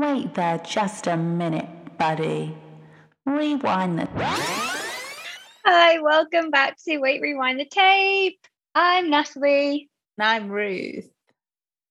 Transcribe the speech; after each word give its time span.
Wait 0.00 0.32
there 0.32 0.56
just 0.56 1.06
a 1.06 1.14
minute, 1.18 1.68
buddy. 1.98 2.56
Rewind 3.26 3.98
the. 3.98 4.06
Tape. 4.06 4.14
Hi, 5.66 6.00
welcome 6.00 6.50
back 6.50 6.78
to 6.88 6.96
Wait 6.96 7.20
Rewind 7.20 7.60
the 7.60 7.66
Tape. 7.66 8.38
I'm 8.74 9.10
Natalie. 9.10 9.90
And 10.16 10.26
I'm 10.26 10.48
Ruth. 10.48 11.06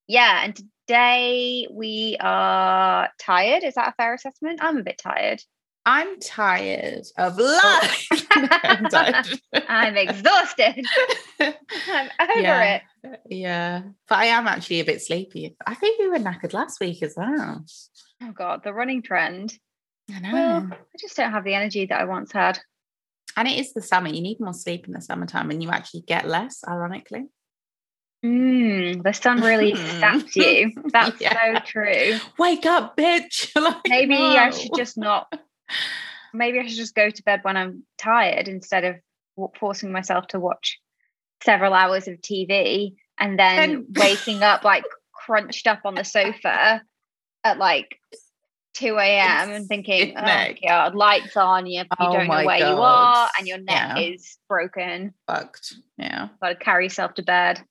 Yeah, 0.08 0.44
and 0.44 0.60
today 0.88 1.68
we 1.70 2.18
are 2.20 3.10
tired. 3.20 3.64
Is 3.64 3.76
that 3.76 3.90
a 3.90 3.94
fair 3.94 4.16
assessment? 4.16 4.60
I'm 4.64 4.78
a 4.78 4.84
bit 4.84 4.98
tired. 4.98 5.44
I'm 5.86 6.20
tired 6.20 7.06
of 7.16 7.40
oh. 7.40 7.60
life. 7.80 8.08
I'm 9.70 9.98
exhausted. 9.98 10.84
I'm 11.40 12.10
over 12.22 12.40
Yeah. 12.42 12.76
it. 12.76 12.82
Yeah, 13.30 13.84
but 14.08 14.18
I 14.18 14.26
am 14.26 14.48
actually 14.48 14.80
a 14.82 14.86
bit 14.86 15.02
sleepy. 15.02 15.56
I 15.66 15.76
think 15.76 16.00
we 16.00 16.08
were 16.10 16.18
knackered 16.20 16.54
last 16.54 16.80
week 16.80 17.02
as 17.04 17.14
well. 17.18 17.64
Oh 18.24 18.32
god, 18.32 18.64
the 18.64 18.74
running 18.74 19.02
trend. 19.02 19.54
I 20.14 20.20
know. 20.20 20.34
Well, 20.34 20.68
I 20.72 20.98
just 21.00 21.16
don't 21.16 21.32
have 21.32 21.44
the 21.44 21.54
energy 21.54 21.86
that 21.86 22.02
I 22.02 22.06
once 22.06 22.32
had. 22.32 22.60
and 23.38 23.48
it 23.48 23.60
is 23.60 23.74
the 23.74 23.82
summer. 23.82 24.10
You 24.10 24.22
need 24.22 24.40
more 24.40 24.54
sleep 24.54 24.88
in 24.88 24.94
the 24.94 25.02
summertime, 25.02 25.52
and 25.52 25.62
you 25.64 25.70
actually 25.70 26.02
get 26.02 26.28
less. 26.28 26.64
Ironically, 26.68 27.28
Mm, 28.26 29.02
the 29.02 29.14
sun 29.14 29.40
really 29.42 29.76
saps 30.00 30.36
you. 30.36 30.72
That's 30.92 31.22
Yeah. 31.22 31.56
so 31.56 31.60
true. 31.66 32.18
wake 32.38 32.66
up, 32.66 32.98
bitch. 32.98 33.50
Like, 33.62 33.78
Maybe 33.88 34.16
I 34.18 34.50
should 34.50 34.72
just 34.76 34.98
not. 34.98 35.32
Maybe 36.34 36.60
I 36.60 36.68
should 36.68 36.76
just 36.78 36.96
go 36.96 37.10
to 37.10 37.24
bed 37.24 37.40
when 37.44 37.56
I'm 37.56 37.84
tired 37.98 38.48
instead 38.50 38.84
of 38.84 38.96
forcing 39.58 39.92
myself 39.94 40.28
to 40.28 40.40
watch 40.40 40.80
several 41.44 41.74
hours 41.74 42.08
of 42.08 42.16
TV 42.16 42.96
and 43.20 43.38
then 43.40 43.58
Then- 43.58 43.86
waking 43.96 44.44
up 44.44 44.64
like 44.64 44.84
crunched 45.14 45.68
up 45.68 45.82
on 45.86 45.96
the 45.96 46.04
sofa 46.04 46.82
at 47.44 47.58
like 47.58 47.98
2 48.76 48.98
a.m. 48.98 49.50
and 49.50 49.68
thinking, 49.68 50.14
oh 50.18 50.22
neck. 50.22 50.60
God, 50.66 50.96
lights 50.96 51.36
on, 51.36 51.66
you, 51.66 51.80
you 51.82 51.86
Oh 52.00 52.14
don't 52.14 52.28
know 52.28 52.46
where 52.46 52.58
you 52.60 52.64
are, 52.66 53.30
and 53.38 53.48
your 53.48 53.58
neck 53.58 53.98
Yeah. 53.98 54.00
is 54.00 54.38
broken. 54.48 55.14
fucked. 55.28 55.74
Yeah. 55.98 56.30
Got 56.42 56.50
to 56.50 56.56
carry 56.56 56.86
yourself 56.86 57.14
to 57.16 57.24
bed. 57.24 57.62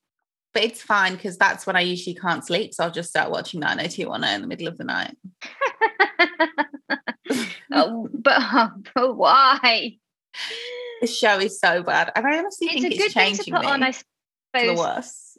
But 0.53 0.65
it's 0.65 0.83
fine 0.83 1.15
because 1.15 1.39
that's 1.39 1.67
when 1.67 1.77
I 1.77 1.81
usually 1.81 2.15
can't 2.15 2.45
sleep. 2.45 2.75
So 2.75 2.85
I'll 2.85 2.91
just 2.91 3.09
start 3.11 3.31
watching 3.31 3.61
90210 3.61 4.35
in 4.35 4.41
the 4.43 4.47
middle 4.49 4.69
of 4.69 4.77
the 4.77 4.85
night. 4.85 5.17
oh, 7.73 8.09
but, 8.13 8.71
but 8.95 9.17
why? 9.17 9.97
The 11.01 11.07
show 11.07 11.39
is 11.39 11.61
so 11.61 11.83
bad. 11.83 12.13
And 12.17 12.27
I 12.27 12.39
honestly 12.39 12.69
It's 12.69 12.75
think 12.83 12.85
a 12.87 12.89
it's 12.89 13.05
good 13.05 13.13
thing 13.13 13.33
to 13.33 13.37
changing 13.39 13.55
put 13.55 13.63
me 13.63 13.69
on, 13.69 13.83
I 13.83 13.93
for 13.93 14.03
the 14.55 14.61
suppose. 14.61 14.79
worse. 14.79 15.39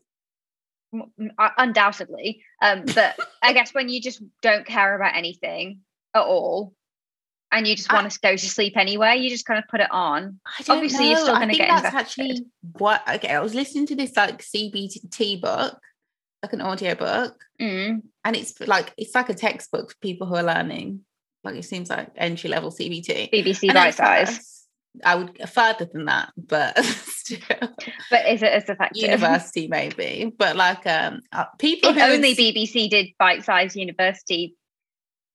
uh, 1.37 1.49
undoubtedly 1.57 2.41
um 2.63 2.83
but 2.95 3.15
i 3.43 3.53
guess 3.53 3.73
when 3.75 3.89
you 3.89 4.01
just 4.01 4.23
don't 4.41 4.65
care 4.65 4.95
about 4.95 5.15
anything 5.15 5.81
at 6.15 6.21
all 6.23 6.73
and 7.51 7.67
you 7.67 7.75
just 7.75 7.91
I- 7.91 7.95
want 7.95 8.11
to 8.11 8.19
go 8.21 8.31
to 8.35 8.49
sleep 8.49 8.75
anyway 8.75 9.17
you 9.17 9.29
just 9.29 9.45
kind 9.45 9.59
of 9.59 9.65
put 9.69 9.81
it 9.81 9.91
on 9.91 10.39
I 10.59 10.63
don't 10.63 10.77
Obviously, 10.77 11.09
you're 11.09 11.17
still 11.19 11.35
gonna 11.35 11.53
get 11.53 11.67
that's 11.69 11.85
invested. 11.93 11.99
actually 11.99 12.45
what 12.79 13.03
okay. 13.07 13.29
I 13.35 13.39
was 13.39 13.53
listening 13.53 13.85
to 13.87 13.95
this 13.95 14.15
like 14.17 14.41
CBT 14.41 15.41
book, 15.41 15.77
like 16.43 16.53
an 16.53 16.61
audio 16.61 16.95
book, 16.95 17.35
Mm. 17.61 18.01
and 18.23 18.35
it's 18.35 18.59
like 18.61 18.93
it's 18.97 19.13
like 19.15 19.29
a 19.29 19.33
textbook 19.35 19.91
for 19.91 19.97
people 20.01 20.25
who 20.27 20.35
are 20.35 20.43
learning. 20.43 21.01
Like 21.43 21.55
it 21.55 21.65
seems 21.65 21.89
like 21.89 22.09
entry 22.15 22.49
level 22.49 22.71
CBT. 22.71 23.31
bbc 23.31 23.69
And 23.69 23.77
Bitesize 23.77 24.58
I 25.03 25.15
would 25.15 25.49
further 25.49 25.85
than 25.85 26.05
that, 26.05 26.31
but 26.37 26.77
still. 26.83 27.39
but 28.09 28.27
is 28.27 28.41
it 28.41 28.51
as 28.51 28.69
effective 28.69 29.03
university 29.03 29.67
maybe. 29.67 30.33
But 30.37 30.55
like 30.55 30.85
um 30.87 31.21
uh, 31.31 31.45
people 31.57 31.91
if 31.91 31.95
who 31.95 32.01
only 32.01 32.35
bbc 32.35 32.89
did 32.89 33.07
Bitesize 33.21 33.75
university 33.75 34.55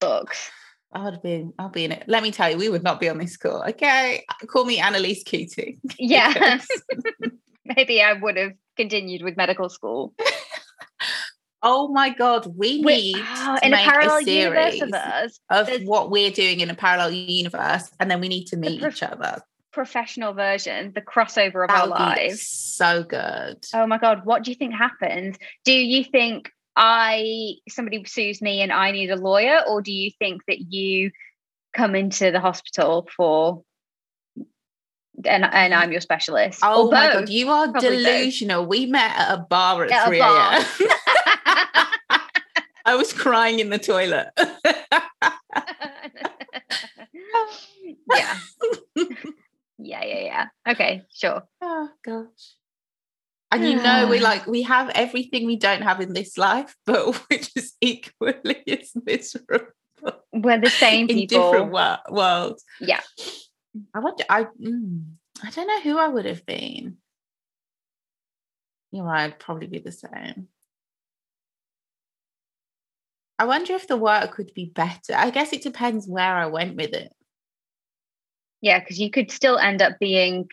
books. 0.01 0.51
I 0.93 1.05
would 1.05 1.23
be 1.23 1.49
I'll 1.59 1.71
be 1.71 1.85
in 1.85 1.93
it. 1.93 2.05
Let 2.07 2.23
me 2.23 2.31
tell 2.31 2.51
you 2.51 2.57
we 2.57 2.69
would 2.69 2.85
not 2.85 3.01
be 3.01 3.09
on 3.09 3.19
this 3.19 3.37
call 3.37 3.63
okay? 3.69 4.25
Call 4.47 4.65
me 4.65 4.79
Annalise 4.79 5.23
Keating. 5.25 5.81
Yeah. 5.99 6.61
Maybe 7.77 8.03
i 8.03 8.13
would 8.13 8.37
have 8.37 8.53
continued 8.77 9.23
with 9.23 9.37
medical 9.37 9.71
school 9.71 10.13
oh 11.65 11.89
my 11.89 12.11
god 12.11 12.47
we 12.57 12.81
need 12.81 13.15
to 13.37 13.59
in 13.63 13.73
a 13.73 13.77
make 13.77 13.85
parallel 13.85 14.19
a 14.19 14.23
universe 14.23 14.75
series 14.79 14.83
of 14.83 14.95
us 14.95 15.41
of 15.51 15.69
what 15.85 16.11
we're 16.11 16.31
doing 16.31 16.61
in 16.61 16.71
a 16.71 16.75
parallel 16.75 17.11
universe 17.11 17.91
and 17.99 18.09
then 18.11 18.21
we 18.21 18.29
need 18.29 18.45
to 18.45 18.57
meet 18.57 18.81
prof- 18.81 18.95
each 18.95 19.03
other 19.03 19.41
professional 19.73 20.33
version 20.35 20.93
the 20.95 21.01
crossover 21.01 21.65
of 21.65 21.69
That 21.69 21.81
our 21.81 21.87
lives 21.89 22.47
so 22.47 23.03
good 23.03 23.65
Oh 23.75 23.87
my 23.89 23.99
god, 23.99 24.25
what 24.25 24.45
do 24.45 24.53
you 24.53 24.55
think 24.57 24.73
happens? 24.75 25.37
Do 25.65 25.73
you 25.73 26.05
think 26.05 26.51
I 26.77 27.55
somebody 27.69 28.05
sues 28.05 28.41
me 28.43 28.61
and 28.63 28.71
I 28.73 28.91
need 28.93 29.11
a 29.11 29.17
lawyer, 29.17 29.61
or 29.69 29.81
do 29.83 29.93
you 29.93 30.11
think 30.19 30.43
that 30.49 30.61
you 30.73 31.11
come 31.73 31.95
into 31.97 32.31
the 32.31 32.39
hospital 32.41 33.09
for 33.17 33.63
and 35.25 35.45
and 35.45 35.75
I'm 35.75 35.93
your 35.93 36.01
specialist? 36.01 36.61
oh 36.63 36.91
my 36.91 37.13
god 37.13 37.29
you 37.29 37.49
are 37.49 37.71
Probably 37.71 37.97
both. 37.97 38.05
delusional 38.05 38.67
we 38.67 38.87
met 38.87 39.13
at 39.17 39.35
a 39.35 39.39
bar 39.39 39.85
at 39.85 39.91
At 39.93 40.07
3 40.07 40.19
bar. 40.19 40.53
a.m 40.55 40.65
I 42.85 42.97
was 42.97 43.13
crying 43.13 43.59
in 43.61 43.71
the 43.71 43.79
toilet 43.79 44.29
yeah. 48.15 48.39
yeah, 49.79 50.05
yeah, 50.05 50.21
yeah. 50.21 50.47
Okay, 50.69 51.03
sure. 51.13 51.43
Oh 51.63 51.89
gosh. 52.05 52.55
And 53.51 53.65
you 53.65 53.77
know, 53.77 54.09
we 54.09 54.19
like 54.31 54.47
we 54.47 54.63
have 54.63 54.91
everything 54.91 55.47
we 55.47 55.57
don't 55.57 55.83
have 55.83 56.01
in 56.01 56.13
this 56.13 56.37
life, 56.39 56.75
but 56.87 57.15
which 57.31 57.51
is 57.57 57.75
equally 57.81 58.63
as 58.69 58.93
miserable 59.05 59.67
We're 60.33 60.61
the 60.61 60.71
same 60.71 61.09
in 61.09 61.17
people. 61.17 61.51
different 61.51 61.73
wo- 61.73 61.97
worlds. 62.11 62.65
Yeah. 62.81 63.01
I 63.95 63.99
wonder. 64.01 64.25
I 64.29 64.45
mm, 64.45 65.05
I 65.43 65.51
don't 65.51 65.67
know 65.67 65.81
who 65.81 65.99
I 65.99 66.09
would 66.09 66.27
have 66.27 66.47
been. 66.47 66.99
You're 68.93 69.05
right. 69.05 69.25
I'd 69.25 69.39
probably 69.39 69.67
be 69.67 69.79
the 69.81 69.93
same. 69.93 70.49
I 73.39 73.47
wonder 73.47 73.73
if 73.75 73.89
the 73.89 73.97
work 73.97 74.37
would 74.39 74.55
be 74.55 74.67
better. 74.67 75.15
I 75.15 75.31
guess 75.31 75.53
it 75.53 75.63
depends 75.63 76.07
where 76.07 76.35
I 76.37 76.47
went 76.47 76.77
with 76.77 76.93
it. 76.93 77.13
Yeah, 78.61 78.79
because 78.79 78.99
you 78.99 79.11
could 79.11 79.31
still 79.31 79.59
end 79.59 79.83
up 79.83 79.99
being 80.01 80.49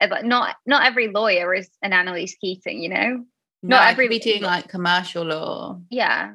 uh, 0.00 0.06
but 0.06 0.24
not 0.24 0.56
not 0.66 0.86
every 0.86 1.08
lawyer 1.08 1.52
is 1.52 1.68
an 1.82 1.92
Annalise 1.92 2.36
Keating, 2.40 2.80
you 2.82 2.88
know? 2.88 3.24
No, 3.62 3.76
Not 3.76 3.90
every- 3.90 4.06
could 4.06 4.10
be 4.12 4.18
doing 4.18 4.42
like 4.42 4.68
commercial 4.68 5.24
law 5.24 5.80
Yeah. 5.90 6.34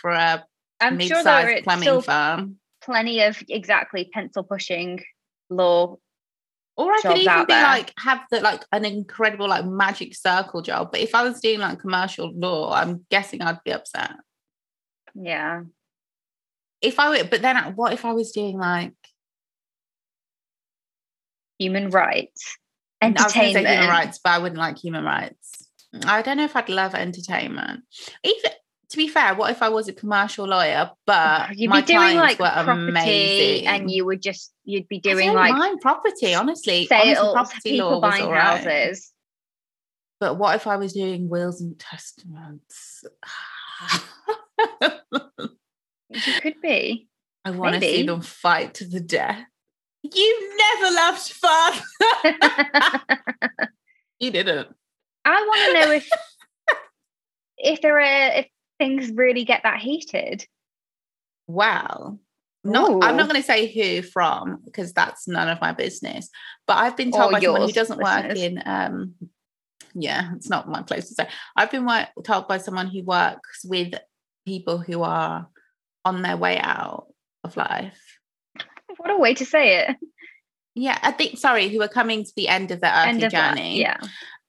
for 0.00 0.10
a 0.12 0.44
I'm 0.80 0.98
sure 0.98 1.16
mid-sized 1.16 1.48
there 1.48 1.58
are 1.58 1.62
plumbing 1.62 2.00
firm. 2.02 2.56
plenty 2.80 3.20
of 3.22 3.42
exactly 3.48 4.08
pencil 4.12 4.42
pushing 4.44 5.02
law. 5.50 5.98
Or 6.76 6.90
I 6.92 7.00
could 7.02 7.18
even 7.18 7.40
be 7.40 7.52
there. 7.52 7.62
like 7.62 7.92
have 7.98 8.22
the 8.30 8.40
like 8.40 8.64
an 8.72 8.84
incredible 8.86 9.48
like 9.48 9.66
magic 9.66 10.14
circle 10.16 10.62
job. 10.62 10.90
But 10.90 11.00
if 11.00 11.14
I 11.14 11.22
was 11.22 11.40
doing 11.40 11.60
like 11.60 11.80
commercial 11.80 12.32
law, 12.34 12.72
I'm 12.72 13.04
guessing 13.10 13.42
I'd 13.42 13.62
be 13.64 13.72
upset. 13.72 14.12
Yeah. 15.14 15.62
If 16.80 16.98
I 16.98 17.08
were, 17.08 17.24
but 17.24 17.42
then 17.42 17.56
what 17.76 17.92
if 17.92 18.04
I 18.04 18.12
was 18.12 18.32
doing 18.32 18.58
like 18.58 18.92
Human 21.58 21.90
rights. 21.90 22.58
I 23.00 23.08
was 23.08 23.14
gonna 23.14 23.30
say 23.30 23.40
Entertainment. 23.40 23.68
human 23.68 23.88
rights, 23.88 24.20
but 24.22 24.30
I 24.30 24.38
wouldn't 24.38 24.58
like 24.58 24.78
human 24.78 25.04
rights. 25.04 25.68
I 26.04 26.22
don't 26.22 26.38
know 26.38 26.44
if 26.44 26.56
I'd 26.56 26.68
love 26.68 26.94
entertainment. 26.94 27.84
Even 28.24 28.50
to 28.90 28.96
be 28.96 29.08
fair, 29.08 29.34
what 29.34 29.50
if 29.50 29.62
I 29.62 29.68
was 29.68 29.86
a 29.86 29.92
commercial 29.92 30.46
lawyer, 30.46 30.90
but 31.06 31.56
You'd 31.56 31.70
my 31.70 31.80
be 31.80 31.86
doing 31.86 32.16
like 32.16 32.38
clients 32.38 32.58
were 32.58 32.64
property 32.64 32.88
amazing, 32.88 33.66
and 33.68 33.90
you 33.90 34.04
would 34.04 34.20
just 34.20 34.52
you'd 34.64 34.88
be 34.88 34.98
doing 34.98 35.32
like 35.32 35.52
mind 35.52 35.80
property, 35.80 36.34
honestly. 36.34 36.88
Honestly, 36.90 37.14
sales, 37.14 37.32
property 37.32 37.76
law 37.76 37.90
people 37.90 38.00
buying 38.00 38.28
right. 38.28 38.42
houses. 38.42 39.12
But 40.18 40.36
what 40.38 40.56
if 40.56 40.66
I 40.66 40.76
was 40.76 40.92
doing 40.92 41.28
wills 41.28 41.60
and 41.60 41.78
testaments? 41.78 43.04
You 46.14 46.40
could 46.40 46.60
be. 46.62 47.08
I 47.44 47.50
want 47.50 47.74
to 47.74 47.80
see 47.80 48.04
them 48.04 48.20
fight 48.20 48.74
to 48.74 48.84
the 48.84 49.00
death. 49.00 49.44
You 50.02 50.56
never 50.56 50.94
loved 50.94 51.32
father. 51.32 51.80
you 54.20 54.30
didn't. 54.30 54.68
I 55.24 55.42
want 55.42 55.60
to 55.66 55.72
know 55.80 55.92
if 55.92 56.08
if 57.58 57.80
there 57.82 57.98
are 57.98 58.38
if 58.38 58.46
things 58.78 59.10
really 59.10 59.44
get 59.44 59.62
that 59.64 59.80
heated. 59.80 60.46
Well, 61.46 62.20
not. 62.62 63.04
I'm 63.04 63.16
not 63.16 63.28
going 63.28 63.40
to 63.40 63.46
say 63.46 63.66
who 63.66 64.02
from 64.02 64.62
because 64.64 64.92
that's 64.92 65.26
none 65.26 65.48
of 65.48 65.60
my 65.60 65.72
business. 65.72 66.30
But 66.66 66.78
I've 66.78 66.96
been 66.96 67.12
told 67.12 67.30
Or 67.30 67.32
by 67.32 67.40
someone 67.40 67.62
who 67.62 67.72
doesn't 67.72 68.00
work 68.00 68.36
in. 68.36 68.62
Um, 68.64 69.14
yeah, 69.94 70.32
it's 70.34 70.50
not 70.50 70.68
my 70.68 70.82
place 70.82 71.08
to 71.08 71.14
say. 71.14 71.28
I've 71.56 71.70
been 71.70 71.86
work, 71.86 72.08
told 72.24 72.48
by 72.48 72.58
someone 72.58 72.88
who 72.88 73.02
works 73.02 73.64
with 73.64 73.94
people 74.44 74.78
who 74.78 75.02
are 75.02 75.48
on 76.04 76.22
their 76.22 76.36
way 76.36 76.58
out 76.58 77.06
of 77.42 77.56
life. 77.56 77.98
What 78.96 79.10
a 79.10 79.18
way 79.18 79.34
to 79.34 79.44
say 79.44 79.78
it. 79.80 79.96
Yeah, 80.74 80.98
I 81.02 81.12
think 81.12 81.38
sorry, 81.38 81.68
who 81.68 81.82
are 81.82 81.88
coming 81.88 82.24
to 82.24 82.32
the 82.36 82.48
end 82.48 82.70
of 82.70 82.80
their 82.80 82.92
earthly 82.92 83.08
End 83.10 83.22
of 83.22 83.32
that, 83.32 83.56
journey. 83.56 83.80
Yeah. 83.80 83.98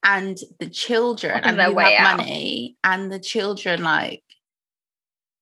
and 0.04 0.38
the 0.60 0.70
children 0.70 1.42
and 1.44 1.60
their 1.60 1.72
way 1.72 1.94
have 1.94 2.08
out. 2.08 2.18
money 2.18 2.78
and 2.84 3.12
the 3.12 3.20
children 3.20 3.84
like 3.84 4.24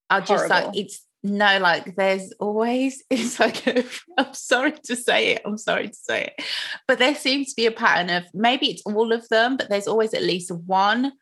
are 0.10 0.20
just 0.22 0.48
Horrible. 0.52 0.68
like 0.70 0.78
it's 0.78 1.06
no, 1.26 1.58
like 1.60 1.96
there's 1.96 2.34
always, 2.40 3.02
it's 3.10 3.40
like, 3.40 3.66
i 3.68 3.84
am 4.18 4.34
sorry 4.34 4.74
to 4.86 4.96
say 4.96 5.36
it, 5.36 5.42
I'm 5.46 5.58
sorry 5.58 5.88
to 5.88 5.96
say 5.96 6.34
it, 6.38 6.46
but 6.88 7.00
there 7.00 7.16
seems 7.16 7.50
to 7.50 7.56
be 7.56 7.66
a 7.66 7.72
pattern 7.72 8.10
of 8.10 8.26
maybe 8.34 8.70
it's 8.70 8.84
all 8.86 9.14
of 9.14 9.28
them, 9.30 9.56
but 9.56 9.70
there's 9.70 9.88
always 9.88 10.14
at 10.14 10.22
least 10.22 10.52
one 10.52 11.14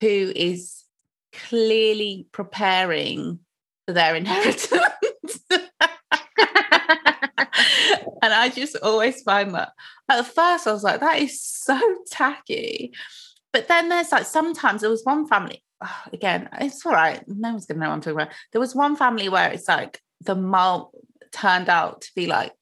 who 0.00 0.32
is 0.36 0.84
clearly 1.32 2.26
preparing 2.32 3.40
for 3.86 3.92
their 3.92 4.14
inheritance. 4.14 4.72
and 5.50 5.62
I 8.22 8.50
just 8.54 8.76
always 8.82 9.22
find 9.22 9.54
that 9.54 9.72
at 10.08 10.26
first 10.26 10.66
I 10.66 10.72
was 10.72 10.82
like, 10.82 11.00
that 11.00 11.18
is 11.18 11.40
so 11.40 11.78
tacky. 12.10 12.92
But 13.52 13.68
then 13.68 13.88
there's 13.88 14.12
like 14.12 14.26
sometimes 14.26 14.82
there 14.82 14.90
was 14.90 15.04
one 15.04 15.26
family, 15.26 15.62
oh, 15.82 16.02
again, 16.12 16.48
it's 16.60 16.84
all 16.84 16.92
right. 16.92 17.22
No 17.26 17.50
one's 17.50 17.66
gonna 17.66 17.80
know 17.80 17.88
what 17.88 17.94
I'm 17.94 18.00
talking 18.00 18.20
about. 18.20 18.34
There 18.52 18.60
was 18.60 18.74
one 18.74 18.96
family 18.96 19.28
where 19.28 19.50
it's 19.50 19.68
like 19.68 20.00
the 20.20 20.34
mom 20.34 20.88
turned 21.32 21.68
out 21.68 22.02
to 22.02 22.10
be 22.14 22.26
like 22.26 22.52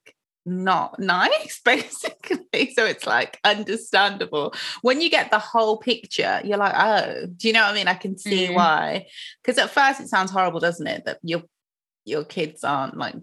not 0.46 0.98
nice, 0.98 1.60
basically. 1.64 2.72
So 2.75 2.84
it's 2.84 3.06
like 3.06 3.38
understandable. 3.44 4.54
When 4.82 5.00
you 5.00 5.10
get 5.10 5.31
the 5.31 5.38
whole 5.38 5.78
picture, 5.78 6.40
you're 6.44 6.58
like, 6.58 6.75
oh, 6.76 7.26
do 7.37 7.48
you 7.48 7.54
know 7.54 7.62
what 7.62 7.72
I 7.72 7.75
mean? 7.75 7.88
I 7.88 7.94
can 7.94 8.16
see 8.16 8.48
mm. 8.48 8.54
why. 8.54 9.06
Because 9.43 9.58
at 9.58 9.70
first 9.70 10.00
it 10.00 10.08
sounds 10.08 10.31
horrible, 10.31 10.60
doesn't 10.60 10.87
it? 10.87 11.04
That 11.04 11.19
your 11.22 11.43
your 12.04 12.25
kids 12.25 12.62
aren't 12.62 12.96
like 12.96 13.16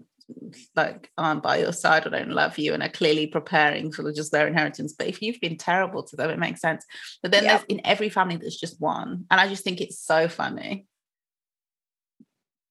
like 0.74 1.10
aren't 1.18 1.42
by 1.42 1.58
your 1.58 1.72
side 1.72 2.06
or 2.06 2.10
don't 2.10 2.30
love 2.30 2.58
you 2.58 2.72
and 2.72 2.82
are 2.82 2.88
clearly 2.88 3.26
preparing 3.26 3.92
for 3.92 4.10
just 4.12 4.32
their 4.32 4.46
inheritance. 4.46 4.92
But 4.92 5.08
if 5.08 5.20
you've 5.22 5.40
been 5.40 5.56
terrible 5.56 6.02
to 6.02 6.16
them, 6.16 6.30
it 6.30 6.38
makes 6.38 6.60
sense. 6.60 6.84
But 7.22 7.32
then 7.32 7.44
yep. 7.44 7.60
there's 7.60 7.64
in 7.68 7.86
every 7.86 8.08
family 8.08 8.36
there's 8.36 8.56
just 8.56 8.80
one. 8.80 9.26
And 9.30 9.40
I 9.40 9.48
just 9.48 9.64
think 9.64 9.80
it's 9.80 9.98
so 9.98 10.28
funny. 10.28 10.86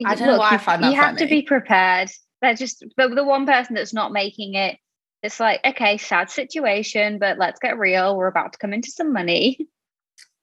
I 0.05 0.15
don't 0.15 0.27
Look, 0.27 0.35
know 0.35 0.39
why 0.39 0.51
I 0.51 0.57
find 0.57 0.83
that 0.83 0.89
You 0.89 0.95
have 0.95 1.15
funny. 1.15 1.19
to 1.19 1.27
be 1.27 1.41
prepared. 1.43 2.09
They're 2.43 2.53
just 2.53 2.85
the, 2.97 3.07
the 3.07 3.23
one 3.23 3.47
person 3.47 3.73
that's 3.73 3.93
not 3.93 4.11
making 4.11 4.53
it. 4.55 4.77
It's 5.23 5.39
like, 5.39 5.61
okay, 5.65 5.97
sad 5.97 6.29
situation, 6.29 7.17
but 7.17 7.37
let's 7.39 7.59
get 7.59 7.79
real. 7.79 8.17
We're 8.17 8.27
about 8.27 8.51
to 8.51 8.59
come 8.59 8.73
into 8.73 8.91
some 8.91 9.13
money. 9.13 9.67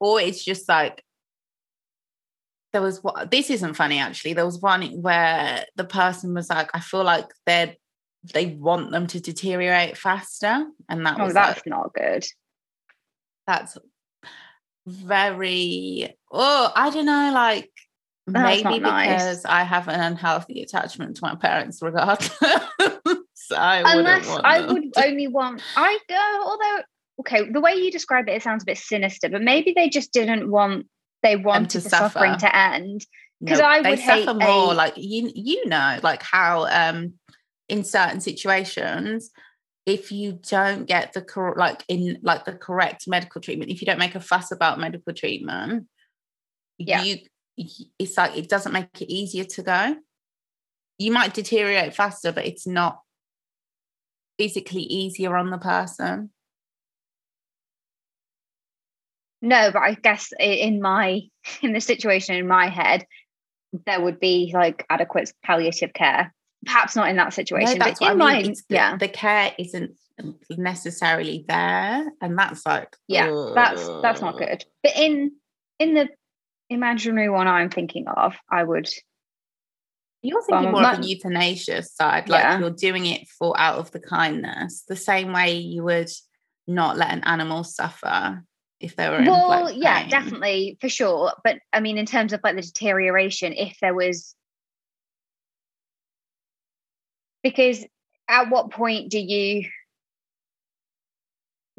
Or 0.00 0.18
it's 0.18 0.42
just 0.42 0.66
like, 0.66 1.04
there 2.72 2.80
was 2.80 3.02
what 3.02 3.30
this 3.30 3.50
isn't 3.50 3.74
funny 3.74 3.98
actually. 3.98 4.32
There 4.32 4.46
was 4.46 4.60
one 4.60 4.82
where 5.02 5.66
the 5.76 5.84
person 5.84 6.34
was 6.34 6.48
like, 6.48 6.70
I 6.72 6.80
feel 6.80 7.04
like 7.04 7.26
they're 7.44 7.76
they 8.32 8.46
want 8.46 8.90
them 8.90 9.06
to 9.08 9.20
deteriorate 9.20 9.96
faster. 9.96 10.66
And 10.88 11.04
that 11.04 11.20
oh, 11.20 11.24
was 11.24 11.34
that's 11.34 11.58
like, 11.58 11.66
not 11.66 11.92
good. 11.92 12.24
That's 13.46 13.76
very 14.86 16.16
oh, 16.32 16.72
I 16.74 16.90
don't 16.90 17.06
know, 17.06 17.32
like 17.34 17.70
that's 18.32 18.62
maybe 18.64 18.78
because 18.78 19.44
nice. 19.44 19.44
I 19.44 19.62
have 19.62 19.88
an 19.88 20.00
unhealthy 20.00 20.62
attachment 20.62 21.16
to 21.16 21.22
my 21.22 21.34
parents 21.34 21.80
regardless. 21.82 22.30
I 23.52 23.82
Unless 23.84 24.28
I 24.28 24.60
would 24.60 24.84
only 24.96 25.26
want 25.26 25.62
I 25.76 25.98
go, 26.08 26.42
although 26.44 26.82
okay, 27.20 27.50
the 27.50 27.60
way 27.60 27.74
you 27.74 27.90
describe 27.90 28.28
it, 28.28 28.32
it 28.32 28.42
sounds 28.42 28.62
a 28.62 28.66
bit 28.66 28.78
sinister, 28.78 29.28
but 29.28 29.42
maybe 29.42 29.72
they 29.74 29.88
just 29.88 30.12
didn't 30.12 30.50
want 30.50 30.86
they 31.22 31.36
wanted 31.36 31.82
the 31.82 31.88
suffer. 31.88 32.10
suffering 32.10 32.38
to 32.38 32.56
end. 32.56 33.04
Because 33.40 33.58
no, 33.58 33.64
I 33.64 33.80
would 33.80 33.98
hate 33.98 34.26
more 34.26 34.72
a, 34.72 34.74
like 34.74 34.94
you 34.96 35.30
you 35.34 35.66
know, 35.66 35.98
like 36.02 36.22
how 36.22 36.66
um 36.66 37.14
in 37.68 37.84
certain 37.84 38.20
situations, 38.20 39.30
if 39.86 40.12
you 40.12 40.38
don't 40.48 40.86
get 40.86 41.12
the 41.12 41.22
correct 41.22 41.58
like 41.58 41.84
in 41.88 42.18
like 42.22 42.44
the 42.44 42.52
correct 42.52 43.08
medical 43.08 43.40
treatment, 43.40 43.70
if 43.70 43.80
you 43.80 43.86
don't 43.86 43.98
make 43.98 44.14
a 44.14 44.20
fuss 44.20 44.52
about 44.52 44.78
medical 44.78 45.14
treatment, 45.14 45.86
yeah. 46.78 47.02
you 47.02 47.18
it's 47.56 48.16
like 48.16 48.36
it 48.36 48.48
doesn't 48.48 48.72
make 48.72 49.00
it 49.00 49.12
easier 49.12 49.44
to 49.44 49.62
go. 49.62 49.96
You 50.98 51.12
might 51.12 51.34
deteriorate 51.34 51.94
faster, 51.94 52.32
but 52.32 52.46
it's 52.46 52.66
not 52.66 53.00
physically 54.38 54.82
easier 54.82 55.36
on 55.36 55.50
the 55.50 55.58
person. 55.58 56.30
No, 59.42 59.70
but 59.72 59.80
I 59.80 59.94
guess 59.94 60.32
in 60.38 60.80
my 60.80 61.22
in 61.62 61.72
the 61.72 61.80
situation 61.80 62.36
in 62.36 62.46
my 62.46 62.68
head, 62.68 63.06
there 63.86 64.00
would 64.00 64.20
be 64.20 64.50
like 64.54 64.84
adequate 64.90 65.32
palliative 65.44 65.92
care. 65.92 66.34
Perhaps 66.66 66.94
not 66.94 67.08
in 67.08 67.16
that 67.16 67.32
situation, 67.32 67.78
no, 67.78 67.86
but 67.86 68.02
in 68.02 68.18
my 68.18 68.42
the, 68.42 68.62
yeah, 68.68 68.96
the 68.98 69.08
care 69.08 69.54
isn't 69.58 69.92
necessarily 70.50 71.44
there, 71.48 72.06
and 72.20 72.38
that's 72.38 72.66
like 72.66 72.94
yeah, 73.08 73.30
ugh. 73.30 73.54
that's 73.54 73.88
that's 74.02 74.20
not 74.20 74.36
good. 74.36 74.62
But 74.82 74.92
in 74.94 75.32
in 75.78 75.94
the 75.94 76.08
imaginary 76.70 77.28
one 77.28 77.46
I'm 77.46 77.68
thinking 77.68 78.06
of, 78.08 78.34
I 78.50 78.62
would. 78.62 78.88
You're 80.22 80.42
thinking 80.42 80.66
um, 80.66 80.72
more 80.72 80.84
of 80.84 81.00
a 81.00 81.06
euthanasia 81.06 81.82
side, 81.82 82.28
like 82.28 82.42
yeah. 82.42 82.58
you're 82.58 82.70
doing 82.70 83.06
it 83.06 83.26
for 83.28 83.58
out 83.58 83.78
of 83.78 83.90
the 83.90 84.00
kindness, 84.00 84.84
the 84.86 84.96
same 84.96 85.32
way 85.32 85.56
you 85.58 85.82
would 85.84 86.10
not 86.66 86.96
let 86.96 87.10
an 87.10 87.22
animal 87.24 87.64
suffer 87.64 88.42
if 88.80 88.96
they 88.96 89.08
were 89.08 89.22
well 89.22 89.64
like, 89.64 89.76
yeah 89.76 90.08
definitely 90.08 90.78
for 90.80 90.88
sure 90.88 91.32
but 91.44 91.58
i 91.72 91.80
mean 91.80 91.98
in 91.98 92.06
terms 92.06 92.32
of 92.32 92.40
like 92.42 92.56
the 92.56 92.62
deterioration 92.62 93.52
if 93.52 93.76
there 93.80 93.94
was 93.94 94.34
because 97.42 97.84
at 98.28 98.48
what 98.48 98.70
point 98.70 99.10
do 99.10 99.18
you 99.18 99.68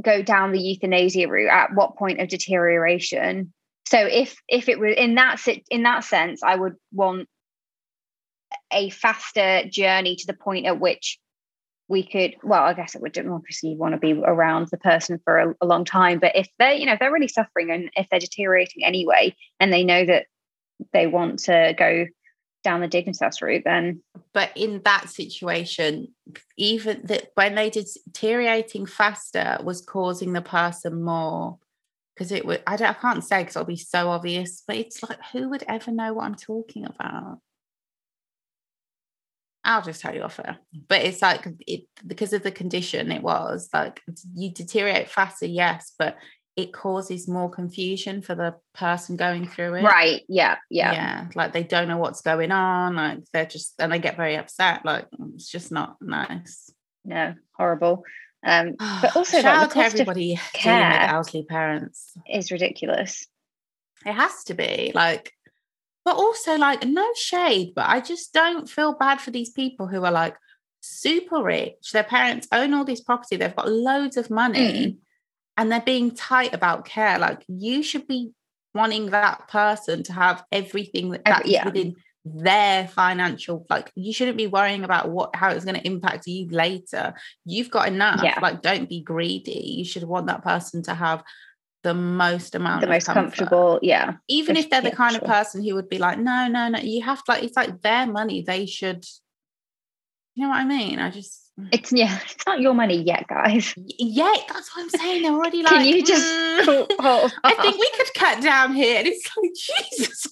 go 0.03 0.21
down 0.21 0.51
the 0.51 0.59
euthanasia 0.59 1.27
route 1.27 1.49
at 1.49 1.73
what 1.73 1.97
point 1.97 2.19
of 2.19 2.27
deterioration 2.27 3.51
so 3.91 3.99
if 3.99 4.41
if 4.47 4.69
it 4.69 4.79
was 4.79 4.93
in 4.97 5.15
that 5.15 5.45
in 5.69 5.83
that 5.83 6.03
sense 6.03 6.41
i 6.43 6.55
would 6.55 6.75
want 6.93 7.27
a 8.71 8.89
faster 8.89 9.63
journey 9.69 10.15
to 10.15 10.25
the 10.25 10.33
point 10.33 10.65
at 10.65 10.79
which 10.79 11.19
we 11.89 12.01
could 12.01 12.35
well 12.41 12.63
i 12.63 12.73
guess 12.73 12.95
it 12.95 13.01
would 13.01 13.17
obviously 13.17 13.75
want 13.75 13.93
to 13.93 13.99
be 13.99 14.13
around 14.13 14.69
the 14.69 14.77
person 14.77 15.19
for 15.25 15.37
a, 15.37 15.55
a, 15.61 15.65
long 15.65 15.83
time. 15.83 16.19
But 16.19 16.35
if 16.35 16.47
they're 16.57 16.73
you 16.73 16.85
know 16.85 16.93
if 16.93 16.99
they're 16.99 17.11
really 17.11 17.27
suffering 17.27 17.69
and 17.69 17.89
if 17.97 18.07
they're 18.09 18.19
deteriorating 18.19 18.85
anyway 18.85 19.35
and 19.59 19.73
they 19.73 19.83
know 19.83 20.05
that 20.05 20.27
they 20.93 21.05
want 21.05 21.39
to 21.39 21.75
go 21.77 22.07
down 22.63 22.79
the 22.79 22.87
Dignitas 22.87 23.41
route 23.41 23.63
then 23.65 24.01
but 24.33 24.51
in 24.55 24.81
that 24.85 25.09
situation 25.09 26.07
even 26.57 27.01
that 27.05 27.31
when 27.33 27.55
they 27.55 27.69
did 27.69 27.87
deteriorating 28.05 28.85
faster 28.85 29.57
was 29.63 29.81
causing 29.81 30.31
the 30.31 30.41
person 30.41 31.03
more 31.03 31.57
because 32.15 32.31
it 32.31 32.45
would 32.45 32.61
I, 32.67 32.75
don't, 32.75 32.89
I 32.89 32.93
can't 32.93 33.23
say 33.23 33.39
because 33.41 33.55
it'll 33.55 33.65
be 33.65 33.75
so 33.77 34.09
obvious 34.09 34.63
but 34.67 34.77
it's 34.77 35.01
like 35.03 35.19
who 35.31 35.49
would 35.49 35.63
ever 35.67 35.91
know 35.91 36.13
what 36.13 36.25
i'm 36.25 36.35
talking 36.35 36.85
about 36.85 37.39
I'll 39.63 39.81
just 39.81 40.01
tell 40.01 40.15
you 40.15 40.23
off 40.23 40.39
air. 40.39 40.57
But 40.87 41.01
it's 41.01 41.21
like 41.21 41.47
it 41.67 41.83
because 42.05 42.33
of 42.33 42.43
the 42.43 42.51
condition 42.51 43.11
it 43.11 43.21
was 43.21 43.69
like 43.73 44.01
you 44.33 44.51
deteriorate 44.51 45.09
faster, 45.09 45.45
yes, 45.45 45.93
but 45.99 46.17
it 46.55 46.73
causes 46.73 47.27
more 47.27 47.49
confusion 47.49 48.21
for 48.21 48.35
the 48.35 48.55
person 48.73 49.15
going 49.15 49.47
through 49.47 49.75
it. 49.75 49.83
Right. 49.83 50.23
Yeah. 50.27 50.57
Yeah. 50.69 50.91
Yeah. 50.93 51.27
Like 51.33 51.53
they 51.53 51.63
don't 51.63 51.87
know 51.87 51.97
what's 51.97 52.21
going 52.21 52.51
on. 52.51 52.95
Like 52.95 53.19
they're 53.31 53.45
just 53.45 53.75
and 53.79 53.91
they 53.91 53.99
get 53.99 54.17
very 54.17 54.35
upset. 54.35 54.83
Like 54.83 55.09
mm, 55.11 55.35
it's 55.35 55.49
just 55.49 55.71
not 55.71 55.97
nice. 56.01 56.69
No, 57.05 57.35
horrible. 57.53 58.03
Um, 58.45 58.75
but 58.79 59.15
also 59.15 59.41
shout 59.41 59.63
out 59.63 59.71
to 59.71 59.79
everybody 59.79 60.39
dealing 60.61 60.79
with 60.89 61.09
elderly 61.09 61.43
parents. 61.43 62.11
Is 62.29 62.51
ridiculous. 62.51 63.27
It 64.05 64.13
has 64.13 64.43
to 64.45 64.53
be 64.53 64.91
like 64.95 65.33
but 66.03 66.15
also 66.15 66.55
like 66.57 66.85
no 66.85 67.07
shade 67.15 67.73
but 67.75 67.87
i 67.87 67.99
just 67.99 68.33
don't 68.33 68.69
feel 68.69 68.93
bad 68.93 69.19
for 69.21 69.31
these 69.31 69.49
people 69.51 69.87
who 69.87 70.03
are 70.03 70.11
like 70.11 70.35
super 70.81 71.43
rich 71.43 71.91
their 71.93 72.03
parents 72.03 72.47
own 72.51 72.73
all 72.73 72.85
this 72.85 73.01
property 73.01 73.35
they've 73.35 73.55
got 73.55 73.69
loads 73.69 74.17
of 74.17 74.29
money 74.29 74.73
mm. 74.73 74.97
and 75.57 75.71
they're 75.71 75.81
being 75.81 76.11
tight 76.11 76.53
about 76.53 76.85
care 76.85 77.19
like 77.19 77.43
you 77.47 77.83
should 77.83 78.07
be 78.07 78.31
wanting 78.73 79.07
that 79.11 79.47
person 79.47 80.01
to 80.01 80.13
have 80.13 80.43
everything 80.51 81.11
that, 81.11 81.21
that's 81.25 81.47
yeah. 81.47 81.65
within 81.65 81.95
their 82.23 82.87
financial 82.87 83.65
like 83.69 83.91
you 83.95 84.13
shouldn't 84.13 84.37
be 84.37 84.45
worrying 84.45 84.83
about 84.83 85.09
what 85.09 85.35
how 85.35 85.49
it's 85.49 85.65
going 85.65 85.79
to 85.79 85.87
impact 85.87 86.27
you 86.27 86.47
later. 86.49 87.13
You've 87.45 87.71
got 87.71 87.87
enough. 87.87 88.21
Yeah. 88.23 88.39
like 88.41 88.61
don't 88.61 88.87
be 88.87 89.01
greedy. 89.01 89.75
You 89.77 89.85
should 89.85 90.03
want 90.03 90.27
that 90.27 90.43
person 90.43 90.83
to 90.83 90.93
have 90.93 91.23
the 91.83 91.93
most 91.93 92.53
amount 92.55 92.81
the 92.81 92.87
most 92.87 93.07
comfort. 93.07 93.21
comfortable 93.21 93.79
yeah 93.81 94.13
even 94.27 94.55
if 94.55 94.69
they're 94.69 94.81
the 94.81 94.91
kind 94.91 95.15
of 95.15 95.23
person 95.23 95.63
who 95.63 95.73
would 95.73 95.89
be 95.89 95.97
like 95.97 96.19
no 96.19 96.47
no 96.47 96.69
no 96.69 96.77
you 96.77 97.01
have 97.01 97.23
to 97.23 97.31
like 97.31 97.43
it's 97.43 97.57
like 97.57 97.81
their 97.81 98.05
money 98.05 98.43
they 98.43 98.65
should 98.67 99.03
you 100.35 100.43
know 100.43 100.49
what 100.49 100.59
i 100.59 100.63
mean? 100.63 100.99
I 100.99 101.09
just 101.09 101.51
it's 101.71 101.91
yeah 101.91 102.19
it's 102.31 102.45
not 102.45 102.61
your 102.61 102.73
money 102.73 103.01
yet 103.01 103.27
guys. 103.27 103.73
Yeah 103.77 104.33
that's 104.47 104.75
what 104.75 104.83
i'm 104.83 104.89
saying. 104.89 105.23
They're 105.23 105.33
already 105.33 105.63
like 105.63 105.73
can 105.73 105.85
you 105.85 106.03
just 106.03 106.25
mm. 106.25 107.31
i 107.43 107.53
think 107.55 107.77
we 107.77 107.91
could 107.97 108.13
cut 108.15 108.41
down 108.41 108.73
here. 108.73 108.99
And 108.99 109.07
it's 109.07 109.29
like 109.37 109.51
jesus 109.97 110.27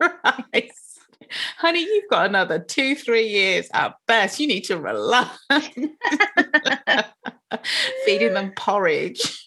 christ 0.00 0.89
honey 1.58 1.80
you've 1.80 2.10
got 2.10 2.26
another 2.26 2.58
two 2.58 2.94
three 2.94 3.28
years 3.28 3.68
at 3.72 3.94
best 4.06 4.40
you 4.40 4.46
need 4.46 4.64
to 4.64 4.78
relax 4.78 5.38
feeding 8.04 8.34
them 8.34 8.52
porridge 8.56 9.44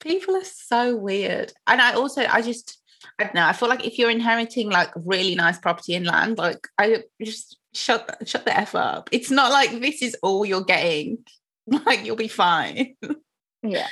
People 0.00 0.36
are 0.36 0.44
so 0.44 0.96
weird. 0.96 1.52
And 1.66 1.80
I 1.80 1.94
also, 1.94 2.24
I 2.26 2.42
just, 2.42 2.78
I 3.18 3.24
don't 3.24 3.34
know. 3.34 3.46
I 3.46 3.52
feel 3.52 3.68
like 3.68 3.84
if 3.84 3.98
you're 3.98 4.10
inheriting 4.10 4.70
like 4.70 4.90
really 4.94 5.34
nice 5.34 5.58
property 5.58 5.94
and 5.94 6.06
land, 6.06 6.38
like 6.38 6.68
I 6.78 7.04
just 7.22 7.58
shut 7.74 8.16
shut 8.26 8.44
the 8.44 8.56
f 8.56 8.74
up. 8.74 9.08
It's 9.12 9.30
not 9.30 9.52
like 9.52 9.80
this 9.80 10.02
is 10.02 10.16
all 10.22 10.44
you're 10.44 10.64
getting. 10.64 11.18
Like 11.84 12.06
you'll 12.06 12.16
be 12.16 12.28
fine. 12.28 12.96
Yeah. 13.62 13.88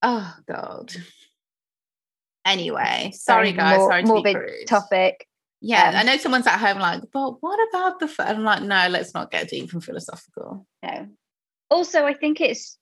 Oh 0.00 0.34
God. 0.48 0.90
Anyway, 2.46 3.10
sorry 3.12 3.52
guys. 3.52 3.78
More, 3.78 3.90
sorry 3.90 4.02
to 4.02 4.08
morbid 4.08 4.66
topic. 4.66 5.26
Yeah, 5.60 5.88
Um, 5.88 5.94
I 5.96 6.02
know 6.04 6.16
someone's 6.16 6.46
at 6.46 6.58
home 6.58 6.78
like, 6.78 7.02
but 7.12 7.42
what 7.42 7.58
about 7.70 7.98
the? 7.98 8.06
f-" 8.06 8.20
I'm 8.20 8.44
like, 8.44 8.62
no, 8.62 8.86
let's 8.88 9.14
not 9.14 9.30
get 9.30 9.48
deep 9.48 9.72
and 9.72 9.82
philosophical. 9.82 10.66
No. 10.82 11.08
Also, 11.70 12.04
I 12.04 12.14
think 12.14 12.40
it's 12.40 12.78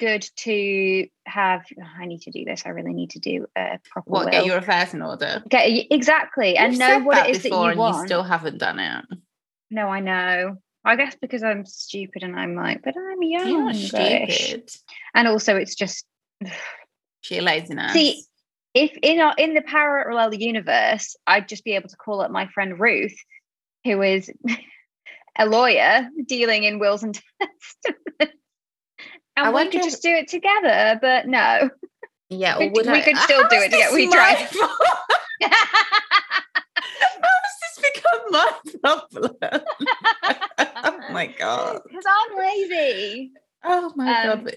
good 0.00 0.26
to 0.38 1.06
have. 1.26 1.62
I 1.98 2.06
need 2.06 2.22
to 2.22 2.30
do 2.32 2.44
this. 2.44 2.64
I 2.66 2.70
really 2.70 2.94
need 2.94 3.10
to 3.10 3.20
do 3.20 3.46
a 3.56 3.78
proper. 3.88 4.10
What 4.10 4.24
will. 4.24 4.32
get 4.32 4.46
your 4.46 4.56
affairs 4.56 4.92
in 4.92 5.02
order? 5.02 5.42
okay 5.46 5.86
exactly, 5.90 6.56
and 6.56 6.72
You've 6.72 6.80
know 6.80 6.98
what 7.00 7.28
it 7.28 7.36
is 7.36 7.42
that 7.44 7.50
you 7.50 7.62
and 7.62 7.78
want. 7.78 7.96
You 7.98 8.06
still 8.06 8.24
haven't 8.24 8.58
done 8.58 8.80
it. 8.80 9.04
No, 9.70 9.86
I 9.86 10.00
know. 10.00 10.56
I 10.84 10.96
guess 10.96 11.14
because 11.20 11.42
I'm 11.42 11.66
stupid 11.66 12.22
and 12.22 12.34
I'm 12.34 12.56
like, 12.56 12.82
but 12.82 12.94
I'm 12.96 13.22
young. 13.22 13.74
Stupid. 13.74 14.70
And 15.14 15.28
also, 15.28 15.54
it's 15.56 15.74
just 15.74 16.06
Sheer 17.20 17.42
laziness. 17.42 17.92
see 17.92 18.24
if 18.74 18.96
in 19.02 19.20
our 19.20 19.34
in 19.38 19.54
the 19.54 19.62
parallel 19.62 20.34
universe, 20.34 21.16
I'd 21.26 21.48
just 21.48 21.64
be 21.64 21.72
able 21.74 21.88
to 21.88 21.96
call 21.96 22.20
up 22.20 22.30
my 22.30 22.46
friend 22.48 22.78
Ruth, 22.78 23.16
who 23.84 24.02
is 24.02 24.30
a 25.38 25.46
lawyer 25.46 26.08
dealing 26.26 26.64
in 26.64 26.78
wills 26.78 27.02
and 27.02 27.14
testaments, 27.14 27.76
and 28.20 28.30
I 29.36 29.48
we 29.50 29.54
wonder 29.54 29.72
could 29.72 29.82
just 29.82 30.02
do 30.02 30.10
it 30.10 30.28
together. 30.28 30.98
But 31.00 31.26
no, 31.26 31.70
yeah, 32.28 32.58
we- 32.58 32.68
we 32.68 32.88
I, 32.88 33.00
could 33.02 33.16
still 33.18 33.42
How 33.42 33.48
do 33.48 33.56
it 33.56 33.70
together. 33.70 33.94
We 33.94 34.08
tried. 34.08 34.36
How 35.42 35.58
has 37.22 37.54
this 37.62 37.92
become 37.92 38.20
my 38.30 38.52
problem? 38.82 39.36
oh 40.58 41.00
my 41.12 41.26
god. 41.26 41.80
because 41.88 42.04
I'm 42.06 42.38
lazy. 42.38 43.32
Oh 43.64 43.92
my 43.96 44.24
Um, 44.28 44.44
god. 44.44 44.56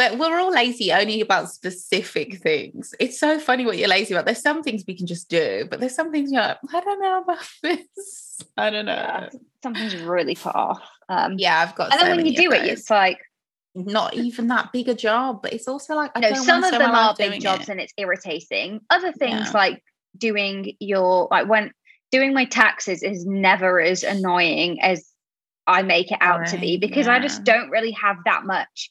But, 0.00 0.18
we're 0.18 0.38
all 0.40 0.50
lazy 0.50 0.92
only 0.92 1.20
about 1.20 1.50
specific 1.50 2.38
things. 2.38 2.94
It's 2.98 3.20
so 3.20 3.38
funny 3.38 3.66
what 3.66 3.76
you're 3.76 3.86
lazy 3.88 4.14
about. 4.14 4.24
There's 4.24 4.40
some 4.40 4.62
things 4.62 4.82
we 4.88 4.96
can 4.96 5.06
just 5.06 5.28
do, 5.28 5.66
but 5.70 5.78
there's 5.78 5.94
some 5.94 6.10
things 6.10 6.32
you're 6.32 6.40
like, 6.40 6.56
I 6.72 6.80
don't 6.80 7.00
know 7.02 7.22
about 7.22 7.46
this. 7.62 8.40
I 8.56 8.70
don't 8.70 8.86
know. 8.86 8.92
Yeah, 8.94 9.28
something's 9.62 9.96
really 9.96 10.34
put 10.36 10.54
off. 10.54 10.80
Um, 11.10 11.34
Yeah, 11.36 11.60
I've 11.60 11.74
got. 11.74 11.92
and 11.92 12.00
so 12.00 12.06
then 12.06 12.16
when 12.16 12.24
you 12.24 12.34
do 12.34 12.50
it, 12.50 12.64
it's 12.64 12.88
like 12.88 13.18
not 13.74 14.14
even 14.14 14.46
that 14.48 14.72
big 14.72 14.88
a 14.88 14.94
job, 14.94 15.42
but 15.42 15.52
it's 15.52 15.68
also 15.68 15.94
like 15.94 16.12
I 16.14 16.20
no, 16.20 16.32
some 16.34 16.64
of 16.64 16.70
them 16.70 16.82
are 16.82 17.14
big 17.18 17.42
jobs 17.42 17.64
it. 17.64 17.68
and 17.68 17.80
it's 17.80 17.92
irritating. 17.98 18.80
Other 18.88 19.12
things 19.12 19.48
Yeah. 19.48 19.52
like 19.52 19.84
doing 20.16 20.76
your 20.80 21.28
like 21.30 21.46
when 21.46 21.72
doing 22.10 22.32
my 22.32 22.46
taxes 22.46 23.02
is 23.02 23.26
never 23.26 23.80
as 23.82 24.02
annoying 24.02 24.80
as 24.80 25.06
I 25.66 25.82
make 25.82 26.10
it 26.10 26.18
out 26.22 26.46
to 26.48 26.58
be 26.58 26.72
Right, 26.72 26.80
because 26.80 27.06
I 27.06 27.20
just 27.20 27.44
don't 27.44 27.68
really 27.68 27.92
have 27.92 28.16
that 28.24 28.44
much 28.44 28.90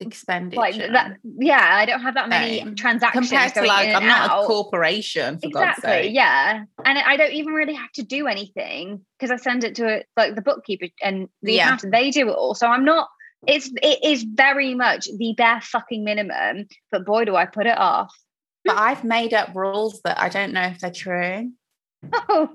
expenditure. 0.00 0.60
like 0.60 0.76
that. 0.76 1.16
Yeah, 1.24 1.60
I 1.60 1.84
don't 1.86 2.00
have 2.00 2.14
that 2.14 2.28
many 2.28 2.62
transactions 2.74 3.28
compared 3.28 3.54
to 3.54 3.62
like 3.62 3.94
I'm 3.94 4.06
not 4.06 4.30
out. 4.30 4.44
a 4.44 4.46
corporation 4.46 5.38
for 5.40 5.50
God's 5.50 5.78
exactly 5.78 6.08
sake. 6.08 6.14
yeah 6.14 6.64
and 6.84 6.98
i 6.98 7.16
don't 7.16 7.32
even 7.32 7.52
really 7.52 7.74
have 7.74 7.90
to 7.92 8.02
do 8.02 8.26
anything 8.28 9.00
because 9.18 9.30
i 9.32 9.36
send 9.36 9.64
it 9.64 9.74
to 9.76 9.98
a, 9.98 10.04
like 10.16 10.34
the 10.36 10.42
bookkeeper 10.42 10.86
and 11.02 11.28
the 11.42 11.54
Yeah. 11.54 11.66
accountant 11.66 11.92
they 11.92 12.10
do 12.10 12.28
it 12.28 12.32
all 12.34 12.54
so 12.54 12.68
i'm 12.68 12.84
not 12.84 13.08
it's 13.46 13.70
it 13.82 13.98
is 14.04 14.22
very 14.24 14.74
much 14.74 15.08
the 15.18 15.34
bare 15.36 15.60
fucking 15.60 16.04
minimum 16.04 16.66
but 16.92 17.04
boy 17.04 17.24
do 17.24 17.34
i 17.34 17.44
put 17.46 17.66
it 17.66 17.76
off 17.78 18.14
But 18.64 18.78
I've 18.78 19.02
made 19.04 19.34
up 19.34 19.54
rules 19.54 20.00
that 20.02 20.18
I 20.20 20.28
don't 20.28 20.52
know 20.52 20.62
if 20.62 20.78
they're 20.80 20.90
true. 20.92 21.50
oh 22.12 22.50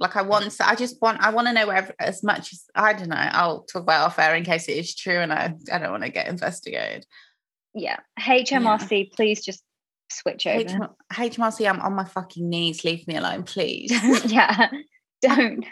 Like 0.00 0.16
I 0.16 0.22
want, 0.22 0.56
I 0.60 0.74
just 0.74 1.00
want, 1.00 1.20
I 1.20 1.30
want 1.30 1.46
to 1.48 1.52
know 1.52 1.68
ev- 1.68 1.92
as 2.00 2.22
much 2.24 2.52
as 2.52 2.64
I 2.74 2.94
don't 2.94 3.10
know. 3.10 3.16
I'll 3.16 3.62
talk 3.64 3.82
about 3.82 4.06
off 4.06 4.18
air 4.18 4.34
in 4.34 4.42
case 4.44 4.66
it 4.68 4.76
is 4.78 4.94
true, 4.94 5.18
and 5.18 5.32
I, 5.32 5.54
I 5.72 5.78
don't 5.78 5.90
want 5.92 6.02
to 6.04 6.10
get 6.10 6.26
investigated. 6.26 7.06
yeah 7.74 7.98
hmrc 8.18 9.12
please 9.12 9.44
just 9.44 9.62
switch 10.10 10.46
over 10.46 10.68
HM- 10.68 10.88
HMRC, 11.12 11.68
I'm 11.70 11.80
on 11.80 11.94
my 11.94 12.04
fucking 12.04 12.48
knees. 12.48 12.82
Leave 12.82 13.06
me 13.06 13.16
alone, 13.16 13.44
please. 13.44 13.92
yeah 14.32 14.70
don't 15.22 15.64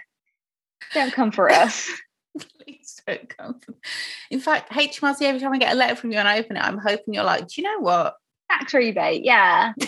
don't 0.95 1.13
come 1.13 1.33
for 1.33 1.51
us 1.51 1.91
please 2.39 3.01
don't 3.07 3.37
come. 3.37 3.59
from- 3.61 3.75
In 4.31 4.39
fact, 4.41 4.71
HMRC, 4.71 5.23
every 5.23 5.41
time 5.41 5.53
I 5.55 5.59
get 5.59 5.73
a 5.73 5.77
letter 5.77 5.97
from 5.97 6.13
you 6.13 6.19
and 6.19 6.29
I 6.29 6.39
open 6.39 6.57
it, 6.57 6.61
I'm 6.63 6.79
hoping 6.79 7.15
you're 7.15 7.25
like, 7.25 7.49
do 7.49 7.61
you 7.61 7.67
know 7.67 7.81
what? 7.81 8.15
tax 8.51 8.73
rebate 8.73 9.23
yeah 9.25 9.75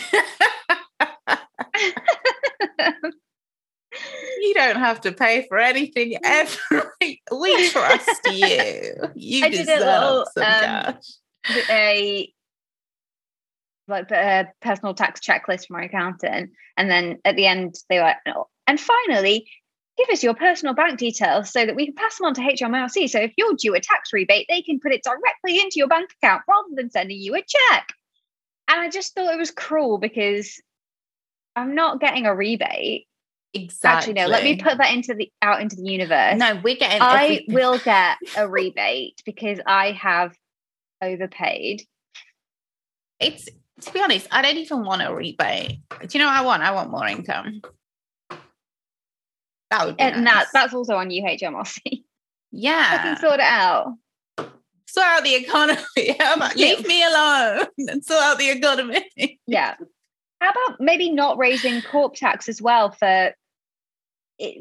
you 4.40 4.54
don't 4.54 4.76
have 4.76 5.00
to 5.02 5.12
pay 5.12 5.46
for 5.48 5.58
anything 5.58 6.16
ever. 6.24 6.92
we 7.00 7.70
trust 7.70 8.20
you. 8.26 8.94
You 9.14 9.44
I 9.44 9.48
did 9.48 9.60
a 9.60 9.64
deserve 9.64 9.80
little, 9.80 10.26
some 10.34 10.44
um, 10.44 10.60
cash. 10.60 11.02
a 11.70 12.32
like 13.88 14.10
a 14.12 14.48
personal 14.62 14.94
tax 14.94 15.20
checklist 15.20 15.66
from 15.66 15.78
my 15.78 15.84
accountant, 15.84 16.50
and 16.76 16.90
then 16.90 17.18
at 17.24 17.36
the 17.36 17.46
end 17.46 17.74
they 17.88 17.98
were, 17.98 18.14
"Oh, 18.28 18.46
and 18.66 18.78
finally, 18.78 19.48
give 20.00 20.12
us 20.12 20.22
your 20.22 20.34
personal 20.34 20.74
bank 20.74 20.98
details 20.98 21.52
so 21.52 21.66
that 21.66 21.76
we 21.76 21.86
can 21.86 21.94
pass 21.94 22.18
them 22.18 22.26
on 22.26 22.34
to 22.34 22.40
HMRC. 22.40 23.08
So 23.08 23.20
if 23.20 23.32
you're 23.36 23.54
due 23.54 23.74
a 23.74 23.80
tax 23.80 24.12
rebate, 24.12 24.46
they 24.48 24.62
can 24.62 24.80
put 24.80 24.92
it 24.92 25.02
directly 25.02 25.60
into 25.60 25.74
your 25.76 25.88
bank 25.88 26.10
account 26.22 26.42
rather 26.48 26.68
than 26.74 26.90
sending 26.90 27.18
you 27.18 27.34
a 27.34 27.42
check. 27.42 27.88
And 28.68 28.80
I 28.80 28.88
just 28.88 29.14
thought 29.14 29.34
it 29.34 29.38
was 29.38 29.50
cruel 29.50 29.98
because 29.98 30.60
I'm 31.56 31.74
not 31.74 32.00
getting 32.00 32.26
a 32.26 32.34
rebate. 32.34 33.06
Exactly. 33.52 34.12
Actually, 34.12 34.12
no. 34.14 34.26
Let 34.28 34.44
me 34.44 34.56
put 34.56 34.78
that 34.78 34.92
into 34.94 35.14
the 35.14 35.30
out 35.42 35.60
into 35.60 35.76
the 35.76 35.82
universe. 35.90 36.38
No, 36.38 36.60
we're 36.62 36.76
getting 36.76 37.02
I 37.02 37.24
everything. 37.24 37.44
will 37.54 37.78
get 37.78 38.16
a 38.36 38.48
rebate 38.48 39.20
because 39.24 39.58
I 39.66 39.92
have 39.92 40.34
overpaid. 41.02 41.82
It's 43.18 43.48
to 43.80 43.92
be 43.92 44.00
honest, 44.00 44.28
I 44.30 44.42
don't 44.42 44.56
even 44.56 44.84
want 44.84 45.02
a 45.02 45.12
rebate. 45.12 45.80
Do 45.90 46.06
you 46.12 46.20
know 46.20 46.26
what 46.26 46.36
I 46.36 46.42
want? 46.42 46.62
I 46.62 46.70
want 46.70 46.90
more 46.90 47.06
income. 47.06 47.62
That 49.70 49.86
would 49.86 49.96
be 49.96 50.02
and 50.02 50.24
nice. 50.24 50.34
that 50.34 50.46
that's 50.52 50.74
also 50.74 50.96
on 50.96 51.10
UHMRC. 51.10 52.04
yeah. 52.52 52.88
I 52.90 53.02
can 53.02 53.16
sort 53.18 53.34
it 53.34 53.40
out. 53.40 53.94
Sort 54.86 55.06
out 55.06 55.22
the 55.24 55.36
economy. 55.36 55.80
About 56.20 56.56
leave 56.56 56.86
me 56.86 57.04
alone 57.04 57.66
and 57.78 58.04
sort 58.04 58.20
out 58.20 58.38
the 58.38 58.50
economy? 58.50 59.38
Yeah. 59.46 59.74
How 60.40 60.50
about 60.50 60.80
maybe 60.80 61.10
not 61.10 61.36
raising 61.36 61.82
corp 61.82 62.14
tax 62.14 62.48
as 62.48 62.62
well 62.62 62.90
for 62.90 63.34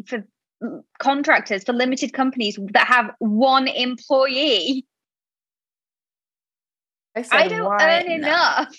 for 0.08 0.24
mm, 0.64 0.84
contractors 1.00 1.64
for 1.64 1.74
limited 1.74 2.14
companies 2.14 2.58
that 2.74 2.88
have 2.88 3.12
one 3.20 3.68
employee? 3.68 4.86
said, 7.24 7.28
I 7.32 7.48
don't 7.48 7.82
earn 7.82 8.08
not? 8.08 8.12
enough. 8.12 8.76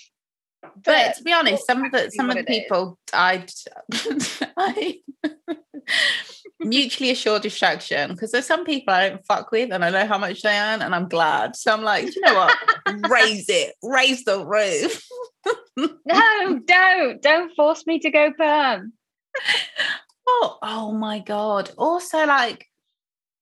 But 0.83 1.15
to 1.17 1.23
be 1.23 1.33
honest, 1.33 1.65
some 1.65 1.83
of 1.83 1.91
the 1.91 2.11
some 2.11 2.29
of 2.29 2.37
the 2.37 2.43
people 2.43 2.97
died. 3.07 3.51
I 4.57 4.99
mutually 6.59 7.09
assured 7.09 7.41
distraction 7.41 8.11
because 8.11 8.31
there's 8.31 8.45
some 8.45 8.63
people 8.63 8.93
I 8.93 9.09
don't 9.09 9.25
fuck 9.25 9.51
with 9.51 9.71
and 9.71 9.83
I 9.83 9.89
know 9.89 10.05
how 10.05 10.19
much 10.19 10.43
they 10.43 10.57
earn 10.57 10.81
and 10.81 10.93
I'm 10.93 11.07
glad. 11.07 11.55
So 11.55 11.73
I'm 11.73 11.81
like, 11.81 12.15
you 12.15 12.21
know 12.21 12.35
what? 12.35 12.57
raise 13.09 13.49
it, 13.49 13.73
raise 13.81 14.23
the 14.23 14.45
roof. 14.45 15.03
No, 16.05 16.59
don't 16.65 17.21
don't 17.21 17.55
force 17.55 17.87
me 17.87 17.99
to 17.99 18.11
go 18.11 18.31
perm. 18.31 18.93
Oh, 20.27 20.57
oh 20.61 20.91
my 20.91 21.19
god. 21.19 21.71
Also, 21.77 22.25
like 22.25 22.67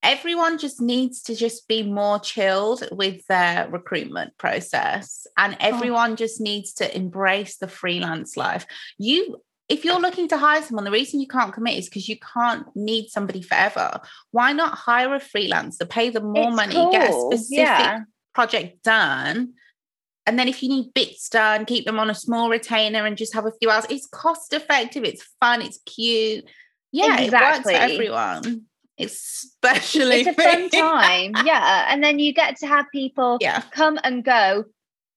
everyone 0.01 0.57
just 0.57 0.79
needs 0.81 1.21
to 1.23 1.35
just 1.35 1.67
be 1.67 1.83
more 1.83 2.19
chilled 2.19 2.87
with 2.91 3.25
their 3.27 3.69
recruitment 3.69 4.37
process 4.37 5.27
and 5.37 5.53
oh. 5.53 5.57
everyone 5.59 6.15
just 6.15 6.39
needs 6.39 6.73
to 6.73 6.95
embrace 6.95 7.57
the 7.57 7.67
freelance 7.67 8.37
life. 8.37 8.65
You 8.97 9.41
if 9.67 9.85
you're 9.85 9.99
looking 9.99 10.27
to 10.29 10.37
hire 10.37 10.63
someone, 10.63 10.83
the 10.83 10.91
reason 10.91 11.19
you 11.21 11.27
can't 11.27 11.53
commit 11.53 11.77
is 11.77 11.85
because 11.85 12.09
you 12.09 12.17
can't 12.17 12.65
need 12.75 13.09
somebody 13.09 13.43
forever. 13.43 14.01
Why 14.31 14.51
not 14.51 14.75
hire 14.75 15.13
a 15.13 15.19
freelancer, 15.19 15.87
pay 15.87 16.09
them 16.09 16.31
more 16.31 16.47
It's 16.47 16.55
money, 16.55 16.73
get 16.91 17.11
a 17.11 17.13
specific 17.13 17.65
yeah. 17.65 17.99
project 18.33 18.83
done? 18.83 19.53
And 20.25 20.39
then 20.39 20.47
if 20.47 20.63
you 20.63 20.69
need 20.69 20.93
bits 20.95 21.29
done, 21.29 21.65
keep 21.65 21.85
them 21.85 21.99
on 21.99 22.09
a 22.09 22.15
small 22.15 22.49
retainer 22.49 23.05
and 23.05 23.15
just 23.15 23.35
have 23.35 23.45
a 23.45 23.51
few 23.59 23.69
hours. 23.69 23.85
It's 23.89 24.07
cost 24.07 24.53
effective, 24.53 25.03
it's 25.03 25.23
fun, 25.39 25.61
it's 25.61 25.79
cute. 25.85 26.45
Yeah, 26.91 27.19
it 27.21 27.31
works 27.31 27.59
Exactly. 27.59 27.73
everyone. 27.75 28.65
Especially 28.99 30.21
It's 30.21 30.27
a 30.29 30.33
fun 30.33 30.69
time. 30.69 31.33
Yeah. 31.45 31.87
And 31.89 32.03
then 32.03 32.19
you 32.19 32.33
get 32.33 32.57
to 32.57 32.67
have 32.67 32.85
people 32.91 33.37
Yeah. 33.39 33.61
come 33.71 33.97
and 34.03 34.23
go 34.23 34.65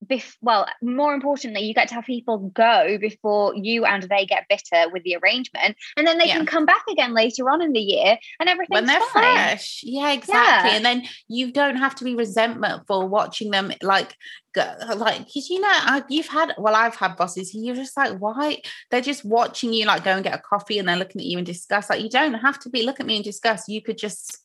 bef- 0.04 0.36
well, 0.40 0.66
more 0.82 1.14
importantly, 1.14 1.62
you 1.62 1.74
get 1.74 1.88
to 1.88 1.94
have 1.94 2.04
people 2.04 2.38
go 2.54 2.98
before 2.98 3.54
you 3.54 3.84
and 3.84 4.02
they 4.04 4.26
get 4.26 4.46
bitter 4.48 4.90
with 4.92 5.02
the 5.04 5.16
arrangement, 5.16 5.76
and 5.96 6.06
then 6.06 6.18
they 6.18 6.26
Yeah. 6.26 6.36
can 6.36 6.46
come 6.46 6.66
back 6.66 6.82
again 6.88 7.14
later 7.14 7.48
on 7.50 7.62
in 7.62 7.72
the 7.72 7.80
year, 7.80 8.16
and 8.40 8.48
everything's 8.48 8.74
when 8.74 8.86
they're 8.86 9.00
fine. 9.00 9.34
fresh. 9.34 9.80
Yeah, 9.84 10.12
exactly. 10.12 10.70
Yeah. 10.70 10.76
And 10.76 10.84
then 10.84 11.04
you 11.28 11.52
don't 11.52 11.76
have 11.76 11.94
to 11.96 12.04
be 12.04 12.14
resentful 12.14 13.08
watching 13.08 13.50
them 13.50 13.72
like 13.82 14.14
go, 14.54 14.74
like 14.96 15.18
because 15.18 15.48
you 15.48 15.60
know 15.60 15.68
I, 15.70 16.02
you've 16.08 16.26
had 16.28 16.52
well 16.58 16.74
I've 16.74 16.96
had 16.96 17.16
bosses 17.16 17.50
who 17.50 17.60
you're 17.60 17.74
just 17.74 17.96
like 17.96 18.18
why 18.18 18.60
they're 18.90 19.00
just 19.00 19.24
watching 19.24 19.72
you 19.72 19.86
like 19.86 20.04
go 20.04 20.10
and 20.12 20.22
get 20.24 20.34
a 20.34 20.38
coffee 20.38 20.78
and 20.78 20.86
they're 20.86 20.96
looking 20.96 21.20
at 21.22 21.26
you 21.26 21.38
and 21.38 21.46
discuss 21.46 21.88
like 21.88 22.02
you 22.02 22.10
don't 22.10 22.34
have 22.34 22.58
to 22.60 22.68
be 22.70 22.82
look 22.82 23.00
at 23.00 23.06
me 23.06 23.16
and 23.16 23.24
discuss 23.24 23.68
you 23.68 23.80
could 23.80 23.96
just 23.96 24.38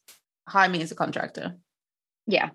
hire 0.47 0.69
me 0.69 0.81
as 0.81 0.91
a 0.91 0.95
contractor. 0.95 1.57
Yeah. 2.25 2.49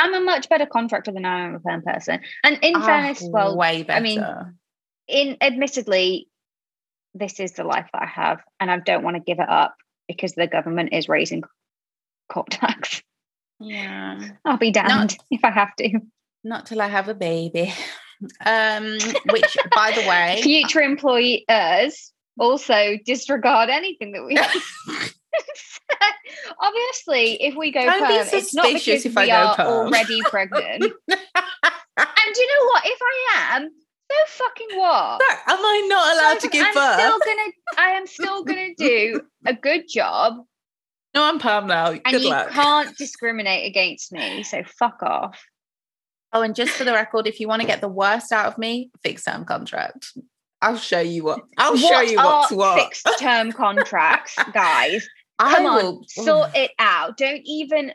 I'm 0.00 0.14
a 0.14 0.20
much 0.20 0.48
better 0.48 0.66
contractor 0.66 1.12
than 1.12 1.24
I 1.24 1.44
am 1.46 1.54
a 1.56 1.60
perm 1.60 1.82
person. 1.82 2.20
And 2.42 2.58
in 2.62 2.76
Ah, 2.76 2.86
fairness, 2.86 3.22
well, 3.22 3.56
way 3.56 3.82
better. 3.82 3.98
I 3.98 4.00
mean, 4.00 4.24
in 5.08 5.36
admittedly, 5.40 6.28
this 7.14 7.38
is 7.40 7.52
the 7.52 7.64
life 7.64 7.88
that 7.92 8.02
I 8.02 8.06
have, 8.06 8.40
and 8.58 8.70
I 8.70 8.78
don't 8.78 9.02
want 9.04 9.16
to 9.16 9.22
give 9.22 9.38
it 9.40 9.48
up 9.48 9.74
because 10.08 10.32
the 10.34 10.46
government 10.46 10.90
is 10.92 11.08
raising 11.08 11.42
corp 12.32 12.48
tax. 12.50 13.02
yeah. 13.60 14.30
I'll 14.44 14.56
be 14.56 14.70
damned 14.70 15.16
if 15.30 15.44
I 15.44 15.50
have 15.50 15.74
to. 15.76 16.00
Not 16.44 16.66
till 16.66 16.80
I 16.80 16.88
have 16.88 17.08
a 17.08 17.14
baby. 17.14 17.72
Um, 18.44 18.98
which 19.30 19.56
by 19.74 19.92
the 19.92 20.06
way, 20.08 20.40
Future 20.42 20.80
employers 20.82 22.12
also 22.38 22.96
disregard 23.04 23.70
anything 23.70 24.12
that 24.12 24.24
we 24.24 24.36
Obviously, 26.60 27.42
if 27.42 27.54
we 27.54 27.70
go 27.70 27.84
Don't 27.84 28.00
perm, 28.00 28.26
it's 28.32 28.54
not 28.54 28.72
because 28.72 29.06
if 29.06 29.16
I 29.16 29.22
we 29.22 29.26
go 29.28 29.34
are 29.34 29.56
perm. 29.56 29.66
already 29.66 30.20
pregnant. 30.24 30.82
and 30.82 30.90
do 31.08 32.40
you 32.40 32.58
know 32.58 32.64
what? 32.66 32.82
If 32.86 32.98
I 33.02 33.56
am, 33.56 33.68
so 34.10 34.16
fucking 34.44 34.78
what? 34.78 35.22
am 35.46 35.58
I 35.58 35.86
not 35.88 36.14
allowed 36.16 36.40
to 36.40 36.48
give 36.48 36.66
I'm 36.66 36.74
birth? 36.74 36.94
still 37.00 37.18
gonna 37.24 37.52
I 37.78 37.90
am 37.92 38.06
still 38.06 38.44
gonna 38.44 38.74
do 38.76 39.20
a 39.46 39.54
good 39.54 39.84
job 39.88 40.38
no, 41.14 41.24
I'm 41.24 41.38
Pam 41.38 41.66
now. 41.66 41.90
and 41.90 42.02
Good 42.04 42.22
you 42.22 42.30
luck. 42.30 42.50
can't 42.50 42.96
discriminate 42.96 43.66
against 43.66 44.12
me. 44.12 44.42
So 44.42 44.62
fuck 44.78 45.02
off. 45.02 45.42
Oh, 46.32 46.42
and 46.42 46.54
just 46.54 46.72
for 46.72 46.84
the 46.84 46.92
record, 46.92 47.26
if 47.26 47.40
you 47.40 47.48
want 47.48 47.62
to 47.62 47.66
get 47.66 47.80
the 47.80 47.88
worst 47.88 48.30
out 48.30 48.46
of 48.46 48.58
me, 48.58 48.90
fixed 49.02 49.24
term 49.26 49.44
contract. 49.44 50.12
I'll 50.62 50.76
show 50.76 51.00
you 51.00 51.24
what. 51.24 51.40
I'll 51.58 51.76
show 51.76 52.00
you 52.02 52.16
what's 52.16 52.52
what. 52.52 52.78
fixed 52.80 53.08
term 53.18 53.50
contracts, 53.50 54.36
guys? 54.52 55.08
I 55.40 55.54
Come 55.54 55.66
on, 55.66 55.84
will 55.84 56.04
sort 56.08 56.54
it 56.54 56.70
out. 56.78 57.16
Don't 57.16 57.42
even 57.44 57.92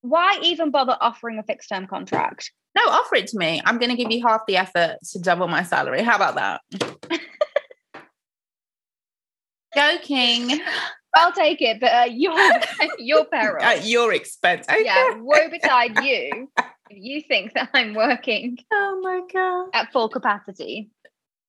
why 0.00 0.38
even 0.42 0.70
bother 0.70 0.96
offering 1.00 1.38
a 1.38 1.42
fixed 1.42 1.68
term 1.68 1.86
contract? 1.86 2.50
no 2.74 2.82
offer 2.90 3.14
it 3.16 3.26
to 3.28 3.38
me. 3.38 3.62
I'm 3.64 3.78
going 3.78 3.88
to 3.90 3.96
give 3.96 4.10
you 4.12 4.22
half 4.22 4.42
the 4.46 4.58
effort 4.58 4.98
to 5.12 5.18
double 5.18 5.48
my 5.48 5.62
salary. 5.62 6.02
How 6.02 6.16
about 6.16 6.34
that? 6.34 6.60
Joking 9.74 10.60
I'll 11.16 11.32
take 11.32 11.62
it, 11.62 11.80
but 11.80 11.92
uh, 11.92 12.08
your 12.10 12.36
your 12.98 13.24
peril. 13.24 13.62
at 13.64 13.86
your 13.86 14.12
expense. 14.12 14.66
Okay. 14.68 14.84
Yeah, 14.84 15.16
woe 15.16 15.48
betide 15.50 16.04
you 16.04 16.50
if 16.90 16.98
you 16.98 17.22
think 17.22 17.54
that 17.54 17.70
I'm 17.72 17.94
working 17.94 18.58
Oh 18.72 19.00
my 19.02 19.22
god. 19.32 19.70
at 19.72 19.92
full 19.92 20.08
capacity. 20.10 20.90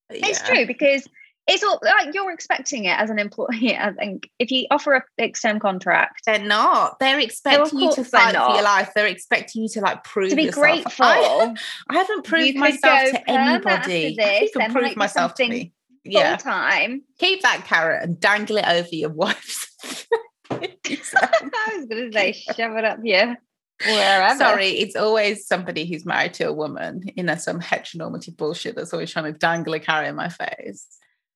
It's 0.09 0.41
true 0.41 0.65
because 0.65 1.05
it's 1.47 1.63
all 1.63 1.79
like 1.81 2.13
you're 2.13 2.31
expecting 2.31 2.85
it 2.85 2.99
as 2.99 3.09
an 3.09 3.19
employee. 3.19 3.77
I 3.77 3.91
think 3.93 4.29
if 4.37 4.51
you 4.51 4.67
offer 4.69 4.93
a 4.93 5.03
fixed 5.17 5.41
term 5.41 5.59
contract 5.59 6.21
They're 6.25 6.39
not. 6.39 6.99
They're 6.99 7.19
expecting 7.19 7.79
you 7.79 7.93
to 7.93 8.03
fight 8.03 8.35
for 8.35 8.53
your 8.53 8.63
life. 8.63 8.91
They're 8.93 9.07
expecting 9.07 9.63
you 9.63 9.69
to 9.69 9.81
like 9.81 10.03
prove 10.03 10.29
to 10.29 10.35
be 10.35 10.43
yourself. 10.43 10.61
grateful, 10.61 11.05
I, 11.05 11.55
I 11.89 11.93
haven't 11.93 12.25
proved 12.25 12.57
myself 12.57 13.11
to 13.11 13.29
anybody. 13.29 14.15
this, 14.15 14.51
I 14.55 14.59
can 14.59 14.71
prove 14.71 14.95
myself 14.97 15.33
to 15.35 15.47
me. 15.47 15.73
Yeah. 16.03 16.37
time. 16.37 17.03
Keep 17.19 17.41
that 17.41 17.65
carrot 17.65 18.03
and 18.03 18.19
dangle 18.19 18.57
it 18.57 18.65
over 18.65 18.87
your 18.91 19.09
wife's. 19.09 19.67
I 20.49 21.77
was 21.77 21.85
going 21.85 22.11
to 22.11 22.13
say 22.13 22.31
shove 22.31 22.77
it 22.77 22.85
up 22.85 22.99
here 23.03 23.37
wherever. 23.85 24.37
Sorry, 24.37 24.69
it's 24.69 24.95
always 24.95 25.47
somebody 25.47 25.85
who's 25.85 26.05
married 26.05 26.33
to 26.35 26.45
a 26.45 26.53
woman 26.53 27.03
in 27.15 27.29
a, 27.29 27.37
some 27.37 27.59
heteronormative 27.59 28.37
bullshit 28.37 28.75
that's 28.75 28.93
always 28.93 29.11
trying 29.11 29.31
to 29.31 29.37
dangle 29.37 29.73
a 29.73 29.79
carrot 29.79 30.09
in 30.09 30.15
my 30.15 30.29
face. 30.29 30.87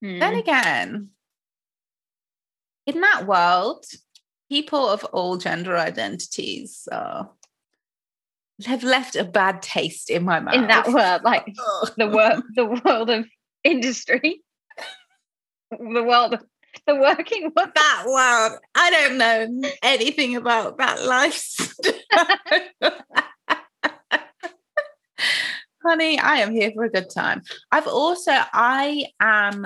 Hmm. 0.01 0.19
Then 0.19 0.35
again, 0.35 1.09
in 2.87 3.01
that 3.01 3.27
world, 3.27 3.85
people 4.49 4.87
of 4.87 5.03
all 5.05 5.37
gender 5.37 5.77
identities 5.77 6.87
uh, 6.91 7.23
have 8.65 8.83
left 8.83 9.15
a 9.15 9.23
bad 9.23 9.61
taste 9.61 10.09
in 10.09 10.23
my 10.23 10.39
mouth. 10.39 10.55
in 10.55 10.67
that 10.67 10.87
world, 10.87 11.21
like 11.23 11.45
the 11.97 12.07
world, 12.07 12.43
the 12.55 12.65
world 12.65 13.09
of 13.09 13.25
industry, 13.63 14.43
the 15.71 16.03
world, 16.03 16.33
of, 16.33 16.43
the 16.87 16.95
working 16.95 17.51
world. 17.55 17.69
that 17.75 18.03
world. 18.07 18.59
I 18.75 18.89
don't 18.89 19.17
know 19.17 19.69
anything 19.83 20.35
about 20.35 20.77
that 20.79 21.03
lifestyle. 21.03 21.67
Honey, 25.83 26.19
I 26.19 26.37
am 26.37 26.51
here 26.51 26.71
for 26.73 26.83
a 26.83 26.91
good 26.91 27.09
time. 27.09 27.41
I've 27.71 27.87
also, 27.87 28.31
I 28.31 29.05
am, 29.19 29.65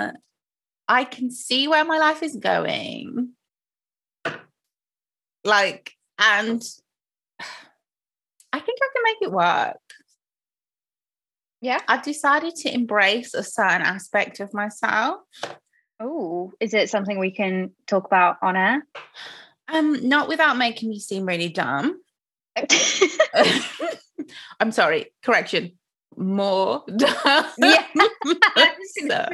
I 0.88 1.04
can 1.04 1.30
see 1.30 1.68
where 1.68 1.84
my 1.84 1.98
life 1.98 2.24
is 2.24 2.38
going. 2.38 3.34
Like, 5.44 5.92
and 6.18 6.64
I 8.54 8.60
think 8.60 8.80
I 8.82 8.90
can 8.94 9.04
make 9.04 9.18
it 9.22 9.32
work. 9.32 9.78
Yeah. 11.60 11.82
I've 11.88 12.04
decided 12.04 12.56
to 12.58 12.74
embrace 12.74 13.34
a 13.34 13.44
certain 13.44 13.82
aspect 13.82 14.40
of 14.40 14.54
myself. 14.54 15.22
Oh, 16.00 16.54
is 16.62 16.74
it 16.74 16.90
something 16.90 17.20
we 17.20 17.32
can 17.32 17.72
talk 17.88 18.06
about 18.06 18.38
on 18.42 18.56
air? 18.56 18.88
Um, 19.68 20.08
not 20.08 20.30
without 20.30 20.58
making 20.58 20.90
me 20.90 21.00
seem 21.00 21.26
really 21.26 21.50
dumb. 21.50 22.00
I'm 24.60 24.72
sorry, 24.72 25.12
correction. 25.24 25.74
More 26.18 26.84
dumb. 26.96 27.46
Yeah. 27.58 27.86
so, 29.08 29.28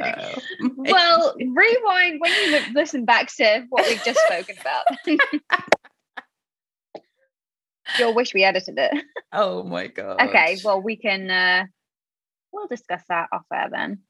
well, 0.76 1.34
rewind 1.38 2.20
when 2.20 2.32
you 2.44 2.60
listen 2.74 3.04
back 3.04 3.32
to 3.36 3.64
what 3.68 3.86
we've 3.86 4.02
just 4.04 4.20
spoken 4.26 4.56
about. 4.60 5.20
You'll 7.98 8.14
wish 8.14 8.32
we 8.32 8.44
edited 8.44 8.78
it. 8.78 9.04
oh 9.32 9.62
my 9.64 9.88
god. 9.88 10.20
Okay, 10.28 10.58
well 10.64 10.80
we 10.80 10.96
can 10.96 11.30
uh 11.30 11.64
we'll 12.52 12.68
discuss 12.68 13.02
that 13.08 13.28
off 13.32 13.44
air 13.52 13.68
then. 13.70 14.00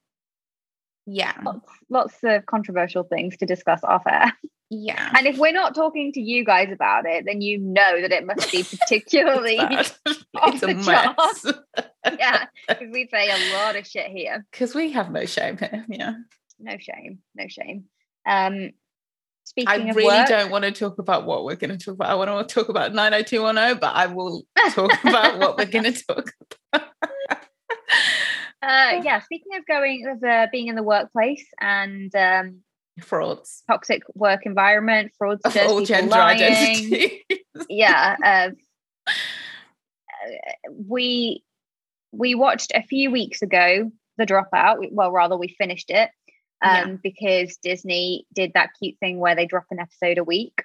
Yeah. 1.07 1.35
Lots, 1.45 1.69
lots 1.89 2.15
of 2.23 2.47
controversial 2.47 3.03
things 3.03 3.37
to 3.39 3.47
discuss 3.47 3.83
off 3.83 4.03
air. 4.07 4.33
Yeah. 4.75 5.13
And 5.17 5.27
if 5.27 5.37
we're 5.37 5.53
not 5.53 5.75
talking 5.75 6.13
to 6.13 6.21
you 6.21 6.47
guys 6.47 6.73
about 6.73 7.05
it, 7.07 7.25
then 7.27 7.43
you 7.43 7.59
know 7.59 8.01
that 8.01 8.11
it 8.11 8.25
must 8.25 8.51
be 8.51 8.63
particularly 8.63 9.59
It's 9.59 9.99
off 10.35 10.55
It's 10.55 10.63
a 10.63 10.67
the 10.67 10.75
mess. 10.75 11.87
yeah, 12.19 12.47
because 12.69 12.89
we 12.93 13.09
say 13.11 13.31
a 13.31 13.55
lot 13.55 13.77
of 13.77 13.87
shit 13.87 14.07
here. 14.07 14.45
Because 14.51 14.75
we 14.75 14.93
have 14.93 15.11
no 15.11 15.25
shame 15.25 15.59
here. 15.59 15.85
Yeah. 15.89 16.15
No 16.59 16.77
shame, 16.79 17.19
no 17.35 17.47
shame. 17.49 17.85
Um, 18.27 18.71
speaking 19.45 19.69
I 19.69 19.89
of 19.89 19.97
really 19.97 20.17
work, 20.17 20.29
don't 20.29 20.51
want 20.51 20.65
to 20.65 20.73
talk 20.73 20.99
about 20.99 21.27
what 21.27 21.45
we're 21.45 21.57
going 21.57 21.77
to 21.77 21.85
talk 21.85 21.95
about. 21.95 22.11
I 22.11 22.15
want 22.15 22.49
to 22.49 22.55
talk 22.55 22.69
about 22.69 22.95
90210, 22.95 23.81
but 23.81 23.95
I 23.95 24.07
will 24.07 24.45
talk 24.71 24.93
about 25.05 25.39
what 25.39 25.59
we're 25.59 25.67
going 25.67 25.93
to 25.93 26.05
talk 26.05 26.33
about. 26.73 26.89
uh, 28.63 29.01
yeah, 29.03 29.21
speaking 29.21 29.57
of 29.57 29.67
going 29.67 30.07
of 30.09 30.23
uh, 30.23 30.47
being 30.53 30.69
in 30.69 30.77
the 30.77 30.83
workplace 30.83 31.45
and 31.61 32.15
um, 32.15 32.61
Frauds 33.01 33.63
toxic 33.69 34.03
work 34.15 34.41
environment, 34.45 35.13
of 35.21 35.57
all 35.57 35.85
gender 35.85 36.11
lying. 36.11 36.43
identity. 36.43 37.25
yeah, 37.69 38.17
uh, 38.25 38.51
we 40.87 41.43
we 42.13 42.35
watched 42.35 42.73
a 42.75 42.83
few 42.83 43.11
weeks 43.11 43.43
ago 43.43 43.91
the 44.19 44.27
dropout. 44.27 44.89
Well, 44.93 45.11
rather, 45.11 45.37
we 45.37 45.49
finished 45.49 45.91
it 45.91 46.11
um, 46.63 46.71
Yeah. 46.91 46.97
because 47.03 47.57
Disney 47.57 48.27
did 48.33 48.53
that 48.55 48.71
cute 48.81 48.99
thing 49.01 49.19
where 49.19 49.35
they 49.35 49.47
drop 49.47 49.65
an 49.71 49.81
episode 49.81 50.19
a 50.19 50.25
week, 50.25 50.63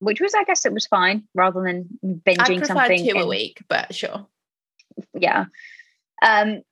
which 0.00 0.20
was, 0.20 0.34
I 0.34 0.44
guess, 0.44 0.66
it 0.66 0.72
was 0.72 0.86
fine 0.86 1.24
rather 1.34 1.62
than 1.62 1.88
binging 2.04 2.66
something. 2.66 3.08
two 3.08 3.18
a 3.18 3.26
week, 3.26 3.62
but 3.68 3.94
sure. 3.94 4.26
yeah. 5.14 5.46
Um, 6.22 6.62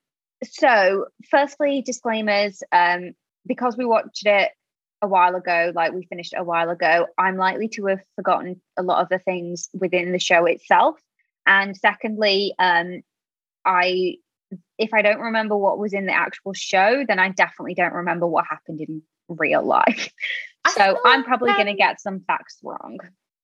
so, 0.44 1.06
firstly, 1.30 1.82
disclaimers. 1.82 2.62
Um, 2.70 3.12
because 3.46 3.76
we 3.76 3.84
watched 3.84 4.26
it 4.26 4.50
a 5.00 5.08
while 5.08 5.34
ago, 5.34 5.72
like 5.74 5.92
we 5.92 6.04
finished 6.04 6.34
a 6.36 6.44
while 6.44 6.70
ago, 6.70 7.06
I'm 7.16 7.36
likely 7.36 7.68
to 7.68 7.86
have 7.86 8.00
forgotten 8.16 8.60
a 8.76 8.82
lot 8.82 9.02
of 9.02 9.08
the 9.08 9.18
things 9.18 9.68
within 9.72 10.12
the 10.12 10.18
show 10.18 10.44
itself. 10.46 11.00
And 11.46 11.76
secondly, 11.76 12.54
um, 12.58 13.02
I 13.68 14.16
if 14.78 14.94
I 14.94 15.02
don't 15.02 15.20
remember 15.20 15.56
what 15.56 15.78
was 15.78 15.92
in 15.92 16.06
the 16.06 16.14
actual 16.14 16.54
show, 16.54 17.04
then 17.06 17.18
I 17.18 17.28
definitely 17.28 17.74
don't 17.74 17.92
remember 17.92 18.26
what 18.26 18.46
happened 18.48 18.80
in 18.80 19.02
real 19.28 19.62
life. 19.62 20.10
So 20.74 20.98
I'm 21.04 21.22
probably 21.22 21.52
going 21.52 21.66
to 21.66 21.74
get 21.74 22.00
some 22.00 22.20
facts 22.26 22.58
wrong. 22.62 22.98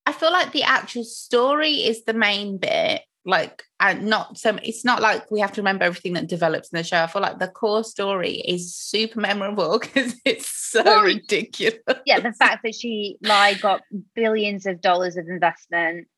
I 0.07 0.13
feel 0.13 0.33
like 0.33 0.53
the 0.53 0.63
actual 0.63 1.05
story 1.05 1.75
is 1.75 2.05
the 2.05 2.15
main 2.15 2.59
bit. 2.59 3.03
like 3.27 3.63
and 3.81 4.07
not 4.07 4.37
so 4.37 4.59
it's 4.63 4.85
not 4.85 5.01
like 5.01 5.31
we 5.31 5.41
have 5.41 5.53
to 5.53 5.61
remember 5.61 5.85
everything 5.85 6.13
that 6.15 6.27
develops 6.27 6.69
in 6.71 6.77
the 6.77 6.85
show. 6.85 7.03
I 7.03 7.07
feel 7.07 7.23
like 7.23 7.39
the 7.39 7.49
core 7.49 7.85
story 7.85 8.35
is 8.35 8.75
super 8.75 9.21
memorable 9.21 9.79
because 9.83 10.15
it's 10.25 10.49
so 10.49 10.83
well, 10.85 11.03
ridiculous. 11.03 11.79
Yeah, 12.07 12.21
the 12.21 12.33
fact 12.33 12.63
that 12.65 12.75
she 12.75 13.17
like 13.23 13.61
got 13.61 13.83
billions 14.15 14.67
of 14.67 14.81
dollars 14.81 15.17
of 15.17 15.29
investment. 15.29 16.09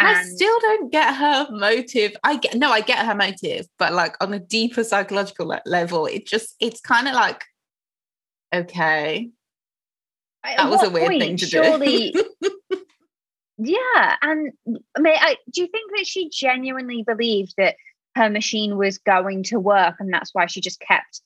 I 0.00 0.22
still 0.24 0.58
don't 0.60 0.90
get 0.90 1.14
her 1.14 1.48
motive. 1.50 2.16
I 2.24 2.36
get 2.36 2.54
no, 2.54 2.70
I 2.70 2.80
get 2.80 3.04
her 3.04 3.14
motive, 3.14 3.66
but 3.78 3.92
like 3.92 4.16
on 4.20 4.32
a 4.32 4.38
deeper 4.38 4.82
psychological 4.82 5.48
le- 5.48 5.62
level, 5.66 6.06
it 6.06 6.26
just 6.26 6.54
it's 6.60 6.80
kind 6.80 7.08
of 7.08 7.14
like 7.14 7.44
okay, 8.54 9.30
that 10.44 10.70
was 10.70 10.82
a 10.82 10.90
weird 10.90 11.06
point, 11.06 11.20
thing 11.20 11.36
to 11.36 11.46
surely, 11.46 12.12
do. 12.12 12.24
yeah, 13.58 14.16
and 14.22 14.52
may 14.98 15.16
I, 15.16 15.36
do 15.52 15.62
you 15.62 15.68
think 15.68 15.90
that 15.96 16.06
she 16.06 16.30
genuinely 16.30 17.02
believed 17.02 17.54
that 17.58 17.76
her 18.16 18.30
machine 18.30 18.76
was 18.76 18.98
going 18.98 19.42
to 19.44 19.60
work, 19.60 19.96
and 19.98 20.12
that's 20.12 20.34
why 20.34 20.46
she 20.46 20.60
just 20.60 20.80
kept 20.80 21.20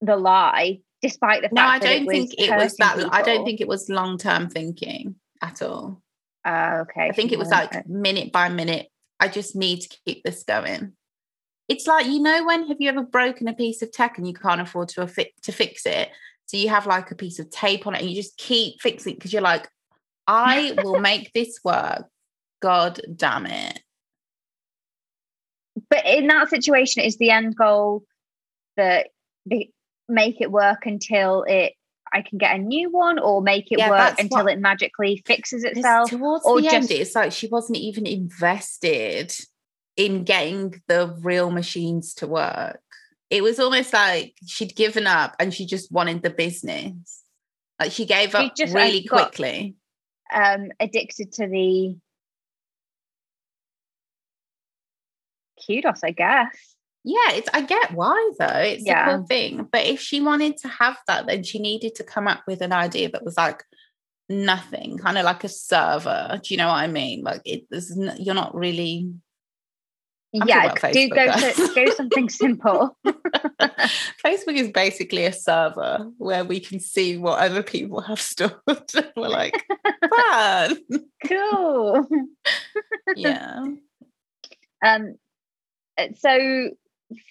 the 0.00 0.16
lie, 0.16 0.80
despite 1.02 1.42
the 1.42 1.48
fact? 1.48 1.54
No, 1.54 1.62
I 1.62 1.78
don't 1.78 2.04
it 2.04 2.08
think 2.08 2.34
it 2.38 2.56
was 2.56 2.76
that. 2.76 2.96
People? 2.96 3.10
I 3.12 3.22
don't 3.22 3.44
think 3.44 3.60
it 3.60 3.68
was 3.68 3.88
long 3.88 4.18
term 4.18 4.48
thinking 4.48 5.16
at 5.42 5.62
all. 5.62 6.03
Uh, 6.44 6.82
okay. 6.82 7.08
I 7.08 7.12
think 7.12 7.32
it 7.32 7.38
was 7.38 7.50
like 7.50 7.86
minute 7.88 8.32
by 8.32 8.48
minute. 8.48 8.88
I 9.18 9.28
just 9.28 9.56
need 9.56 9.80
to 9.80 9.96
keep 10.04 10.22
this 10.24 10.42
going. 10.42 10.92
It's 11.68 11.86
like 11.86 12.06
you 12.06 12.20
know 12.20 12.44
when 12.44 12.68
have 12.68 12.76
you 12.80 12.90
ever 12.90 13.02
broken 13.02 13.48
a 13.48 13.54
piece 13.54 13.80
of 13.80 13.90
tech 13.90 14.18
and 14.18 14.26
you 14.26 14.34
can't 14.34 14.60
afford 14.60 14.88
to 14.90 15.06
fi- 15.06 15.32
to 15.42 15.52
fix 15.52 15.86
it, 15.86 16.10
so 16.46 16.56
you 16.56 16.68
have 16.68 16.86
like 16.86 17.10
a 17.10 17.14
piece 17.14 17.38
of 17.38 17.50
tape 17.50 17.86
on 17.86 17.94
it 17.94 18.00
and 18.00 18.10
you 18.10 18.16
just 18.16 18.36
keep 18.36 18.80
fixing 18.80 19.14
because 19.14 19.32
you're 19.32 19.42
like, 19.42 19.68
I 20.26 20.76
will 20.82 21.00
make 21.00 21.32
this 21.32 21.58
work. 21.64 22.06
God 22.60 23.00
damn 23.14 23.46
it. 23.46 23.80
But 25.90 26.06
in 26.06 26.26
that 26.28 26.50
situation, 26.50 27.02
is 27.02 27.16
the 27.16 27.30
end 27.30 27.56
goal 27.56 28.04
that 28.76 29.08
make 30.08 30.40
it 30.40 30.50
work 30.50 30.86
until 30.86 31.44
it 31.44 31.74
I 32.14 32.22
can 32.22 32.38
get 32.38 32.54
a 32.54 32.58
new 32.58 32.90
one 32.90 33.18
or 33.18 33.42
make 33.42 33.72
it 33.72 33.78
yeah, 33.78 33.90
work 33.90 34.20
until 34.20 34.46
it 34.46 34.60
magically 34.60 35.22
fixes 35.26 35.64
itself. 35.64 36.08
Towards 36.08 36.44
or 36.44 36.60
the 36.60 36.68
just, 36.68 36.74
end, 36.74 36.90
it's 36.90 37.14
like 37.14 37.32
she 37.32 37.48
wasn't 37.48 37.78
even 37.78 38.06
invested 38.06 39.34
in 39.96 40.24
getting 40.24 40.80
the 40.86 41.14
real 41.20 41.50
machines 41.50 42.14
to 42.14 42.26
work 42.26 42.80
it 43.30 43.42
was 43.42 43.58
almost 43.58 43.92
like 43.92 44.34
she'd 44.46 44.76
given 44.76 45.08
up 45.08 45.34
and 45.40 45.52
she 45.52 45.66
just 45.66 45.90
wanted 45.90 46.22
the 46.22 46.30
business. 46.30 47.22
Like 47.80 47.90
she 47.90 48.06
gave 48.06 48.32
up 48.34 48.54
just, 48.54 48.72
really 48.72 49.04
quickly. 49.04 49.74
um, 50.32 50.70
addicted 50.78 51.32
to 51.32 51.48
the 51.48 51.96
kudos, 55.66 56.04
I 56.04 56.12
guess. 56.12 56.73
Yeah, 57.04 57.32
it's 57.32 57.48
I 57.52 57.62
get 57.62 57.92
why 57.92 58.32
though. 58.38 58.46
It's 58.46 58.84
yeah. 58.86 59.10
a 59.10 59.16
cool 59.18 59.26
thing. 59.26 59.68
But 59.70 59.86
if 59.86 60.00
she 60.00 60.20
wanted 60.20 60.56
to 60.58 60.68
have 60.68 60.96
that, 61.06 61.26
then 61.26 61.42
she 61.42 61.58
needed 61.58 61.94
to 61.96 62.04
come 62.04 62.26
up 62.26 62.42
with 62.46 62.62
an 62.62 62.72
idea 62.72 63.10
that 63.10 63.24
was 63.24 63.36
like 63.36 63.62
nothing, 64.28 64.98
kind 64.98 65.18
of 65.18 65.24
like 65.24 65.44
a 65.44 65.48
server. 65.48 66.40
Do 66.42 66.54
you 66.54 66.58
know 66.58 66.68
what 66.68 66.78
I 66.78 66.86
mean? 66.86 67.22
Like 67.22 67.42
it, 67.44 67.64
n- 67.72 68.16
you're 68.18 68.34
not 68.34 68.54
really 68.54 69.10
I'm 70.40 70.48
yeah, 70.48 70.74
do 70.74 71.08
go 71.10 71.32
to 71.32 71.72
go 71.74 71.90
something 71.94 72.28
simple. 72.28 72.98
Facebook 73.06 74.56
is 74.56 74.68
basically 74.70 75.26
a 75.26 75.32
server 75.32 76.10
where 76.18 76.44
we 76.44 76.58
can 76.58 76.80
see 76.80 77.16
what 77.16 77.38
other 77.38 77.62
people 77.62 78.00
have 78.00 78.20
stored. 78.20 78.52
We're 79.16 79.28
like, 79.28 79.64
fun, 80.10 80.78
cool. 81.28 82.08
yeah. 83.14 83.64
Um. 84.84 85.14
So, 86.16 86.70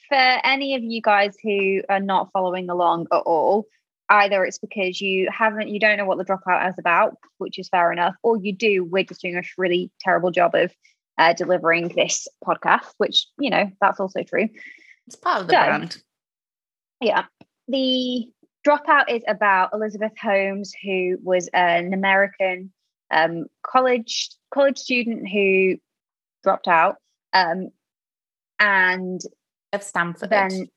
for 0.09 0.15
any 0.43 0.75
of 0.75 0.83
you 0.83 1.01
guys 1.01 1.35
who 1.41 1.81
are 1.89 1.99
not 1.99 2.31
following 2.31 2.69
along 2.69 3.07
at 3.11 3.17
all, 3.17 3.65
either 4.09 4.43
it's 4.43 4.59
because 4.59 5.01
you 5.01 5.29
haven't, 5.31 5.69
you 5.69 5.79
don't 5.79 5.97
know 5.97 6.05
what 6.05 6.17
the 6.17 6.25
dropout 6.25 6.67
is 6.69 6.75
about, 6.77 7.17
which 7.37 7.57
is 7.57 7.69
fair 7.69 7.91
enough, 7.91 8.15
or 8.23 8.37
you 8.37 8.53
do. 8.53 8.83
We're 8.83 9.03
just 9.03 9.21
doing 9.21 9.37
a 9.37 9.43
really 9.57 9.91
terrible 10.01 10.31
job 10.31 10.55
of 10.55 10.71
uh, 11.17 11.33
delivering 11.33 11.89
this 11.89 12.27
podcast, 12.45 12.91
which, 12.97 13.27
you 13.37 13.49
know, 13.49 13.69
that's 13.81 13.99
also 13.99 14.23
true. 14.23 14.49
It's 15.07 15.15
part 15.15 15.41
of 15.41 15.47
the 15.47 15.53
so, 15.53 15.65
brand. 15.65 15.97
Yeah. 17.01 17.25
The 17.67 18.27
dropout 18.65 19.09
is 19.09 19.23
about 19.27 19.73
Elizabeth 19.73 20.13
Holmes, 20.21 20.73
who 20.83 21.17
was 21.21 21.49
an 21.53 21.93
American 21.93 22.71
um, 23.11 23.45
college 23.65 24.29
college 24.53 24.77
student 24.77 25.29
who 25.29 25.77
dropped 26.43 26.67
out, 26.67 26.95
um, 27.33 27.69
and 28.59 29.21
of 29.73 29.83
Stanford. 29.83 30.29
Then, 30.29 30.67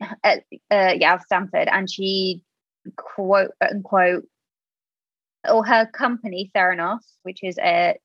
uh, 0.00 0.36
uh, 0.70 0.94
yeah, 0.96 1.14
of 1.14 1.22
Stanford, 1.22 1.68
and 1.68 1.90
she 1.90 2.42
quote 2.96 3.52
unquote, 3.60 4.24
or 5.48 5.64
her 5.64 5.86
company 5.86 6.50
Theranos, 6.54 7.00
which 7.22 7.40
is 7.42 7.58
a 7.58 7.96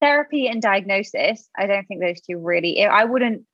therapy 0.00 0.48
and 0.48 0.62
diagnosis, 0.62 1.48
I 1.56 1.66
don't 1.66 1.86
think 1.86 2.00
those 2.00 2.20
two 2.20 2.38
really. 2.38 2.82
I 2.84 3.04
wouldn't. 3.04 3.44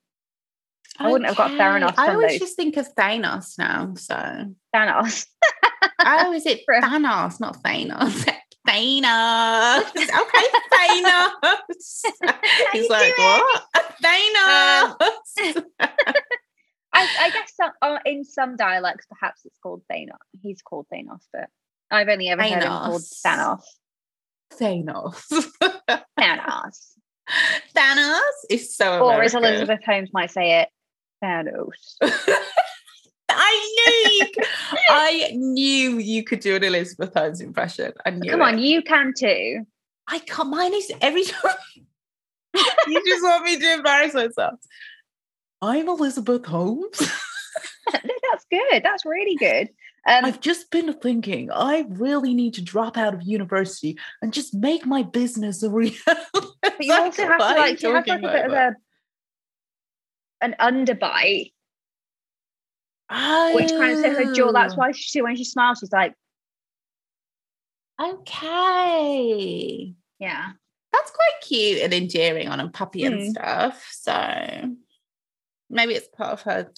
I 0.98 1.10
wouldn't 1.10 1.26
have 1.28 1.36
got 1.36 1.50
Theranos. 1.50 1.94
I 1.98 2.14
always 2.14 2.32
those. 2.32 2.40
just 2.40 2.56
think 2.56 2.76
of 2.76 2.94
Thanos 2.94 3.58
now. 3.58 3.94
So 3.96 4.14
Thanos. 4.74 5.26
I 5.98 6.24
always 6.24 6.46
it 6.46 6.62
Thanos, 6.70 7.40
not 7.40 7.62
Thanos. 7.62 8.28
Thanos. 8.66 9.92
Okay, 9.96 10.46
Thanos. 10.72 12.02
He's 12.72 12.90
like, 12.90 13.16
what? 13.18 13.64
Thanos. 14.02 15.56
Um, 15.56 15.64
I, 16.92 17.08
I, 17.20 17.30
guess 17.30 17.52
some, 17.54 17.72
uh, 17.82 17.98
in 18.06 18.24
some 18.24 18.56
dialects, 18.56 19.06
perhaps 19.06 19.42
it's 19.44 19.58
called 19.62 19.82
Thanos. 19.90 20.16
He's 20.40 20.62
called 20.62 20.86
Thanos, 20.92 21.20
but 21.32 21.48
I've 21.90 22.08
only 22.08 22.28
ever 22.28 22.42
Thanos. 22.42 22.54
heard 22.54 22.62
him 22.62 22.70
called 22.70 23.02
Thanos. 23.02 23.62
Thanos. 24.52 26.02
Thanos. 26.18 26.92
Thanos 27.76 28.20
is 28.48 28.74
so 28.74 29.04
Or 29.04 29.22
as 29.22 29.34
Elizabeth 29.34 29.80
Holmes 29.84 30.10
might 30.12 30.30
say 30.30 30.60
it, 30.60 30.68
Thanos. 31.22 31.96
I 33.46 33.74
knew 33.76 34.12
you 34.12 34.32
could, 34.32 34.44
I 34.90 35.30
knew 35.34 35.98
you 35.98 36.24
could 36.24 36.40
do 36.40 36.56
an 36.56 36.64
Elizabeth 36.64 37.12
Holmes 37.14 37.40
impression. 37.40 37.92
I 38.04 38.10
knew 38.10 38.30
Come 38.30 38.40
it. 38.40 38.44
on, 38.44 38.58
you 38.58 38.82
can 38.82 39.12
too. 39.16 39.66
I 40.08 40.18
can't 40.20 40.50
mine 40.50 40.74
is 40.74 40.92
every 41.00 41.24
time 41.24 41.54
you 42.54 43.02
just 43.06 43.22
want 43.22 43.44
me 43.44 43.58
to 43.58 43.72
embarrass 43.74 44.14
myself. 44.14 44.58
I'm 45.62 45.88
Elizabeth 45.88 46.44
Holmes. 46.46 47.00
no, 47.92 48.00
That's 48.30 48.46
good. 48.50 48.82
That's 48.82 49.04
really 49.04 49.36
good. 49.36 49.68
Um, 50.08 50.24
I've 50.24 50.40
just 50.40 50.70
been 50.70 50.92
thinking, 50.92 51.50
I 51.50 51.84
really 51.88 52.32
need 52.32 52.54
to 52.54 52.62
drop 52.62 52.96
out 52.96 53.14
of 53.14 53.22
university 53.22 53.98
and 54.22 54.32
just 54.32 54.54
make 54.54 54.86
my 54.86 55.02
business 55.02 55.62
a 55.64 55.70
real. 55.70 55.92
but 56.04 56.74
you 56.78 56.92
also 56.92 57.24
have 57.24 57.38
to 57.38 57.44
like, 57.44 57.82
you 57.82 57.92
have 57.92 58.06
like 58.06 58.18
a 58.18 58.22
bit 58.22 58.44
of 58.46 58.52
a 58.52 58.76
an 60.42 60.54
underbite, 60.60 61.52
oh. 63.10 63.54
which 63.54 63.70
kind 63.70 63.92
of 63.92 63.98
says 63.98 64.18
her 64.18 64.32
jaw. 64.32 64.52
That's 64.52 64.74
oh. 64.74 64.78
why 64.78 64.92
she, 64.92 65.22
when 65.22 65.36
she 65.36 65.44
smiles, 65.44 65.78
she's 65.80 65.92
like, 65.92 66.14
okay, 68.00 69.94
yeah, 70.18 70.50
that's 70.92 71.10
quite 71.10 71.42
cute 71.42 71.82
and 71.82 71.92
endearing 71.92 72.48
on 72.48 72.60
a 72.60 72.68
puppy 72.68 73.02
mm. 73.02 73.12
and 73.12 73.30
stuff. 73.32 73.86
So 73.92 74.74
maybe 75.70 75.94
it's 75.94 76.08
part 76.08 76.32
of 76.32 76.42
her 76.42 76.70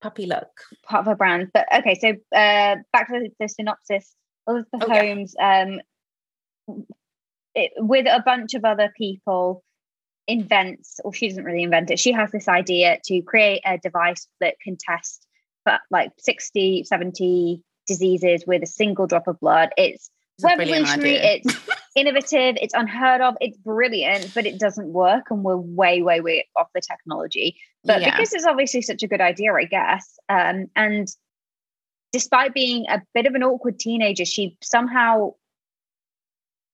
puppy 0.00 0.26
look. 0.26 0.50
Part 0.84 1.00
of 1.00 1.06
her 1.06 1.16
brand. 1.16 1.50
But 1.52 1.66
okay, 1.74 1.94
so 1.94 2.08
uh, 2.36 2.76
back 2.92 3.08
to 3.08 3.28
the 3.38 3.48
synopsis. 3.48 4.14
Elizabeth 4.48 4.82
oh, 4.82 4.92
Holmes, 4.92 5.36
um, 5.40 5.80
it, 7.54 7.72
with 7.76 8.06
a 8.06 8.22
bunch 8.24 8.54
of 8.54 8.64
other 8.64 8.92
people, 8.96 9.62
invents, 10.26 10.98
or 11.04 11.12
she 11.12 11.28
doesn't 11.28 11.44
really 11.44 11.62
invent 11.62 11.90
it, 11.90 12.00
she 12.00 12.12
has 12.12 12.30
this 12.32 12.48
idea 12.48 12.98
to 13.04 13.22
create 13.22 13.62
a 13.64 13.78
device 13.78 14.26
that 14.40 14.56
can 14.60 14.76
test 14.76 15.26
like 15.90 16.12
60, 16.18 16.84
70 16.84 17.62
diseases 17.86 18.44
with 18.46 18.62
a 18.62 18.66
single 18.66 19.06
drop 19.06 19.26
of 19.28 19.38
blood. 19.40 19.70
It's 19.76 20.10
revolutionary, 20.42 21.14
it's 21.14 21.56
innovative, 21.96 22.56
it's 22.60 22.74
unheard 22.74 23.20
of, 23.20 23.36
it's 23.40 23.56
brilliant, 23.58 24.32
but 24.34 24.46
it 24.46 24.58
doesn't 24.58 24.92
work. 24.92 25.26
And 25.30 25.42
we're 25.42 25.56
way, 25.56 26.02
way, 26.02 26.20
way 26.20 26.48
off 26.56 26.68
the 26.74 26.80
technology. 26.80 27.56
But 27.84 28.00
yeah. 28.00 28.16
because 28.16 28.32
it's 28.32 28.46
obviously 28.46 28.82
such 28.82 29.02
a 29.02 29.08
good 29.08 29.20
idea, 29.20 29.52
I 29.52 29.64
guess. 29.64 30.18
Um, 30.28 30.66
and 30.76 31.08
despite 32.12 32.54
being 32.54 32.86
a 32.88 33.02
bit 33.14 33.26
of 33.26 33.34
an 33.34 33.42
awkward 33.42 33.78
teenager, 33.78 34.24
she 34.24 34.56
somehow 34.62 35.32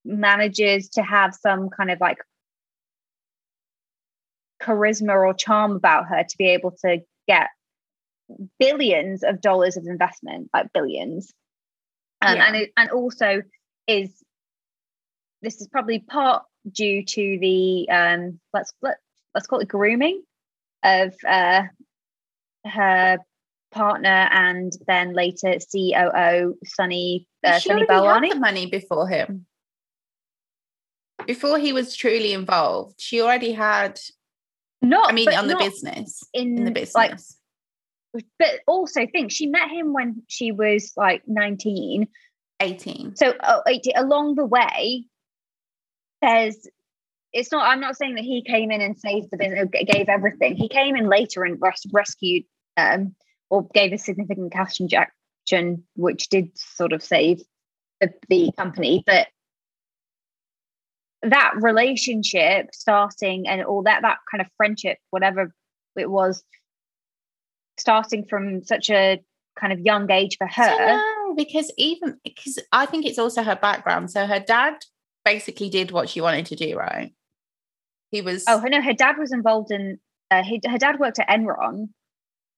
manages 0.05 0.89
to 0.91 1.03
have 1.03 1.35
some 1.35 1.69
kind 1.71 1.91
of 1.91 2.01
like 2.01 2.19
charisma 4.63 5.15
or 5.15 5.35
charm 5.35 5.77
about 5.77 6.07
her 6.07 6.25
to 6.25 6.37
be 6.37 6.49
able 6.49 6.73
to 6.73 7.01
get 7.27 7.49
billions 8.59 9.23
of 9.23 9.41
dollars 9.41 9.77
of 9.77 9.87
investment, 9.87 10.51
like 10.53 10.73
billions. 10.73 11.33
Um, 12.21 12.37
yeah. 12.37 12.47
and 12.47 12.57
it, 12.57 12.73
and 12.77 12.91
also 12.91 13.43
is 13.87 14.23
this 15.43 15.61
is 15.61 15.69
probably 15.69 16.01
part 16.01 16.43
due 16.71 17.05
to 17.05 17.39
the 17.41 17.89
um 17.91 18.41
let's 18.53 18.73
let, 18.83 18.97
let's 19.35 19.47
call 19.47 19.61
it 19.61 19.69
grooming 19.69 20.23
of 20.83 21.15
uh 21.27 21.63
her 22.65 23.19
partner 23.71 24.29
and 24.31 24.73
then 24.87 25.13
later 25.13 25.55
COO 25.73 26.55
Sunny 26.65 27.27
uh, 27.45 27.59
Sunny 27.59 27.85
Balwani. 27.87 28.31
the 28.31 28.39
money 28.39 28.67
before 28.67 29.09
him. 29.09 29.47
Before 31.27 31.59
he 31.59 31.73
was 31.73 31.97
truly 31.97 32.33
involved, 32.33 32.95
she 32.99 33.21
already 33.21 33.53
had. 33.53 34.01
Not 34.81 35.11
I 35.11 35.13
mean, 35.13 35.29
on 35.35 35.49
the 35.49 35.57
business, 35.57 36.23
in, 36.33 36.59
in 36.59 36.65
the 36.65 36.71
business. 36.71 36.95
like 36.95 37.19
but 38.13 38.61
also 38.67 39.07
think 39.07 39.31
she 39.31 39.47
met 39.47 39.71
him 39.71 39.93
when 39.93 40.23
she 40.29 40.53
was 40.53 40.93
like 40.97 41.23
19 41.27 42.09
18. 42.61 43.17
so 43.17 43.29
uh, 43.41 43.61
it- 43.67 43.93
along 43.97 44.35
the 44.35 44.45
way 44.45 45.05
there's 46.23 46.67
it's 47.33 47.53
not 47.53 47.69
i'm 47.69 47.81
not 47.81 47.97
saying 47.97 48.15
that 48.15 48.25
he 48.25 48.43
came 48.43 48.71
in 48.71 48.81
and 48.81 48.99
saved 48.99 49.29
the 49.31 49.37
business 49.37 49.69
gave 49.87 50.09
everything 50.09 50.57
he 50.57 50.69
came 50.69 50.97
in 50.97 51.09
later 51.09 51.45
and 51.45 51.59
res- 51.61 51.87
rescued 51.93 52.45
um 52.77 53.15
or 53.51 53.67
gave 53.75 53.93
a 53.93 53.99
significant 53.99 54.53
cash 54.53 54.81
injection 54.81 55.85
which 55.95 56.29
did 56.29 56.51
sort 56.59 56.93
of 56.93 57.03
save 57.03 57.41
the, 58.01 58.13
the 58.29 58.51
company 58.57 59.03
but 59.07 59.29
that 61.23 61.53
relationship 61.61 62.69
starting 62.73 63.49
and 63.49 63.63
all 63.65 63.83
that 63.83 64.03
that 64.03 64.19
kind 64.31 64.41
of 64.41 64.47
friendship 64.57 64.99
whatever 65.11 65.53
it 65.97 66.11
was 66.11 66.43
starting 67.79 68.25
from 68.27 68.63
such 68.65 68.91
a 68.91 69.21
kind 69.59 69.73
of 69.73 69.81
young 69.81 70.11
age 70.11 70.37
for 70.39 70.47
her 70.47 71.01
because 71.37 71.73
even 71.77 72.19
because 72.25 72.59
I 72.73 72.87
think 72.87 73.07
it's 73.07 73.19
also 73.19 73.43
her 73.43 73.57
background. 73.57 74.11
So 74.11 74.27
her 74.27 74.41
dad 74.41 74.75
basically 75.25 75.69
did 75.71 75.91
what 75.91 76.09
she 76.09 76.21
wanted 76.21 76.47
to 76.47 76.57
do, 76.57 76.77
right? 76.77 77.13
He 78.11 78.21
was 78.23 78.45
Oh, 78.49 78.61
no, 78.61 78.81
her 78.81 78.93
dad 78.95 79.17
was 79.19 79.33
involved 79.33 79.71
in. 79.71 79.99
Uh, 80.31 80.43
he, 80.43 80.61
her 80.67 80.79
dad 80.79 80.99
worked 80.99 81.19
at 81.19 81.29
Enron, 81.29 81.89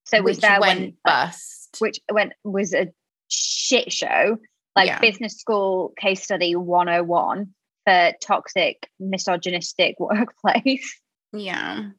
so 0.04 0.22
was 0.22 0.36
which 0.36 0.40
there 0.40 0.60
went 0.60 0.80
when, 0.80 0.96
bust. 1.04 1.76
which 1.78 2.00
went 2.12 2.32
was 2.44 2.74
a 2.74 2.88
shit 3.28 3.92
show, 3.92 4.38
like 4.76 4.86
Yeah. 4.88 5.00
business 5.00 5.36
school 5.38 5.92
case 5.98 6.22
study 6.22 6.54
one 6.56 6.86
hundred 6.88 6.98
and 7.00 7.08
one 7.08 7.54
for 7.86 8.12
toxic, 8.20 8.88
misogynistic 8.98 9.96
workplace. 10.00 11.00
Yeah. 11.32 11.90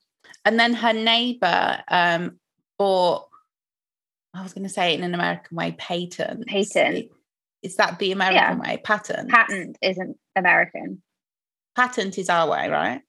And 0.45 0.60
then 0.60 0.73
her 0.73 0.93
neighbor 0.93 1.84
um 1.88 2.39
bought 2.82 3.28
I 4.34 4.41
was 4.41 4.54
going 4.54 4.63
to 4.63 4.74
say 4.74 4.94
it 4.94 5.00
in 5.00 5.04
an 5.04 5.13
American 5.13 5.56
way, 5.56 5.76
patent. 5.78 6.48
Patent. 6.48 7.12
Is 7.62 7.76
that 7.76 8.00
the 8.00 8.12
American 8.12 8.60
way? 8.60 8.82
Patent. 8.84 9.30
Patent 9.30 9.78
isn't 9.82 10.17
American. 10.36 11.04
Patent 11.76 12.17
is 12.17 12.30
our 12.30 12.50
way, 12.50 12.70
right? 12.70 13.02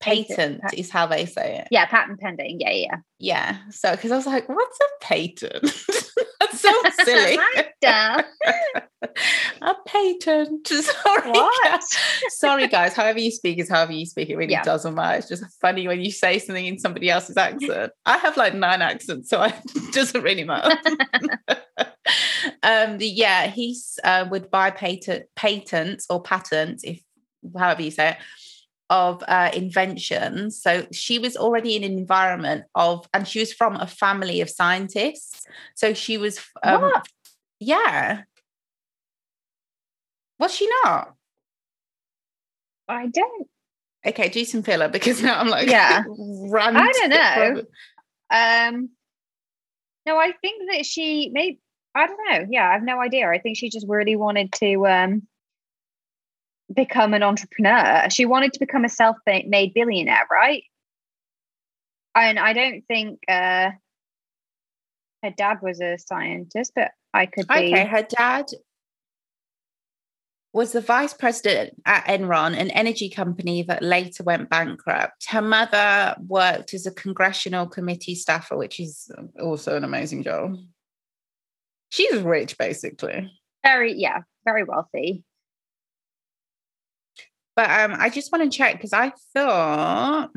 Patent. 0.00 0.62
Patent 0.62 0.78
is 0.78 0.88
how 0.88 1.06
they 1.06 1.26
say 1.26 1.58
it. 1.58 1.68
Yeah, 1.70 1.84
patent 1.86 2.20
pending. 2.20 2.60
Yeah, 2.60 2.70
yeah. 2.70 2.96
Yeah. 3.18 3.58
So, 3.70 3.90
because 3.90 4.12
I 4.12 4.16
was 4.16 4.26
like, 4.26 4.48
what's 4.48 4.78
a 4.80 5.04
patent? 5.04 5.84
So 6.58 6.72
silly. 7.04 7.38
A 9.60 9.74
patent. 9.86 10.66
Sorry. 10.68 11.32
Guys. 11.32 11.88
Sorry, 12.28 12.68
guys. 12.68 12.94
However 12.94 13.18
you 13.18 13.30
speak 13.30 13.58
is 13.58 13.68
however 13.68 13.92
you 13.92 14.06
speak. 14.06 14.30
It 14.30 14.36
really 14.36 14.52
Yeah. 14.52 14.62
doesn't 14.62 14.94
matter. 14.94 15.18
It's 15.18 15.28
just 15.28 15.44
funny 15.60 15.86
when 15.86 16.00
you 16.00 16.10
say 16.10 16.38
something 16.38 16.64
in 16.64 16.78
somebody 16.78 17.10
else's 17.10 17.36
accent. 17.36 17.92
I 18.06 18.16
have 18.18 18.36
like 18.36 18.54
nine 18.54 18.80
accents, 18.82 19.28
so 19.28 19.42
it 19.42 19.54
doesn't 19.92 20.22
really 20.22 20.44
matter. 20.44 20.76
um, 22.62 22.96
yeah, 23.00 23.48
he's 23.48 23.98
uh, 24.04 24.26
would 24.30 24.50
buy 24.50 24.70
patent 24.70 25.26
patents 25.36 26.06
or 26.08 26.22
patents, 26.22 26.82
if 26.84 27.00
however 27.56 27.82
you 27.82 27.90
say 27.90 28.10
it, 28.10 28.16
of 28.90 29.22
uh, 29.26 29.50
inventions. 29.54 30.60
So 30.60 30.86
she 30.92 31.18
was 31.18 31.36
already 31.36 31.76
in 31.76 31.84
an 31.84 31.98
environment 31.98 32.64
of, 32.74 33.08
and 33.14 33.26
she 33.26 33.40
was 33.40 33.52
from 33.52 33.76
a 33.76 33.86
family 33.86 34.40
of 34.40 34.50
scientists. 34.50 35.46
So 35.74 35.94
she 35.94 36.18
was, 36.18 36.38
um, 36.62 36.82
What? 36.82 37.06
yeah. 37.60 38.22
Was 40.38 40.54
she 40.54 40.68
not? 40.84 41.14
I 42.88 43.06
don't. 43.06 43.48
Okay, 44.06 44.28
do 44.28 44.44
some 44.44 44.62
filler 44.62 44.88
because 44.88 45.22
now 45.22 45.38
I'm 45.40 45.48
like, 45.48 45.68
Yeah. 45.68 46.04
rant. 46.08 46.76
I 46.76 46.92
don't 46.92 47.10
know. 47.10 47.62
Um, 48.30 48.90
no, 50.06 50.18
I 50.18 50.32
think 50.42 50.70
that 50.72 50.84
she 50.84 51.30
maybe 51.32 51.60
I 51.94 52.06
don't 52.06 52.18
know. 52.28 52.46
Yeah, 52.50 52.68
I 52.68 52.72
have 52.72 52.82
no 52.82 53.00
idea. 53.00 53.28
I 53.28 53.38
think 53.38 53.56
she 53.56 53.70
just 53.70 53.86
really 53.88 54.16
wanted 54.16 54.52
to 54.54 54.86
um 54.86 55.22
become 56.72 57.14
an 57.14 57.22
entrepreneur. 57.22 58.08
She 58.10 58.26
wanted 58.26 58.52
to 58.54 58.60
become 58.60 58.84
a 58.84 58.88
self-made 58.88 59.74
billionaire, 59.74 60.26
right? 60.30 60.64
And 62.14 62.38
I 62.38 62.52
don't 62.52 62.82
think 62.86 63.20
uh 63.28 63.70
her 65.22 65.30
dad 65.36 65.58
was 65.62 65.80
a 65.80 65.98
scientist, 65.98 66.72
but 66.74 66.92
I 67.12 67.26
could 67.26 67.48
be 67.48 67.54
Okay, 67.54 67.86
her 67.86 68.02
dad 68.02 68.46
was 70.52 70.70
the 70.70 70.80
vice 70.80 71.12
president 71.12 71.74
at 71.84 72.06
Enron, 72.06 72.56
an 72.56 72.70
energy 72.70 73.10
company 73.10 73.64
that 73.64 73.82
later 73.82 74.22
went 74.22 74.48
bankrupt. 74.48 75.26
Her 75.28 75.42
mother 75.42 76.14
worked 76.28 76.74
as 76.74 76.86
a 76.86 76.92
congressional 76.92 77.66
committee 77.66 78.14
staffer, 78.14 78.56
which 78.56 78.78
is 78.78 79.10
also 79.42 79.76
an 79.76 79.82
amazing 79.82 80.22
job. 80.22 80.56
She's 81.88 82.20
rich, 82.20 82.56
basically. 82.56 83.32
very, 83.64 83.94
yeah, 83.94 84.20
very 84.44 84.62
wealthy. 84.62 85.24
But 87.56 87.70
um, 87.70 87.96
I 87.98 88.10
just 88.10 88.32
want 88.32 88.50
to 88.50 88.56
check 88.56 88.74
because 88.74 88.92
I 88.92 89.12
thought 89.32 90.30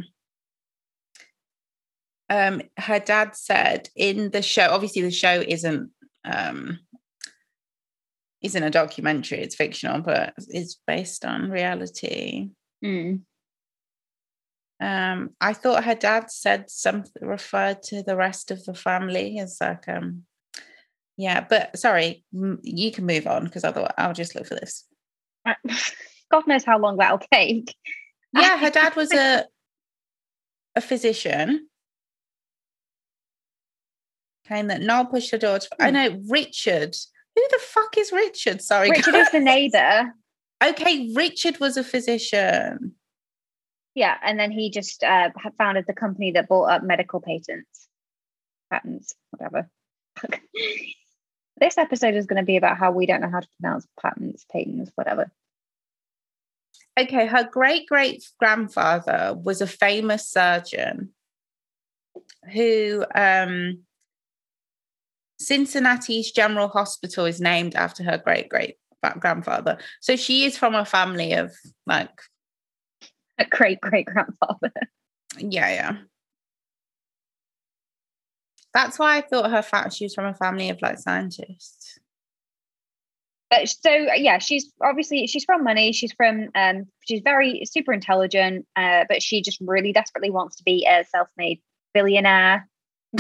um, 2.30 2.62
her 2.78 3.00
dad 3.00 3.36
said 3.36 3.90
in 3.96 4.32
the 4.32 4.42
show. 4.42 4.68
Obviously, 4.70 5.02
the 5.02 5.12
show 5.12 5.44
isn't 5.46 5.92
um, 6.26 6.80
isn't 8.42 8.64
a 8.64 8.70
documentary; 8.70 9.40
it's 9.40 9.56
fictional, 9.56 10.02
but 10.02 10.34
it's 10.50 10.80
based 10.86 11.26
on 11.26 11.50
reality. 11.50 12.50
Mm. 12.84 13.22
Um, 14.80 15.32
I 15.42 15.54
thought 15.54 15.86
her 15.86 15.96
dad 15.96 16.30
said 16.30 16.70
something 16.70 17.26
referred 17.26 17.82
to 17.84 18.04
the 18.04 18.16
rest 18.16 18.52
of 18.52 18.64
the 18.66 18.76
family 18.76 19.40
as 19.40 19.58
like 19.60 19.88
um, 19.88 20.24
yeah. 21.18 21.46
But 21.48 21.80
sorry, 21.80 22.26
you 22.62 22.92
can 22.92 23.06
move 23.06 23.26
on 23.26 23.46
because 23.46 23.64
thought 23.64 23.96
I'll 23.98 24.14
just 24.14 24.36
look 24.36 24.46
for 24.46 24.56
this. 24.56 24.86
God 26.32 26.48
knows 26.48 26.64
how 26.66 26.78
long 26.80 26.98
that'll 26.98 27.20
take. 27.32 27.76
yeah 28.34 28.58
her 28.58 28.70
dad 28.70 28.96
was 28.96 29.12
a 29.14 29.46
a 30.76 30.82
physician 30.82 31.68
saying 34.48 34.68
that 34.68 34.82
Noel 34.82 35.06
pushed 35.06 35.32
her 35.32 35.38
daughter 35.38 35.68
I 35.80 35.90
Hmm. 35.90 35.94
know 35.94 36.22
Richard 36.30 36.96
who 37.36 37.44
the 37.52 37.60
fuck 37.62 37.98
is 37.98 38.12
Richard 38.12 38.62
sorry 38.62 38.90
Richard 38.90 39.16
is 39.16 39.32
the 39.32 39.40
neighbor. 39.40 40.14
okay 40.64 41.12
Richard 41.14 41.60
was 41.60 41.78
a 41.78 41.84
physician 41.84 42.94
Yeah, 43.96 44.16
and 44.24 44.40
then 44.40 44.52
he 44.52 44.70
just 44.70 45.04
uh, 45.04 45.30
founded 45.58 45.86
the 45.88 45.94
company 45.94 46.32
that 46.34 46.48
bought 46.48 46.70
up 46.70 46.84
medical 46.84 47.20
patents, 47.20 47.88
patents, 48.72 49.16
whatever. 49.32 49.70
This 51.60 51.80
episode 51.80 52.14
is 52.14 52.28
going 52.28 52.40
to 52.40 52.46
be 52.46 52.56
about 52.58 52.78
how 52.78 52.92
we 52.92 53.08
don't 53.08 53.20
know 53.20 53.32
how 53.32 53.40
to 53.40 53.48
pronounce 53.60 53.88
patents, 54.00 54.46
patents, 54.52 54.92
whatever. 54.94 55.32
Okay 56.98 57.26
her 57.26 57.48
great 57.50 57.88
great 57.88 58.24
grandfather 58.40 59.36
was 59.36 59.62
a 59.62 59.68
famous 59.68 60.28
surgeon 60.28 61.10
who 62.54 63.06
um 63.16 63.84
Cincinnati's 65.40 66.32
General 66.32 66.68
Hospital 66.68 67.26
is 67.26 67.40
named 67.40 67.76
after 67.76 68.04
her 68.04 68.18
great 68.18 68.50
great 68.50 68.78
grandfather 69.20 69.78
so 70.02 70.16
she 70.16 70.44
is 70.46 70.58
from 70.58 70.74
a 70.74 70.84
family 70.84 71.34
of 71.34 71.54
like 71.86 72.10
A 73.38 73.46
great 73.46 73.80
great 73.82 74.06
grandfather. 74.06 74.72
Yeah, 75.40 75.70
yeah. 75.70 75.98
That's 78.74 78.98
why 78.98 79.18
I 79.18 79.22
thought 79.22 79.52
her 79.52 79.62
fact 79.62 79.94
she 79.94 80.06
was 80.06 80.16
from 80.16 80.26
a 80.26 80.34
family 80.34 80.70
of 80.70 80.82
like 80.82 80.98
scientists. 80.98 82.00
But 83.50 83.70
so 83.70 83.90
yeah, 83.92 84.40
she's 84.40 84.72
obviously 84.82 85.26
she's 85.28 85.46
from 85.46 85.64
money. 85.64 85.94
She's 85.94 86.12
from 86.14 86.50
um, 86.56 86.88
she's 87.08 87.22
very 87.22 87.64
super 87.66 87.94
intelligent, 87.94 88.66
uh, 88.76 89.06
but 89.08 89.22
she 89.24 89.42
just 89.42 89.60
really 89.62 89.94
desperately 89.94 90.30
wants 90.30 90.58
to 90.58 90.64
be 90.64 90.86
a 90.90 91.06
self-made 91.06 91.62
billionaire. 91.94 92.68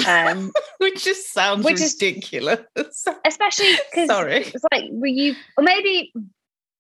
Um, 0.05 0.51
Which 0.79 1.03
just 1.05 1.31
sounds 1.33 1.63
Which 1.63 1.75
is- 1.81 1.93
ridiculous. 1.99 2.59
especially 3.25 3.73
because 3.89 4.07
Sorry. 4.07 4.43
it's 4.43 4.65
like 4.71 4.85
were 4.91 5.07
you 5.07 5.33
or 5.57 5.63
maybe 5.63 6.11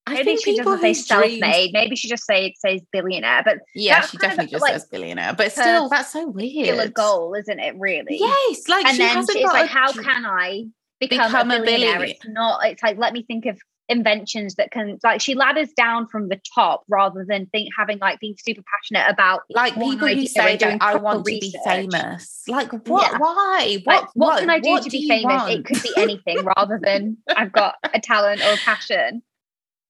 I 0.05 0.13
maybe 0.13 0.23
think 0.25 0.43
she 0.43 0.57
doesn't 0.57 0.79
say 0.81 0.93
self-made. 0.93 1.71
Maybe 1.73 1.95
she 1.95 2.07
just 2.07 2.25
say 2.25 2.53
says 2.59 2.81
billionaire, 2.93 3.43
but 3.43 3.59
Yeah, 3.75 4.01
she 4.01 4.17
definitely 4.17 4.51
just 4.51 4.61
like 4.61 4.73
says 4.73 4.85
billionaire. 4.85 5.33
But 5.33 5.51
still, 5.51 5.89
that's 5.89 6.11
so 6.13 6.19
still 6.19 6.29
a 6.29 6.75
weird. 6.75 6.93
goal, 6.93 7.33
isn't 7.33 7.59
it? 7.59 7.75
Really? 7.77 8.17
Yes, 8.17 8.67
like 8.69 8.85
and 8.85 8.97
then 8.97 9.17
it's 9.19 9.43
like, 9.43 9.65
a 9.65 9.67
how 9.67 9.91
can 9.91 10.25
I 10.25 10.65
become, 10.99 11.27
become 11.27 11.51
a 11.51 11.55
a 11.55 11.59
billionaire? 11.59 11.99
billionaire. 11.99 12.03
It's 12.03 12.27
not. 12.27 12.65
It's 12.65 12.83
like 12.83 12.97
let 12.97 13.13
me 13.13 13.23
think 13.23 13.45
of 13.45 13.59
inventions 13.89 14.55
that 14.55 14.69
can 14.71 14.99
like 15.03 15.21
she 15.21 15.33
ladders 15.33 15.71
down 15.73 16.07
from 16.07 16.27
the 16.27 16.39
top 16.53 16.83
rather 16.89 17.25
than 17.27 17.45
think 17.47 17.69
having 17.77 17.97
like 17.99 18.19
being 18.19 18.35
super 18.37 18.61
passionate 18.73 19.09
about 19.09 19.41
like 19.49 19.73
people 19.75 20.07
who 20.07 20.27
say 20.27 20.57
that 20.57 20.81
I 20.81 20.95
want 20.95 21.25
to 21.25 21.39
be 21.39 21.53
famous. 21.63 22.43
Like 22.47 22.71
what? 22.87 23.11
Yeah. 23.11 23.17
Why? 23.17 23.77
What? 23.83 23.95
Like, 23.95 24.03
what, 24.13 24.13
what, 24.15 24.39
can 24.39 24.49
I 24.49 24.59
do 24.59 24.79
to 24.79 24.89
be 24.89 25.07
famous? 25.07 25.23
Want? 25.23 25.51
It 25.51 25.65
could 25.65 25.81
be 25.81 25.93
anything 25.97 26.43
rather 26.43 26.79
than 26.81 27.17
I've 27.35 27.51
got 27.51 27.75
a 27.93 27.99
talent 27.99 28.41
or 28.41 28.53
a 28.53 28.57
passion. 28.57 29.21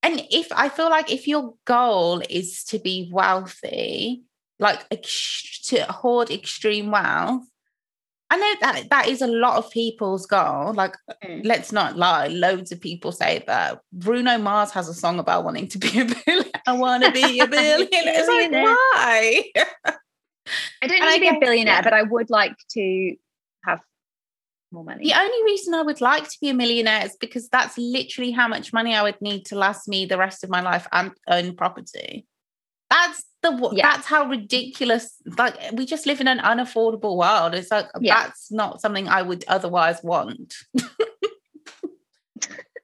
And 0.04 0.26
if 0.30 0.48
I 0.52 0.70
feel 0.70 0.90
like 0.90 1.12
if 1.12 1.28
your 1.28 1.56
goal 1.66 2.22
is 2.30 2.64
to 2.66 2.80
be 2.80 3.10
wealthy, 3.12 4.24
like 4.60 4.88
to 4.90 5.84
hoard 5.92 6.30
extreme 6.30 6.92
wealth, 6.92 7.44
I 8.30 8.38
know 8.38 8.54
that 8.62 8.90
that 8.90 9.08
is 9.08 9.22
a 9.22 9.28
lot 9.28 9.58
of 9.58 9.72
people's 9.72 10.26
goal. 10.26 10.74
Like, 10.74 10.96
mm. 11.24 11.46
let's 11.46 11.72
not 11.72 11.98
lie, 11.98 12.28
loads 12.28 12.72
of 12.72 12.82
people 12.82 13.12
say 13.12 13.44
that. 13.48 13.82
Bruno 13.94 14.38
Mars 14.38 14.72
has 14.72 14.90
a 14.90 14.94
song 14.94 15.20
about 15.20 15.46
wanting 15.46 15.68
to 15.70 15.78
be 15.78 15.88
a 16.00 16.06
billionaire. 16.06 16.62
I 16.66 16.74
want 16.74 17.04
to 17.04 17.12
be 17.12 17.40
a 17.40 17.48
billionaire. 17.48 17.88
it's 17.92 18.28
like, 18.28 18.52
why? 18.52 19.44
I 20.82 20.88
don't 20.88 21.00
need 21.00 21.14
to 21.14 21.20
be 21.20 21.38
a 21.38 21.40
billionaire, 21.40 21.76
yeah. 21.76 21.82
but 21.82 21.94
I 21.94 22.04
would 22.04 22.30
like 22.30 22.56
to 22.72 23.16
have 23.66 23.80
more 24.72 24.84
money. 24.84 25.06
The 25.06 25.20
only 25.20 25.44
reason 25.46 25.74
I 25.74 25.82
would 25.82 26.02
like 26.02 26.24
to 26.24 26.38
be 26.42 26.50
a 26.50 26.54
millionaire 26.54 27.06
is 27.06 27.16
because 27.20 27.48
that's 27.48 27.78
literally 27.78 28.32
how 28.32 28.48
much 28.48 28.74
money 28.74 28.94
I 28.94 29.04
would 29.04 29.22
need 29.22 29.46
to 29.48 29.56
last 29.56 29.88
me 29.88 30.06
the 30.06 30.18
rest 30.18 30.44
of 30.44 30.50
my 30.50 30.62
life 30.62 30.88
and 30.92 31.12
own 31.30 31.56
property. 31.56 32.26
That's 32.90 33.24
the 33.42 33.70
yeah. 33.74 33.92
that's 33.92 34.08
how 34.08 34.26
ridiculous 34.26 35.16
like 35.38 35.56
we 35.74 35.86
just 35.86 36.06
live 36.06 36.22
in 36.22 36.28
an 36.28 36.40
unaffordable 36.40 37.18
world 37.18 37.54
it's 37.54 37.72
like 37.72 37.88
yeah. 38.00 38.24
that's 38.24 38.52
not 38.52 38.82
something 38.82 39.08
i 39.08 39.22
would 39.22 39.44
otherwise 39.48 40.02
want 40.04 40.56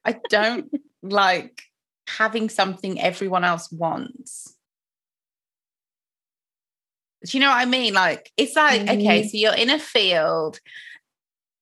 i 0.06 0.20
don't 0.30 0.72
like 1.02 1.63
having 2.08 2.50
something 2.50 3.02
everyone 3.02 3.44
else 3.44 3.72
wants 3.72 4.56
do 7.26 7.38
you 7.38 7.42
know 7.42 7.50
what 7.50 7.58
i 7.58 7.66
mean 7.66 7.94
like 7.94 8.32
it's 8.38 8.56
like 8.56 8.82
mm-hmm. 8.82 9.00
okay 9.00 9.24
so 9.24 9.38
you're 9.38 9.56
in 9.56 9.70
a 9.70 9.80
field 9.80 10.60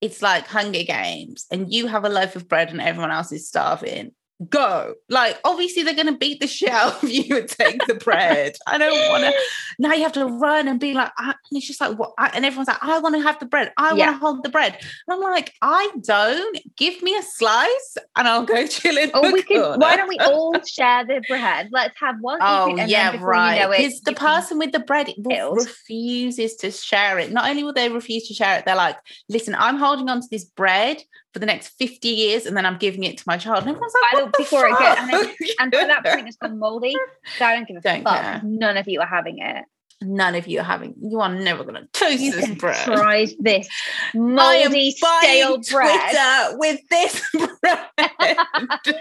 it's 0.01 0.21
like 0.21 0.47
hunger 0.47 0.83
games 0.83 1.45
and 1.51 1.71
you 1.71 1.87
have 1.87 2.03
a 2.03 2.09
loaf 2.09 2.35
of 2.35 2.49
bread 2.49 2.71
and 2.71 2.81
everyone 2.81 3.11
else 3.11 3.31
is 3.31 3.47
starving 3.47 4.11
go. 4.49 4.95
Like, 5.09 5.39
obviously, 5.43 5.83
they're 5.83 5.93
going 5.93 6.07
to 6.07 6.17
beat 6.17 6.39
the 6.39 6.47
shit 6.47 6.69
out 6.69 7.03
of 7.03 7.09
you 7.09 7.37
and 7.37 7.47
take 7.47 7.85
the 7.87 7.95
bread. 7.95 8.55
I 8.67 8.77
don't 8.77 9.09
want 9.09 9.23
to. 9.23 9.33
Now 9.79 9.93
you 9.93 10.03
have 10.03 10.13
to 10.13 10.25
run 10.25 10.67
and 10.67 10.79
be 10.79 10.93
like, 10.93 11.11
and 11.19 11.35
it's 11.51 11.67
just 11.67 11.81
like, 11.81 11.97
what? 11.97 12.13
and 12.33 12.45
everyone's 12.45 12.67
like, 12.67 12.83
I 12.83 12.99
want 12.99 13.15
to 13.15 13.21
have 13.21 13.39
the 13.39 13.45
bread. 13.45 13.71
I 13.77 13.93
yeah. 13.95 14.05
want 14.05 14.15
to 14.15 14.19
hold 14.19 14.43
the 14.43 14.49
bread. 14.49 14.77
And 14.79 15.15
I'm 15.15 15.21
like, 15.21 15.53
I 15.61 15.89
don't. 16.01 16.57
Give 16.77 17.01
me 17.01 17.15
a 17.15 17.21
slice 17.21 17.97
and 18.15 18.27
I'll 18.27 18.45
go 18.45 18.65
chill 18.67 18.97
in. 18.97 19.11
Oh, 19.13 19.31
we 19.31 19.43
could. 19.43 19.79
Why 19.79 19.95
don't 19.95 20.09
we 20.09 20.17
all 20.19 20.53
share 20.63 21.05
the 21.05 21.21
bread? 21.27 21.69
Let's 21.71 21.97
have 21.99 22.15
one. 22.21 22.39
Oh, 22.41 22.75
yeah, 22.75 23.17
right. 23.21 23.69
Because 23.69 24.01
the 24.01 24.13
person 24.13 24.57
with 24.57 24.71
the 24.71 24.79
bread 24.79 25.13
refuses 25.51 26.55
to 26.57 26.71
share 26.71 27.19
it. 27.19 27.31
Not 27.31 27.49
only 27.49 27.63
will 27.63 27.73
they 27.73 27.89
refuse 27.89 28.27
to 28.27 28.33
share 28.33 28.59
it, 28.59 28.65
they're 28.65 28.75
like, 28.75 28.97
listen, 29.29 29.55
I'm 29.55 29.77
holding 29.77 30.09
on 30.09 30.21
to 30.21 30.27
this 30.29 30.45
bread 30.45 31.01
for 31.33 31.39
the 31.39 31.45
next 31.45 31.69
50 31.77 32.07
years 32.07 32.45
and 32.45 32.55
then 32.57 32.65
I'm 32.65 32.77
giving 32.77 33.03
it 33.03 33.17
to 33.17 33.23
my 33.25 33.37
child. 33.37 33.59
And 33.59 33.69
everyone's 33.69 33.93
like, 34.13 34.23
what 34.23 34.37
before 34.37 34.67
it 34.67 34.77
gets, 34.77 34.99
and, 34.99 35.13
and 35.59 35.73
for 35.73 35.87
that 35.87 36.05
point 36.05 36.27
it's 36.27 36.37
gone 36.37 36.59
moldy. 36.59 36.95
So 37.37 37.45
I 37.45 37.55
don't 37.55 37.67
give 37.67 37.77
a 37.77 37.81
don't 37.81 38.03
fuck. 38.03 38.21
Care. 38.21 38.41
None 38.43 38.77
of 38.77 38.87
you 38.87 38.99
are 38.99 39.07
having 39.07 39.39
it. 39.39 39.65
None 40.03 40.33
of 40.33 40.47
you 40.47 40.59
are 40.59 40.63
having. 40.63 40.95
You 40.99 41.19
are 41.21 41.33
never 41.33 41.63
going 41.63 41.75
to 41.75 41.87
taste 41.93 42.23
you 42.23 42.31
this 42.31 42.49
bread. 42.55 42.83
Try 42.85 43.27
this 43.39 43.67
moldy, 44.15 44.91
stale 44.91 45.59
bread 45.69 46.55
with 46.57 46.79
this 46.89 47.23
bread. 47.61 48.37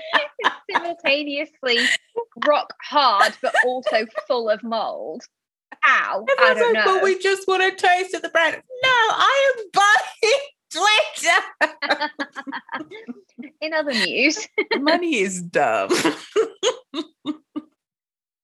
simultaneously 0.72 1.78
rock 2.46 2.74
hard, 2.82 3.36
but 3.40 3.54
also 3.66 4.04
full 4.28 4.50
of 4.50 4.62
mold. 4.62 5.22
Ow! 5.86 6.26
Everyone's 6.30 6.56
I 6.56 6.60
don't 6.60 6.74
like, 6.74 6.84
know. 6.84 6.94
But 6.96 7.04
we 7.04 7.18
just 7.18 7.48
want 7.48 7.62
to 7.62 7.86
taste 7.86 8.14
of 8.14 8.20
the 8.20 8.28
bread. 8.28 8.54
No, 8.54 8.90
I 8.90 9.54
am 9.56 9.64
buying 9.72 10.40
Twitter. 10.70 12.10
In 13.60 13.74
other 13.74 13.92
news, 13.92 14.46
money 14.78 15.20
is 15.20 15.42
dumb. 15.42 15.90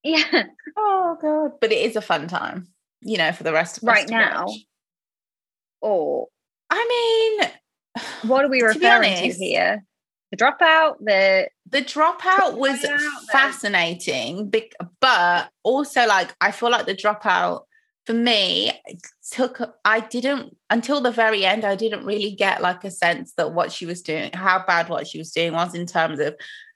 yeah. 0.04 0.44
Oh 0.76 1.16
god, 1.20 1.52
but 1.60 1.72
it 1.72 1.84
is 1.84 1.96
a 1.96 2.00
fun 2.00 2.28
time, 2.28 2.68
you 3.00 3.18
know, 3.18 3.32
for 3.32 3.42
the 3.44 3.52
rest 3.52 3.78
of 3.78 3.84
us 3.84 3.88
right 3.88 4.08
now. 4.08 4.46
Or, 5.80 6.26
I 6.70 7.38
mean, 7.38 7.50
what 8.30 8.44
are 8.44 8.48
we 8.48 8.62
referring 8.62 8.80
to, 8.80 8.88
honest, 8.88 9.38
to 9.38 9.44
here? 9.44 9.84
The 10.32 10.36
dropout, 10.36 10.96
the 11.00 11.48
the 11.70 11.82
dropout 11.82 12.56
was 12.56 12.84
fascinating, 13.30 14.52
but 15.00 15.50
also 15.62 16.06
like 16.06 16.34
I 16.40 16.50
feel 16.50 16.70
like 16.70 16.86
the 16.86 16.96
dropout 16.96 17.62
for 18.06 18.14
me 18.14 18.72
took 19.30 19.60
i 19.84 20.00
didn't 20.00 20.56
until 20.70 21.00
the 21.00 21.10
very 21.10 21.44
end 21.44 21.64
i 21.64 21.74
didn't 21.74 22.04
really 22.04 22.30
get 22.30 22.62
like 22.62 22.84
a 22.84 22.90
sense 22.90 23.32
that 23.36 23.52
what 23.52 23.72
she 23.72 23.84
was 23.84 24.00
doing 24.00 24.30
how 24.32 24.64
bad 24.66 24.88
what 24.88 25.06
she 25.06 25.18
was 25.18 25.32
doing 25.32 25.52
was 25.52 25.74
in 25.74 25.86
terms 25.86 26.20
of 26.20 26.34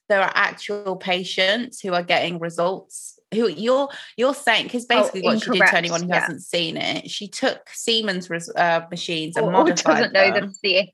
there 0.08 0.20
are 0.20 0.32
actual 0.34 0.96
patients 0.96 1.80
who 1.80 1.94
are 1.94 2.02
getting 2.02 2.38
results 2.40 3.18
who 3.32 3.48
you're 3.48 3.88
you're 4.16 4.34
saying 4.34 4.64
because 4.64 4.84
oh, 4.90 4.98
basically 4.98 5.22
oh, 5.22 5.26
what 5.32 5.42
she 5.42 5.50
did 5.50 5.60
to 5.60 5.76
anyone 5.76 6.02
who 6.02 6.08
yeah. 6.08 6.20
hasn't 6.20 6.42
seen 6.42 6.76
it 6.76 7.08
she 7.08 7.28
took 7.28 7.68
siemens 7.70 8.28
uh, 8.56 8.80
machines 8.90 9.36
and 9.36 9.52
modified 9.52 10.06
or 10.06 10.12
doesn't 10.12 10.12
them. 10.12 10.46
know 10.46 10.52
the 10.62 10.88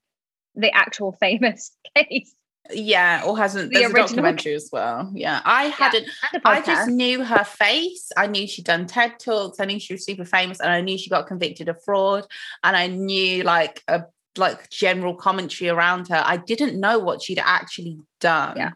the 0.55 0.73
actual 0.73 1.13
famous 1.13 1.73
case 1.97 2.35
yeah, 2.71 3.23
or 3.27 3.37
hasn't. 3.37 3.73
The 3.73 3.81
there's 3.81 3.93
original. 3.93 4.05
a 4.05 4.09
documentary 4.09 4.55
as 4.55 4.71
well. 4.73 5.11
Yeah, 5.15 5.41
I 5.45 5.65
hadn't. 5.65 6.07
Yeah, 6.33 6.41
I 6.45 6.61
just 6.61 6.89
knew 6.89 7.25
her 7.25 7.45
face. 7.45 8.11
I 8.17 8.27
knew 8.27 8.47
she'd 8.47 8.65
done 8.65 8.87
TED 8.87 9.19
talks. 9.19 9.61
I 9.61 9.65
knew 9.65 9.79
she 9.79 9.95
was 9.95 10.05
super 10.05 10.25
famous, 10.25 10.61
and 10.61 10.71
I 10.71 10.81
knew 10.81 10.99
she 10.99 11.11
got 11.11 11.27
convicted 11.27 11.69
of 11.69 11.83
fraud. 11.85 12.27
And 12.63 12.77
I 12.77 12.87
knew 12.87 13.43
like 13.43 13.83
a 13.89 14.05
like 14.39 14.71
general 14.71 15.15
commentary 15.15 15.71
around 15.71 16.09
her. 16.09 16.23
I 16.25 16.37
didn't 16.37 16.79
know 16.79 16.99
what 16.99 17.23
she'd 17.23 17.39
actually 17.39 17.99
done. 18.21 18.57
Yeah. 18.57 18.71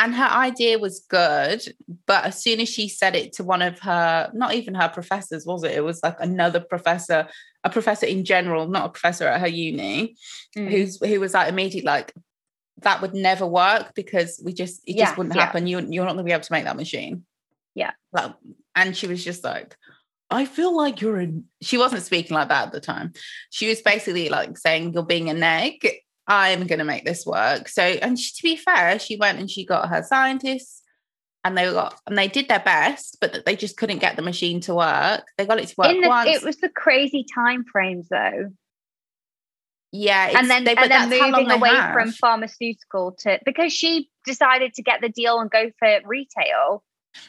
And 0.00 0.14
her 0.14 0.24
idea 0.24 0.78
was 0.78 1.04
good, 1.08 1.60
but 2.06 2.24
as 2.24 2.40
soon 2.40 2.60
as 2.60 2.68
she 2.68 2.88
said 2.88 3.16
it 3.16 3.32
to 3.34 3.44
one 3.44 3.62
of 3.62 3.80
her, 3.80 4.30
not 4.32 4.54
even 4.54 4.74
her 4.76 4.88
professors, 4.88 5.44
was 5.44 5.64
it? 5.64 5.72
It 5.72 5.82
was 5.82 6.00
like 6.04 6.16
another 6.20 6.60
professor, 6.60 7.26
a 7.64 7.70
professor 7.70 8.06
in 8.06 8.24
general, 8.24 8.68
not 8.68 8.86
a 8.86 8.90
professor 8.90 9.26
at 9.26 9.40
her 9.40 9.48
uni, 9.48 10.14
mm. 10.56 10.70
who's 10.70 11.00
who 11.04 11.18
was 11.18 11.34
like 11.34 11.48
immediately 11.48 11.86
like, 11.86 12.14
that 12.82 13.02
would 13.02 13.14
never 13.14 13.46
work 13.46 13.92
because 13.94 14.40
we 14.44 14.52
just 14.52 14.80
it 14.86 14.96
yeah, 14.96 15.06
just 15.06 15.18
wouldn't 15.18 15.36
yeah. 15.36 15.44
happen. 15.44 15.66
You 15.66 15.80
you're 15.88 16.04
not 16.04 16.12
gonna 16.12 16.24
be 16.24 16.32
able 16.32 16.42
to 16.42 16.52
make 16.52 16.64
that 16.64 16.76
machine. 16.76 17.24
Yeah. 17.74 17.92
Like, 18.12 18.34
and 18.74 18.96
she 18.96 19.06
was 19.06 19.24
just 19.24 19.44
like, 19.44 19.76
I 20.30 20.44
feel 20.44 20.76
like 20.76 21.00
you're 21.00 21.20
a 21.20 21.28
she 21.60 21.78
wasn't 21.78 22.02
speaking 22.02 22.34
like 22.34 22.48
that 22.48 22.66
at 22.66 22.72
the 22.72 22.80
time. 22.80 23.12
She 23.50 23.68
was 23.68 23.80
basically 23.80 24.28
like 24.28 24.58
saying, 24.58 24.92
You're 24.92 25.04
being 25.04 25.30
a 25.30 25.34
neg. 25.34 25.86
I'm 26.26 26.66
gonna 26.66 26.84
make 26.84 27.04
this 27.04 27.24
work. 27.24 27.68
So 27.68 27.82
and 27.82 28.18
she, 28.18 28.32
to 28.34 28.42
be 28.42 28.56
fair, 28.56 28.98
she 28.98 29.16
went 29.16 29.38
and 29.38 29.50
she 29.50 29.64
got 29.64 29.88
her 29.88 30.02
scientists 30.02 30.82
and 31.44 31.56
they 31.56 31.64
got 31.70 31.98
and 32.06 32.18
they 32.18 32.28
did 32.28 32.48
their 32.48 32.60
best, 32.60 33.18
but 33.20 33.44
they 33.46 33.56
just 33.56 33.76
couldn't 33.76 33.98
get 33.98 34.16
the 34.16 34.22
machine 34.22 34.60
to 34.62 34.74
work. 34.74 35.24
They 35.36 35.46
got 35.46 35.60
it 35.60 35.68
to 35.68 35.74
work 35.78 35.92
the, 35.92 36.08
once. 36.08 36.28
It 36.28 36.42
was 36.42 36.58
the 36.58 36.68
crazy 36.68 37.24
time 37.34 37.64
frames 37.64 38.08
though 38.10 38.50
yeah 39.92 40.32
and 40.36 40.50
then 40.50 40.64
they, 40.64 40.74
and 40.74 40.90
then 40.90 41.08
moving 41.08 41.50
away 41.50 41.74
from 41.92 42.12
pharmaceutical 42.12 43.12
to 43.18 43.38
because 43.44 43.72
she 43.72 44.10
decided 44.26 44.74
to 44.74 44.82
get 44.82 45.00
the 45.00 45.08
deal 45.08 45.40
and 45.40 45.50
go 45.50 45.70
for 45.78 46.00
retail. 46.04 46.84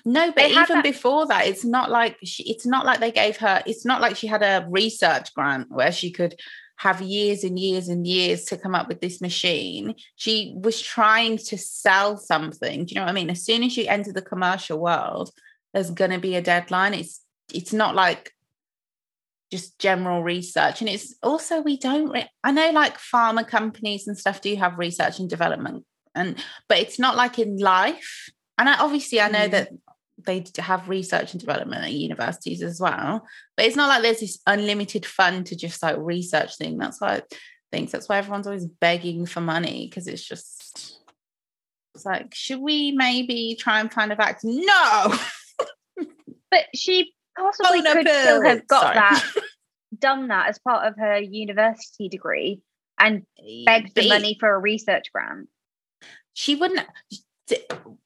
No 0.06 0.32
but 0.32 0.52
even 0.52 0.66
that- 0.68 0.84
before 0.84 1.26
that 1.28 1.48
it's 1.48 1.64
not 1.66 1.90
like 1.90 2.18
she, 2.24 2.44
it's 2.44 2.66
not 2.66 2.86
like 2.86 3.00
they 3.00 3.12
gave 3.12 3.38
her 3.38 3.64
it's 3.66 3.86
not 3.86 4.02
like 4.02 4.16
she 4.16 4.28
had 4.28 4.44
a 4.44 4.68
research 4.70 5.34
grant 5.34 5.72
where 5.72 5.92
she 5.92 6.12
could 6.12 6.36
have 6.78 7.02
years 7.02 7.44
and 7.44 7.60
years 7.60 7.90
and 7.90 8.08
years 8.08 8.46
to 8.46 8.58
come 8.58 8.74
up 8.74 8.88
with 8.88 9.02
this 9.02 9.20
machine. 9.20 9.96
She 10.16 10.54
was 10.56 10.82
trying 10.82 11.38
to 11.38 11.58
sell 11.58 12.18
something 12.18 12.86
do 12.86 12.94
you 12.94 13.00
know 13.00 13.06
what 13.06 13.12
i 13.12 13.14
mean? 13.14 13.30
As 13.30 13.44
soon 13.44 13.64
as 13.64 13.76
you 13.78 13.86
enter 13.88 14.12
the 14.12 14.22
commercial 14.22 14.80
world 14.80 15.32
there's 15.74 15.92
going 15.92 16.12
to 16.12 16.20
be 16.20 16.36
a 16.36 16.42
deadline. 16.42 16.94
It's 16.94 17.22
it's 17.54 17.74
not 17.74 17.96
like 17.96 18.32
just 19.52 19.80
general 19.80 20.24
research. 20.24 20.82
And 20.82 20.90
it's 20.90 21.16
also 21.24 21.62
we 21.62 21.78
don't 21.78 22.10
re- 22.10 22.30
i 22.44 22.52
know 22.52 22.72
like 22.72 22.98
pharma 22.98 23.48
companies 23.48 24.08
and 24.08 24.18
stuff 24.18 24.42
do 24.42 24.56
have 24.56 24.78
research 24.78 25.20
and 25.20 25.30
development 25.30 25.86
and 26.16 26.38
but 26.68 26.80
it's 26.80 27.00
not 27.00 27.16
like 27.16 27.40
in 27.40 27.58
life. 27.58 28.30
And 28.58 28.70
I, 28.70 28.80
obviously 28.80 29.22
i 29.22 29.30
know 29.30 29.48
mm. 29.48 29.52
that 29.52 29.70
they 30.26 30.44
have 30.58 30.90
research 30.90 31.32
and 31.32 31.40
development 31.40 31.86
at 31.86 31.94
universities 31.94 32.62
as 32.62 32.80
well 32.80 33.26
but 33.56 33.66
it's 33.66 33.78
not 33.78 33.88
like 33.88 34.02
there's 34.02 34.20
this 34.20 34.40
unlimited 34.46 35.06
fund 35.06 35.46
to 35.48 35.56
just 35.56 35.82
like 35.82 35.96
research 35.98 36.58
thing. 36.58 36.78
That's 36.78 37.02
why 37.02 37.16
i 37.16 37.22
think 37.72 37.92
that's 37.92 38.10
why 38.10 38.18
everyone's 38.18 38.48
always 38.48 38.66
begging 38.66 39.26
for 39.26 39.42
money 39.42 39.88
because 39.88 40.08
it's 40.08 40.24
just 40.24 41.00
it's 41.96 42.06
like 42.06 42.34
should 42.34 42.60
we 42.60 42.92
maybe 42.92 43.56
try 43.60 43.80
and 43.80 43.92
find 43.92 44.12
a 44.12 44.16
vaccine 44.16 44.66
no! 44.66 45.16
But 46.52 46.66
she 46.74 47.14
possibly 47.40 47.82
oh, 47.88 47.94
could 47.94 48.08
still 48.08 48.42
have 48.44 48.68
got 48.68 48.82
Sorry. 48.82 48.96
that, 48.96 49.34
done 50.00 50.28
that 50.28 50.50
as 50.50 50.60
part 50.60 50.88
of 50.88 50.96
her 50.98 51.18
university 51.20 52.10
degree 52.10 52.62
and 53.00 53.24
begged 53.66 53.96
the 53.96 54.08
money 54.08 54.38
for 54.40 54.54
a 54.54 54.60
research 54.60 55.12
grant. 55.14 55.48
she 56.34 56.56
wouldn't. 56.56 56.86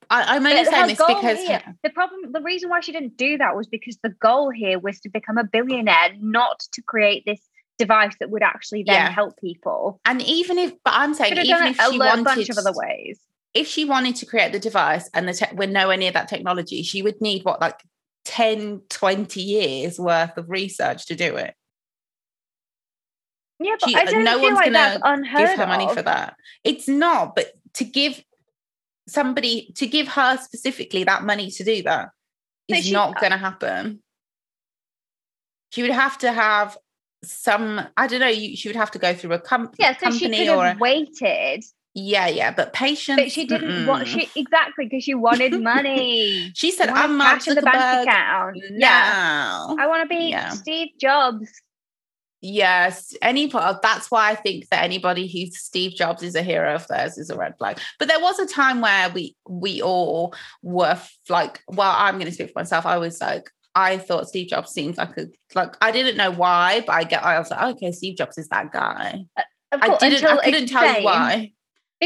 I, 0.10 0.38
am 0.38 0.46
only 0.46 0.64
But 0.64 0.72
saying 0.72 0.88
this 0.88 0.98
because 1.06 1.40
here- 1.40 1.76
the 1.84 1.90
problem, 1.90 2.32
the 2.32 2.42
reason 2.42 2.70
why 2.70 2.80
she 2.80 2.92
didn't 2.92 3.18
do 3.18 3.38
that 3.40 3.56
was 3.56 3.68
because 3.68 3.98
the 4.04 4.10
goal 4.22 4.50
here 4.52 4.80
was 4.80 5.00
to 5.02 5.10
become 5.10 5.38
a 5.38 5.44
billionaire, 5.44 6.12
not 6.20 6.60
to 6.74 6.82
create 6.82 7.24
this 7.26 7.40
device 7.78 8.14
that 8.20 8.30
would 8.30 8.44
actually 8.44 8.84
then 8.84 8.96
Yeah. 8.96 9.10
help 9.12 9.38
people. 9.42 10.00
and 10.06 10.22
even 10.22 10.58
if, 10.60 10.72
but 10.86 10.94
I'm 10.96 11.14
saying 11.14 11.34
even 11.34 11.68
if 11.68 11.82
she 11.82 11.98
wanted 12.00 12.24
bunch 12.24 12.50
of 12.50 12.58
other 12.58 12.72
ways. 12.74 13.20
if 13.54 13.68
she 13.68 13.84
wanted 13.84 14.16
to 14.18 14.26
create 14.26 14.52
the 14.52 14.60
device 14.60 15.10
and 15.14 15.28
the 15.28 15.34
tech 15.34 15.54
we're 15.54 15.68
nowhere 15.68 15.98
near 15.98 16.12
that 16.12 16.28
technology, 16.30 16.84
she 16.84 17.02
would 17.02 17.20
need 17.20 17.44
what 17.44 17.60
like 17.60 17.80
10, 18.26 18.82
20 18.90 19.42
years 19.42 20.00
worth 20.00 20.38
of 20.38 20.50
research 20.50 21.06
to 21.08 21.16
do 21.16 21.36
it. 21.36 21.54
Yeah, 23.60 23.76
but 23.80 23.90
She, 23.90 23.96
I 23.96 24.02
uh, 24.02 24.06
don't 24.12 24.24
no 24.24 24.34
feel 24.40 24.42
one's 24.44 24.56
like 24.56 24.74
gonna 24.74 25.00
unheard 25.04 25.48
give 25.50 25.58
her 25.58 25.68
money 25.68 25.94
for 25.94 26.02
that. 26.02 26.36
It's 26.64 26.88
not, 26.88 27.36
but 27.36 27.52
to 27.76 27.84
give 27.86 28.24
somebody 29.08 29.72
to 29.76 29.86
give 29.88 30.08
her 30.08 30.38
specifically 30.38 31.04
that 31.04 31.24
money 31.24 31.52
to 31.52 31.64
do 31.64 31.84
that 31.84 32.10
But 32.70 32.80
is 32.80 32.86
she- 32.86 32.94
not 32.94 33.18
uh, 33.18 33.20
going 33.20 33.32
to 33.32 33.38
happen. 33.38 34.02
She 35.72 35.82
would 35.82 35.92
have 35.92 36.18
to 36.20 36.32
have 36.32 36.78
some. 37.24 37.82
I 37.98 38.08
don't 38.08 38.20
know. 38.20 38.28
You, 38.28 38.56
she 38.56 38.70
would 38.70 38.76
have 38.76 38.92
to 38.92 39.00
go 39.00 39.14
through 39.14 39.34
a 39.34 39.40
com- 39.40 39.72
Yeah, 39.80 39.98
so 39.98 40.12
she 40.12 40.26
company 40.26 40.46
could 40.46 40.50
or 40.56 40.66
have 40.66 40.78
a, 40.78 40.80
waited, 40.80 41.64
yeah, 41.94 42.28
yeah. 42.28 42.52
But 42.52 42.74
patience. 42.74 43.22
but 43.22 43.32
she 43.32 43.46
didn't 43.46 43.86
want 43.86 44.08
mm-mm. 44.08 44.30
she 44.34 44.40
exactly 44.40 44.86
because 44.86 45.04
she 45.04 45.14
wanted 45.14 45.62
money. 45.62 46.52
She 46.56 46.72
said, 46.72 46.90
"I'm 46.90 47.18
Mark 47.18 47.40
cash 47.40 47.48
in 47.48 47.56
the 47.56 47.62
bank 47.62 48.08
account. 48.08 48.58
Yeah. 48.72 49.68
I 49.80 49.88
want 49.88 50.10
to 50.10 50.16
be 50.16 50.30
Yeah. 50.30 50.50
Steve 50.50 50.90
Jobs. 51.00 51.50
Yes, 52.42 53.16
any 53.22 53.48
part. 53.48 53.82
That's 53.82 54.12
why 54.12 54.32
I 54.32 54.36
think 54.36 54.68
that 54.70 54.84
anybody 54.84 55.28
who's 55.28 55.58
Steve 55.60 55.94
Jobs 55.96 56.24
is 56.24 56.36
a 56.36 56.44
hero 56.44 56.76
of 56.76 56.86
theirs 56.88 57.18
is 57.18 57.30
a 57.30 57.38
red 57.38 57.58
flag. 57.58 57.80
But 58.00 58.10
there 58.10 58.20
was 58.20 58.38
a 58.40 58.46
time 58.46 58.82
where 58.82 59.10
we 59.12 59.36
we 59.48 59.82
all 59.82 60.36
were 60.62 61.00
like, 61.30 61.62
well, 61.70 61.94
I'm 61.96 62.16
going 62.16 62.26
to 62.26 62.34
speak 62.34 62.52
for 62.52 62.60
myself. 62.60 62.86
I 62.86 62.98
was 62.98 63.22
like, 63.22 63.50
I 63.76 63.98
thought 63.98 64.28
Steve 64.28 64.50
Jobs 64.50 64.72
seemed 64.72 64.98
like 64.98 65.18
a 65.18 65.28
like 65.56 65.78
I 65.80 65.92
didn't 65.92 66.18
know 66.18 66.32
why, 66.32 66.84
but 66.86 66.94
I 66.94 67.04
get 67.04 67.24
I 67.24 67.40
was 67.40 67.52
like, 67.52 67.76
okay, 67.76 67.92
Steve 67.92 68.18
Jobs 68.18 68.38
is 68.38 68.50
that 68.50 68.72
guy. 68.72 69.24
Uh, 69.38 69.42
of 69.72 69.82
I 69.82 69.98
didn't. 69.98 70.26
I 70.26 70.44
couldn't 70.44 70.68
tell 70.68 71.00
you 71.00 71.06
why. 71.06 71.54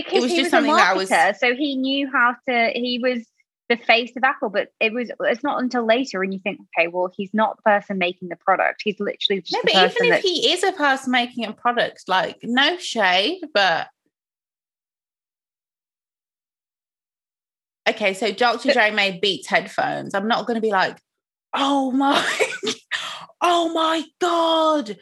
Because 0.04 0.24
was 0.24 0.32
he 0.32 0.38
just 0.38 0.46
was 0.46 0.48
a 0.48 0.50
something 0.52 0.76
that 0.76 0.92
I 0.92 0.94
was- 0.94 1.10
marketer, 1.10 1.36
so 1.38 1.56
he 1.56 1.76
knew 1.76 2.10
how 2.12 2.36
to. 2.48 2.72
He 2.74 3.00
was 3.02 3.26
the 3.70 3.78
face 3.78 4.16
of 4.16 4.24
Apple, 4.24 4.50
but 4.50 4.70
it 4.80 4.94
was. 4.94 5.12
It's 5.22 5.44
not 5.44 5.62
until 5.62 5.86
later 5.86 6.20
when 6.20 6.32
you 6.32 6.40
think, 6.40 6.60
okay, 6.78 6.88
well, 6.88 7.12
he's 7.16 7.34
not 7.34 7.58
the 7.58 7.64
person 7.64 7.98
making 7.98 8.30
the 8.30 8.36
product. 8.38 8.82
He's 8.84 9.00
literally 9.00 9.42
just 9.42 9.54
No, 9.54 9.60
but 9.64 9.74
even 9.74 10.14
if 10.14 10.22
he 10.22 10.52
is 10.52 10.64
a 10.64 10.72
person 10.72 11.12
making 11.12 11.46
a 11.46 11.54
product, 11.54 12.04
like 12.08 12.38
no 12.44 12.78
shade, 12.78 13.42
but 13.54 13.88
okay. 17.90 18.14
So 18.14 18.32
Dr. 18.32 18.70
But- 18.70 18.74
Dre 18.74 18.92
made 18.92 19.22
Beats 19.22 19.48
headphones. 19.48 20.14
I'm 20.14 20.28
not 20.28 20.48
going 20.48 20.56
to 20.56 20.62
be 20.62 20.72
like, 20.72 20.98
oh 21.54 21.92
my, 21.92 22.26
oh 23.42 23.74
my 23.74 24.04
god, 24.20 24.98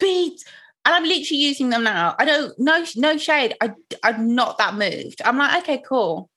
Beats. 0.00 0.44
And 0.88 0.94
I'm 0.94 1.04
literally 1.04 1.42
using 1.42 1.68
them 1.68 1.84
now. 1.84 2.14
I 2.18 2.24
don't 2.24 2.58
no 2.58 2.82
no 2.96 3.18
shade. 3.18 3.54
I 3.60 3.72
I'm 4.02 4.34
not 4.34 4.56
that 4.56 4.72
moved. 4.74 5.20
I'm 5.22 5.36
like, 5.36 5.62
okay, 5.62 5.82
cool. 5.86 6.30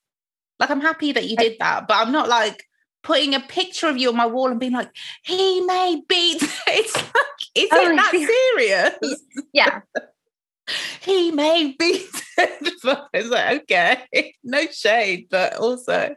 Like 0.60 0.70
I'm 0.70 0.82
happy 0.82 1.14
that 1.14 1.24
you 1.30 1.38
did 1.38 1.56
that, 1.60 1.88
but 1.88 1.96
I'm 1.96 2.12
not 2.12 2.28
like 2.28 2.66
putting 3.02 3.34
a 3.34 3.40
picture 3.40 3.88
of 3.88 3.96
you 3.98 4.10
on 4.10 4.18
my 4.18 4.26
wall 4.26 4.52
and 4.52 4.60
being 4.60 4.74
like, 4.74 4.92
he 5.24 5.62
made 5.62 6.02
beats. 6.10 6.44
It's 6.68 6.94
like, 6.98 7.40
is 7.56 7.70
Oh, 7.72 7.92
it 7.92 7.96
that 7.96 8.98
serious? 9.00 9.24
yeah, 9.54 9.80
He 11.00 11.32
made 11.32 11.78
beats. 11.78 12.22
it's 12.38 12.84
like, 13.30 13.62
okay, 13.72 14.34
no 14.44 14.66
shade, 14.70 15.28
but 15.32 15.56
also, 15.56 16.14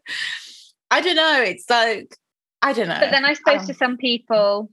I 0.91 1.01
don't 1.01 1.15
know. 1.17 1.41
It's 1.43 1.71
like, 1.71 2.17
I 2.63 2.73
don't 2.73 2.89
know. 2.89 2.99
but 2.99 3.13
then 3.13 3.25
I 3.25 3.35
suppose 3.35 3.61
Um, 3.61 3.67
to 3.69 3.75
some 3.75 3.97
people, 3.97 4.71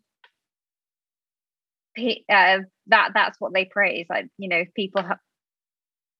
uh, 2.28 2.59
that 2.88 3.11
that's 3.13 3.39
what 3.39 3.53
they 3.53 3.65
praise. 3.65 4.07
Like 4.09 4.27
you 4.38 4.49
know, 4.49 4.63
people 4.75 5.03
ha- 5.03 5.19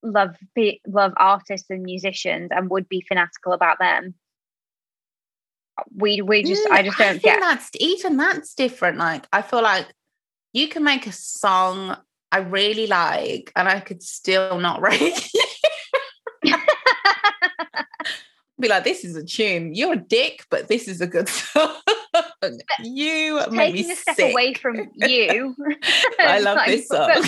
love 0.04 0.36
pe- 0.56 0.80
love 0.88 1.14
artists 1.18 1.70
and 1.70 1.84
musicians 1.84 2.50
and 2.52 2.70
would 2.70 2.88
be 2.90 3.04
fanatical 3.08 3.54
about 3.54 3.80
them. 3.80 4.16
We 5.96 6.22
we 6.22 6.44
just 6.44 6.68
I 6.72 6.82
Mm, 6.82 6.84
just 6.84 6.98
don't 6.98 7.22
think 7.22 7.24
get. 7.24 7.42
that's 7.42 7.70
even 7.80 8.18
that's 8.18 8.54
different. 8.54 8.98
Like 8.98 9.28
I 9.32 9.42
feel 9.42 9.62
like 9.62 9.88
you 10.54 10.68
can 10.68 10.84
make 10.84 11.08
a 11.08 11.12
song 11.12 11.98
I 12.32 12.40
really 12.40 12.88
like, 12.88 13.52
and 13.56 13.68
I 13.68 13.80
could 13.82 14.02
still 14.02 14.60
not 14.60 14.82
rate. 14.88 15.30
Be 18.60 18.68
like, 18.68 18.84
this 18.84 19.04
is 19.04 19.16
a 19.16 19.24
tune. 19.24 19.74
You're 19.74 19.94
a 19.94 19.98
dick, 19.98 20.46
but 20.50 20.68
this 20.68 20.88
is 20.88 21.02
a 21.02 21.08
good 21.08 21.28
song. 21.30 21.76
you 22.84 23.42
taking 23.52 23.92
a 23.92 23.96
step 23.96 24.16
sick. 24.16 24.32
away 24.32 24.54
from 24.54 24.90
you. 24.96 25.56
I 26.20 26.40
love 26.42 26.58
like, 26.58 26.68
this 26.68 26.88
song. 26.88 27.24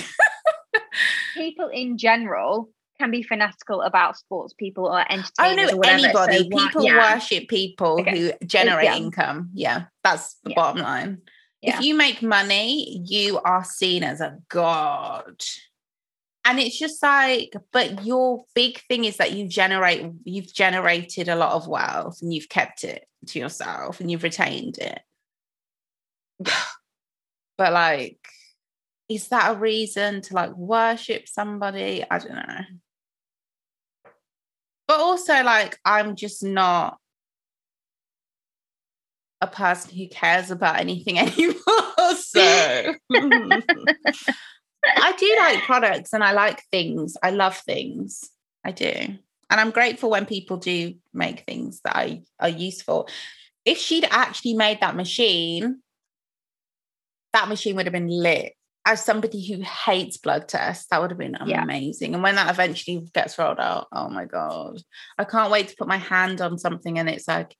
people 1.35 1.69
in 1.69 1.97
general 1.97 2.69
can 2.99 3.09
be 3.11 3.23
fanatical 3.23 3.81
about 3.81 4.17
sports 4.17 4.53
people 4.53 4.85
or 4.85 4.99
Oh 5.01 5.05
entertainers 5.09 5.71
no, 5.71 5.73
or 5.73 5.77
whatever. 5.77 6.05
anybody. 6.05 6.37
So 6.49 6.57
People 6.57 6.83
yeah, 6.83 7.13
worship 7.13 7.47
people 7.47 7.99
Okay. 8.01 8.19
who 8.39 8.45
generate 8.45 8.85
yeah. 8.85 8.95
income. 8.97 9.49
Yeah, 9.53 9.83
that's 10.03 10.35
the 10.43 10.51
Yeah. 10.51 10.55
bottom 10.55 10.81
line. 10.81 11.21
If 11.65 11.79
you 11.79 11.95
make 11.95 12.21
money, 12.21 13.01
you 13.05 13.39
are 13.39 13.63
seen 13.63 14.03
as 14.03 14.19
a 14.19 14.37
god. 14.49 15.41
And 16.45 16.59
it's 16.59 16.77
just 16.77 17.01
like, 17.01 17.53
but 17.71 18.05
your 18.05 18.43
big 18.53 18.79
thing 18.87 19.05
is 19.05 19.17
that 19.17 19.31
you 19.31 19.47
generate, 19.47 20.11
you've 20.25 20.53
generated 20.53 21.29
a 21.29 21.35
lot 21.35 21.53
of 21.53 21.67
wealth 21.67 22.19
and 22.21 22.33
you've 22.33 22.49
kept 22.49 22.83
it 22.83 23.05
to 23.27 23.39
yourself 23.39 24.01
and 24.01 24.11
you've 24.11 24.23
retained 24.23 24.77
it. 24.77 24.99
but 27.57 27.71
like, 27.71 28.19
is 29.07 29.29
that 29.29 29.55
a 29.55 29.59
reason 29.59 30.21
to 30.21 30.33
like 30.33 30.55
worship 30.55 31.27
somebody? 31.27 32.03
I 32.09 32.19
don't 32.19 32.35
know. 32.35 32.61
But 34.87 34.99
also, 34.99 35.43
like, 35.43 35.77
I'm 35.85 36.15
just 36.15 36.43
not 36.43 36.97
a 39.39 39.47
person 39.47 39.95
who 39.95 40.07
cares 40.07 40.51
about 40.51 40.79
anything 40.79 41.19
anymore. 41.19 42.15
So 42.17 42.95
I 44.85 45.13
do 45.13 45.35
like 45.39 45.63
products 45.63 46.13
and 46.13 46.23
I 46.23 46.31
like 46.33 46.63
things. 46.71 47.15
I 47.23 47.31
love 47.31 47.57
things. 47.57 48.29
I 48.63 48.71
do. 48.71 48.91
And 49.49 49.59
I'm 49.61 49.71
grateful 49.71 50.09
when 50.09 50.25
people 50.25 50.57
do 50.57 50.95
make 51.13 51.41
things 51.41 51.81
that 51.83 51.95
I, 51.95 52.23
are 52.39 52.49
useful. 52.49 53.07
If 53.65 53.77
she'd 53.77 54.07
actually 54.09 54.55
made 54.55 54.81
that 54.81 54.95
machine, 54.95 55.81
that 57.33 57.47
machine 57.49 57.75
would 57.75 57.85
have 57.85 57.93
been 57.93 58.07
lit. 58.07 58.53
As 58.85 59.03
somebody 59.03 59.45
who 59.47 59.61
hates 59.61 60.17
blood 60.17 60.49
tests, 60.49 60.87
that 60.91 60.99
would 60.99 61.11
have 61.11 61.17
been 61.17 61.37
Yeah. 61.45 61.63
amazing. 61.63 62.13
And 62.13 62.21
when 62.21 62.35
that 62.35 62.49
eventually 62.49 63.07
gets 63.13 63.37
rolled 63.37 63.59
out, 63.59 63.87
oh 63.93 64.09
my 64.09 64.25
God, 64.25 64.81
I 65.17 65.23
can't 65.23 65.51
wait 65.51 65.69
to 65.69 65.75
put 65.77 65.87
my 65.87 65.97
hand 65.97 66.41
on 66.41 66.57
something 66.57 66.99
and 66.99 67.07
it's 67.07 67.27
like, 67.27 67.55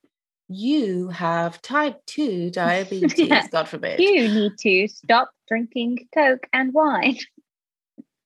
you 0.48 1.10
have 1.10 1.62
type 1.62 2.00
2 2.08 2.50
diabetes, 2.52 3.18
Yeah. 3.18 3.48
God 3.48 3.68
forbid. 3.70 4.00
you 4.00 4.28
need 4.28 4.52
to 4.60 4.88
stop 4.88 5.32
drinking 5.48 6.08
Coke 6.14 6.48
and 6.54 6.74
wine. 6.74 7.18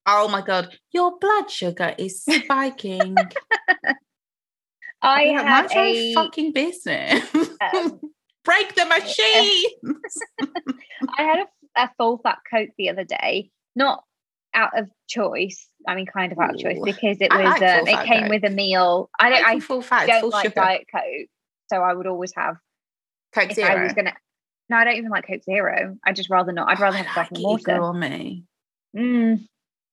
Oh 0.06 0.26
my 0.28 0.40
god, 0.40 0.74
your 0.92 1.18
blood 1.18 1.50
sugar 1.50 1.94
is 1.98 2.22
spiking. 2.24 3.14
I 5.02 5.22
I'd 5.22 5.24
be 5.24 5.36
like, 5.36 5.46
had 5.46 5.74
Mind 5.74 5.96
your 5.96 6.04
a 6.04 6.14
fucking 6.14 6.52
business. 6.52 7.34
um, 7.74 8.00
Break 8.44 8.74
the 8.74 8.86
machine. 8.86 9.96
I 11.18 11.22
had 11.22 11.38
a, 11.40 11.82
a 11.82 11.90
full 11.98 12.18
fat 12.18 12.38
Coke 12.50 12.70
the 12.78 12.88
other 12.88 13.04
day, 13.04 13.50
not 13.76 14.02
out 14.54 14.76
of 14.78 14.88
choice. 15.08 15.68
I 15.86 15.94
mean, 15.94 16.06
kind 16.06 16.32
of 16.32 16.38
out 16.38 16.54
of 16.54 16.60
choice 16.60 16.80
because 16.82 17.18
it 17.20 17.30
was 17.30 17.60
like 17.60 17.62
um, 17.62 17.86
it 17.86 18.06
came 18.06 18.22
Coke. 18.22 18.30
with 18.30 18.44
a 18.44 18.50
meal. 18.50 19.10
I 19.20 19.28
don't. 19.28 19.46
I 19.46 19.60
full 19.60 19.82
fat, 19.82 20.06
don't 20.06 20.22
full 20.22 20.30
like 20.30 20.46
sugar. 20.46 20.54
Diet 20.54 20.86
Coke, 20.90 21.28
so 21.68 21.76
I 21.82 21.92
would 21.94 22.06
always 22.06 22.32
have 22.36 22.56
Coke 23.34 23.52
Zero. 23.52 23.68
I 23.70 23.82
was 23.84 23.92
gonna. 23.92 24.14
No, 24.70 24.76
I 24.76 24.84
don't 24.84 24.96
even 24.96 25.10
like 25.10 25.26
Coke 25.26 25.44
Zero. 25.44 25.96
I 26.04 26.12
just 26.12 26.30
rather 26.30 26.52
not. 26.52 26.68
I'd 26.68 26.78
Oh, 26.78 26.82
rather 26.82 26.98
I 26.98 27.02
have 27.02 27.16
like 27.16 27.32
it, 27.32 27.38
you 27.40 27.46
water. 27.46 27.80
on 27.82 27.98
me. 28.00 28.44
Mm, 28.96 29.46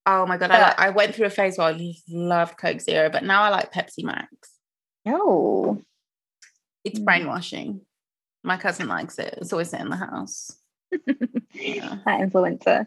Oh 0.08 0.26
my 0.28 0.38
god, 0.38 0.52
I, 0.52 0.60
But- 0.60 0.62
like, 0.62 0.80
I 0.80 0.90
went 0.92 1.16
through 1.16 1.26
a 1.28 1.30
phase 1.32 1.58
where 1.58 1.68
I 1.68 1.94
loved 2.10 2.58
Coke 2.58 2.80
Zero, 2.82 3.10
but 3.10 3.24
now 3.24 3.42
I 3.44 3.50
like 3.50 3.72
Pepsi 3.74 4.04
Max. 4.04 4.30
Oh, 5.08 5.82
It's 6.84 7.00
Mm. 7.00 7.06
brainwashing. 7.06 7.82
My 8.44 8.58
cousin 8.58 8.88
likes 8.88 9.18
it. 9.18 9.34
It's 9.42 9.52
always 9.52 9.74
in 9.74 9.90
the 9.90 9.96
house. 9.96 10.52
Yeah. 11.54 11.98
that 12.06 12.20
influencer. 12.22 12.86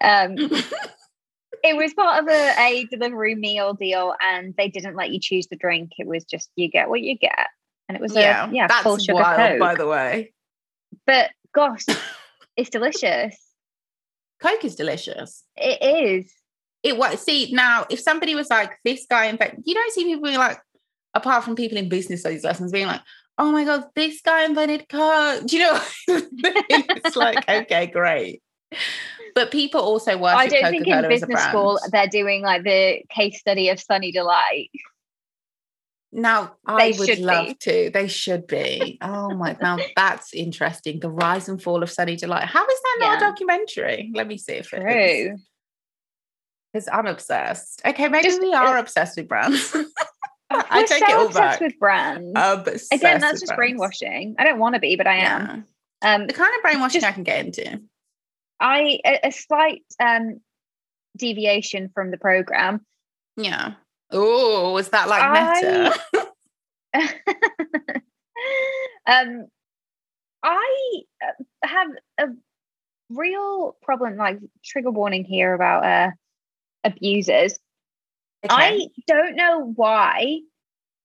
Um, 0.00 0.34
it 1.62 1.76
was 1.76 1.94
part 1.94 2.22
of 2.24 2.28
a, 2.28 2.54
a 2.58 2.84
delivery 2.86 3.34
meal 3.36 3.72
deal, 3.74 4.14
and 4.20 4.52
they 4.58 4.68
didn't 4.68 4.96
let 4.96 5.10
you 5.10 5.20
choose 5.20 5.46
the 5.46 5.56
drink. 5.56 5.92
It 5.98 6.06
was 6.08 6.24
just 6.24 6.50
you 6.56 6.68
get 6.68 6.88
what 6.88 7.00
you 7.02 7.16
get, 7.16 7.48
and 7.88 7.96
it 7.96 8.02
was 8.02 8.14
yeah, 8.14 8.48
a 8.48 8.52
yeah 8.52 8.66
that's 8.66 8.82
full 8.82 8.98
sugar 8.98 9.14
wild, 9.14 9.36
Coke. 9.36 9.58
by 9.60 9.74
the 9.74 9.86
way. 9.86 10.32
But 11.06 11.30
gosh, 11.54 11.84
it's 12.56 12.70
delicious. 12.70 13.36
Coke 14.40 14.64
is 14.64 14.76
delicious. 14.76 15.44
It 15.56 15.82
is. 15.82 16.32
it 16.82 16.96
was 16.96 17.20
see 17.20 17.52
now 17.52 17.86
if 17.90 18.00
somebody 18.00 18.34
was 18.34 18.50
like 18.50 18.78
this 18.84 19.06
guy 19.08 19.26
in 19.26 19.38
fact 19.38 19.56
you 19.64 19.74
don't 19.74 19.92
see 19.92 20.04
people 20.04 20.22
being 20.22 20.38
like 20.38 20.58
apart 21.14 21.44
from 21.44 21.56
people 21.56 21.78
in 21.78 21.88
business 21.88 22.20
studies 22.20 22.44
lessons 22.44 22.70
being 22.70 22.86
like 22.86 23.00
oh 23.38 23.50
my 23.50 23.64
god 23.64 23.84
this 23.94 24.20
guy 24.20 24.44
invented 24.44 24.88
car 24.88 25.40
do 25.40 25.56
you 25.56 25.62
know 25.62 25.80
it's 26.08 27.16
like 27.16 27.48
okay 27.48 27.86
great 27.86 28.42
but 29.34 29.50
people 29.50 29.80
also 29.80 30.16
worship 30.16 30.38
I 30.38 30.46
don't 30.46 30.62
Coca-Cola 30.62 30.84
think 30.84 31.04
in 31.04 31.08
business 31.08 31.42
school 31.44 31.78
they're 31.92 32.08
doing 32.08 32.42
like 32.42 32.64
the 32.64 33.02
case 33.10 33.38
study 33.38 33.68
of 33.68 33.78
Sunny 33.78 34.10
Delight. 34.10 34.70
Now 36.18 36.56
I 36.66 36.92
They 36.92 36.98
would 36.98 37.18
love 37.18 37.46
be. 37.48 37.54
to. 37.60 37.90
They 37.90 38.08
should 38.08 38.46
be. 38.46 38.96
Oh 39.02 39.34
my! 39.34 39.54
Now 39.60 39.76
that's 39.94 40.32
interesting. 40.32 40.98
The 41.00 41.10
rise 41.10 41.46
and 41.48 41.62
fall 41.62 41.82
of 41.82 41.90
Sunny 41.90 42.16
Delight. 42.16 42.44
How 42.46 42.64
is 42.66 42.80
that 42.82 42.96
not 43.00 43.06
Yeah. 43.12 43.16
a 43.16 43.20
documentary? 43.30 44.10
Let 44.14 44.26
me 44.26 44.38
see 44.38 44.54
if 44.54 44.72
it 44.72 44.78
is. 44.78 45.28
True. 45.28 45.36
Because 46.72 46.88
I'm 46.90 47.06
obsessed. 47.06 47.82
Okay, 47.84 48.08
maybe 48.08 48.28
Just- 48.28 48.40
we 48.40 48.54
are 48.54 48.78
obsessed 48.78 49.16
with 49.18 49.28
brands. 49.28 49.76
I 50.50 50.84
take 50.84 51.00
so 51.00 51.10
it 51.10 51.14
all 51.14 51.26
obsessed 51.26 51.58
back. 51.58 51.60
with 51.60 51.78
brands. 51.78 52.32
Obsessed 52.34 52.92
Again, 52.94 53.20
that's 53.20 53.40
just 53.40 53.54
brands. 53.54 53.74
brainwashing. 53.78 54.36
I 54.38 54.44
don't 54.44 54.58
want 54.58 54.74
to 54.74 54.80
be, 54.80 54.96
but 54.96 55.06
I 55.06 55.16
am. 55.18 55.66
Yeah. 56.02 56.14
Um, 56.14 56.26
The 56.28 56.32
kind 56.32 56.54
of 56.56 56.62
brainwashing 56.62 57.00
Just- 57.02 57.10
I 57.10 57.12
can 57.12 57.24
get 57.24 57.44
into. 57.44 57.80
I 58.58 59.00
a, 59.04 59.26
a 59.28 59.30
slight 59.32 59.82
um 60.00 60.40
deviation 61.16 61.90
from 61.94 62.10
the 62.10 62.16
program. 62.16 62.86
Yeah. 63.36 63.74
Oh, 64.10 64.72
was 64.72 64.90
that 64.90 65.08
like 65.08 65.22
I- 65.22 65.54
meta? 65.54 66.00
um, 69.06 69.46
I 70.42 71.02
uh, 71.22 71.66
have 71.66 71.88
a 72.18 72.28
real 73.10 73.76
problem, 73.82 74.16
like 74.16 74.38
trigger 74.64 74.90
warning 74.90 75.24
here 75.24 75.54
about 75.54 75.84
uh 75.84 76.10
abusers. 76.84 77.58
I 78.48 78.86
don't 79.08 79.34
know 79.34 79.72
why 79.74 80.40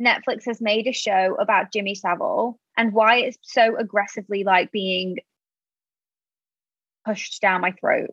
Netflix 0.02 0.45
has 0.45 0.62
made 0.62 0.88
a 0.88 0.91
show 0.91 1.36
about 1.39 1.74
Jimmy 1.74 1.95
Savile 1.95 2.60
and 2.78 2.93
why 2.93 3.18
it's 3.18 3.38
so 3.41 3.76
aggressively 3.78 4.43
like 4.43 4.72
being 4.72 5.18
pushed 7.06 7.41
down 7.41 7.62
my 7.62 7.72
throat. 7.72 8.12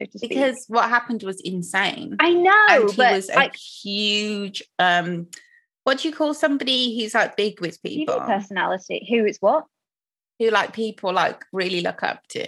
So 0.00 0.18
speak. 0.18 0.30
because 0.30 0.64
what 0.68 0.88
happened 0.88 1.22
was 1.22 1.40
insane. 1.40 2.16
I 2.20 2.32
know, 2.32 2.66
and 2.70 2.90
he 2.90 2.96
but 2.96 3.12
was 3.14 3.28
a 3.30 3.50
huge 3.82 4.62
um 4.78 5.28
what 5.84 5.98
do 5.98 6.08
you 6.08 6.14
call 6.14 6.34
somebody 6.34 6.98
who's 7.00 7.14
like 7.14 7.36
big 7.36 7.60
with 7.60 7.80
people 7.82 8.20
personality, 8.20 9.06
who 9.08 9.24
is 9.24 9.38
what? 9.40 9.64
who 10.38 10.50
like 10.50 10.74
people 10.74 11.12
like 11.14 11.44
really 11.52 11.80
look 11.80 12.02
up 12.02 12.26
to 12.28 12.44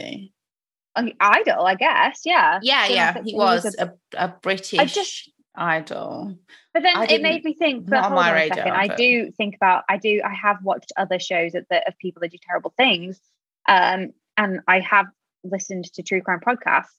An 0.96 1.12
idol, 1.20 1.64
I 1.64 1.74
guess. 1.74 2.20
Yeah. 2.24 2.58
yeah 2.62 2.86
So 2.86 2.92
yeah 2.92 3.14
he 3.24 3.34
was 3.34 3.64
was 3.64 3.76
a, 3.78 3.92
a 4.14 4.28
british 4.42 4.94
just- 4.94 5.30
idol 5.54 6.36
But 6.74 6.82
then 6.82 6.96
I 6.96 7.04
it 7.06 7.22
made 7.22 7.44
me 7.44 7.54
think. 7.54 7.88
But 7.88 8.02
hold 8.02 8.14
my 8.14 8.28
on 8.28 8.34
a 8.36 8.38
radar, 8.40 8.56
second. 8.58 8.72
I 8.72 8.88
do 8.94 9.30
think 9.32 9.56
about. 9.56 9.84
I 9.88 9.96
do. 9.96 10.20
I 10.24 10.34
have 10.34 10.58
watched 10.62 10.92
other 10.96 11.18
shows 11.18 11.54
of 11.54 11.64
the 11.70 11.78
of 11.88 11.96
people 11.98 12.20
that 12.20 12.30
do 12.30 12.38
terrible 12.46 12.72
things, 12.76 13.18
um, 13.66 14.12
and 14.36 14.60
I 14.68 14.80
have 14.80 15.06
listened 15.44 15.84
to 15.94 16.02
true 16.02 16.20
crime 16.20 16.40
podcasts. 16.46 16.94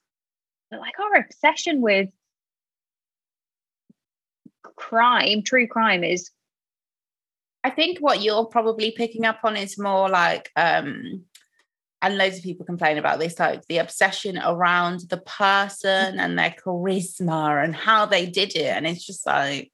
Like 0.72 1.00
our 1.00 1.22
obsession 1.22 1.82
with 1.82 2.10
crime, 4.76 5.44
true 5.44 5.68
crime, 5.68 6.04
is 6.04 6.30
i 7.62 7.70
think 7.70 8.00
what 8.00 8.22
you're 8.22 8.46
probably 8.46 8.92
picking 8.92 9.26
up 9.26 9.40
on 9.44 9.58
is 9.58 9.78
more 9.78 10.08
like 10.08 10.50
um 10.56 11.26
and 12.02 12.18
loads 12.18 12.38
of 12.38 12.44
people 12.44 12.66
complain 12.66 12.98
about 12.98 13.20
this 13.20 13.40
like 13.40 13.66
the 13.68 13.80
obsession 13.80 14.38
around 14.38 15.02
the 15.10 15.18
person 15.18 16.20
and 16.20 16.40
their 16.40 16.56
charisma 16.66 17.64
and 17.64 17.76
how 17.76 18.06
they 18.06 18.26
did 18.26 18.56
it. 18.56 18.68
And 18.68 18.88
it's 18.88 19.06
just 19.06 19.26
like 19.26 19.72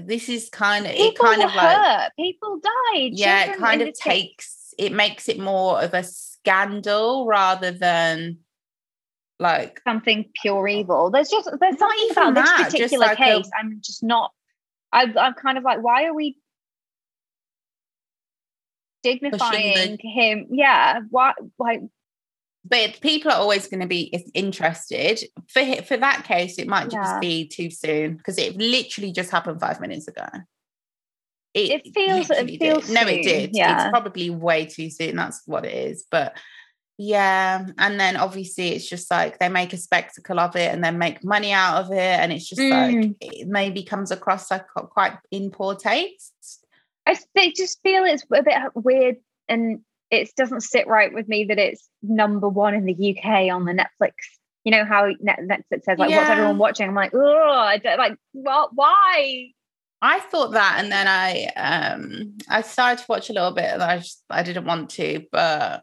this 0.00 0.28
is 0.28 0.48
kind 0.48 0.86
of 0.86 0.92
it 0.92 0.98
people 0.98 1.26
kind 1.26 1.42
were 1.42 1.48
of 1.48 1.54
like 1.54 1.76
hurt, 1.76 2.12
people 2.18 2.58
died. 2.60 3.10
yeah 3.12 3.52
it 3.52 3.58
kind 3.58 3.82
of 3.82 3.92
takes 3.94 4.74
it 4.78 4.92
makes 4.92 5.28
it 5.28 5.38
more 5.38 5.80
of 5.80 5.94
a 5.94 6.02
scandal 6.02 7.26
rather 7.26 7.70
than 7.70 8.38
like 9.44 9.80
something 9.86 10.24
pure 10.42 10.66
evil. 10.66 11.10
There's 11.10 11.28
just 11.28 11.48
there's 11.60 11.78
Not 11.78 11.78
something 11.78 11.98
even 12.10 12.16
about 12.22 12.34
this 12.34 12.50
that, 12.50 12.58
just 12.62 12.72
particular 12.72 13.06
like 13.06 13.18
case. 13.18 13.50
i 13.54 13.60
I'm 13.60 13.80
just 13.84 14.02
not. 14.02 14.32
I, 14.92 15.12
I'm 15.18 15.34
kind 15.34 15.58
of 15.58 15.64
like, 15.64 15.82
why 15.82 16.04
are 16.04 16.14
we 16.14 16.36
dignifying 19.02 19.98
him? 20.00 20.46
Yeah, 20.50 21.00
why? 21.10 21.34
Like, 21.58 21.80
but 22.64 22.98
people 23.00 23.30
are 23.30 23.38
always 23.38 23.68
going 23.68 23.80
to 23.80 23.86
be 23.86 24.04
interested 24.32 25.20
for 25.48 25.62
for 25.82 25.96
that 25.98 26.24
case 26.24 26.58
it 26.58 26.66
might 26.66 26.90
Yeah. 26.92 27.02
just 27.02 27.20
be 27.20 27.46
too 27.46 27.70
soon 27.70 28.16
because 28.16 28.38
it 28.38 28.56
literally 28.56 29.12
just 29.12 29.30
happened 29.30 29.60
five 29.60 29.80
minutes 29.80 30.08
ago 30.08 30.26
It 31.52 31.82
feels- 31.94 32.30
it 32.30 32.46
did. 32.58 32.88
no 32.88 33.02
it 33.02 33.22
did 33.22 33.50
yeah. 33.52 33.82
it's 33.84 33.90
probably 33.90 34.30
way 34.30 34.64
too 34.64 34.88
soon 34.88 35.16
that's 35.16 35.42
what 35.44 35.66
it 35.66 35.74
is 35.74 36.06
but 36.10 36.38
yeah 36.96 37.66
and 37.78 37.98
then 37.98 38.16
obviously 38.16 38.68
it's 38.68 38.88
just 38.88 39.10
like 39.10 39.38
they 39.38 39.48
make 39.48 39.72
a 39.72 39.76
spectacle 39.76 40.38
of 40.38 40.54
it 40.54 40.72
and 40.72 40.82
then 40.84 40.96
make 40.96 41.24
money 41.24 41.52
out 41.52 41.84
of 41.84 41.90
it 41.90 41.98
and 41.98 42.32
it's 42.32 42.48
just 42.48 42.60
like 42.60 42.94
Mm. 42.96 43.16
it 43.20 43.48
maybe 43.48 43.82
comes 43.82 44.10
across 44.12 44.50
like 44.50 44.66
quite 44.68 45.14
in 45.30 45.50
poor 45.50 45.74
taste 45.74 46.32
I 47.06 47.52
just 47.54 47.82
feel 47.82 48.04
it's 48.04 48.24
a 48.32 48.42
bit 48.42 48.54
weird, 48.74 49.16
and 49.46 49.80
it 50.10 50.30
doesn't 50.36 50.62
sit 50.62 50.86
right 50.86 51.12
with 51.12 51.28
me 51.28 51.44
that 51.44 51.58
it's 51.58 51.86
number 52.02 52.48
one 52.48 52.72
in 52.72 52.86
the 52.86 52.94
UK 52.94 53.50
on 53.52 53.66
the 53.66 53.72
Netflix. 53.74 54.12
You 54.64 54.72
know 54.72 54.86
how 54.86 55.10
Netflix 55.22 55.84
says 55.84 55.98
like, 55.98 56.08
"What's 56.16 56.30
everyone 56.30 56.56
watching?" 56.56 56.88
I'm 56.88 56.94
like, 56.94 57.12
"Oh, 57.14 57.50
I 57.50 57.76
don't 57.76 57.98
like. 57.98 58.16
Well, 58.32 58.70
why?" 58.72 59.48
I 60.00 60.20
thought 60.20 60.52
that, 60.52 60.76
and 60.82 60.90
then 60.90 61.06
I 61.06 61.44
um 61.56 62.38
I 62.48 62.62
started 62.62 63.00
to 63.02 63.06
watch 63.10 63.28
a 63.28 63.34
little 63.34 63.52
bit, 63.52 63.66
and 63.66 63.82
I 63.82 63.98
just 63.98 64.22
I 64.30 64.42
didn't 64.42 64.64
want 64.64 64.88
to, 64.92 65.26
but 65.30 65.82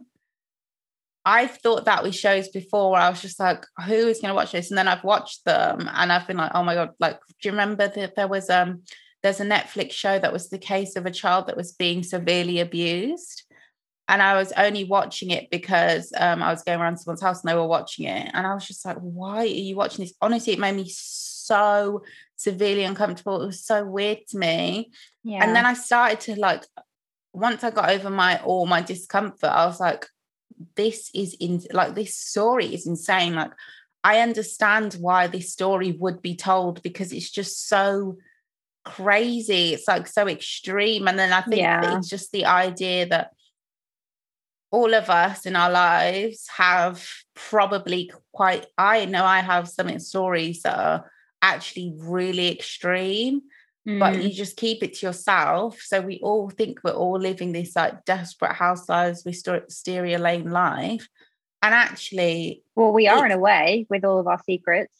I've 1.23 1.57
thought 1.57 1.85
that 1.85 2.03
with 2.03 2.15
shows 2.15 2.49
before 2.49 2.91
where 2.91 3.01
I 3.01 3.09
was 3.09 3.21
just 3.21 3.39
like, 3.39 3.63
who 3.85 3.93
is 3.93 4.19
going 4.19 4.29
to 4.29 4.35
watch 4.35 4.51
this? 4.51 4.71
And 4.71 4.77
then 4.77 4.87
I've 4.87 5.03
watched 5.03 5.45
them, 5.45 5.87
and 5.93 6.11
I've 6.11 6.27
been 6.27 6.37
like, 6.37 6.51
oh 6.55 6.63
my 6.63 6.73
god! 6.73 6.91
Like, 6.99 7.19
do 7.41 7.49
you 7.49 7.51
remember 7.51 7.87
that 7.87 8.15
there 8.15 8.27
was 8.27 8.49
um 8.49 8.83
there's 9.23 9.39
a 9.39 9.45
Netflix 9.45 9.91
show 9.91 10.17
that 10.19 10.33
was 10.33 10.49
the 10.49 10.57
case 10.57 10.95
of 10.95 11.05
a 11.05 11.11
child 11.11 11.47
that 11.47 11.57
was 11.57 11.73
being 11.73 12.03
severely 12.03 12.59
abused. 12.59 13.43
And 14.07 14.21
I 14.21 14.35
was 14.35 14.51
only 14.53 14.83
watching 14.83 15.29
it 15.29 15.49
because 15.51 16.11
um, 16.17 16.43
I 16.43 16.51
was 16.51 16.63
going 16.63 16.79
around 16.79 16.97
someone's 16.97 17.21
house 17.21 17.41
and 17.41 17.49
they 17.49 17.55
were 17.55 17.67
watching 17.67 18.07
it. 18.07 18.29
And 18.33 18.45
I 18.45 18.53
was 18.53 18.67
just 18.67 18.83
like, 18.83 18.97
why 18.97 19.39
are 19.39 19.45
you 19.45 19.75
watching 19.75 20.03
this? 20.03 20.13
Honestly, 20.21 20.53
it 20.53 20.59
made 20.59 20.75
me 20.75 20.89
so 20.89 22.01
severely 22.35 22.83
uncomfortable. 22.83 23.41
It 23.41 23.45
was 23.45 23.63
so 23.63 23.85
weird 23.85 24.19
to 24.29 24.37
me. 24.37 24.91
Yeah, 25.23 25.43
And 25.43 25.55
then 25.55 25.65
I 25.65 25.75
started 25.75 26.19
to 26.21 26.35
like, 26.39 26.65
once 27.31 27.63
I 27.63 27.69
got 27.69 27.89
over 27.91 28.09
my 28.09 28.41
all 28.41 28.65
my 28.65 28.81
discomfort, 28.81 29.49
I 29.49 29.65
was 29.65 29.79
like, 29.79 30.05
this 30.75 31.09
is 31.13 31.35
in 31.39 31.61
like 31.71 31.95
this 31.95 32.15
story 32.15 32.73
is 32.73 32.87
insane. 32.87 33.35
Like, 33.35 33.51
I 34.03 34.19
understand 34.19 34.93
why 34.95 35.27
this 35.27 35.51
story 35.51 35.91
would 35.91 36.21
be 36.21 36.35
told 36.35 36.81
because 36.81 37.13
it's 37.13 37.29
just 37.29 37.67
so 37.67 38.17
crazy. 38.83 39.73
It's 39.73 39.87
like 39.87 40.07
so 40.07 40.27
extreme. 40.27 41.07
And 41.07 41.19
then 41.19 41.31
I 41.33 41.41
think 41.41 41.61
Yeah. 41.61 41.97
it's 41.97 42.09
just 42.09 42.31
the 42.31 42.45
idea 42.45 43.05
that 43.07 43.31
all 44.71 44.93
of 44.93 45.09
us 45.09 45.45
in 45.45 45.55
our 45.55 45.69
lives 45.69 46.47
have 46.57 47.05
probably 47.35 48.11
quite 48.33 48.65
I 48.77 49.05
know 49.05 49.25
I 49.25 49.39
have 49.39 49.67
some 49.67 49.99
stories 49.99 50.61
that 50.63 50.77
are 50.77 51.11
actually 51.41 51.93
really 51.97 52.49
extreme 52.51 53.41
but 53.85 54.13
Mm. 54.15 54.23
you 54.23 54.29
just 54.33 54.57
keep 54.57 54.83
it 54.83 54.95
to 54.95 55.07
yourself. 55.07 55.79
So 55.81 56.01
we 56.01 56.19
all 56.21 56.49
think 56.49 56.79
we're 56.83 56.91
all 56.91 57.19
living 57.19 57.51
this 57.51 57.75
like 57.75 58.05
desperate 58.05 58.53
housewives 58.53 59.23
wisteria 59.25 60.19
lane 60.19 60.51
life. 60.51 61.07
And 61.63 61.73
actually, 61.75 62.63
well, 62.75 62.91
we 62.93 63.07
are 63.07 63.25
in 63.25 63.31
a 63.31 63.37
way 63.37 63.85
with 63.89 64.03
all 64.05 64.19
of 64.19 64.27
our 64.27 64.39
secrets. 64.43 64.95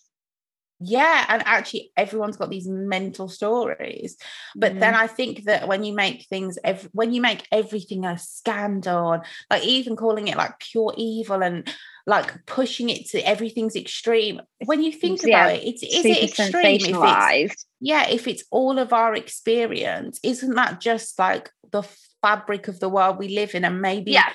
yeah, 0.84 1.26
and 1.30 1.44
actually 1.46 1.92
everyone's 1.96 2.38
got 2.38 2.50
these 2.50 2.68
mental 2.68 3.30
stories. 3.30 4.18
But 4.56 4.80
then 4.80 4.94
Mm. 4.94 4.98
I 4.98 5.08
think 5.08 5.44
that 5.44 5.68
when 5.68 5.84
you 5.84 5.94
make 5.94 6.26
things 6.28 6.58
ev- 6.64 6.90
when 6.92 7.14
you 7.14 7.22
make 7.22 7.48
everything 7.52 8.04
a 8.04 8.18
scandal, 8.18 9.12
and 9.14 9.24
like 9.52 9.64
even 9.64 9.96
calling 9.96 10.28
it 10.28 10.38
like 10.38 10.60
pure 10.60 10.94
evil 10.98 11.44
and 11.44 11.72
like 12.08 12.46
pushing 12.48 12.90
it 12.90 13.08
to 13.10 13.20
everything's 13.22 13.76
extreme, 13.76 14.42
when 14.66 14.82
you 14.82 14.92
think 14.92 15.24
Yeah, 15.24 15.46
about 15.46 15.52
it, 15.56 15.64
it's 15.64 15.84
is 15.84 16.06
it 16.06 16.24
extreme 16.24 16.82
if 16.86 16.98
it's. 17.04 17.66
Yeah, 17.82 18.08
if 18.08 18.28
it's 18.28 18.44
all 18.52 18.80
of 18.80 18.94
our 18.94 19.16
experience, 19.16 20.20
isn't 20.24 20.54
that 20.56 20.80
just 20.80 21.18
like 21.20 21.50
the 21.72 21.82
fabric 22.22 22.68
of 22.68 22.80
the 22.80 22.88
world 22.90 23.18
we 23.18 23.28
live 23.30 23.56
in? 23.56 23.66
And 23.66 23.82
maybe 23.82 24.12
Yeah, 24.12 24.30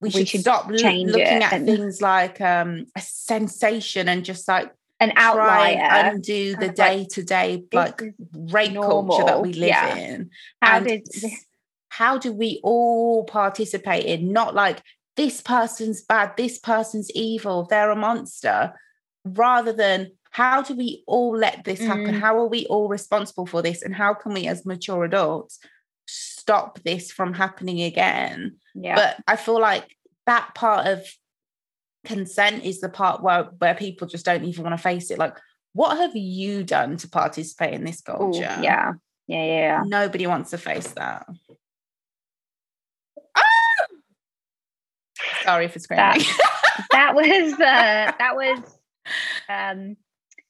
we 0.00 0.06
we 0.06 0.10
should, 0.10 0.28
should 0.28 0.40
stop 0.42 0.66
lo- 0.68 0.72
looking 0.76 1.42
at 1.42 1.52
and- 1.52 1.66
things 1.66 2.00
like 2.00 2.40
um, 2.40 2.86
a 2.96 3.00
sensation 3.00 4.08
and 4.08 4.24
just 4.24 4.46
like 4.48 4.72
an 5.00 5.10
try 5.10 5.24
outlier. 5.74 5.78
and 5.80 6.16
undo 6.16 6.50
the 6.52 6.68
kind 6.68 6.70
of 6.70 6.78
like, 6.78 6.98
day 6.98 7.04
to 7.10 7.22
day 7.24 7.64
like 7.72 8.02
rape 8.32 8.74
culture 8.74 9.24
that 9.24 9.42
we 9.42 9.52
live 9.52 9.68
yeah. 9.68 9.96
in. 9.96 10.30
How 10.62 10.76
and 10.76 10.86
did 10.86 11.02
s- 11.12 11.44
how 11.88 12.18
do 12.18 12.32
we 12.32 12.60
all 12.62 13.24
participate 13.24 14.04
in 14.06 14.32
not 14.32 14.54
like 14.54 14.80
this 15.16 15.40
person's 15.42 16.02
bad, 16.02 16.34
this 16.36 16.58
person's 16.58 17.10
evil, 17.14 17.66
they're 17.68 17.90
a 17.90 17.96
monster, 17.96 18.72
rather 19.24 19.72
than 19.72 20.12
how 20.32 20.62
do 20.62 20.74
we 20.74 21.04
all 21.06 21.36
let 21.36 21.62
this 21.64 21.80
happen 21.80 22.14
Mm. 22.16 22.20
how 22.20 22.36
are 22.38 22.48
we 22.48 22.66
all 22.66 22.88
responsible 22.88 23.46
for 23.46 23.62
this 23.62 23.82
and 23.82 23.94
how 23.94 24.14
can 24.14 24.32
we 24.32 24.46
as 24.48 24.66
mature 24.66 25.04
adults 25.04 25.58
stop 26.06 26.80
this 26.80 27.12
from 27.12 27.32
happening 27.34 27.82
again 27.82 28.56
Yeah. 28.74 28.96
but 28.96 29.16
i 29.28 29.36
feel 29.36 29.60
like 29.60 29.96
that 30.26 30.54
part 30.54 30.86
of 30.86 31.04
consent 32.04 32.64
is 32.64 32.80
the 32.80 32.88
part 32.88 33.22
where 33.22 33.44
where 33.58 33.74
people 33.74 34.08
just 34.08 34.24
don't 34.24 34.44
even 34.44 34.64
want 34.64 34.76
to 34.76 34.82
face 34.82 35.10
it 35.10 35.18
like 35.18 35.36
what 35.74 35.96
have 35.98 36.16
you 36.16 36.64
done 36.64 36.96
to 36.98 37.08
participate 37.08 37.74
in 37.74 37.84
this 37.84 38.02
Ooh, 38.08 38.16
culture 38.16 38.40
yeah. 38.40 38.60
Yeah. 38.62 38.92
Yeah. 39.28 39.44
Yeah. 39.46 39.82
nobody 39.86 40.26
wants 40.26 40.50
to 40.50 40.58
face 40.58 40.88
that 40.94 41.26
Ah! 43.36 43.86
sorry 45.44 45.68
for 45.68 45.78
screaming 45.78 46.24
That 46.90 47.14
was 47.14 47.52
uh 47.54 48.12
that 48.18 48.34
was 48.42 48.58
um 49.48 49.96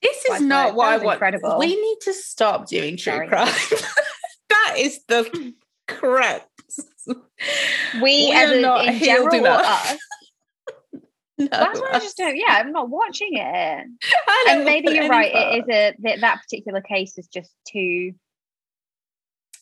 this 0.02 0.24
is 0.26 0.40
not 0.40 0.74
what 0.74 0.88
i 0.88 0.96
want 0.98 1.16
incredible. 1.16 1.58
we 1.58 1.74
need 1.80 1.98
to 2.02 2.12
stop 2.12 2.66
doing 2.68 2.96
true 2.96 3.12
Sorry. 3.12 3.28
crime 3.28 3.48
that 4.48 4.74
is 4.78 5.00
the 5.08 5.54
correct 5.88 6.48
we, 7.06 7.14
We 8.00 8.32
are 8.32 8.60
not 8.60 8.86
in 8.86 8.94
healed 8.94 9.30
general 9.32 9.34
enough. 9.34 9.92
us. 9.92 9.98
No, 11.38 11.48
That's 11.50 11.80
why 11.80 11.90
I 11.94 11.98
just 11.98 12.16
don't 12.16 12.36
yeah, 12.36 12.58
I'm 12.60 12.72
not 12.72 12.88
watching 12.88 13.30
it. 13.32 13.86
And 14.48 14.64
maybe 14.64 14.92
you're 14.92 15.08
right, 15.08 15.32
part. 15.32 15.54
it 15.54 15.58
is 15.58 15.64
a 15.68 15.94
that, 16.02 16.20
that 16.20 16.42
particular 16.42 16.80
case 16.80 17.18
is 17.18 17.26
just 17.26 17.50
too 17.68 18.12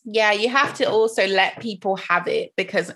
yeah 0.04 0.32
you 0.32 0.48
have 0.48 0.74
to 0.74 0.84
also 0.84 1.26
let 1.26 1.60
people 1.60 1.96
have 1.96 2.26
it 2.26 2.52
because 2.56 2.90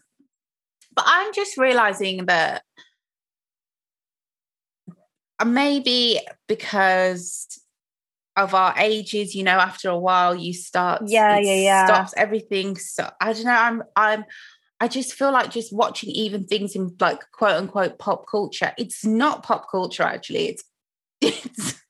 but 0.95 1.05
i'm 1.07 1.35
just 1.35 1.59
realizing 1.59 2.25
that 2.27 2.63
maybe 5.45 6.21
because 6.49 7.47
of 8.37 8.55
our 8.55 8.75
ages 8.79 9.35
you 9.35 9.45
know 9.45 9.53
after 9.53 9.89
a 9.89 9.99
while 9.99 10.35
you 10.35 10.53
start 10.53 11.03
Yeah, 11.09 11.39
yeah, 11.39 11.55
yeah. 11.55 11.85
stops 11.85 12.15
everything 12.17 12.77
so 12.77 13.09
i 13.21 13.33
don't 13.33 13.45
know 13.45 13.53
i'm 13.53 13.83
i'm 13.97 14.25
i 14.81 14.89
just 14.89 15.15
feel 15.15 15.31
like 15.33 15.51
just 15.51 15.73
watching 15.73 16.11
even 16.11 16.45
things 16.45 16.75
in 16.75 16.95
like 17.01 17.21
quote 17.33 17.53
unquote 17.57 17.99
pop 17.99 18.27
culture 18.29 18.73
it's 18.77 19.05
not 19.05 19.43
pop 19.45 19.71
culture 19.71 20.03
actually 20.03 20.49
it's 20.49 20.65
it's 21.21 21.81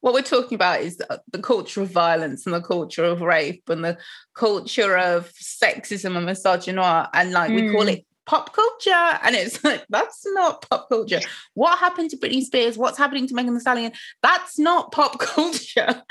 what 0.00 0.14
we're 0.14 0.22
talking 0.22 0.54
about 0.56 0.80
is 0.80 0.96
the, 0.96 1.38
culture 1.42 1.82
of 1.82 1.90
violence 1.90 2.46
and 2.46 2.54
the 2.54 2.60
culture 2.60 3.04
of 3.04 3.20
rape 3.20 3.62
and 3.68 3.84
the 3.84 3.96
culture 4.34 4.96
of 4.96 5.30
sexism 5.34 6.16
and 6.16 6.26
misogyny 6.26 6.78
and 6.78 7.32
like 7.32 7.52
we 7.52 7.68
call 7.68 7.84
Mm. 7.84 7.92
it 7.92 8.06
pop 8.26 8.52
culture. 8.52 9.18
And 9.22 9.34
it's 9.34 9.62
like 9.64 9.84
that's 9.88 10.22
not 10.26 10.68
pop 10.68 10.88
culture. 10.88 11.20
What 11.54 11.78
happened 11.78 12.10
to 12.10 12.16
Britney 12.16 12.42
Spears? 12.42 12.76
What's 12.76 12.98
happening 12.98 13.26
to 13.28 13.34
Megan 13.34 13.54
Thee 13.54 13.60
Stallion? 13.60 13.92
That's 14.22 14.58
not 14.58 14.92
pop 14.92 15.18
culture. 15.18 16.02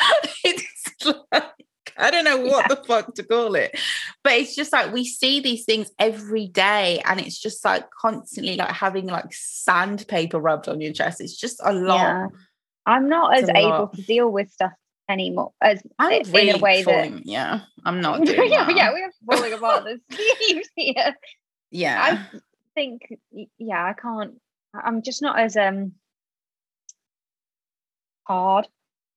It's 0.43 0.83
like 1.05 1.43
I 1.97 2.11
don't 2.11 2.25
know 2.25 2.37
what 2.39 2.67
the 2.67 2.75
fuck 2.75 3.13
to 3.15 3.23
call 3.23 3.55
it. 3.55 3.79
But 4.23 4.33
it's 4.33 4.55
just 4.55 4.73
like 4.73 4.93
we 4.93 5.05
see 5.05 5.39
these 5.39 5.65
things 5.65 5.91
every 5.99 6.47
day 6.47 7.01
and 7.05 7.19
it's 7.19 7.39
just 7.39 7.63
like 7.63 7.89
constantly 7.91 8.57
like 8.57 8.71
having 8.71 9.07
like 9.07 9.31
sandpaper 9.31 10.39
rubbed 10.39 10.67
on 10.67 10.81
your 10.81 10.93
chest. 10.93 11.21
It's 11.21 11.37
just 11.37 11.61
a 11.63 11.71
lot. 11.71 11.97
Yeah. 11.97 12.27
I'm 12.85 13.09
not 13.09 13.37
It's 13.37 13.49
as 13.49 13.55
able 13.55 13.69
lot. 13.69 13.93
to 13.95 14.01
deal 14.01 14.29
with 14.29 14.51
stuff 14.51 14.73
anymore 15.07 15.51
as 15.61 15.83
I'm 15.99 16.11
in 16.11 16.31
really 16.31 16.49
a 16.49 16.57
way 16.57 16.81
that 16.81 17.25
yeah 17.27 17.61
I'm 17.83 18.01
not 18.01 18.21
doing 18.25 18.51
yeah, 18.51 18.69
yeah, 18.69 18.91
we're 18.91 19.11
falling 19.29 19.53
apart. 19.53 19.83
The 19.85 19.99
seams 20.15 20.67
here. 20.75 21.15
Yeah 21.71 22.25
I 22.33 22.39
think 22.75 23.01
yeah, 23.57 23.83
I 23.85 23.93
can't 23.93 24.39
I'm 24.73 25.01
just 25.01 25.21
not 25.21 25.39
as 25.39 25.55
um 25.57 25.93
hard 28.27 28.67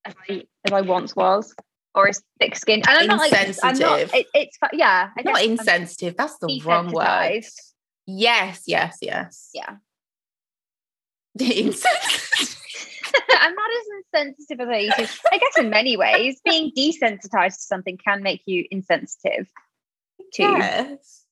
as 0.05 0.15
I, 0.29 0.45
as 0.65 0.73
I 0.73 0.81
once 0.83 1.17
was 1.17 1.55
or 1.95 2.09
as 2.09 2.23
thick 2.39 2.55
skinned. 2.55 2.85
And 2.89 2.99
I'm 2.99 3.07
not 3.07 3.19
like 3.19 3.33
I'm 3.35 3.79
not 3.79 4.01
Insensitive. 4.01 4.15
it, 4.15 4.27
it's 4.35 4.59
yeah, 4.73 5.11
I 5.17 5.23
not 5.23 5.35
guess 5.35 5.45
I'm 5.45 5.51
insensitive 5.53 6.17
that's 6.17 6.39
the 6.39 6.61
wrong 6.65 6.93
word 6.93 7.43
yes 8.07 8.63
yes 8.67 8.99
yes 9.03 9.51
Yeah. 9.55 9.77
insensitive 11.39 12.57
I'm 13.41 13.55
not 13.55 13.71
as 13.71 13.87
insensitive 14.25 14.61
as 14.61 14.69
I 14.69 14.79
used 14.79 14.97
to. 14.97 15.29
I 15.33 15.39
guess 15.39 15.59
in 15.59 15.71
many 15.71 15.97
ways, 15.97 16.41
being 16.45 16.73
desensitized 16.77 17.57
to 17.57 17.63
something 17.63 17.97
can 17.97 18.23
make 18.23 18.43
you 18.47 18.67
insensitive 18.71 19.49
to 20.35 20.43
Yes. 20.43 21.25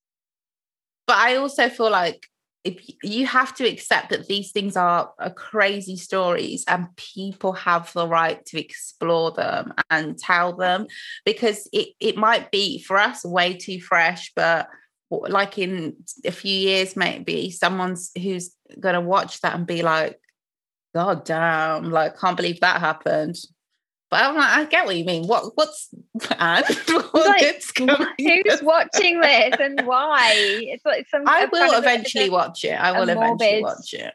But 1.07 1.16
I 1.16 1.36
also 1.36 1.68
feel 1.68 1.90
like 1.90 2.26
if 2.64 2.84
you 3.04 3.26
have 3.26 3.54
to 3.54 3.64
accept 3.64 4.11
that 4.11 4.26
these 4.26 4.50
things 4.50 4.76
are, 4.76 5.12
are 5.20 5.32
crazy 5.32 5.96
stories 5.96 6.64
and 6.66 6.88
people 6.96 7.52
have 7.52 7.92
the 7.92 8.09
right 8.09 8.44
to 8.46 8.61
explore 8.61 9.30
them 9.30 9.72
and 9.88 10.18
tell 10.18 10.57
them 10.57 10.88
because 11.24 11.68
it, 11.72 11.90
it 12.00 12.16
might 12.16 12.50
be 12.50 12.82
for 12.82 12.98
us 12.98 13.24
way 13.24 13.54
too 13.54 13.80
fresh, 13.80 14.32
but 14.34 14.68
like 15.11 15.59
in 15.59 15.94
a 16.24 16.32
few 16.32 16.52
years, 16.52 16.96
maybe 16.96 17.52
someone's 17.52 18.11
who's 18.20 18.57
going 18.80 18.96
to 18.96 19.00
watch 19.00 19.40
that 19.42 19.54
and 19.54 19.66
be 19.66 19.82
like, 19.82 20.18
God 20.92 21.24
damn, 21.24 21.90
like, 21.90 22.18
can't 22.18 22.36
believe 22.36 22.61
that 22.61 22.80
happened. 22.80 23.36
But 24.11 24.22
I'm 24.22 24.36
like, 24.36 24.50
I 24.50 24.64
get 24.66 24.86
what 24.86 24.96
you 24.96 25.04
mean. 25.04 25.26
What 25.26 25.57
what's 25.57 25.88
and 26.38 26.64
what 27.12 27.26
Like, 27.26 27.57
who's 28.18 28.62
watching 28.62 29.20
this 29.20 29.57
and 29.61 29.84
why. 29.86 30.32
It's 30.36 30.84
like 30.84 31.09
some 31.09 31.26
I 31.26 31.40
kind 31.40 31.52
will 31.52 31.72
of 31.74 31.82
eventually 31.82 32.30
watch 32.30 32.64
it. 32.64 32.72
I 32.80 32.92
will 32.92 33.09
eventually 33.09 33.62
watch 33.62 33.92
it. 33.94 34.14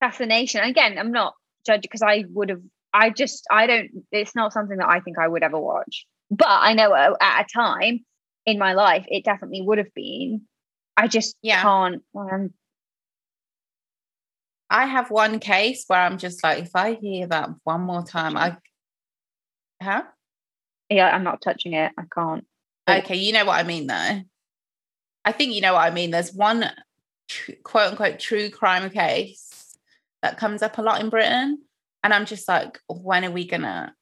fascination. 0.00 0.62
Again, 0.62 0.98
I'm 0.98 1.12
not 1.12 1.34
judging 1.66 1.82
because 1.82 2.02
I 2.02 2.24
would 2.30 2.48
have. 2.48 2.62
I 2.92 3.10
just 3.10 3.46
I 3.50 3.66
don't. 3.66 3.90
It's 4.10 4.34
not 4.34 4.52
something 4.52 4.76
that 4.78 4.88
I 4.88 5.00
think 5.00 5.18
I 5.18 5.28
would 5.28 5.42
ever 5.42 5.58
watch. 5.58 6.06
But 6.30 6.48
I 6.48 6.74
know 6.74 6.92
at 6.94 7.12
at 7.20 7.42
a 7.46 7.46
time 7.52 8.04
in 8.44 8.58
my 8.58 8.72
life, 8.72 9.04
it 9.08 9.24
definitely 9.24 9.62
would 9.62 9.78
have 9.78 9.94
been. 9.94 10.42
I 10.96 11.06
just 11.08 11.36
Yeah. 11.42 11.62
can't. 11.62 12.02
Um, 12.16 12.52
I 14.68 14.86
have 14.86 15.10
one 15.10 15.38
case 15.38 15.84
where 15.86 16.00
I'm 16.00 16.18
just 16.18 16.42
like, 16.42 16.62
if 16.64 16.74
I 16.74 16.94
hear 16.94 17.26
that 17.26 17.50
one 17.64 17.82
more 17.82 18.02
time, 18.02 18.36
I 18.36 18.56
huh? 19.82 20.02
yeah, 20.90 21.08
I'm 21.14 21.24
not 21.24 21.40
touching 21.42 21.72
it. 21.74 21.92
I 21.98 22.02
can't. 22.12 22.44
Okay, 22.88 23.16
you 23.16 23.32
know 23.32 23.44
what 23.44 23.58
I 23.58 23.62
mean 23.62 23.86
though. 23.86 24.20
I 25.24 25.32
think 25.32 25.54
you 25.54 25.60
know 25.60 25.74
what 25.74 25.86
I 25.86 25.90
mean. 25.90 26.10
There's 26.10 26.32
one 26.34 26.64
tr- 27.28 27.52
quote 27.62 27.90
unquote 27.92 28.18
true 28.18 28.50
crime 28.50 28.90
case 28.90 29.76
that 30.22 30.36
comes 30.38 30.62
up 30.62 30.78
a 30.78 30.82
lot 30.82 31.00
in 31.00 31.08
Britain. 31.10 31.58
And 32.04 32.12
I'm 32.12 32.26
just 32.26 32.48
like, 32.48 32.80
when 32.88 33.24
are 33.24 33.30
we 33.30 33.46
gonna? 33.46 33.94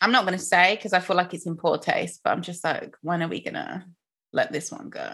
I'm 0.00 0.12
not 0.12 0.24
gonna 0.24 0.38
say 0.38 0.74
because 0.74 0.92
I 0.92 1.00
feel 1.00 1.16
like 1.16 1.32
it's 1.32 1.46
in 1.46 1.56
poor 1.56 1.78
taste, 1.78 2.20
but 2.24 2.30
I'm 2.30 2.42
just 2.42 2.64
like, 2.64 2.94
when 3.02 3.22
are 3.22 3.28
we 3.28 3.40
gonna 3.40 3.86
let 4.32 4.52
this 4.52 4.70
one 4.72 4.90
go? 4.90 5.08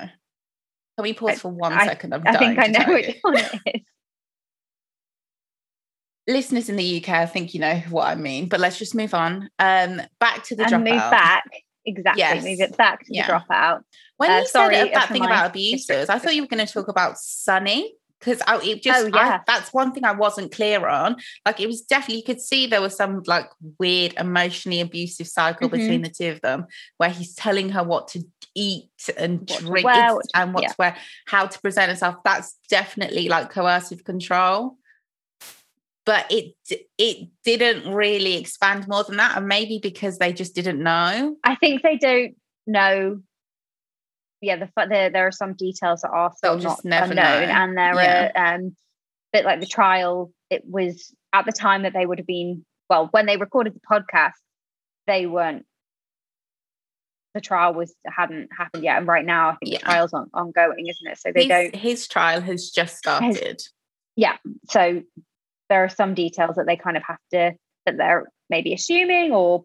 Can 0.96 1.02
we 1.02 1.12
pause 1.12 1.32
I- 1.32 1.36
for 1.36 1.48
one 1.50 1.72
I- 1.74 1.86
second? 1.86 2.14
I'm 2.14 2.22
I 2.26 2.36
think 2.36 2.58
I 2.58 2.66
know 2.68 2.92
which 2.92 3.16
one 3.22 3.36
it 3.36 3.60
is. 3.74 3.82
Listeners 6.26 6.68
in 6.68 6.76
the 6.76 6.96
UK, 7.02 7.08
I 7.10 7.26
think 7.26 7.54
you 7.54 7.60
know 7.60 7.76
what 7.90 8.06
I 8.06 8.14
mean, 8.14 8.48
but 8.48 8.60
let's 8.60 8.78
just 8.78 8.94
move 8.94 9.14
on. 9.14 9.48
Um, 9.58 10.00
back 10.20 10.44
to 10.44 10.56
the 10.56 10.64
and 10.64 10.84
move 10.84 10.96
back. 11.10 11.44
Exactly. 11.84 12.20
Yes. 12.20 12.44
Move 12.44 12.60
it 12.60 12.76
back 12.76 13.00
to 13.00 13.06
Yeah. 13.08 13.26
the 13.26 13.32
dropout. 13.32 13.80
When 14.16 14.30
Uh, 14.30 14.38
you 14.40 14.46
sorry 14.46 14.74
said 14.76 14.90
that 14.94 15.08
thing 15.08 15.24
about 15.24 15.50
abusers, 15.50 16.08
I 16.08 16.18
thought 16.18 16.34
you 16.34 16.42
were 16.42 16.48
going 16.48 16.64
to 16.64 16.72
talk 16.72 16.86
about 16.96 17.18
Sunny 17.18 17.94
because 18.20 18.40
it 18.62 18.82
just 18.84 19.04
Oh, 19.04 19.06
yeah. 19.12 19.38
I, 19.38 19.40
that's 19.48 19.72
one 19.72 19.90
thing 19.92 20.04
I 20.04 20.12
wasn't 20.12 20.52
clear 20.52 20.86
on. 20.86 21.16
Like 21.44 21.58
it 21.58 21.66
was 21.66 21.80
definitely 21.82 22.18
you 22.18 22.22
could 22.24 22.40
see 22.40 22.68
there 22.68 22.80
was 22.80 22.94
some 22.96 23.22
like 23.26 23.50
weird 23.80 24.14
emotionally 24.16 24.80
abusive 24.80 25.26
cycle 25.26 25.68
Mhm. 25.68 25.72
between 25.72 26.02
the 26.02 26.08
two 26.08 26.28
of 26.30 26.40
them 26.40 26.66
where 26.98 27.10
he's 27.10 27.34
telling 27.34 27.70
her 27.70 27.82
what 27.82 28.06
to 28.08 28.22
eat 28.54 28.90
and 29.18 29.40
What 29.40 29.58
drink 29.58 29.84
wear, 29.84 29.94
It's- 29.96 30.14
what 30.14 30.24
to- 30.28 30.38
and 30.38 30.54
what 30.54 30.62
yeah. 30.62 30.68
to 30.68 30.74
wear, 30.78 30.96
how 31.26 31.46
to 31.46 31.60
present 31.60 31.90
herself. 31.90 32.14
That's 32.24 32.56
definitely 32.70 33.28
like 33.28 33.50
coercive 33.50 34.04
control. 34.04 34.76
But 36.05 36.26
it 36.30 36.55
it 36.98 37.28
didn't 37.44 37.92
really 37.94 38.36
expand 38.36 38.88
more 38.88 39.05
than 39.05 39.18
that, 39.18 39.36
and 39.36 39.46
maybe 39.46 39.78
because 39.80 40.18
they 40.18 40.32
just 40.32 40.55
didn't 40.55 40.82
know. 40.82 41.36
I 41.44 41.55
think 41.57 41.82
they 41.82 41.96
don't 41.96 42.34
know. 42.66 43.20
Yeah, 44.40 44.57
the, 44.57 44.66
fa- 44.66 44.88
there 44.90 45.11
there 45.11 45.26
are 45.28 45.32
some 45.32 45.55
details 45.55 46.00
that 46.00 46.11
are 46.11 46.32
still 46.36 46.57
They'll 46.57 46.70
not 46.70 46.84
never 46.84 47.11
unknown, 47.12 47.48
know. 47.48 47.55
and 47.55 47.78
there 47.78 47.94
Yeah. 47.94 48.32
are 48.34 48.55
um, 48.57 48.76
bit 49.32 49.44
like 49.44 49.61
the 49.61 49.66
trial. 49.66 50.32
It 50.50 50.62
was 50.66 51.14
at 51.32 51.46
the 51.46 51.53
time 51.53 51.82
that 51.82 51.92
they 51.92 52.05
would 52.05 52.18
have 52.18 52.26
been 52.26 52.64
well 52.90 53.07
when 53.12 53.26
they 53.26 53.36
recorded 53.36 53.74
the 53.74 53.80
podcast, 53.88 54.32
they 55.07 55.26
weren't. 55.26 55.64
The 57.34 57.40
trial 57.40 57.72
was 57.74 57.94
hadn't 58.07 58.48
happened 58.59 58.82
yet, 58.82 58.98
and 58.98 59.07
right 59.07 59.24
now 59.24 59.50
I 59.50 59.57
think 59.57 59.72
Yeah. 59.72 59.78
the 59.78 59.84
trial's 59.84 60.12
on, 60.12 60.28
ongoing, 60.34 60.88
isn't 60.88 61.07
it? 61.12 61.18
So 61.18 61.30
they 61.32 61.42
his, 61.42 61.48
don't. 61.48 61.76
his 61.76 62.09
trial 62.09 62.40
has 62.40 62.70
just 62.70 62.96
started. 62.98 63.62
Yeah. 64.16 64.36
So 64.68 65.03
there 65.72 65.84
are 65.84 65.88
some 65.88 66.12
details 66.12 66.56
that 66.56 66.66
they 66.66 66.76
kind 66.76 66.98
of 66.98 67.02
have 67.02 67.18
to 67.32 67.52
that 67.86 67.96
they're 67.96 68.26
maybe 68.50 68.74
assuming 68.74 69.32
or 69.32 69.64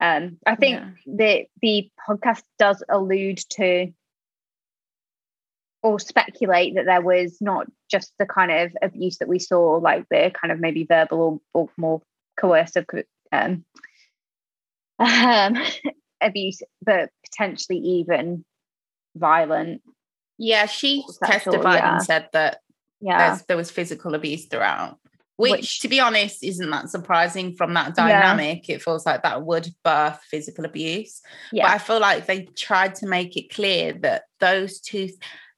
um 0.00 0.38
I 0.46 0.56
think 0.56 0.80
Yeah. 0.80 0.90
the 1.06 1.46
the 1.60 1.90
podcast 2.08 2.42
does 2.58 2.82
allude 2.88 3.38
to 3.50 3.92
or 5.82 5.98
speculate 6.00 6.74
that 6.74 6.86
there 6.86 7.00
was 7.02 7.36
not 7.40 7.66
just 7.90 8.12
the 8.18 8.26
kind 8.26 8.50
of 8.50 8.72
abuse 8.82 9.18
that 9.18 9.28
we 9.28 9.38
saw, 9.38 9.76
like 9.76 10.06
the 10.10 10.30
kind 10.38 10.52
of 10.52 10.60
maybe 10.60 10.84
verbal 10.84 11.40
or, 11.54 11.62
or 11.62 11.68
more 11.76 12.02
coercive 12.38 12.84
um, 13.32 13.64
um, 14.98 15.56
abuse, 16.20 16.60
but 16.82 17.08
potentially 17.24 17.78
even 17.78 18.44
violent. 19.16 19.80
Yeah, 20.36 20.66
she 20.66 21.02
Sexual, 21.08 21.54
testified 21.54 21.74
yeah. 21.76 21.92
and 21.94 22.02
said 22.02 22.28
that 22.34 22.60
Yeah. 23.00 23.38
there 23.48 23.56
was 23.56 23.70
physical 23.70 24.14
abuse 24.14 24.46
throughout. 24.46 24.98
Which, 25.40 25.52
Which- 25.52 25.80
to 25.80 25.88
be 25.88 26.00
honest, 26.00 26.44
isn't 26.44 26.70
that 26.70 26.90
surprising 26.90 27.54
from 27.54 27.74
that 27.74 27.94
Yeah. 27.96 28.06
dynamic. 28.08 28.68
It 28.68 28.82
feels 28.82 29.06
like 29.06 29.22
that 29.22 29.42
would 29.42 29.68
birth 29.84 30.20
physical 30.30 30.64
abuse. 30.64 31.20
But 31.52 31.64
I 31.64 31.78
feel 31.78 32.00
like 32.00 32.26
they 32.26 32.44
tried 32.56 32.94
to 32.96 33.06
make 33.06 33.36
it 33.36 33.52
clear 33.52 33.92
that 34.02 34.24
those 34.38 34.80
two, 34.80 35.08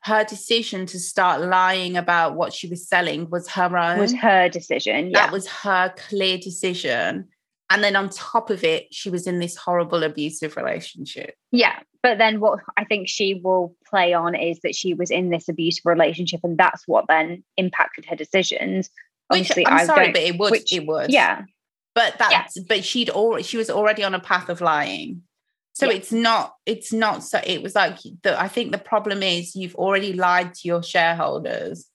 her 0.04 0.24
decision 0.24 0.86
to 0.86 0.98
start 0.98 1.40
lying 1.42 1.96
about 1.96 2.34
what 2.36 2.52
she 2.52 2.66
was 2.68 2.88
selling 2.88 3.28
was 3.30 3.48
her 3.50 3.76
own. 3.76 3.98
was 3.98 4.14
her 4.14 4.48
decision. 4.48 5.10
Yeah. 5.10 5.18
That 5.26 5.32
was 5.32 5.46
her 5.48 5.92
clear 5.96 6.38
decision. 6.38 7.28
And 7.70 7.82
then 7.82 7.96
on 7.96 8.10
top 8.10 8.50
of 8.50 8.64
it, 8.64 8.92
she 8.92 9.08
was 9.08 9.26
in 9.26 9.38
this 9.38 9.56
horrible 9.56 10.02
abusive 10.02 10.56
relationship. 10.56 11.34
Yeah. 11.52 11.78
But 12.02 12.18
then 12.18 12.40
what 12.40 12.58
I 12.76 12.84
think 12.84 13.08
she 13.08 13.40
will 13.42 13.74
play 13.88 14.12
on 14.12 14.34
is 14.34 14.58
that 14.62 14.74
she 14.74 14.92
was 14.92 15.10
in 15.10 15.30
this 15.30 15.48
abusive 15.48 15.86
relationship 15.86 16.40
and 16.42 16.58
that's 16.58 16.86
what 16.86 17.06
then 17.08 17.44
impacted 17.56 18.04
her 18.06 18.16
decisions. 18.16 18.90
Which 19.32 19.50
I'm 19.66 19.66
I 19.78 19.84
sorry, 19.86 20.06
don't- 20.06 20.12
but 20.14 20.22
it 20.22 20.38
would. 20.38 20.50
which- 20.50 20.72
it 20.72 20.86
would. 20.86 21.10
Yeah. 21.10 21.42
But 21.94 22.16
that's 22.18 22.58
but 22.60 22.84
she'd 22.84 23.10
already 23.10 23.42
she 23.44 23.56
was 23.58 23.68
already 23.68 24.02
on 24.04 24.14
a 24.14 24.20
path 24.20 24.48
of 24.48 24.60
lying. 24.60 25.22
So 25.74 25.86
Yeah. 25.86 25.96
it's 25.96 26.12
not, 26.12 26.54
it's 26.66 26.92
not 26.92 27.22
so 27.24 27.40
it 27.44 27.62
was 27.62 27.74
like 27.74 27.98
the 28.22 28.40
I 28.40 28.48
think 28.48 28.72
the 28.72 28.78
problem 28.78 29.22
is 29.22 29.54
you've 29.56 29.74
already 29.76 30.12
lied 30.12 30.54
to 30.54 30.68
your 30.68 30.82
shareholders 30.82 31.86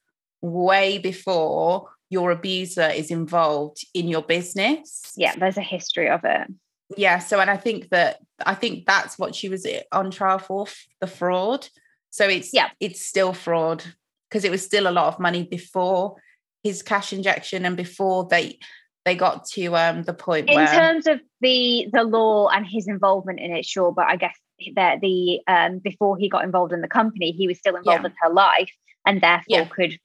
way 0.42 0.98
before 1.00 1.90
your 2.10 2.32
abuser 2.32 2.88
is 2.88 3.12
involved 3.12 3.86
in 3.94 4.08
your 4.08 4.22
business. 4.22 5.14
Yeah. 5.18 5.36
There's 5.36 5.58
a 5.58 5.62
history 5.62 6.10
of 6.10 6.22
it. 6.24 6.48
yeah 6.96 7.20
so 7.20 7.40
and 7.42 7.50
i 7.50 7.58
think 7.58 7.90
that 7.90 8.14
i 8.46 8.56
think 8.56 8.86
that's 8.86 9.20
what 9.20 9.36
she 9.36 9.50
was 9.50 9.66
eh, 9.66 9.82
on 9.92 10.10
trial 10.10 10.40
for 10.40 10.66
the 11.02 11.08
fraud 11.08 11.68
so 12.10 12.24
it's 12.30 12.54
Yeah. 12.54 12.70
it's 12.80 13.02
still 13.12 13.34
fraud 13.34 13.84
because 14.30 14.46
it 14.46 14.52
was 14.52 14.64
still 14.64 14.88
a 14.88 14.96
lot 15.00 15.08
of 15.14 15.20
money 15.20 15.44
before 15.44 16.16
his 16.64 16.84
cash 16.84 17.14
injection 17.14 17.66
and 17.66 17.78
before 17.78 18.28
they 18.30 18.58
they 19.06 19.16
got 19.16 19.46
to 19.46 19.76
um 19.76 20.04
the 20.04 20.14
point 20.14 20.50
in 20.50 20.56
where 20.56 20.68
terms 20.68 21.08
of 21.08 21.20
the 21.42 21.88
the 21.94 22.04
law 22.04 22.48
and 22.50 22.66
his 22.68 22.88
involvement 22.88 23.40
in 23.40 23.52
it 23.56 23.66
sure 23.66 23.92
but 23.92 24.06
i 24.08 24.16
guess 24.16 24.36
that 24.76 25.00
the 25.02 25.40
um 25.48 25.80
before 25.80 26.18
he 26.18 26.28
got 26.28 26.44
involved 26.44 26.74
in 26.74 26.82
the 26.82 26.88
company 26.88 27.32
he 27.32 27.48
was 27.48 27.58
still 27.58 27.76
involved 27.76 28.02
Yeah. 28.04 28.08
in 28.10 28.14
her 28.22 28.34
life 28.34 28.72
and 29.06 29.22
therefore 29.22 29.44
Yeah. 29.48 29.66
could 29.66 30.00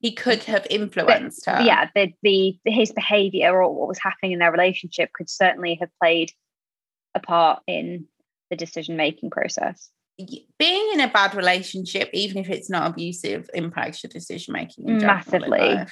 he 0.00 0.12
could 0.12 0.42
have 0.44 0.66
influenced 0.70 1.44
her 1.46 1.60
yeah 1.62 1.90
the, 1.94 2.12
the 2.22 2.58
his 2.64 2.92
behavior 2.92 3.62
or 3.62 3.74
what 3.74 3.88
was 3.88 3.98
happening 3.98 4.32
in 4.32 4.38
their 4.38 4.52
relationship 4.52 5.12
could 5.12 5.28
certainly 5.28 5.74
have 5.80 5.90
played 6.00 6.32
a 7.14 7.20
part 7.20 7.62
in 7.66 8.06
the 8.48 8.56
decision 8.56 8.96
making 8.96 9.28
process 9.30 9.90
being 10.58 10.90
in 10.94 11.00
a 11.00 11.08
bad 11.08 11.34
relationship 11.34 12.08
even 12.12 12.38
if 12.38 12.48
it's 12.50 12.70
not 12.70 12.90
abusive 12.90 13.48
impacts 13.54 14.02
your 14.02 14.08
decision 14.10 14.52
making 14.52 14.88
in 14.88 15.00
general 15.00 15.18
in 15.32 15.50
Massively. 15.50 15.86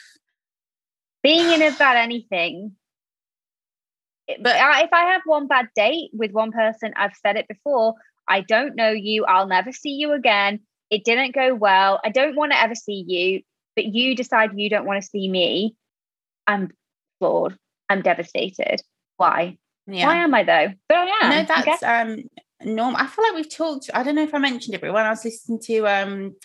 being 1.23 1.51
in 1.53 1.63
a 1.63 1.77
bad 1.77 1.97
anything 1.97 2.73
But- 4.29 4.57
if 4.85 4.93
i 4.93 5.05
have 5.13 5.23
one 5.25 5.47
bad 5.47 5.69
date 5.75 6.11
with 6.13 6.33
one 6.33 6.53
person 6.53 6.93
i've 6.97 7.17
said 7.17 7.37
it 7.37 7.49
before 7.49 7.95
i 8.29 8.41
don't 8.41 8.77
know 8.77 8.91
you 8.91 9.25
i'll 9.25 9.49
never 9.49 9.73
see 9.73 9.91
you 9.93 10.13
again 10.13 10.61
it 10.91 11.05
didn't 11.05 11.35
go 11.35 11.55
well 11.55 12.01
i 12.05 12.11
don't 12.11 12.37
want 12.37 12.53
to 12.53 12.61
ever 12.61 12.75
see 12.75 13.05
you 13.07 13.41
but 13.77 13.85
you 13.87 14.15
decide 14.15 14.51
you 14.59 14.71
don't 14.71 14.87
want 14.87 15.03
to 15.03 15.09
see 15.09 15.29
me 15.29 15.75
i'm 16.47 16.71
floored 17.19 17.57
i'm 17.89 18.03
devastated. 18.03 18.81
Why? 19.17 19.59
Yeah. 19.87 20.07
Why 20.07 20.17
am 20.23 20.33
i 20.35 20.45
though? 20.45 20.73
But 20.89 20.97
i 20.99 21.19
am 21.25 21.31
No, 21.31 21.41
okay? 21.41 21.63
that's 21.67 21.83
um 21.83 22.23
normal. 22.65 23.01
I 23.01 23.07
feel 23.07 23.25
like 23.25 23.35
we've 23.35 23.51
talked. 23.55 23.91
I 23.95 24.03
don't 24.03 24.15
know 24.15 24.23
if 24.23 24.35
I 24.35 24.39
mentioned 24.39 24.75
it, 24.75 24.81
but 24.81 24.93
when 24.93 25.07
I 25.07 25.11
was 25.11 25.25
listening 25.25 25.61
to 25.63 25.87
um 25.89 26.37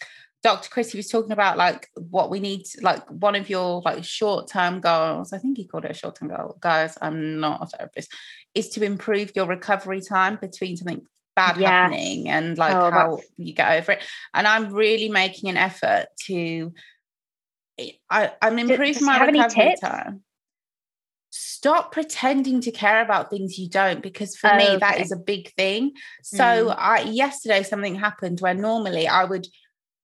Dr. 0.43 0.70
Chris, 0.70 0.91
he 0.91 0.97
was 0.99 1.07
talking 1.07 1.32
about 1.32 1.57
like 1.57 1.89
what 1.95 2.30
we 2.30 2.39
need, 2.39 2.66
like 2.82 3.03
one 3.09 3.36
of 3.36 3.49
your 3.49 3.82
like 3.84 4.03
short 4.03 4.47
term 4.47 4.80
goals. 4.80 5.34
I 5.34 5.39
think 5.39 5.57
he 5.57 5.66
called 5.66 5.86
it 5.86 5.91
a 5.91 5.95
short 5.95 6.18
term 6.20 6.30
goal. 6.30 6.57
Guys, 6.59 6.97
I'm 7.01 7.39
not 7.39 7.63
a 7.63 7.66
therapist. 7.66 8.11
Is 8.53 8.70
to 8.70 8.84
improve 8.84 9.32
your 9.36 9.47
recovery 9.47 10.01
time 10.01 10.38
between 10.39 10.78
something 10.78 11.05
bad 11.36 11.57
Yes. 11.57 11.70
happening 11.70 12.30
and 12.30 12.57
like 12.57 12.74
Oh, 12.76 12.91
how 12.91 13.16
that's- 13.16 13.26
you 13.38 13.53
get 13.53 13.72
over 13.80 13.93
it. 13.93 14.03
And 14.34 14.47
I'm 14.47 14.72
really 14.74 15.09
making 15.09 15.49
an 15.49 15.57
effort 15.57 16.05
to. 16.28 16.74
I, 18.09 18.32
I'm 18.41 18.57
improving 18.57 18.93
he 18.93 19.03
my 19.03 19.13
have 19.18 19.28
any 19.28 19.41
recovery 19.41 19.76
time. 19.82 20.24
Stop 21.38 21.91
pretending 21.91 22.61
to 22.61 22.71
care 22.71 23.01
about 23.01 23.29
things 23.29 23.59
you 23.59 23.67
don't, 23.69 24.01
because 24.01 24.38
for 24.38 24.53
me 24.55 24.77
that 24.77 24.93
Okay. 24.93 25.03
is 25.03 25.11
a 25.11 25.17
big 25.17 25.53
thing. 25.55 25.91
So 26.23 26.69
Mm. 26.69 26.75
I 26.77 27.01
yesterday 27.01 27.61
something 27.63 27.95
happened 27.95 28.39
where 28.39 28.53
normally 28.53 29.05
I 29.07 29.25
would 29.25 29.45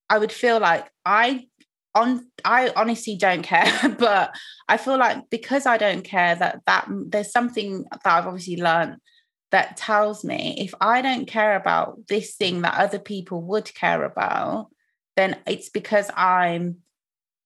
I 0.09 0.17
would 0.17 0.33
feel 0.33 0.59
like 0.59 0.89
I 1.05 1.47
on 1.95 2.29
I 2.43 2.73
honestly 2.75 3.15
don't 3.15 3.43
care, 3.43 3.71
but 3.97 4.35
I 4.67 4.75
feel 4.75 4.97
like 4.97 5.29
because 5.29 5.65
I 5.65 5.77
don't 5.77 6.03
care 6.03 6.35
that 6.35 6.61
that 6.65 6.87
there's 6.89 7.31
something 7.31 7.83
that 7.83 8.01
I've 8.05 8.27
obviously 8.27 8.61
learned 8.61 8.97
that 9.51 9.77
tells 9.77 10.25
me 10.25 10.57
if 10.59 10.73
I 10.81 11.01
don't 11.01 11.27
care 11.27 11.55
about 11.55 12.07
this 12.07 12.35
thing 12.35 12.61
that 12.63 12.77
other 12.77 12.99
people 12.99 13.41
would 13.43 13.73
care 13.73 14.03
about, 14.03 14.67
then 15.15 15.37
it's 15.47 15.69
because 15.69 16.09
I'm 16.15 16.79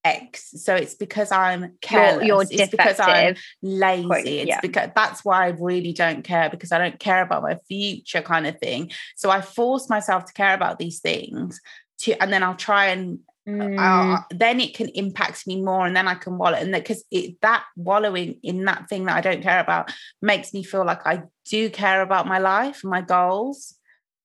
X. 0.06 0.52
So 0.64 0.76
it's 0.76 0.94
because 0.94 1.32
I'm 1.32 1.62
you're, 1.62 1.72
careless. 1.82 2.26
you're 2.26 2.42
it's 2.44 2.72
because 2.72 3.00
I'm 3.00 3.36
lazy. 3.62 4.08
Quite, 4.08 4.28
it's 4.28 4.62
because 4.62 4.92
that's 4.96 5.26
why 5.26 5.46
I 5.46 5.50
really 5.50 5.92
don't 5.92 6.24
care 6.24 6.50
because 6.50 6.72
I 6.72 6.78
don't 6.78 7.00
care 7.00 7.24
about 7.24 7.44
my 7.44 7.58
future 7.68 8.22
kind 8.22 8.48
of 8.48 8.58
thing. 8.60 8.92
So 9.16 9.30
I 9.30 9.42
force 9.42 9.90
myself 9.90 10.26
to 10.26 10.34
care 10.34 10.54
about 10.54 10.80
these 10.80 11.00
things 11.00 11.60
to, 12.00 12.14
and 12.22 12.32
then 12.32 12.44
I'll 12.44 12.56
try 12.56 12.88
and 12.88 13.20
Mm, 13.48 13.78
uh, 13.80 14.22
then 14.32 14.60
it 14.60 14.74
can 14.74 14.90
impact 14.90 15.46
me 15.46 15.62
more, 15.62 15.86
and 15.86 15.96
then 15.96 16.08
I 16.08 16.16
can 16.16 16.40
wallow. 16.40 16.58
And 16.58 16.74
that 16.74 16.82
because 16.82 17.04
it 17.12 17.40
that 17.42 17.64
wallowing 17.76 18.40
in 18.42 18.66
that 18.66 18.90
thing 18.90 19.06
that 19.06 19.18
I 19.18 19.22
don't 19.22 19.44
care 19.44 19.60
about 19.60 19.94
makes 20.20 20.52
me 20.52 20.64
feel 20.64 20.84
like 20.84 21.06
I 21.06 21.24
do 21.46 21.70
care 21.70 22.02
about 22.02 22.26
my 22.26 22.40
life, 22.40 22.84
my 22.84 23.02
goals. 23.02 23.76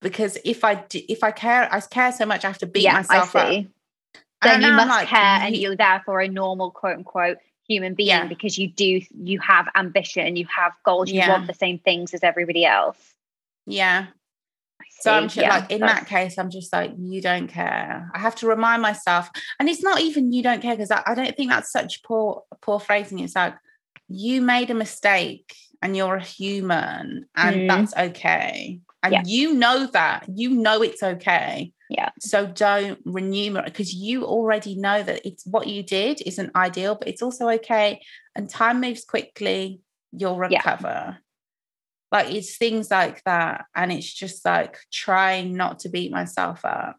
Because 0.00 0.38
if 0.42 0.64
I 0.64 0.76
do, 0.76 1.02
if 1.06 1.22
I 1.22 1.32
care, 1.32 1.68
I 1.70 1.80
care 1.80 2.12
so 2.12 2.24
much, 2.24 2.46
I 2.46 2.48
have 2.48 2.58
to 2.58 2.66
beat 2.66 2.84
yeah, 2.84 2.94
myself 2.94 3.36
up. 3.36 3.64
Then 4.43 4.62
you 4.62 4.72
must 4.72 4.88
like, 4.88 5.09
care 5.09 5.18
and 5.43 5.55
you- 5.55 5.62
you're 5.62 5.76
therefore 5.76 6.20
a 6.20 6.28
normal 6.28 6.70
quote 6.70 6.97
unquote 6.97 7.38
human 7.68 7.95
being 7.95 8.09
Yeah. 8.09 8.26
because 8.26 8.59
you 8.59 8.68
do 8.68 9.01
you 9.22 9.38
have 9.41 9.68
ambition 9.76 10.34
you 10.36 10.47
have 10.55 10.72
goals 10.84 11.09
you 11.11 11.18
Yeah. 11.18 11.28
want 11.30 11.47
the 11.47 11.55
same 11.55 11.78
things 11.78 12.12
as 12.14 12.22
everybody 12.24 12.64
else 12.64 12.99
yeah. 13.66 14.07
So 15.03 15.12
I'm 15.12 15.24
just 15.24 15.36
Yeah, 15.36 15.51
like, 15.51 15.70
in 15.70 15.80
that 15.82 16.07
case, 16.07 16.36
I'm 16.38 16.51
just 16.51 16.72
like, 16.72 16.93
you 16.99 17.22
don't 17.22 17.47
care. 17.47 18.11
I 18.14 18.18
have 18.18 18.34
to 18.36 18.47
remind 18.47 18.82
myself, 18.82 19.30
and 19.59 19.68
it's 19.68 19.82
not 19.82 20.01
even 20.01 20.32
you 20.32 20.43
don't 20.43 20.61
care 20.61 20.74
because 20.74 20.91
I, 20.91 21.03
I 21.07 21.14
don't 21.14 21.34
think 21.36 21.51
that's 21.51 21.70
such 21.70 22.03
poor 22.03 22.43
poor 22.61 22.80
phrasing. 22.80 23.20
It's 23.20 23.36
like 23.36 23.55
you 24.09 24.43
made 24.43 24.70
a 24.70 24.74
mistake 24.74 25.55
and 25.80 25.97
you're 25.97 26.16
a 26.16 26.22
human, 26.24 27.26
and 27.36 27.57
Mm. 27.57 27.68
that's 27.68 27.97
okay. 27.97 28.80
And 29.03 29.12
Yeah. 29.12 29.22
you 29.24 29.55
know 29.55 29.86
that 29.88 30.26
you 30.34 30.51
know 30.51 30.82
it's 30.82 31.03
okay. 31.03 31.72
Yeah. 31.88 32.11
So 32.20 32.46
don't 32.46 33.01
remunerate 33.05 33.64
because 33.66 33.92
you 33.94 34.24
already 34.24 34.76
know 34.76 35.03
that 35.03 35.26
it's 35.26 35.44
what 35.46 35.66
you 35.66 35.82
did 35.82 36.22
isn't 36.24 36.55
ideal, 36.55 36.94
but 36.94 37.09
it's 37.09 37.22
also 37.22 37.48
okay. 37.48 38.01
And 38.36 38.48
time 38.48 38.80
moves 38.80 39.05
quickly. 39.05 39.80
You'll 40.12 40.34
Yeah. 40.48 40.59
recover 40.59 41.18
like 42.12 42.34
it's 42.34 42.57
things 42.57 42.90
like 42.90 43.22
that 43.24 43.66
and 43.74 43.92
it's 43.92 44.12
just 44.12 44.44
like 44.44 44.76
trying 44.92 45.57
not 45.57 45.78
to 45.80 45.88
beat 45.88 46.11
myself 46.11 46.64
up 46.64 46.96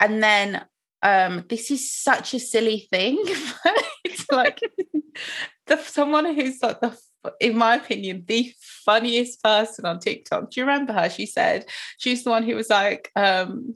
and 0.00 0.22
then 0.22 0.64
um 1.02 1.44
this 1.48 1.70
is 1.70 1.92
such 1.92 2.34
a 2.34 2.40
silly 2.40 2.88
thing 2.90 3.22
but 3.64 3.84
it's 4.04 4.30
like 4.30 4.60
the 5.66 5.76
someone 5.82 6.34
who's 6.34 6.62
like 6.62 6.80
the 6.80 6.96
in 7.40 7.56
my 7.56 7.76
opinion 7.76 8.24
the 8.26 8.52
funniest 8.60 9.42
person 9.42 9.84
on 9.84 9.98
tiktok. 9.98 10.50
Do 10.50 10.60
you 10.60 10.66
remember 10.66 10.92
her? 10.92 11.10
She 11.10 11.26
said 11.26 11.66
she's 11.98 12.24
the 12.24 12.30
one 12.30 12.42
who 12.42 12.54
was 12.54 12.70
like 12.70 13.10
um 13.16 13.74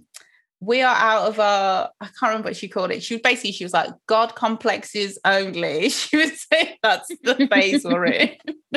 we 0.61 0.81
are 0.81 0.95
out 0.95 1.27
of 1.27 1.41
our 1.41 1.91
i 2.01 2.05
can't 2.05 2.31
remember 2.31 2.49
what 2.51 2.57
she 2.57 2.69
called 2.69 2.93
it. 2.93 3.03
She 3.03 3.15
was 3.15 3.21
basically 3.23 3.53
she 3.53 3.65
was 3.65 3.73
like 3.73 3.91
god 4.07 4.35
complexes 4.37 5.19
only. 5.25 5.89
She 5.99 6.17
would 6.17 6.35
say 6.37 6.79
that's 6.83 7.09
the 7.23 7.49
phase 7.51 7.85
we're 7.85 8.07
in 8.07 8.37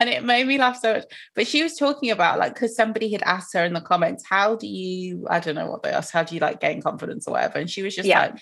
and 0.00 0.10
it 0.10 0.24
made 0.24 0.46
me 0.46 0.58
laugh 0.58 0.78
so 0.78 0.94
much. 0.94 1.04
But 1.34 1.46
she 1.46 1.62
was 1.62 1.76
talking 1.76 2.10
about 2.10 2.38
like 2.38 2.54
because 2.54 2.76
somebody 2.76 3.10
had 3.10 3.22
asked 3.22 3.54
her 3.54 3.64
in 3.64 3.72
the 3.72 3.80
comments 3.80 4.24
how 4.28 4.56
do 4.56 4.66
you 4.66 5.26
i 5.30 5.40
don't 5.40 5.54
know 5.54 5.70
what 5.70 5.82
they 5.82 5.90
asked 5.90 6.12
how 6.12 6.22
do 6.22 6.34
you 6.34 6.40
like 6.40 6.60
gain 6.60 6.82
confidence 6.82 7.26
or 7.26 7.32
whatever? 7.32 7.58
And 7.58 7.70
she 7.70 7.82
was 7.82 7.96
just 7.96 8.08
Yeah. 8.08 8.20
like 8.20 8.34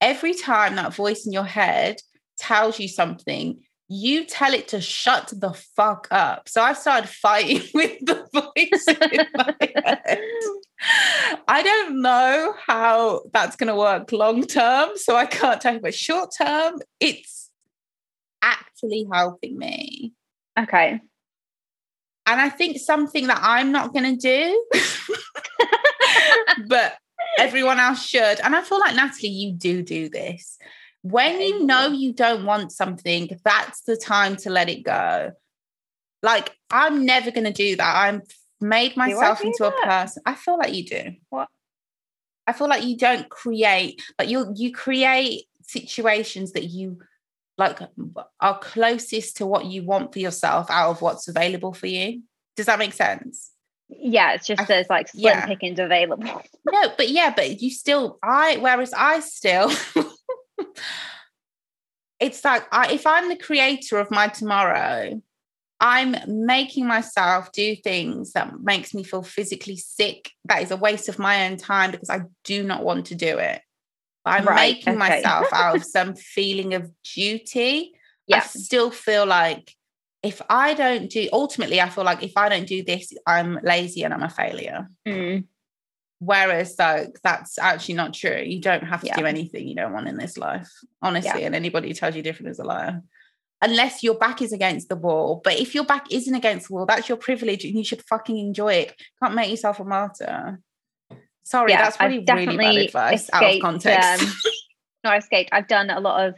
every 0.00 0.32
time 0.32 0.76
that 0.76 0.94
voice 0.94 1.26
in 1.26 1.32
your 1.32 1.44
head 1.44 1.96
tells 2.38 2.80
you 2.80 2.88
something 2.88 3.60
you 3.92 4.24
tell 4.24 4.54
it 4.54 4.68
to 4.68 4.80
shut 4.80 5.32
the 5.36 5.52
fuck 5.52 6.06
up 6.10 6.48
so 6.48 6.62
I've 6.62 6.78
started 6.78 7.08
fighting 7.08 7.62
with 7.74 7.98
the 8.00 8.26
voice 8.32 8.86
in 8.88 9.26
my 9.34 9.54
head 9.84 10.20
I 11.46 11.62
don't 11.62 12.00
know 12.00 12.54
how 12.66 13.22
that's 13.32 13.56
going 13.56 13.68
to 13.68 13.74
work 13.74 14.12
long 14.12 14.46
term, 14.46 14.90
so 14.96 15.14
I 15.14 15.26
can't 15.26 15.60
tell 15.60 15.74
you. 15.74 15.80
But 15.80 15.94
short 15.94 16.30
term, 16.36 16.80
it's 16.98 17.50
actually 18.40 19.06
helping 19.12 19.58
me. 19.58 20.14
Okay. 20.58 21.00
And 22.26 22.40
I 22.40 22.48
think 22.48 22.78
something 22.78 23.26
that 23.26 23.40
I'm 23.42 23.72
not 23.72 23.92
going 23.92 24.16
to 24.16 24.16
do, 24.16 24.80
but 26.66 26.96
everyone 27.38 27.80
else 27.80 28.06
should. 28.06 28.40
And 28.40 28.54
I 28.54 28.62
feel 28.62 28.78
like, 28.78 28.94
Natalie, 28.94 29.28
you 29.28 29.52
do 29.52 29.82
do 29.82 30.08
this. 30.08 30.58
When 31.02 31.40
you 31.40 31.64
know 31.64 31.88
you 31.88 32.12
don't 32.12 32.44
want 32.44 32.72
something, 32.72 33.30
that's 33.44 33.82
the 33.82 33.96
time 33.96 34.36
to 34.36 34.50
let 34.50 34.68
it 34.68 34.82
go. 34.82 35.32
Like, 36.22 36.54
I'm 36.70 37.06
never 37.06 37.30
going 37.30 37.46
to 37.46 37.52
do 37.52 37.76
that. 37.76 37.96
I'm 37.96 38.22
made 38.60 38.96
myself 38.96 39.40
into 39.42 39.62
that? 39.62 39.74
a 39.82 39.86
person. 39.86 40.22
I 40.26 40.34
feel 40.34 40.58
like 40.58 40.74
you 40.74 40.84
do. 40.84 41.14
What? 41.30 41.48
I 42.46 42.52
feel 42.52 42.68
like 42.68 42.84
you 42.84 42.96
don't 42.96 43.28
create, 43.28 44.02
but 44.18 44.28
you 44.28 44.52
you 44.56 44.72
create 44.72 45.44
situations 45.62 46.52
that 46.52 46.64
you 46.64 46.98
like 47.56 47.78
are 48.40 48.58
closest 48.58 49.36
to 49.36 49.46
what 49.46 49.66
you 49.66 49.84
want 49.84 50.12
for 50.12 50.18
yourself 50.18 50.70
out 50.70 50.90
of 50.90 51.02
what's 51.02 51.28
available 51.28 51.72
for 51.72 51.86
you. 51.86 52.22
Does 52.56 52.66
that 52.66 52.78
make 52.78 52.92
sense? 52.92 53.52
Yeah, 53.88 54.34
it's 54.34 54.46
just 54.46 54.62
I, 54.62 54.64
there's 54.64 54.90
like 54.90 55.08
slim 55.08 55.24
yeah. 55.24 55.46
pickings 55.46 55.78
available. 55.78 56.42
no, 56.70 56.88
but 56.96 57.08
yeah, 57.08 57.32
but 57.34 57.60
you 57.60 57.70
still 57.70 58.18
I 58.22 58.56
whereas 58.56 58.92
I 58.96 59.20
still 59.20 59.70
it's 62.20 62.44
like 62.44 62.66
I, 62.72 62.92
if 62.92 63.06
I'm 63.06 63.28
the 63.28 63.36
creator 63.36 63.98
of 63.98 64.10
my 64.10 64.28
tomorrow, 64.28 65.20
I'm 65.80 66.14
making 66.26 66.86
myself 66.86 67.52
do 67.52 67.74
things 67.74 68.32
that 68.32 68.60
makes 68.60 68.92
me 68.92 69.02
feel 69.02 69.22
physically 69.22 69.76
sick. 69.76 70.30
That 70.44 70.62
is 70.62 70.70
a 70.70 70.76
waste 70.76 71.08
of 71.08 71.18
my 71.18 71.46
own 71.46 71.56
time 71.56 71.90
because 71.90 72.10
I 72.10 72.22
do 72.44 72.62
not 72.62 72.84
want 72.84 73.06
to 73.06 73.14
do 73.14 73.38
it. 73.38 73.62
I'm 74.26 74.44
right, 74.44 74.74
making 74.74 74.90
okay. 74.90 74.98
myself 74.98 75.46
out 75.52 75.76
of 75.76 75.84
some 75.84 76.14
feeling 76.14 76.74
of 76.74 76.90
duty. 77.14 77.92
Yeah. 78.26 78.38
I 78.38 78.40
still 78.40 78.90
feel 78.90 79.24
like 79.24 79.74
if 80.22 80.42
I 80.50 80.74
don't 80.74 81.10
do, 81.10 81.28
ultimately, 81.32 81.80
I 81.80 81.88
feel 81.88 82.04
like 82.04 82.22
if 82.22 82.32
I 82.36 82.50
don't 82.50 82.66
do 82.66 82.84
this, 82.84 83.12
I'm 83.26 83.58
lazy 83.62 84.04
and 84.04 84.12
I'm 84.12 84.22
a 84.22 84.28
failure. 84.28 84.86
Mm. 85.08 85.44
Whereas, 86.20 86.78
like, 86.78 87.18
that's 87.24 87.58
actually 87.58 87.94
not 87.94 88.14
true. 88.14 88.42
You 88.44 88.60
don't 88.60 88.84
have 88.84 89.00
to 89.00 89.06
yeah. 89.06 89.16
do 89.16 89.24
anything 89.24 89.66
you 89.66 89.74
don't 89.74 89.92
want 89.92 90.06
in 90.06 90.16
this 90.16 90.36
life, 90.36 90.68
honestly. 91.00 91.40
Yeah. 91.40 91.46
And 91.46 91.54
anybody 91.54 91.88
who 91.88 91.94
tells 91.94 92.14
you 92.14 92.22
different 92.22 92.50
is 92.50 92.58
a 92.58 92.64
liar 92.64 93.02
unless 93.62 94.02
your 94.02 94.14
back 94.14 94.42
is 94.42 94.52
against 94.52 94.88
the 94.88 94.96
wall. 94.96 95.40
But 95.42 95.58
if 95.58 95.74
your 95.74 95.84
back 95.84 96.06
isn't 96.10 96.34
against 96.34 96.68
the 96.68 96.74
wall, 96.74 96.86
that's 96.86 97.08
your 97.08 97.18
privilege 97.18 97.64
and 97.64 97.76
you 97.76 97.84
should 97.84 98.02
fucking 98.02 98.38
enjoy 98.38 98.74
it. 98.74 98.94
Can't 99.22 99.34
make 99.34 99.50
yourself 99.50 99.80
a 99.80 99.84
martyr. 99.84 100.60
Sorry, 101.42 101.72
yeah, 101.72 101.82
that's 101.82 102.00
really, 102.00 102.24
really 102.46 102.56
bad 102.56 102.76
advice 102.76 103.22
escaped, 103.24 103.42
out 103.42 103.54
of 103.54 103.60
context. 103.60 104.22
Um, 104.22 104.32
not 105.04 105.18
escaped. 105.18 105.50
I've 105.52 105.68
done 105.68 105.90
a 105.90 106.00
lot 106.00 106.28
of 106.28 106.34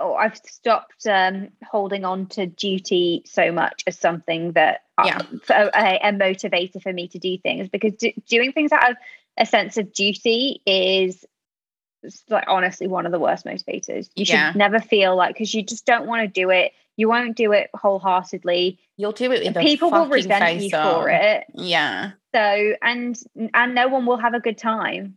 oh, 0.00 0.14
I've 0.14 0.36
stopped 0.36 1.06
um, 1.06 1.48
holding 1.68 2.04
on 2.04 2.26
to 2.28 2.46
duty 2.46 3.22
so 3.26 3.52
much 3.52 3.82
as 3.86 3.98
something 3.98 4.52
that 4.52 4.82
uh, 4.96 5.04
yeah. 5.06 5.22
uh, 5.50 5.70
a, 5.74 6.08
a, 6.08 6.12
motivator 6.12 6.82
for 6.82 6.92
me 6.92 7.08
to 7.08 7.18
do 7.18 7.38
things 7.38 7.68
because 7.68 7.94
do, 7.94 8.12
doing 8.28 8.52
things 8.52 8.72
out 8.72 8.92
of 8.92 8.96
a 9.36 9.46
sense 9.46 9.76
of 9.76 9.92
duty 9.92 10.60
is 10.66 11.24
like 12.28 12.44
honestly 12.46 12.86
one 12.86 13.06
of 13.06 13.12
the 13.12 13.18
worst 13.18 13.44
motivators. 13.44 14.08
You 14.14 14.24
should 14.24 14.34
yeah. 14.34 14.52
never 14.54 14.80
feel 14.80 15.16
like 15.16 15.34
because 15.34 15.52
you 15.54 15.62
just 15.62 15.84
don't 15.84 16.06
want 16.06 16.22
to 16.22 16.28
do 16.28 16.50
it. 16.50 16.72
You 16.96 17.08
won't 17.08 17.36
do 17.36 17.52
it 17.52 17.70
wholeheartedly. 17.74 18.78
You'll 18.96 19.12
do 19.12 19.30
it 19.30 19.56
people 19.56 19.90
will 19.90 20.08
resent 20.08 20.60
you 20.60 20.76
on. 20.76 20.94
for 20.94 21.08
it. 21.08 21.44
Yeah. 21.54 22.12
So 22.34 22.74
and 22.82 23.18
and 23.54 23.74
no 23.74 23.88
one 23.88 24.06
will 24.06 24.16
have 24.16 24.34
a 24.34 24.40
good 24.40 24.58
time. 24.58 25.16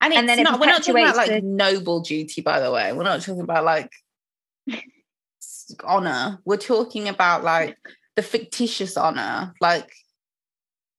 And, 0.00 0.14
and 0.14 0.28
then 0.28 0.42
not, 0.44 0.60
we're 0.60 0.66
not 0.66 0.84
talking 0.84 1.02
about 1.02 1.16
like 1.16 1.28
the, 1.28 1.40
noble 1.40 2.00
duty, 2.00 2.40
by 2.40 2.60
the 2.60 2.70
way. 2.70 2.92
We're 2.92 3.02
not 3.02 3.20
talking 3.20 3.40
about 3.40 3.64
like 3.64 3.90
honor. 5.84 6.40
We're 6.44 6.56
talking 6.56 7.08
about 7.08 7.44
like 7.44 7.76
the 8.16 8.22
fictitious 8.22 8.96
honor, 8.96 9.54
like 9.60 9.92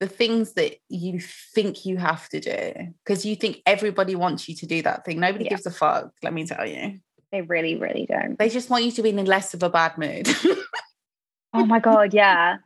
the 0.00 0.08
things 0.08 0.54
that 0.54 0.76
you 0.88 1.20
think 1.54 1.84
you 1.84 1.98
have 1.98 2.28
to 2.30 2.40
do 2.40 2.72
because 3.04 3.26
you 3.26 3.36
think 3.36 3.60
everybody 3.66 4.14
wants 4.14 4.48
you 4.48 4.54
to 4.56 4.66
do 4.66 4.82
that 4.82 5.04
thing. 5.04 5.20
Nobody 5.20 5.44
yeah. 5.44 5.50
gives 5.50 5.66
a 5.66 5.70
fuck, 5.70 6.12
let 6.22 6.32
me 6.32 6.46
tell 6.46 6.66
you. 6.66 6.98
They 7.30 7.42
really, 7.42 7.76
really 7.76 8.06
don't. 8.06 8.38
They 8.38 8.48
just 8.48 8.70
want 8.70 8.84
you 8.84 8.92
to 8.92 9.02
be 9.02 9.10
in 9.10 9.24
less 9.24 9.54
of 9.54 9.62
a 9.62 9.70
bad 9.70 9.98
mood. 9.98 10.28
oh 11.54 11.66
my 11.66 11.78
God, 11.78 12.12
yeah. 12.12 12.56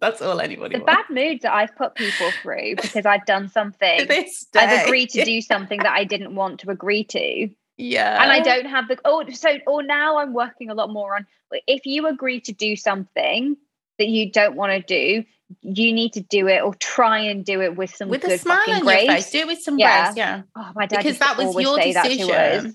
That's 0.00 0.22
all 0.22 0.40
anybody 0.40 0.78
The 0.78 0.84
wants. 0.84 1.08
bad 1.08 1.14
moods 1.14 1.42
that 1.42 1.52
I've 1.52 1.74
put 1.76 1.94
people 1.94 2.30
through 2.42 2.76
because 2.76 3.06
I've 3.06 3.26
done 3.26 3.48
something. 3.48 4.08
I've 4.54 4.86
agreed 4.86 5.10
to 5.10 5.24
do 5.24 5.40
something 5.40 5.78
that 5.80 5.92
I 5.92 6.04
didn't 6.04 6.34
want 6.34 6.60
to 6.60 6.70
agree 6.70 7.04
to. 7.04 7.48
Yeah. 7.76 8.22
And 8.22 8.32
I 8.32 8.40
don't 8.40 8.66
have 8.66 8.88
the 8.88 8.98
oh 9.04 9.28
so 9.30 9.50
or 9.66 9.82
now 9.82 10.18
I'm 10.18 10.32
working 10.32 10.70
a 10.70 10.74
lot 10.74 10.90
more 10.90 11.16
on 11.16 11.26
if 11.66 11.86
you 11.86 12.06
agree 12.06 12.40
to 12.42 12.52
do 12.52 12.76
something 12.76 13.56
that 13.98 14.08
you 14.08 14.30
don't 14.30 14.56
want 14.56 14.72
to 14.72 14.80
do, 14.80 15.24
you 15.62 15.92
need 15.92 16.12
to 16.14 16.20
do 16.20 16.48
it 16.48 16.62
or 16.62 16.74
try 16.74 17.18
and 17.18 17.44
do 17.44 17.60
it 17.60 17.76
with 17.76 17.94
some 17.94 18.08
with 18.08 18.24
a 18.24 18.38
smile 18.38 18.58
on 18.68 18.82
grace. 18.82 19.04
your 19.04 19.14
face. 19.14 19.30
Do 19.30 19.38
it 19.38 19.46
with 19.46 19.62
some 19.62 19.78
yeah. 19.78 20.06
grace, 20.06 20.16
yeah. 20.16 20.42
Oh, 20.56 20.72
my 20.74 20.86
dad 20.86 20.98
because 20.98 21.18
that 21.18 21.36
was 21.36 21.54
your 21.54 21.78
decision. 21.78 22.26
That 22.28 22.74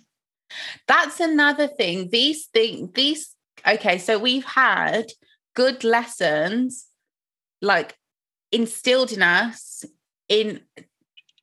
That's 0.88 1.20
another 1.20 1.68
thing. 1.68 2.10
These 2.10 2.46
things, 2.48 2.92
these 2.94 3.36
okay. 3.68 3.98
So 3.98 4.20
we've 4.20 4.46
had 4.46 5.12
good 5.56 5.84
lessons, 5.84 6.88
like 7.62 7.98
instilled 8.52 9.12
in 9.12 9.22
us 9.22 9.84
in, 10.30 10.62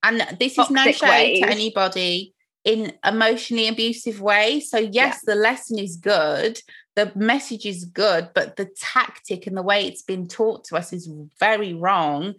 and 0.03 0.21
this 0.39 0.55
Toxic 0.55 0.71
is 0.71 0.71
no 0.71 0.93
shade 0.93 1.09
ways. 1.09 1.41
to 1.43 1.49
anybody 1.49 2.35
in 2.69 2.93
emotionally 3.03 3.67
abusive 3.67 4.21
way. 4.21 4.61
So 4.61 4.77
yes, 4.77 4.93
yeah. 5.27 5.35
the 5.35 5.41
lesson 5.41 5.79
is 5.79 5.97
good, 5.97 6.61
the 6.97 7.11
message 7.15 7.65
is 7.65 7.87
good, 7.87 8.29
but 8.35 8.57
the 8.57 8.69
tactic 8.79 9.47
and 9.47 9.57
the 9.57 9.63
way 9.63 9.87
it's 9.87 10.03
been 10.03 10.29
taught 10.29 10.65
to 10.65 10.77
us 10.77 10.93
is 10.93 11.11
very 11.41 11.73
wrong. 11.73 12.35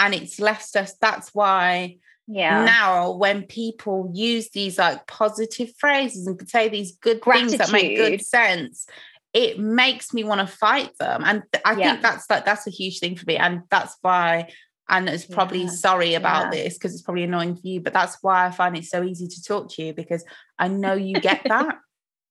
And 0.00 0.14
it's 0.14 0.40
left 0.40 0.74
us, 0.74 0.94
that's 1.00 1.32
why 1.32 1.98
yeah 2.30 2.62
now 2.62 3.12
when 3.12 3.44
people 3.44 4.10
use 4.12 4.50
these 4.50 4.76
like 4.76 5.06
positive 5.06 5.70
phrases 5.78 6.26
and 6.26 6.46
say 6.46 6.68
these 6.68 6.92
good 6.96 7.22
Gratitude. 7.22 7.48
things 7.48 7.58
that 7.58 7.72
make 7.72 7.96
good 7.96 8.20
sense 8.20 8.86
it 9.32 9.58
makes 9.58 10.12
me 10.12 10.24
want 10.24 10.38
to 10.38 10.46
fight 10.46 10.90
them 10.98 11.22
and 11.24 11.42
i 11.64 11.72
yeah. 11.72 11.92
think 11.92 12.02
that's 12.02 12.28
like 12.28 12.44
that's 12.44 12.66
a 12.66 12.70
huge 12.70 12.98
thing 12.98 13.16
for 13.16 13.24
me 13.26 13.38
and 13.38 13.62
that's 13.70 13.96
why 14.02 14.46
and 14.88 15.08
it's 15.08 15.26
probably 15.26 15.62
yeah. 15.62 15.68
sorry 15.68 16.14
about 16.14 16.44
yeah. 16.44 16.62
this 16.62 16.74
because 16.74 16.94
it's 16.94 17.02
probably 17.02 17.24
annoying 17.24 17.54
for 17.54 17.66
you 17.66 17.80
but 17.80 17.92
that's 17.92 18.18
why 18.22 18.46
i 18.46 18.50
find 18.50 18.76
it 18.76 18.84
so 18.84 19.02
easy 19.02 19.26
to 19.26 19.42
talk 19.42 19.70
to 19.70 19.82
you 19.82 19.92
because 19.92 20.24
i 20.58 20.68
know 20.68 20.94
you 20.94 21.14
get 21.20 21.42
that 21.48 21.78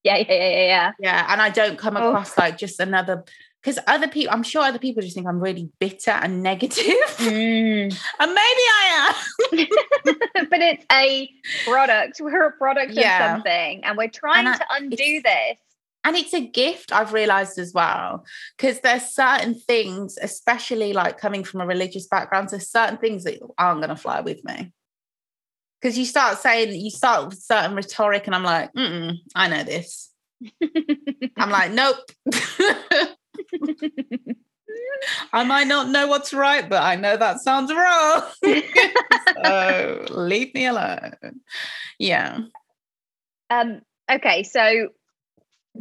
yeah, 0.03 0.17
yeah, 0.17 0.25
yeah, 0.29 0.49
yeah. 0.49 0.91
Yeah, 0.99 1.25
and 1.29 1.41
I 1.41 1.49
don't 1.49 1.77
come 1.77 1.97
oh. 1.97 2.09
across 2.09 2.37
like 2.37 2.57
just 2.57 2.79
another 2.79 3.25
because 3.61 3.79
other 3.87 4.07
people, 4.07 4.33
I'm 4.33 4.43
sure 4.43 4.61
other 4.61 4.79
people 4.79 5.01
just 5.03 5.15
think 5.15 5.27
I'm 5.27 5.41
really 5.41 5.69
bitter 5.79 6.11
and 6.11 6.41
negative, 6.41 6.85
mm. 7.17 7.93
and 8.19 8.33
maybe 8.33 8.39
I 8.39 9.13
am. 9.51 9.67
but 10.49 10.61
it's 10.61 10.85
a 10.91 11.29
product. 11.65 12.21
We're 12.21 12.47
a 12.47 12.51
product 12.53 12.93
yeah. 12.93 13.17
of 13.17 13.31
something, 13.37 13.83
and 13.83 13.97
we're 13.97 14.09
trying 14.09 14.47
and 14.47 14.55
to 14.55 14.65
I, 14.71 14.77
undo 14.77 15.21
this. 15.21 15.57
And 16.07 16.15
it's 16.15 16.33
a 16.33 16.39
gift 16.39 16.93
I've 16.93 17.11
realized 17.11 17.59
as 17.59 17.73
well, 17.73 18.23
because 18.55 18.79
there's 18.79 19.13
certain 19.13 19.55
things, 19.55 20.17
especially 20.21 20.93
like 20.93 21.17
coming 21.17 21.43
from 21.43 21.59
a 21.59 21.67
religious 21.67 22.07
background, 22.07 22.47
there's 22.47 22.71
certain 22.71 22.95
things 22.95 23.25
that 23.25 23.41
aren't 23.57 23.81
going 23.81 23.89
to 23.89 23.97
fly 23.97 24.21
with 24.21 24.41
me. 24.45 24.71
Because 25.81 25.97
you 25.97 26.05
start 26.05 26.37
saying 26.37 26.73
you 26.73 26.89
start 26.91 27.27
with 27.27 27.39
certain 27.39 27.75
rhetoric 27.75 28.25
and 28.25 28.33
i'm 28.33 28.43
like 28.43 28.71
i 29.35 29.49
know 29.49 29.63
this. 29.63 30.11
I'm 31.37 31.49
like 31.49 31.73
nope. 31.73 31.97
I 35.33 35.43
might 35.43 35.67
not 35.67 35.89
know 35.89 36.07
what's 36.07 36.33
right 36.33 36.67
but 36.67 36.81
i 36.81 36.95
know 36.95 37.17
that 37.17 37.41
sounds 37.41 37.71
wrong. 37.73 38.23
So 39.43 40.05
leave 40.09 40.53
me 40.55 40.65
alone. 40.67 41.41
Yeah. 41.99 42.39
Um 43.49 43.81
okay 44.09 44.43
so 44.43 44.87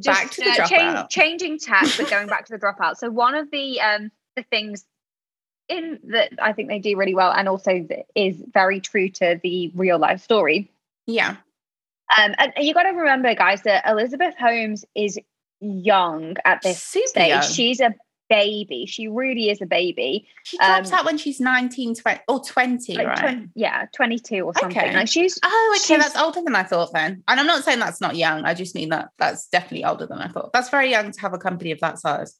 just, 0.00 0.20
back 0.20 0.30
to 0.30 0.44
the 0.44 0.62
uh, 0.62 0.66
change, 0.66 1.08
changing 1.08 1.58
tack 1.58 1.86
but 1.96 2.08
going 2.10 2.26
back 2.26 2.46
to 2.46 2.52
the 2.52 2.58
dropout 2.58 2.96
so 2.96 3.10
one 3.10 3.34
of 3.34 3.50
the 3.50 3.80
um 3.80 4.10
the 4.36 4.42
things 4.44 4.84
in 5.68 5.98
that 6.04 6.32
I 6.40 6.52
think 6.52 6.68
they 6.68 6.78
do 6.78 6.96
really 6.96 7.14
well, 7.14 7.32
and 7.32 7.48
also 7.48 7.86
is 8.14 8.42
very 8.52 8.80
true 8.80 9.08
to 9.10 9.40
the 9.42 9.72
real 9.74 9.98
life 9.98 10.22
story. 10.22 10.70
Yeah. 11.06 11.36
Um, 12.16 12.34
and 12.38 12.52
you 12.58 12.72
got 12.72 12.84
to 12.84 12.90
remember, 12.90 13.34
guys, 13.34 13.62
that 13.62 13.84
Elizabeth 13.88 14.34
Holmes 14.38 14.84
is 14.94 15.18
young 15.60 16.36
at 16.44 16.62
this 16.62 16.80
Super 16.82 17.08
stage. 17.08 17.28
Young. 17.28 17.42
She's 17.42 17.80
a 17.80 17.94
baby. 18.28 18.86
She 18.86 19.08
really 19.08 19.50
is 19.50 19.60
a 19.60 19.66
baby. 19.66 20.26
She 20.44 20.56
drops 20.58 20.92
um, 20.92 20.98
out 20.98 21.04
when 21.04 21.18
she's 21.18 21.40
19, 21.40 21.94
20, 21.94 22.20
or 22.28 22.42
20, 22.42 22.94
like 22.94 23.06
right? 23.06 23.18
20, 23.18 23.48
yeah, 23.54 23.86
22 23.94 24.40
or 24.40 24.54
something. 24.54 24.78
Okay. 24.78 24.94
Like 24.94 25.08
she's 25.08 25.38
Oh, 25.44 25.76
okay, 25.76 25.94
she's, 25.94 26.02
that's 26.02 26.16
older 26.16 26.42
than 26.42 26.54
I 26.54 26.62
thought 26.62 26.92
then. 26.92 27.22
And 27.28 27.40
I'm 27.40 27.46
not 27.46 27.64
saying 27.64 27.78
that's 27.78 28.00
not 28.00 28.16
young. 28.16 28.44
I 28.44 28.54
just 28.54 28.74
mean 28.74 28.90
that 28.90 29.10
that's 29.18 29.48
definitely 29.48 29.84
older 29.84 30.06
than 30.06 30.18
I 30.18 30.28
thought. 30.28 30.52
That's 30.52 30.70
very 30.70 30.90
young 30.90 31.10
to 31.12 31.20
have 31.20 31.34
a 31.34 31.38
company 31.38 31.70
of 31.70 31.80
that 31.80 31.98
size. 31.98 32.38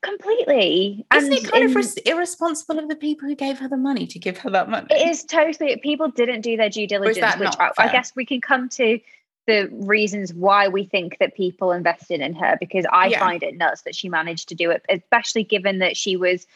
Completely. 0.00 1.04
Isn't 1.12 1.32
and 1.32 1.44
it 1.44 1.50
kind 1.50 1.64
in, 1.64 1.76
of 1.76 1.98
irresponsible 2.06 2.78
of 2.78 2.88
the 2.88 2.94
people 2.94 3.28
who 3.28 3.34
gave 3.34 3.58
her 3.58 3.68
the 3.68 3.76
money 3.76 4.06
to 4.06 4.18
give 4.18 4.38
her 4.38 4.50
that 4.50 4.68
money? 4.68 4.86
It 4.90 5.08
is 5.08 5.24
totally. 5.24 5.76
People 5.78 6.08
didn't 6.08 6.42
do 6.42 6.56
their 6.56 6.70
due 6.70 6.86
diligence, 6.86 7.36
which 7.36 7.50
I, 7.58 7.72
I, 7.78 7.90
guess 7.90 8.12
we 8.14 8.24
can 8.24 8.40
come 8.40 8.68
to 8.70 9.00
the 9.46 9.68
reasons 9.72 10.32
why 10.32 10.68
we 10.68 10.84
think 10.84 11.18
that 11.18 11.34
people 11.34 11.72
invested 11.72 12.20
in 12.20 12.34
her 12.34 12.56
because 12.60 12.86
I 12.90 13.08
Yeah. 13.08 13.18
find 13.18 13.42
it 13.42 13.56
nuts 13.56 13.82
that 13.82 13.94
she 13.94 14.08
managed 14.08 14.48
to 14.50 14.54
do 14.54 14.70
it, 14.70 14.84
especially 14.88 15.44
given 15.44 15.78
that 15.80 15.96
she 15.96 16.16
was 16.16 16.46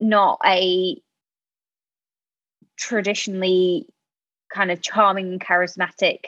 not 0.00 0.40
a 0.44 1.00
traditionally 2.76 3.86
kind 4.52 4.70
of 4.70 4.82
charming 4.82 5.32
and 5.32 5.40
charismatic 5.40 6.26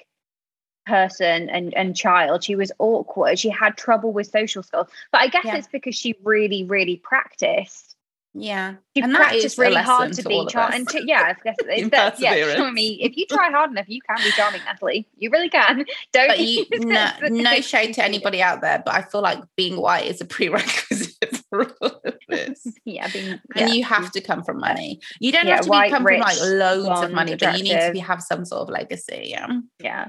person 0.86 1.48
and, 1.48 1.74
and 1.74 1.96
child. 1.96 2.44
She 2.44 2.56
was 2.56 2.72
awkward. 2.78 3.38
She 3.38 3.48
had 3.48 3.76
trouble 3.76 4.12
with 4.12 4.26
social 4.26 4.62
skills. 4.62 4.88
But 5.12 5.20
I 5.22 5.28
guess 5.28 5.44
Yeah. 5.44 5.56
it's 5.56 5.68
because 5.68 5.94
she 5.94 6.16
really, 6.22 6.64
really 6.64 6.96
practiced. 6.96 7.93
Yeah. 8.34 8.74
She 8.96 9.02
And 9.02 9.14
that 9.14 9.18
practiced 9.18 9.58
really 9.58 9.80
hard 9.80 10.12
to, 10.12 10.22
to 10.22 10.28
be 10.28 10.46
charming. 10.48 10.80
And 10.80 10.88
to, 10.88 11.06
yeah, 11.06 11.22
I 11.26 11.34
guess 11.44 11.54
it's 11.60 11.90
that, 11.90 12.18
yeah, 12.18 12.54
show 12.56 12.70
me 12.70 13.00
if 13.00 13.16
you 13.16 13.26
try 13.26 13.50
hard 13.50 13.70
enough, 13.70 13.88
you 13.88 14.00
can 14.02 14.16
be 14.22 14.30
charming, 14.32 14.60
Natalie. 14.64 15.08
You 15.16 15.30
really 15.30 15.48
can. 15.48 15.84
Don't 16.12 16.38
you, 16.38 16.66
no, 16.72 17.10
no 17.22 17.60
shade 17.60 17.94
to 17.94 18.04
anybody 18.04 18.42
out 18.42 18.60
there, 18.60 18.82
but 18.84 18.94
I 18.94 19.02
feel 19.02 19.22
like 19.22 19.38
being 19.56 19.80
white 19.80 20.06
is 20.06 20.20
a 20.20 20.24
prerequisite 20.24 21.42
for 21.48 21.72
all 21.80 22.00
of 22.04 22.14
this. 22.28 22.66
Yeah, 22.84 23.08
being 23.08 23.28
And 23.28 23.40
yeah. 23.54 23.66
you 23.68 23.84
have 23.84 24.10
to 24.12 24.20
come 24.20 24.42
from 24.42 24.58
money. 24.58 25.00
You 25.20 25.30
don't 25.30 25.46
Yeah, 25.46 25.56
have 25.56 25.64
to 25.64 25.70
white, 25.70 25.86
be, 25.86 25.90
come 25.92 26.02
from 26.02 26.18
like 26.18 26.40
rich, 26.40 26.40
loads 26.40 26.78
of 26.80 26.84
blonde, 26.84 27.14
money, 27.14 27.36
but 27.36 27.56
you 27.56 27.64
need 27.64 27.80
to 27.80 27.92
be, 27.92 28.00
have 28.00 28.20
some 28.20 28.44
sort 28.44 28.62
of 28.62 28.68
legacy. 28.70 29.26
Yeah. 29.28 29.46
yeah. 29.78 30.08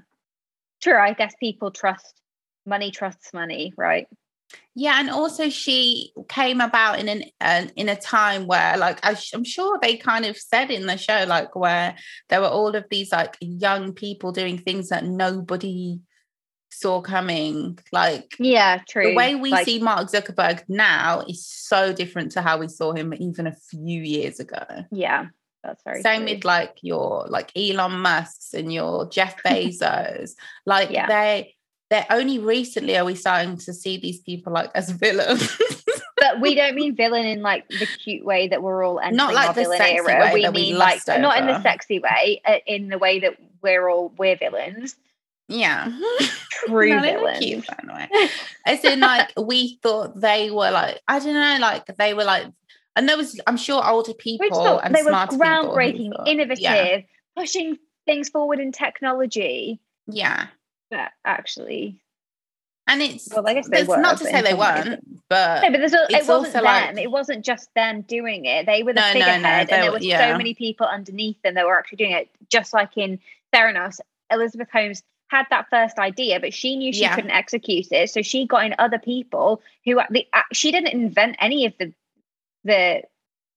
True. 0.82 0.98
I 0.98 1.14
guess 1.14 1.34
people 1.40 1.70
trust 1.70 2.22
money 2.66 2.90
trusts 2.90 3.34
money, 3.34 3.72
right? 3.78 4.08
Yeah, 4.78 5.00
and 5.00 5.10
also 5.10 5.50
she 5.50 6.12
came 6.28 6.60
about 6.60 7.00
in 7.00 7.08
an, 7.08 7.24
an 7.40 7.72
in 7.76 7.88
a 7.90 7.96
time 7.96 8.46
where, 8.46 8.78
like, 8.78 9.00
I 9.06 9.16
I'm 9.34 9.44
sure 9.46 9.80
they 9.82 9.96
kind 9.98 10.26
of 10.26 10.38
said 10.38 10.70
in 10.70 10.86
the 10.86 10.98
show, 10.98 11.24
like, 11.28 11.56
where 11.56 11.96
there 12.30 12.42
were 12.42 12.48
all 12.48 12.76
of 12.76 12.86
these 12.90 13.12
like 13.12 13.38
young 13.40 13.94
people 13.94 14.32
doing 14.34 14.58
things 14.58 14.90
that 14.90 15.06
nobody 15.06 16.00
saw 16.70 17.02
coming. 17.02 17.80
Like 17.92 18.36
Yeah, 18.38 18.82
true. 18.88 19.10
the 19.12 19.16
way 19.16 19.36
we 19.36 19.52
Like, 19.52 19.66
see 19.66 19.80
Mark 19.80 20.10
Zuckerberg 20.10 20.64
now 20.68 21.24
is 21.28 21.48
so 21.48 21.94
different 21.94 22.34
to 22.34 22.42
how 22.42 22.58
we 22.58 22.68
saw 22.68 22.92
him 22.94 23.14
even 23.14 23.48
a 23.48 23.56
few 23.70 24.02
years 24.02 24.40
ago. 24.42 24.64
Yeah, 24.92 25.28
that's 25.64 25.82
very 25.84 26.02
Same 26.02 26.26
true. 26.26 26.36
with 26.36 26.44
like 26.46 26.78
your 26.82 27.28
like 27.30 27.52
Elon 27.56 28.00
Musk's 28.02 28.54
and 28.54 28.74
your 28.74 29.08
Jeff 29.10 29.42
Bezos. 29.46 30.32
like 30.66 30.90
Yeah. 30.92 31.08
they 31.08 31.55
they're 31.90 32.06
only 32.10 32.40
recently 32.40 32.98
are 32.98 33.06
we 33.06 33.16
starting 33.16 33.58
to 33.58 33.74
see 33.74 33.98
these 33.98 34.20
people 34.20 34.52
like 34.54 34.72
as 34.76 34.90
villains. 34.90 35.56
but 36.18 36.42
we 36.42 36.56
don't 36.56 36.76
mean 36.76 36.96
villain 36.96 37.26
in 37.26 37.42
like 37.42 37.68
the 37.70 37.86
cute 38.04 38.26
way 38.26 38.48
that 38.48 38.64
we're 38.64 38.84
all 38.84 39.00
entering 39.00 39.18
Not 39.18 39.34
like 39.34 39.50
our 39.50 39.54
the 39.54 39.62
villain 39.62 39.78
sexy 39.78 39.96
era. 39.96 40.20
way 40.26 40.34
We 40.34 40.42
that 40.44 40.54
we 40.54 40.62
mean 40.62 40.78
like 40.78 40.96
lust 41.08 41.20
not 41.20 41.38
in 41.38 41.46
the 41.48 41.62
sexy 41.62 42.00
way, 42.00 42.42
uh, 42.46 42.58
in 42.66 42.90
the 42.90 42.98
way 42.98 43.20
that 43.20 43.36
we're 43.62 43.88
all 43.90 44.12
we're 44.18 44.36
villains, 44.38 44.96
yeah. 45.48 45.92
true 46.66 46.90
Not 46.90 47.06
in 47.06 47.16
a 47.16 47.18
villains. 47.20 47.40
cute 47.40 47.66
fun 47.66 47.90
way. 47.94 48.30
As 48.66 48.84
in 48.84 49.00
like 49.02 49.32
we 49.38 49.78
thought 49.84 50.20
they 50.20 50.50
were 50.50 50.72
like, 50.72 51.00
I 51.08 51.20
don't 51.20 51.34
know, 51.34 51.58
like 51.60 51.86
they 51.98 52.14
were 52.16 52.24
like 52.24 52.48
and 52.96 53.08
there 53.08 53.18
was 53.18 53.40
I'm 53.46 53.58
sure 53.58 53.86
older 53.88 54.14
people 54.14 54.80
and 54.80 54.96
they 54.96 55.04
were 55.04 55.12
people 55.12 55.38
groundbreaking, 55.38 56.12
innovative, 56.28 56.62
Yeah. 56.64 57.02
pushing 57.38 57.78
things 58.08 58.30
forward 58.30 58.60
in 58.60 58.72
technology. 58.72 59.80
yeah. 60.08 60.48
But 60.96 61.12
actually, 61.26 61.98
And 62.88 63.02
it's 63.02 63.28
Well, 63.34 63.46
I 63.48 63.54
guess 63.56 63.68
they 63.68 63.80
it's 63.80 63.90
were, 63.90 63.98
not 63.98 64.18
to 64.20 64.24
say 64.26 64.42
they 64.42 64.54
weren't, 64.54 65.04
but 65.28 65.62
no, 65.64 65.72
but 65.72 65.78
there's 65.80 65.94
a, 65.94 66.06
it 66.10 66.26
wasn't 66.28 66.30
also 66.30 66.52
them. 66.52 66.64
like- 66.64 66.98
it 67.00 67.12
wasn't 67.12 67.44
just 67.44 67.74
them 67.74 68.02
doing 68.04 68.46
it. 68.46 68.66
They 68.66 68.84
were 68.84 68.94
the 68.94 69.02
No, 69.02 69.08
no, 69.08 69.20
no, 69.20 69.26
figurehead, 69.26 69.70
and 69.72 69.84
there 69.84 69.92
were- 69.92 70.00
yeah. 70.00 70.32
so 70.32 70.38
many 70.38 70.54
people 70.54 70.86
underneath 70.88 71.42
them 71.42 71.56
that 71.56 71.66
were 71.66 71.78
actually 71.78 71.98
doing 71.98 72.12
it. 72.12 72.30
Just 72.50 72.74
like 72.74 72.96
in 72.96 73.20
Theranos, 73.54 74.00
Elizabeth 74.32 74.70
Holmes 74.72 75.04
had 75.30 75.48
that 75.50 75.68
first 75.70 75.98
idea, 75.98 76.40
but 76.40 76.54
she 76.54 76.76
knew 76.78 76.94
she 76.94 77.02
Yeah. 77.02 77.16
couldn't 77.16 77.32
execute 77.32 77.92
it, 77.92 78.10
so 78.12 78.22
she 78.22 78.46
got 78.46 78.66
in 78.66 78.76
other 78.80 79.00
people 79.00 79.62
who 79.84 79.96
the, 80.12 80.26
she 80.54 80.72
didn't 80.72 80.94
invent 80.94 81.36
any 81.40 81.66
of 81.66 81.74
the 81.80 81.92
the 82.64 83.02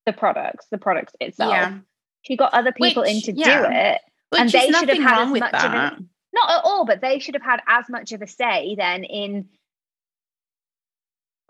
the 0.07 0.13
products, 0.15 0.67
the 0.71 0.79
products 0.79 1.13
itself. 1.21 1.53
yeah. 1.53 1.79
She 2.23 2.35
got 2.37 2.53
other 2.55 2.73
people 2.73 3.03
in 3.05 3.21
to 3.23 3.33
do 3.33 3.43
it. 3.45 4.01
Which 4.31 4.41
And 4.41 4.51
they 4.51 4.71
should 4.73 4.89
have 4.89 4.99
had 4.99 5.23
as 5.23 5.29
much 5.41 5.55
of 5.55 5.71
a- 5.71 5.77
that. 5.77 5.99
Not 6.33 6.51
at 6.51 6.65
all, 6.65 6.85
but 6.85 7.01
they 7.01 7.19
should 7.19 7.35
have 7.35 7.43
had 7.43 7.61
as 7.67 7.87
much 7.89 8.13
of 8.13 8.23
a 8.23 8.27
say 8.27 8.75
then 8.79 9.05
in 9.05 9.49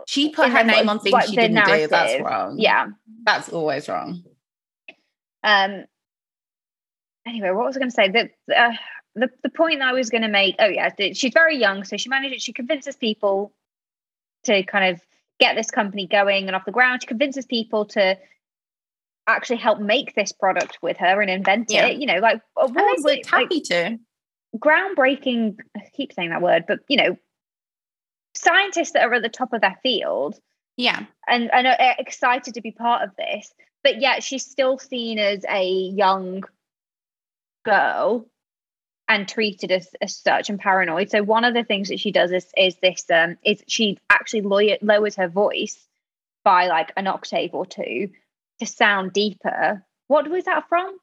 She 0.07 0.31
put 0.31 0.47
in 0.47 0.53
her 0.53 0.65
name 0.65 0.89
on 0.89 1.01
things 1.01 1.13
like 1.13 1.27
she 1.29 1.37
didn't 1.37 1.65
do. 1.65 1.87
That's 1.89 2.23
wrong. 2.23 2.59
yeah. 2.59 2.87
That's 3.25 3.49
always 3.49 3.89
wrong. 3.89 4.23
Um. 5.43 5.85
Anyway, 7.27 7.51
what 7.51 7.67
was 7.67 7.77
I 7.77 7.81
going 7.81 7.91
to 7.91 7.95
say? 7.95 8.09
The, 8.09 8.57
uh, 8.57 8.73
the 9.15 9.29
the 9.43 9.51
point 9.51 9.81
that 9.81 9.89
I 9.89 9.93
was 9.93 10.09
going 10.11 10.23
to 10.23 10.29
make. 10.29 10.57
Oh 10.59 10.67
yeah, 10.67 10.91
she's 11.13 11.33
very 11.35 11.59
young, 11.59 11.85
so 11.85 11.97
she 11.97 12.09
manages. 12.09 12.43
She 12.43 12.53
convinces 12.53 12.97
people 12.97 13.53
to 14.45 14.63
kind 14.63 14.95
of 14.95 15.01
get 15.41 15.55
this 15.57 15.71
company 15.71 16.07
going 16.07 16.47
and 16.47 16.57
off 16.57 16.65
the 16.65 16.73
ground. 16.73 17.03
She 17.03 17.07
convinces 17.07 17.45
people 17.47 17.85
to 17.87 18.17
actually 19.27 19.59
help 19.59 19.79
make 19.79 20.15
this 20.15 20.33
product 20.33 20.79
with 20.81 20.97
her 20.97 21.21
and 21.21 21.31
invent 21.31 21.71
Yeah. 21.71 21.87
it. 21.87 21.99
You 21.99 22.07
know, 22.07 22.19
like 22.19 22.41
award 22.57 23.27
happy 23.27 23.61
to. 23.63 23.99
Groundbreaking. 24.57 25.57
I 25.77 25.83
keep 25.93 26.13
saying 26.13 26.31
that 26.31 26.43
word, 26.43 26.65
but 26.67 26.81
you 26.89 26.97
know, 26.97 27.17
scientists 28.35 28.93
that 28.93 29.03
are 29.05 29.15
at 29.15 29.23
the 29.23 29.29
top 29.29 29.53
of 29.53 29.61
their 29.61 29.77
field 29.83 30.39
Yeah. 30.77 31.05
and 31.27 31.51
and 31.53 31.67
are 31.67 31.95
excited 31.99 32.55
to 32.55 32.61
be 32.61 32.71
part 32.71 33.03
of 33.03 33.17
this 33.17 33.53
but 33.83 34.01
yet 34.01 34.23
she's 34.23 34.45
still 34.45 34.79
seen 34.79 35.19
as 35.19 35.45
a 35.49 35.65
young 35.69 36.45
girl 37.65 38.27
and 39.09 39.27
treated 39.27 39.73
as, 39.73 39.89
as 40.01 40.17
such 40.17 40.51
and 40.51 40.61
paranoid 40.61 41.11
so 41.11 41.23
one 41.23 41.45
of 41.45 41.55
the 41.55 41.65
things 41.65 41.89
that 41.89 41.99
she 41.99 42.13
does 42.13 42.31
is 42.31 42.47
is 42.57 42.77
this 42.77 43.05
um 43.11 43.37
is 43.45 43.63
she 43.67 43.99
actually 44.11 44.43
lower, 44.43 44.77
lowers 44.83 45.17
her 45.17 45.29
voice 45.29 45.87
by 46.45 46.69
like 46.69 46.93
an 46.97 47.07
octave 47.07 47.55
or 47.55 47.67
two 47.67 48.11
to 48.61 48.67
sound 48.67 49.13
deeper 49.13 49.85
what 50.07 50.29
was 50.29 50.45
that 50.45 50.69
from 50.69 50.97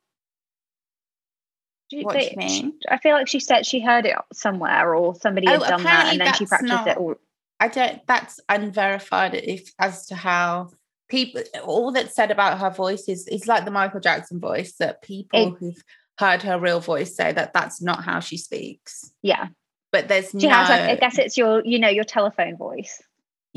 What 2.04 2.14
do 2.18 2.24
you 2.24 2.30
they- 2.32 2.36
mean? 2.36 2.74
I 2.90 2.98
feel 2.98 3.14
like 3.14 3.28
she 3.28 3.40
said 3.40 3.66
she 3.66 3.80
heard 3.80 4.06
it 4.06 4.16
somewhere 4.34 4.94
or 4.96 5.16
somebody 5.16 5.48
oh, 5.48 5.52
had 5.52 5.62
Oh, 5.64 5.68
done 5.68 5.84
that 5.84 6.12
and 6.12 6.22
then 6.22 6.34
she 6.34 6.46
practiced 6.46 6.72
not- 6.74 6.88
it 6.88 6.98
all. 6.98 7.16
I 7.60 7.70
don't. 7.70 8.06
That's 8.06 8.40
unverified 8.50 9.34
if 9.34 9.72
as 9.80 10.08
to 10.08 10.16
how 10.16 10.72
people. 11.08 11.42
All 11.64 11.92
that's 11.92 12.14
said 12.16 12.30
about 12.32 12.60
her 12.60 12.70
voice 12.70 13.08
is 13.08 13.28
is 13.28 13.48
like 13.48 13.64
the 13.66 13.72
Michael 13.72 14.02
Jackson 14.02 14.40
voice 14.40 14.74
that 14.80 15.02
people 15.02 15.54
It- 15.54 15.60
who've 15.60 15.84
heard 16.20 16.42
her 16.44 16.60
real 16.60 16.80
voice 16.80 17.16
say 17.16 17.32
that 17.32 17.54
that's 17.54 17.82
not 17.82 18.04
how 18.04 18.20
she 18.20 18.38
speaks. 18.38 19.12
Yeah. 19.22 19.48
But 19.92 20.08
there's 20.10 20.32
She 20.32 20.48
no. 20.48 20.50
has 20.50 20.70
like 20.70 20.82
I 20.82 20.96
guess 20.96 21.18
it's 21.18 21.38
your, 21.38 21.62
you 21.66 21.80
know, 21.80 21.88
your 21.90 22.04
telephone 22.04 22.58
voice. 22.58 23.02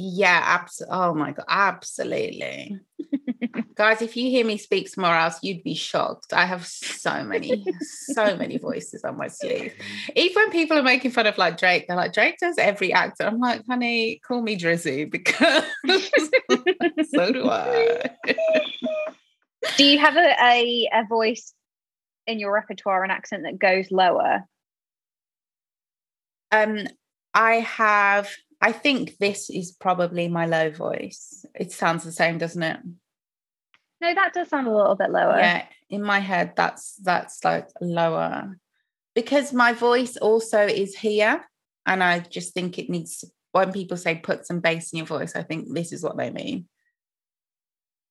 Yeah, 0.01 0.41
absolutely. 0.45 0.97
Oh 0.97 1.13
my 1.13 1.33
god, 1.33 1.45
absolutely. 1.49 2.79
Guys, 3.75 4.01
if 4.01 4.17
you 4.17 4.31
hear 4.31 4.45
me 4.45 4.57
speak 4.57 4.89
somewhere 4.89 5.19
else, 5.19 5.41
you'd 5.43 5.65
be 5.65 5.75
shocked. 5.75 6.33
I 6.33 6.47
have 6.47 6.65
so 6.65 7.25
many, 7.25 7.67
so 7.81 8.37
many 8.37 8.59
voices 8.63 9.03
on 9.03 9.17
my 9.17 9.27
sleeve. 9.27 9.75
Even 10.15 10.35
when 10.37 10.51
people 10.53 10.79
are 10.79 10.85
making 10.85 11.11
fun 11.11 11.27
of 11.27 11.37
like 11.37 11.59
Drake, 11.59 11.87
they're 11.89 11.97
like, 11.97 12.13
Drake 12.13 12.37
does 12.39 12.59
every 12.59 12.93
actor. 12.93 13.25
I'm 13.25 13.41
like, 13.41 13.63
honey, 13.69 14.21
call 14.25 14.41
me 14.41 14.57
Drizzy 14.57 15.11
because 15.11 15.65
so 17.11 17.33
do 17.33 17.51
I. 17.51 18.11
Do 19.77 19.85
you 19.85 19.99
have 19.99 20.17
a, 20.17 20.37
a 20.41 20.89
a 20.93 21.07
voice 21.09 21.55
in 22.29 22.39
your 22.39 22.53
repertoire, 22.53 23.03
an 23.03 23.11
accent 23.11 23.43
that 23.43 23.59
goes 23.59 23.91
lower? 23.91 24.45
Um, 26.53 26.87
I 27.35 27.57
have, 27.57 28.31
I 28.61 28.73
think 28.73 29.19
this 29.19 29.51
is 29.51 29.73
probably 29.73 30.29
my 30.29 30.47
low 30.47 30.71
voice. 30.71 31.45
It 31.55 31.73
sounds 31.73 32.05
the 32.05 32.13
same, 32.13 32.39
doesn't 32.39 32.63
it? 32.63 32.81
No, 34.01 34.15
that 34.15 34.33
does 34.33 34.49
sound 34.49 34.67
a 34.69 34.75
little 34.77 34.95
bit 34.95 35.11
lower. 35.11 35.39
yeah 35.39 35.65
in 35.91 36.03
my 36.03 36.19
head 36.19 36.53
that's 36.55 36.97
that's 36.97 37.43
like 37.45 37.67
lower 37.81 38.59
because 39.15 39.53
my 39.55 39.73
voice 39.73 40.17
also 40.19 40.67
is 40.67 40.95
here 40.95 41.43
and 41.87 42.05
i 42.05 42.19
just 42.19 42.53
think 42.55 42.79
it 42.79 42.91
needs 42.91 43.25
when 43.53 43.73
people 43.73 43.97
say 43.97 44.15
put 44.15 44.47
some 44.47 44.61
bass 44.61 44.93
in 44.93 44.99
your 44.99 45.07
voice 45.07 45.35
i 45.35 45.43
think 45.43 45.73
this 45.73 45.93
is 45.93 46.03
what 46.03 46.17
they 46.19 46.29
mean 46.31 46.69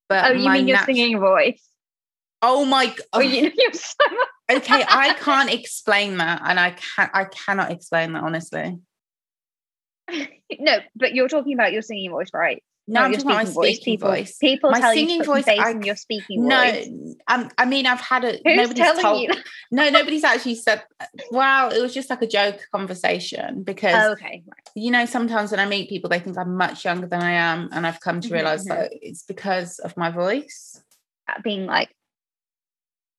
but 0.08 0.24
Oh, 0.32 0.34
you 0.34 0.50
mean 0.50 0.66
your 0.68 0.78
singing 0.78 1.20
voice? 1.20 1.62
oh 2.42 2.64
my 2.64 2.86
god 2.86 2.96
oh, 3.12 3.20
you 3.20 3.50
so 3.72 4.04
okay 4.50 4.84
i 4.88 5.14
can't 5.14 5.52
explain 5.60 6.16
that 6.18 6.42
and 6.44 6.58
i 6.58 6.70
can 6.72 6.82
not 6.98 7.10
i 7.14 7.24
cannot 7.26 7.70
explain 7.70 8.12
that 8.12 8.24
honestly 8.24 8.76
no, 10.60 10.78
but 10.96 11.14
you're 11.14 11.28
talking 11.28 11.54
about 11.54 11.72
your 11.72 11.82
singing 11.82 12.10
voice, 12.10 12.30
right? 12.34 12.62
no 12.90 13.00
Not 13.00 13.04
i'm 13.04 13.10
your 13.12 13.20
talking 13.20 13.30
about 13.32 13.44
my 13.44 13.44
speaking 13.44 13.54
voice. 13.54 13.76
speaking 13.76 13.94
People, 13.98 14.08
voice 14.08 14.38
people 14.40 14.72
My 14.72 14.80
tell 14.80 14.94
singing 14.94 15.18
you 15.18 15.24
voice, 15.24 15.46
I 15.46 15.78
your 15.82 15.96
speaking 15.96 16.42
no 16.42 16.62
voice. 16.62 16.88
I'm, 17.26 17.50
i 17.58 17.64
mean 17.66 17.84
i've 17.86 18.00
had 18.00 18.24
a 18.24 18.32
Who's 18.32 18.56
nobody's 18.56 18.76
telling 18.78 19.04
told 19.04 19.22
you? 19.22 19.30
no 19.70 19.90
nobody's 19.90 20.24
actually 20.24 20.54
said 20.54 20.82
wow 21.30 21.68
it 21.68 21.82
was 21.82 21.92
just 21.92 22.08
like 22.08 22.22
a 22.22 22.26
joke 22.26 22.60
conversation 22.72 23.62
because 23.62 23.94
Oh, 23.94 24.12
okay, 24.12 24.42
right. 24.46 24.68
you 24.74 24.90
know, 24.90 25.06
sometimes 25.06 25.50
when 25.50 25.60
I 25.60 25.66
meet 25.66 25.88
people, 25.88 26.08
they 26.08 26.20
think 26.20 26.38
I'm 26.38 26.56
much 26.56 26.84
younger 26.84 27.06
than 27.06 27.20
I 27.20 27.32
am. 27.32 27.68
And 27.72 27.86
I've 27.86 28.00
come 28.00 28.20
to 28.20 28.28
Mhm, 28.28 28.32
realize 28.32 28.64
mhm. 28.64 28.68
that 28.68 28.90
it's 28.92 29.22
because 29.24 29.78
of 29.80 29.96
my 29.96 30.10
voice. 30.10 30.80
That 31.26 31.42
being 31.42 31.66
like 31.66 31.90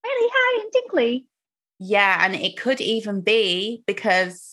really 0.06 0.30
high 0.34 0.62
and 0.64 0.72
tinkly. 0.72 1.26
Yeah. 1.80 2.18
And 2.24 2.36
it 2.36 2.58
could 2.58 2.82
even 2.82 3.22
be 3.22 3.84
because 3.86 4.52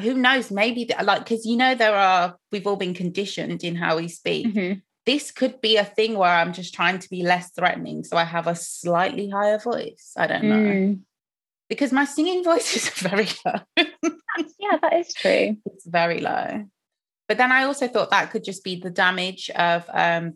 who 0.00 0.14
knows? 0.14 0.50
Maybe 0.50 0.88
like 1.02 1.20
because 1.24 1.44
you 1.46 1.56
know 1.56 1.74
there 1.74 1.94
are 1.94 2.36
we've 2.52 2.66
all 2.66 2.76
been 2.76 2.94
conditioned 2.94 3.64
in 3.64 3.74
how 3.76 3.96
we 3.96 4.08
speak. 4.08 4.46
Mhm. 4.46 4.82
This 5.06 5.30
could 5.30 5.60
be 5.60 5.76
a 5.76 5.84
thing 5.84 6.16
where 6.18 6.30
I'm 6.30 6.52
just 6.52 6.74
trying 6.74 6.98
to 6.98 7.08
be 7.08 7.22
less 7.22 7.50
threatening, 7.52 8.04
so 8.04 8.16
I 8.16 8.24
have 8.24 8.46
a 8.46 8.54
slightly 8.54 9.30
higher 9.30 9.58
voice. 9.58 10.12
I 10.16 10.26
don't 10.26 10.44
know 10.44 10.56
Mm. 10.56 11.00
because 11.68 11.92
my 11.92 12.04
singing 12.04 12.44
voice 12.50 12.76
is 12.76 12.88
very 12.90 13.28
low. 13.44 13.60
Yeah, 14.60 14.76
that 14.82 14.92
is 14.94 15.12
true. 15.14 15.56
it's 15.66 15.84
very 15.86 16.20
low. 16.20 16.64
But 17.26 17.38
then 17.38 17.50
I 17.50 17.64
also 17.64 17.88
thought 17.88 18.10
that 18.10 18.30
could 18.30 18.44
just 18.44 18.62
be 18.62 18.78
the 18.80 18.90
damage 18.90 19.50
of 19.50 19.84
um 19.92 20.34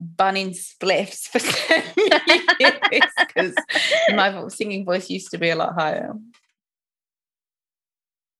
bunning 0.00 0.50
spliffs 0.50 1.26
for 1.28 1.38
10 1.40 2.42
years 2.60 3.10
because 3.18 3.54
my 4.14 4.46
singing 4.48 4.84
voice 4.84 5.10
used 5.10 5.30
to 5.32 5.38
be 5.38 5.50
a 5.50 5.56
lot 5.56 5.74
higher. 5.74 6.12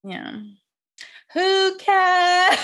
Yeah. 0.06 0.40
Who 1.34 1.76
cares? 1.78 2.58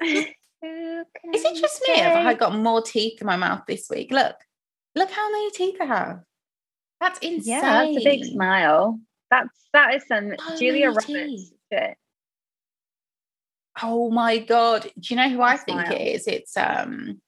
Is 0.02 1.44
it 1.44 1.60
just 1.60 1.82
me? 1.86 1.98
Have 1.98 2.26
I 2.26 2.34
got 2.34 2.56
more 2.56 2.80
teeth 2.82 3.20
in 3.20 3.26
my 3.26 3.36
mouth 3.36 3.62
this 3.68 3.88
week? 3.90 4.10
Look, 4.10 4.34
look 4.94 5.10
how 5.10 5.30
many 5.30 5.50
teeth 5.50 5.76
I 5.80 5.84
have. 5.84 6.20
That's 7.00 7.18
insane. 7.18 7.52
Yeah, 7.54 7.60
that's 7.84 7.96
a 7.98 8.04
big 8.04 8.24
smile. 8.24 8.98
That's 9.30 9.68
that 9.74 9.94
is 9.94 10.04
some 10.08 10.32
So 10.48 10.56
Julia 10.58 10.88
Roberts 10.88 11.06
teeth. 11.06 11.52
shit. 11.72 11.96
Oh 13.82 14.10
my 14.10 14.38
god! 14.38 14.84
Do 14.98 15.14
you 15.14 15.16
know 15.16 15.28
who 15.28 15.42
I 15.42 15.58
think 15.58 15.82
smile. 15.82 15.92
it 15.92 16.00
is? 16.00 16.26
It's 16.26 16.56
um, 16.56 17.20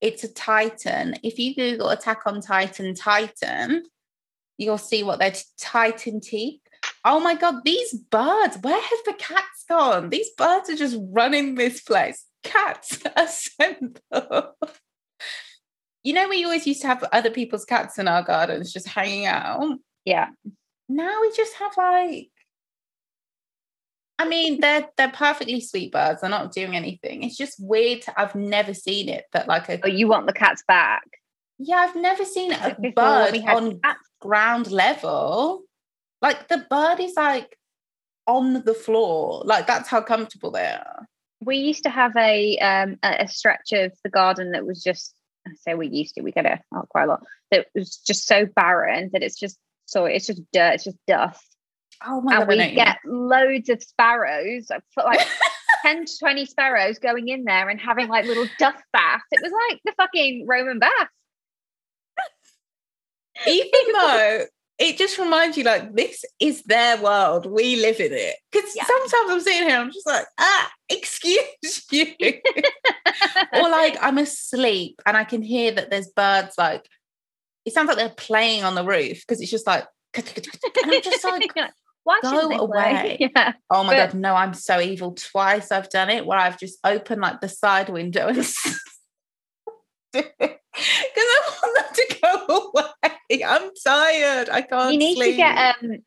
it's 0.00 0.22
a 0.22 0.32
Titan. 0.32 1.16
If 1.24 1.40
you 1.40 1.56
Google 1.56 1.88
Attack 1.88 2.22
on 2.26 2.40
Titan 2.40 2.94
Titan, 2.94 3.82
you'll 4.56 4.78
see 4.78 5.02
what 5.02 5.18
their 5.18 5.32
t- 5.32 5.42
Titan 5.58 6.20
teeth. 6.20 6.60
Oh 7.04 7.20
my 7.20 7.34
god! 7.34 7.56
These 7.64 7.94
birds. 7.94 8.58
Where 8.62 8.80
have 8.80 8.98
the 9.04 9.14
cats 9.18 9.64
gone? 9.68 10.08
These 10.10 10.30
birds 10.38 10.70
are 10.70 10.76
just 10.76 10.96
running 11.10 11.54
this 11.54 11.82
place. 11.82 12.24
Cats 12.42 12.98
assemble. 13.16 14.56
You 16.02 16.12
know, 16.12 16.28
we 16.28 16.44
always 16.44 16.66
used 16.66 16.82
to 16.82 16.86
have 16.88 17.04
other 17.12 17.30
people's 17.30 17.64
cats 17.64 17.98
in 17.98 18.08
our 18.08 18.22
gardens 18.22 18.72
just 18.72 18.88
hanging 18.88 19.26
out. 19.26 19.78
Yeah. 20.04 20.28
Now 20.88 21.20
we 21.22 21.32
just 21.34 21.54
have 21.54 21.72
like 21.76 22.28
I 24.18 24.28
mean, 24.28 24.60
they're 24.60 24.86
they're 24.96 25.10
perfectly 25.10 25.60
sweet 25.60 25.92
birds. 25.92 26.20
They're 26.20 26.30
not 26.30 26.52
doing 26.52 26.76
anything. 26.76 27.22
It's 27.24 27.36
just 27.36 27.56
weird. 27.58 28.04
I've 28.16 28.34
never 28.34 28.72
seen 28.72 29.08
it 29.08 29.24
that 29.32 29.48
like 29.48 29.68
a 29.68 29.80
Oh, 29.82 29.88
you 29.88 30.06
want 30.08 30.26
the 30.26 30.32
cats 30.32 30.62
back? 30.68 31.02
yeah. 31.58 31.76
I've 31.76 31.96
never 31.96 32.24
seen 32.24 32.52
a 32.52 32.76
Before 32.80 32.92
bird 32.92 33.36
on 33.48 33.80
cats. 33.80 33.98
ground 34.20 34.70
level. 34.70 35.62
Like 36.24 36.48
the 36.48 36.64
bird 36.70 37.00
is 37.00 37.16
like 37.16 37.58
on 38.26 38.64
the 38.64 38.72
floor. 38.72 39.42
Like 39.44 39.66
that's 39.66 39.90
how 39.90 40.00
comfortable 40.00 40.50
they 40.50 40.64
are. 40.64 41.06
We 41.42 41.58
used 41.58 41.82
to 41.82 41.90
have 41.90 42.16
a 42.16 42.56
um 42.60 42.96
a, 43.02 43.28
stretch 43.28 43.72
of 43.72 43.92
the 44.02 44.08
garden 44.08 44.52
that 44.52 44.64
was 44.66 44.82
just 44.82 45.14
I 45.46 45.50
say 45.56 45.74
we 45.74 45.88
used 45.88 46.14
to, 46.14 46.22
we 46.22 46.32
get 46.32 46.46
it 46.46 46.60
out 46.74 46.88
quite 46.88 47.04
a 47.04 47.08
lot. 47.08 47.26
That 47.50 47.66
was 47.74 47.98
just 47.98 48.26
so 48.26 48.46
barren 48.46 49.10
that 49.12 49.22
it's 49.22 49.38
just 49.38 49.58
so 49.84 50.06
it's 50.06 50.26
just 50.26 50.40
dirt, 50.50 50.76
it's 50.76 50.84
just 50.84 50.96
dust. 51.06 51.44
Oh 52.02 52.22
my 52.22 52.36
and 52.36 52.48
god! 52.48 52.48
We 52.48 52.74
get 52.74 52.96
loads 53.04 53.68
of 53.68 53.82
sparrows, 53.82 54.70
like 54.96 55.28
10 55.82 56.06
to 56.06 56.18
20 56.20 56.46
sparrows 56.46 56.98
going 57.00 57.28
in 57.28 57.44
there 57.44 57.68
and 57.68 57.78
having 57.78 58.08
like 58.08 58.24
little 58.24 58.46
dust 58.58 58.82
baths. 58.94 59.24
It 59.30 59.42
was 59.42 59.52
like 59.68 59.80
the 59.84 59.92
fucking 59.98 60.46
Roman 60.48 60.78
bath. 60.78 61.08
even 63.46 63.68
though 63.92 64.46
it 64.78 64.98
just 64.98 65.18
reminds 65.18 65.56
you 65.56 65.62
like 65.64 65.94
this 65.94 66.24
is 66.40 66.62
their 66.64 67.00
world 67.00 67.46
we 67.46 67.76
live 67.76 68.00
in 68.00 68.12
it 68.12 68.34
because 68.50 68.74
Yeah. 68.74 68.84
sometimes 68.84 69.30
i'm 69.30 69.40
sitting 69.40 69.68
here 69.68 69.78
i'm 69.78 69.92
just 69.92 70.06
like 70.06 70.26
ah 70.38 70.70
excuse 70.88 71.84
you 71.92 72.06
or 73.52 73.68
like 73.70 73.96
i'm 74.00 74.18
asleep 74.18 75.00
and 75.06 75.16
i 75.16 75.24
can 75.24 75.42
hear 75.42 75.70
that 75.72 75.90
there's 75.90 76.08
birds 76.08 76.54
like 76.58 76.84
it 77.64 77.72
sounds 77.72 77.88
like 77.88 77.96
they're 77.96 78.08
playing 78.10 78.64
on 78.64 78.74
the 78.74 78.84
roof 78.84 79.20
because 79.20 79.40
it's 79.40 79.50
just 79.50 79.66
like 79.66 79.84
i'm 80.16 80.22
just 81.02 81.24
like 81.24 81.50
Why 82.02 82.18
Go 82.22 82.30
shouldn't 82.30 82.50
they 82.50 82.56
play? 82.58 82.66
away. 82.66 83.16
Yeah. 83.34 83.52
oh 83.70 83.84
my 83.84 83.94
But- 83.94 84.10
god 84.10 84.18
no 84.20 84.34
i'm 84.34 84.54
so 84.54 84.80
evil 84.80 85.12
twice 85.14 85.70
i've 85.70 85.88
done 85.88 86.10
it 86.10 86.26
where 86.26 86.38
i've 86.38 86.58
just 86.58 86.78
opened 86.84 87.20
like 87.22 87.40
the 87.40 87.48
side 87.48 87.88
window 87.88 88.26
and 88.28 88.36
because 88.36 88.64
i 91.16 91.58
want 91.62 91.76
them 91.76 91.94
to 91.94 92.18
go 92.20 92.70
away 92.74 93.13
i'm 93.46 93.70
tired 93.84 94.48
i 94.50 94.62
can't 94.62 94.92
You 94.92 94.98
need 94.98 95.16
sleep. 95.16 95.32
to 95.32 95.36
get 95.36 95.76
um 95.82 95.98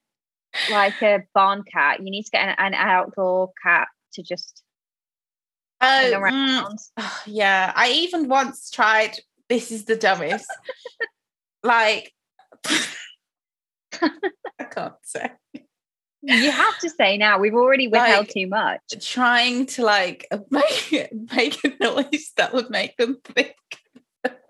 like 0.72 1.02
a 1.04 1.20
barn 1.36 1.62
cat. 1.72 2.00
You 2.00 2.10
need 2.10 2.24
to 2.24 2.32
get 2.32 2.48
an, 2.48 2.56
an 2.58 2.74
outdoor 2.74 3.52
cat 3.62 3.90
to 4.14 4.24
just 4.24 4.64
Oh, 5.80 6.12
mm, 6.16 6.76
oh, 6.98 7.22
yeah. 7.28 7.72
I 7.76 7.92
even 7.92 8.28
once 8.28 8.72
tried. 8.72 9.12
This 9.50 9.72
is 9.72 9.86
the 9.86 9.96
dumbest. 9.96 10.48
like, 11.64 12.12
I 14.02 14.64
can't 14.72 14.94
say. 15.04 15.32
You 16.24 16.50
have 16.52 16.80
to 16.80 16.90
say 16.90 17.18
now. 17.18 17.38
We've 17.40 17.54
already 17.54 17.88
withheld 17.88 18.26
Like- 18.26 18.30
too 18.34 18.48
much. 18.48 18.82
Trying 19.02 19.68
to 19.68 19.84
like 19.84 20.28
make 20.50 21.12
make 21.32 21.64
a 21.64 21.74
noise 21.84 22.32
that 22.38 22.54
would 22.54 22.70
make 22.72 22.98
them 22.98 23.18
think. 23.24 23.54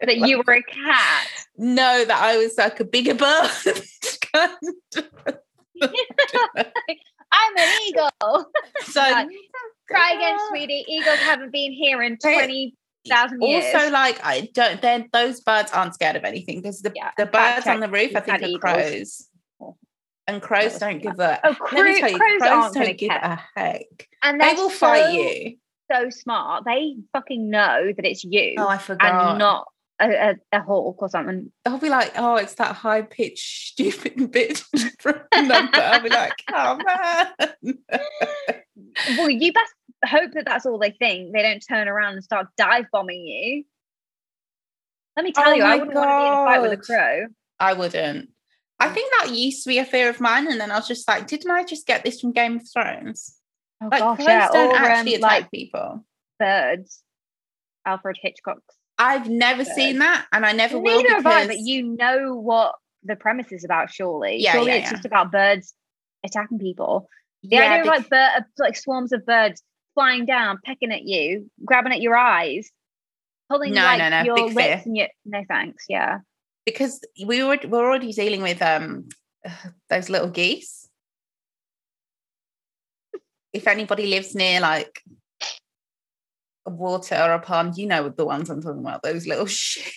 That 0.02 0.18
you 0.18 0.42
were 0.46 0.54
a 0.54 0.64
cat. 0.64 1.28
No, 1.58 2.06
that 2.06 2.22
I 2.22 2.38
was 2.38 2.58
like 2.58 2.80
a 2.80 2.86
bigger 2.86 3.16
bird. 3.16 3.50
I'm 7.32 7.58
an 7.58 7.82
eagle. 7.88 8.10
so 8.84 9.00
Like, 9.02 9.28
Try 9.90 10.12
again, 10.14 10.38
sweetie. 10.50 10.84
Eagles 10.88 11.20
haven't 11.20 11.52
been 11.52 11.72
here 11.72 12.02
in 12.04 12.18
twenty 12.18 12.76
thousand 13.08 13.42
years. 13.42 13.74
Also, 13.74 13.90
like 13.92 14.20
I 14.24 14.50
don't. 14.54 14.82
Then 14.82 15.08
those 15.14 15.40
birds 15.42 15.72
aren't 15.72 15.94
scared 15.94 16.16
of 16.18 16.24
anything 16.26 16.62
because 16.62 16.82
the, 16.82 16.92
Yeah, 16.96 17.12
the 17.18 17.26
birds 17.26 17.66
on 17.68 17.80
the 17.80 17.88
roof, 17.90 18.16
I 18.16 18.20
think, 18.20 18.42
are 18.42 18.46
eagles. 18.46 18.60
crows, 18.62 19.30
Oh. 19.62 19.76
and 20.28 20.42
crows 20.42 20.78
don't 20.78 21.00
give 21.02 21.20
a. 21.20 21.40
oh, 21.44 21.50
Let 21.50 21.58
crow, 21.60 21.84
me 21.84 22.00
tell 22.00 22.12
you, 22.12 22.18
crows, 22.18 22.40
crows 22.42 22.74
don't 22.74 22.98
give 22.98 23.12
a 23.12 23.40
heck. 23.56 24.10
And 24.24 24.42
They 24.42 24.54
will 24.54 24.70
fight 24.70 25.14
you. 25.14 25.58
So 25.92 26.10
smart. 26.10 26.64
They 26.66 26.96
fucking 27.14 27.50
know 27.50 27.92
that 27.96 28.06
it's 28.06 28.24
you 28.24 28.56
Oh, 28.58 28.68
I 28.68 28.78
forgot. 28.78 29.30
and 29.30 29.40
not 29.40 29.68
a, 30.00 30.10
a, 30.10 30.36
a 30.52 30.62
hawk 30.62 31.02
or 31.02 31.10
something. 31.10 31.52
I'll 31.66 31.78
be 31.78 31.90
like, 31.90 32.12
oh, 32.16 32.36
it's 32.36 32.56
that 32.56 32.76
high 32.76 33.02
pitched 33.04 33.70
stupid 33.70 34.16
bitch 34.18 34.64
from 35.02 35.22
number. 35.48 35.78
I'll 35.78 36.02
be 36.04 36.10
like, 36.10 36.34
oh 36.54 36.78
man. 36.86 37.78
well, 39.18 39.30
you 39.30 39.54
best 39.54 39.74
hope 40.06 40.32
that 40.34 40.46
that's 40.46 40.66
all 40.66 40.78
they 40.78 40.92
think. 40.92 41.34
They 41.34 41.42
don't 41.42 41.60
turn 41.68 41.88
around 41.88 42.14
and 42.14 42.24
start 42.24 42.48
dive 42.58 42.86
bombing 42.92 43.26
you. 43.26 43.64
Let 45.16 45.24
me 45.24 45.32
tell 45.32 45.50
Oh 45.50 45.54
you, 45.54 45.64
I 45.64 45.78
wouldn't 45.78 45.96
want 45.96 46.10
to 46.10 46.18
be 46.18 46.28
in 46.28 46.34
a 46.34 46.46
fight 46.46 46.62
with 46.62 46.74
a 46.74 46.78
crow. 46.78 47.28
I 47.60 47.74
wouldn't. 47.74 48.30
I 48.80 48.90
think 48.90 49.12
that 49.20 49.34
used 49.36 49.64
to 49.64 49.70
be 49.70 49.80
a 49.80 49.86
fear 49.86 50.10
of 50.10 50.22
mine, 50.22 50.48
and 50.48 50.62
then 50.62 50.70
I 50.70 50.76
was 50.76 50.88
just 50.88 51.08
like, 51.08 51.26
didn't 51.26 51.50
I 51.50 51.64
just 51.64 51.88
get 51.88 52.04
this 52.04 52.22
from 52.22 52.32
Game 52.34 52.58
of 52.58 52.70
Thrones? 52.72 53.37
Oh 53.82 53.88
Like 53.92 54.00
gosh, 54.00 54.18
crows 54.18 54.28
yeah, 54.28 54.48
don't 54.52 54.72
or 54.72 54.76
actually 54.76 55.16
um, 55.16 55.20
attack 55.24 55.32
like 55.42 55.52
people. 55.52 56.06
birds. 56.40 57.04
Alfred 57.86 58.18
Hitchcock's. 58.22 58.76
I've 58.98 59.30
never 59.30 59.64
Birds. 59.64 59.76
seen 59.76 60.00
that, 60.00 60.26
and 60.32 60.46
I 60.46 60.52
never 60.54 60.80
will 60.80 60.98
Neither 61.04 61.16
because 61.18 61.24
have 61.24 61.44
I, 61.44 61.48
but 61.48 61.60
you 61.60 61.84
know 61.84 62.36
what 62.36 62.76
the 63.04 63.16
premise 63.16 63.52
is 63.52 63.64
about. 63.64 63.92
Surely, 63.92 64.38
Yeah, 64.40 64.54
surely 64.54 64.72
yeah, 64.72 64.78
it's 64.78 64.86
yeah. 64.88 64.92
just 64.94 65.06
about 65.06 65.32
birds 65.32 65.74
attacking 66.26 66.58
people. 66.60 67.08
The 67.44 67.50
yeah, 67.58 67.62
idea 67.62 67.80
of 67.82 67.86
bec- 67.86 67.94
like 67.94 68.10
bird, 68.10 68.46
like 68.58 68.76
swarms 68.76 69.14
of 69.14 69.26
birds 69.26 69.62
flying 69.94 70.26
down, 70.26 70.60
pecking 70.66 70.92
at 70.92 71.04
you, 71.04 71.50
grabbing 71.64 71.94
at 71.94 72.02
your 72.02 72.18
eyes, 72.18 72.70
pulling 73.50 73.74
No, 73.74 73.84
like 73.84 74.00
no, 74.00 74.10
no, 74.10 74.24
your 74.24 74.36
big 74.36 74.46
lips 74.56 74.56
fear. 74.58 74.82
and 74.86 74.98
your 74.98 75.08
no 75.26 75.44
thanks. 75.48 75.86
Yeah. 75.88 76.20
because 76.66 77.00
we 77.26 77.44
were 77.44 77.60
we're 77.68 77.86
already 77.86 78.12
dealing 78.12 78.42
with 78.42 78.62
um 78.64 79.08
those 79.90 80.10
little 80.10 80.30
geese. 80.30 80.87
If 83.58 83.68
anybody 83.68 84.06
lives 84.06 84.36
near 84.36 84.60
like 84.60 85.02
a 86.68 86.70
water 86.70 87.16
or 87.16 87.34
a 87.34 87.40
pond, 87.40 87.76
you 87.76 87.88
know 87.88 88.08
the 88.10 88.26
ones 88.26 88.50
I'm 88.50 88.62
talking 88.62 88.82
about. 88.82 89.02
Those 89.02 89.26
little 89.26 89.46
shit. 89.48 89.92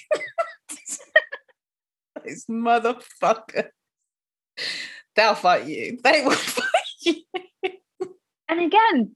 those 2.24 2.46
motherfuckers. 2.46 3.68
They'll 5.14 5.34
fight 5.34 5.66
you. 5.66 5.98
They 6.02 6.22
will 6.24 6.30
fight 6.34 6.64
you. 7.02 7.22
And 8.48 8.60
again, 8.60 9.14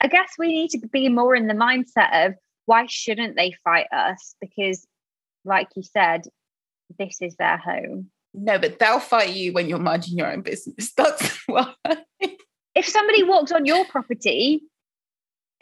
I 0.00 0.08
guess 0.08 0.30
we 0.38 0.48
need 0.48 0.70
to 0.70 0.78
be 0.88 1.08
more 1.08 1.36
in 1.36 1.46
the 1.46 1.54
mindset 1.54 2.26
of 2.26 2.34
why 2.64 2.86
shouldn't 2.88 3.36
they 3.36 3.54
fight 3.62 3.86
us? 3.92 4.34
Because, 4.40 4.86
like 5.44 5.68
you 5.76 5.82
said, 5.82 6.22
this 6.98 7.18
is 7.20 7.36
their 7.36 7.58
home. 7.58 8.10
No, 8.32 8.58
but 8.58 8.78
they'll 8.78 9.00
fight 9.00 9.34
you 9.34 9.52
when 9.52 9.68
you're 9.68 9.78
minding 9.78 10.16
your 10.16 10.32
own 10.32 10.40
business. 10.40 10.92
That's 10.96 11.38
why. 11.46 11.74
If 12.74 12.86
somebody 12.86 13.22
walks 13.22 13.52
on 13.52 13.66
your 13.66 13.84
property, 13.84 14.62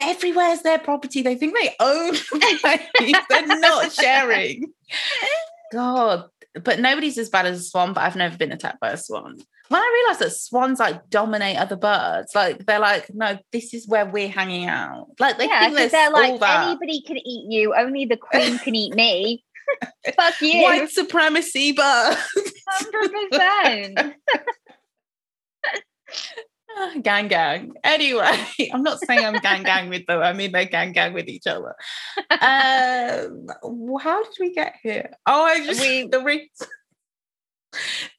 Everywhere's 0.01 0.61
their 0.63 0.79
property. 0.79 1.21
They 1.21 1.35
think 1.35 1.53
they 1.53 1.75
own 1.79 2.13
the 2.31 2.79
place. 2.97 3.15
They're 3.29 3.59
not 3.59 3.93
sharing. 3.93 4.73
God, 5.71 6.25
but 6.61 6.79
nobody's 6.79 7.17
as 7.19 7.29
bad 7.29 7.45
as 7.45 7.59
a 7.59 7.63
swan. 7.63 7.93
But 7.93 8.01
I've 8.01 8.15
never 8.15 8.35
been 8.35 8.51
attacked 8.51 8.79
by 8.79 8.89
a 8.91 8.97
swan. 8.97 9.37
When 9.67 9.79
I 9.79 10.01
realized 10.03 10.19
that 10.21 10.35
swans 10.35 10.79
like 10.79 11.07
dominate 11.09 11.57
other 11.57 11.75
birds, 11.77 12.33
like 12.33 12.65
they're 12.65 12.79
like, 12.79 13.13
no, 13.13 13.37
this 13.51 13.75
is 13.75 13.87
where 13.87 14.05
we're 14.05 14.27
hanging 14.27 14.65
out. 14.65 15.07
Like 15.19 15.37
they 15.37 15.45
yeah, 15.45 15.69
think 15.69 15.91
they're 15.91 16.11
like 16.11 16.39
that. 16.39 16.67
anybody 16.67 17.01
can 17.03 17.17
eat 17.17 17.51
you, 17.51 17.75
only 17.75 18.05
the 18.05 18.17
queen 18.17 18.57
can 18.57 18.75
eat 18.75 18.95
me. 18.95 19.45
Fuck 20.15 20.41
you. 20.41 20.63
white 20.63 20.89
supremacy, 20.89 21.71
but 21.71 22.19
Hundred 22.67 23.29
percent. 23.31 24.15
gang 27.01 27.27
gang. 27.27 27.73
Anyway, 27.83 28.45
I'm 28.73 28.83
not 28.83 28.99
saying 29.05 29.23
I'm 29.25 29.35
gang 29.41 29.63
gang 29.63 29.89
with 29.89 30.05
them. 30.05 30.21
I 30.21 30.33
mean 30.33 30.51
they're 30.51 30.65
gang 30.65 30.91
gang 30.91 31.13
with 31.13 31.27
each 31.29 31.47
other. 31.47 31.75
Um, 32.29 33.47
how 33.99 34.23
did 34.23 34.33
we 34.39 34.53
get 34.53 34.75
here? 34.83 35.11
Oh, 35.25 35.43
I 35.43 35.65
just 35.65 35.81
We- 35.81 36.07
the 36.07 36.21
reason 36.21 36.49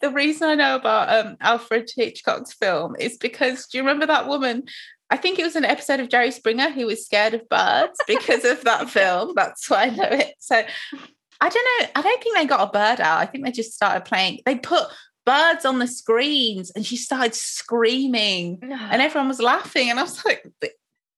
the 0.01 0.11
reason 0.11 0.49
I 0.49 0.55
know 0.55 0.77
about 0.77 1.27
um 1.27 1.37
Alfred 1.41 1.91
Hitchcock's 1.95 2.55
film 2.55 2.97
is 2.99 3.19
because 3.19 3.66
do 3.66 3.79
you 3.79 3.83
remember 3.85 4.07
that 4.07 4.27
woman? 4.27 4.65
I 5.11 5.19
think 5.19 5.39
it 5.39 5.45
was 5.45 5.57
an 5.57 5.66
episode 5.66 6.01
of 6.01 6.09
Jerry 6.09 6.31
Springer 6.31 6.70
who 6.70 6.87
was 6.87 7.05
scared 7.05 7.35
of 7.35 7.47
birds 7.51 7.99
because 8.07 8.47
of 8.47 8.65
that 8.65 8.89
film. 8.97 9.33
That's 9.37 9.69
why 9.69 9.85
I 9.85 9.91
know 9.91 10.09
it. 10.09 10.35
So 10.39 10.57
I 10.57 11.49
don't 11.49 11.55
know. 11.83 11.89
I 11.97 12.03
don't 12.03 12.23
think 12.23 12.37
they 12.37 12.47
got 12.47 12.69
a 12.69 12.73
bird 12.73 13.01
out. 13.01 13.19
I 13.20 13.27
think 13.27 13.45
they 13.45 13.51
just 13.51 13.74
started 13.74 14.07
playing. 14.07 14.39
They 14.47 14.57
put 14.57 14.85
birds 15.24 15.65
on 15.65 15.78
the 15.78 15.86
screens 15.86 16.70
and 16.70 16.85
she 16.85 16.97
started 16.97 17.35
screaming 17.35 18.59
and 18.62 18.73
everyone 19.03 19.28
was 19.28 19.40
laughing. 19.40 19.90
And 19.90 19.99
I 19.99 20.03
was 20.03 20.24
like, 20.24 20.44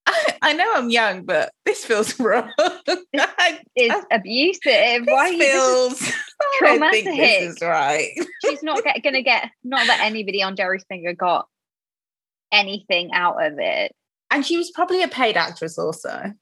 I, 0.07 0.37
I 0.43 0.53
know 0.53 0.71
I'm 0.75 0.91
young, 0.91 1.25
but 1.25 1.51
this 1.65 1.85
feels 1.85 2.19
wrong. 2.21 2.51
It's 3.77 4.07
abusive. 4.11 5.07
Why 5.07 5.29
are 5.29 5.29
you 5.33 5.39
this 5.39 5.53
this 5.99 6.01
is- 6.03 6.09
feels 6.09 6.15
I 6.63 6.77
don't 6.79 6.91
think 6.91 7.05
traumatic. 7.09 7.17
this 7.17 7.57
is 7.57 7.63
right. 7.63 8.11
she's 8.45 8.63
not 8.63 8.85
get, 8.85 9.03
gonna 9.03 9.23
get 9.23 9.51
not 9.63 9.87
that 9.87 10.01
anybody 10.03 10.43
on 10.43 10.57
Jerry 10.57 10.79
Springer 10.81 11.15
got 11.15 11.47
anything 12.53 13.11
out 13.13 13.43
of 13.43 13.59
it. 13.59 13.93
And 14.31 14.45
she 14.45 14.57
was 14.59 14.71
probably 14.71 15.03
a 15.03 15.09
paid 15.09 15.37
actress 15.37 15.79
also. 15.79 16.35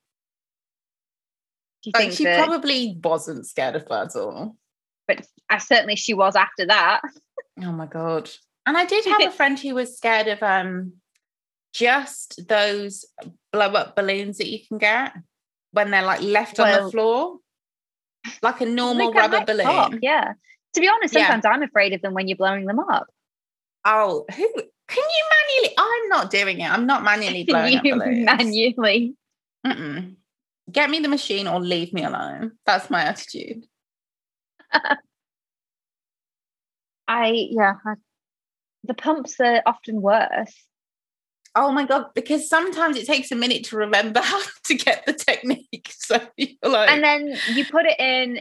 Like 1.87 1.95
think 1.97 2.13
she 2.13 2.25
that, 2.25 2.45
probably 2.45 2.99
wasn't 3.03 3.47
scared 3.47 3.77
of 3.77 3.87
birds 3.87 4.15
at 4.17 4.23
all. 4.23 4.57
but 5.09 5.27
uh, 5.51 5.59
certainly 5.59 5.97
she 5.97 6.15
was 6.15 6.37
after 6.37 6.67
that. 6.67 7.01
Oh 7.61 7.73
my 7.73 7.87
god. 7.87 8.31
And 8.67 8.77
I 8.77 8.85
did 8.85 9.05
have 9.07 9.21
a 9.23 9.31
friend 9.31 9.59
who 9.59 9.75
was 9.75 9.97
scared 9.97 10.29
of 10.29 10.43
um 10.43 10.95
just 11.75 12.47
those 12.49 13.05
blow 13.53 13.67
up 13.73 13.97
balloons 13.97 14.39
that 14.39 14.49
you 14.49 14.59
can 14.67 14.79
get 14.79 15.13
when 15.73 15.91
they're 15.91 16.03
like 16.03 16.21
left 16.23 16.61
on 16.61 16.85
the 16.85 16.91
floor. 16.91 17.39
Like 18.41 18.61
a 18.61 18.67
normal 18.67 19.13
rubber 19.13 19.45
balloon. 19.45 19.65
top, 19.67 19.93
yeah. 20.01 20.35
To 20.75 20.81
be 20.81 20.89
honest, 20.89 21.15
Yeah. 21.15 21.27
sometimes 21.29 21.45
I'm 21.45 21.63
afraid 21.63 21.93
of 21.93 22.01
them 22.03 22.15
when 22.15 22.29
you're 22.29 22.37
blowing 22.37 22.67
them 22.67 22.79
up. 22.79 23.09
Oh, 23.85 24.25
who 24.31 24.49
can 24.89 25.05
you 25.05 25.25
manually? 25.59 25.75
I'm 25.77 26.09
not 26.09 26.31
doing 26.31 26.61
it. 26.61 26.71
I'm 26.71 26.87
not 26.87 27.03
manually 27.03 27.45
blowing 27.49 27.77
up 27.77 27.85
you 27.85 27.95
balloons. 27.99 28.25
manually. 28.25 29.15
Mm-mm. 29.67 30.15
Get 30.71 30.89
me 30.89 31.01
the 31.01 31.09
machine 31.09 31.49
or 31.49 31.59
leave 31.61 31.93
me 31.93 32.05
alone. 32.05 32.53
That's 32.65 32.89
my 32.91 33.03
attitude. 33.03 33.67
I 37.09 37.49
yeah. 37.51 37.75
I, 37.85 37.95
the 38.85 38.95
pumps 38.95 39.39
are 39.41 39.63
often 39.67 40.01
worse. 40.03 40.55
Oh 41.55 41.71
my 41.71 41.85
god! 41.85 42.07
Because 42.15 42.49
sometimes 42.49 42.97
it 42.97 43.07
takes 43.07 43.31
a 43.31 43.37
minute 43.37 43.65
to 43.65 43.77
remember 43.77 44.21
how 44.25 44.41
to 44.65 44.75
get 44.75 45.05
the 45.07 45.13
technique. 45.13 45.93
So 46.03 46.21
you're 46.37 46.57
like, 46.65 46.91
And 46.91 47.03
then 47.03 47.37
you 47.55 47.65
put 47.65 47.87
it 47.87 47.99
in 47.99 48.41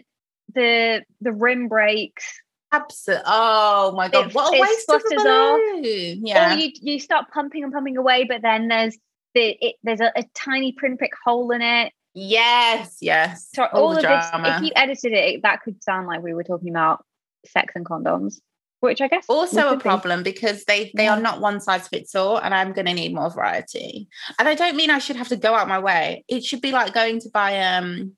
the 0.54 1.04
the 1.22 1.32
rim 1.32 1.68
breaks. 1.68 2.26
absolutely. 2.74 3.24
Oh 3.28 3.94
my 3.96 4.08
god! 4.10 4.28
It- 4.30 4.34
what 4.36 4.54
a 4.56 4.60
waste 4.62 4.90
of 4.90 5.02
a 5.02 5.16
off. 5.16 5.60
balloon. 5.84 6.26
Yeah. 6.26 6.54
Or 6.56 6.58
you 6.58 6.72
you 6.82 7.00
start 7.00 7.26
pumping 7.34 7.64
and 7.64 7.72
pumping 7.74 7.98
away, 7.98 8.24
but 8.26 8.42
then 8.42 8.68
there's 8.68 8.98
the 9.36 9.58
it, 9.62 9.76
there's 9.84 10.02
a, 10.02 10.12
a 10.18 10.24
tiny 10.34 10.72
pinprick 10.74 11.12
hole 11.24 11.52
in 11.52 11.62
it. 11.62 11.94
yes. 12.14 12.98
Yes. 13.02 13.48
So 13.54 13.64
All, 13.66 13.84
all, 13.84 13.96
of 13.98 14.02
drama. 14.02 14.44
this, 14.44 14.58
if 14.58 14.64
you 14.64 14.72
edited 14.76 15.14
it, 15.14 15.44
that 15.44 15.62
could 15.62 15.82
sound 15.84 16.08
like 16.08 16.22
we 16.22 16.34
were 16.34 16.44
talking 16.44 16.70
about 16.70 17.06
sex 17.46 17.74
and 17.76 17.86
condoms, 17.86 18.40
which 18.82 18.99
I 19.02 19.08
guess 19.08 19.26
also 19.30 19.68
a 19.68 19.70
could 19.70 19.80
be. 19.80 19.84
problem 19.84 20.22
because 20.24 20.66
they 20.66 20.91
they 20.95 21.06
Yeah. 21.06 21.16
are 21.18 21.22
not 21.22 21.40
one 21.40 21.60
size 21.62 21.88
fits 21.88 22.14
all 22.16 22.38
and 22.38 22.53
i'm 22.53 22.74
going 22.74 22.88
to 22.88 22.94
need 22.94 23.14
more 23.16 23.30
variety. 23.30 24.08
And 24.38 24.48
i 24.49 24.53
don't 24.56 24.76
mean 24.76 24.90
i 24.90 24.99
should 24.99 25.16
have 25.16 25.30
to 25.30 25.38
go 25.38 25.53
out 25.56 25.68
my 25.70 25.80
way. 25.80 26.26
It 26.28 26.44
should 26.44 26.62
be 26.62 26.72
like 26.74 26.94
going 26.94 27.20
to 27.22 27.30
buy 27.30 27.60
um 27.62 28.16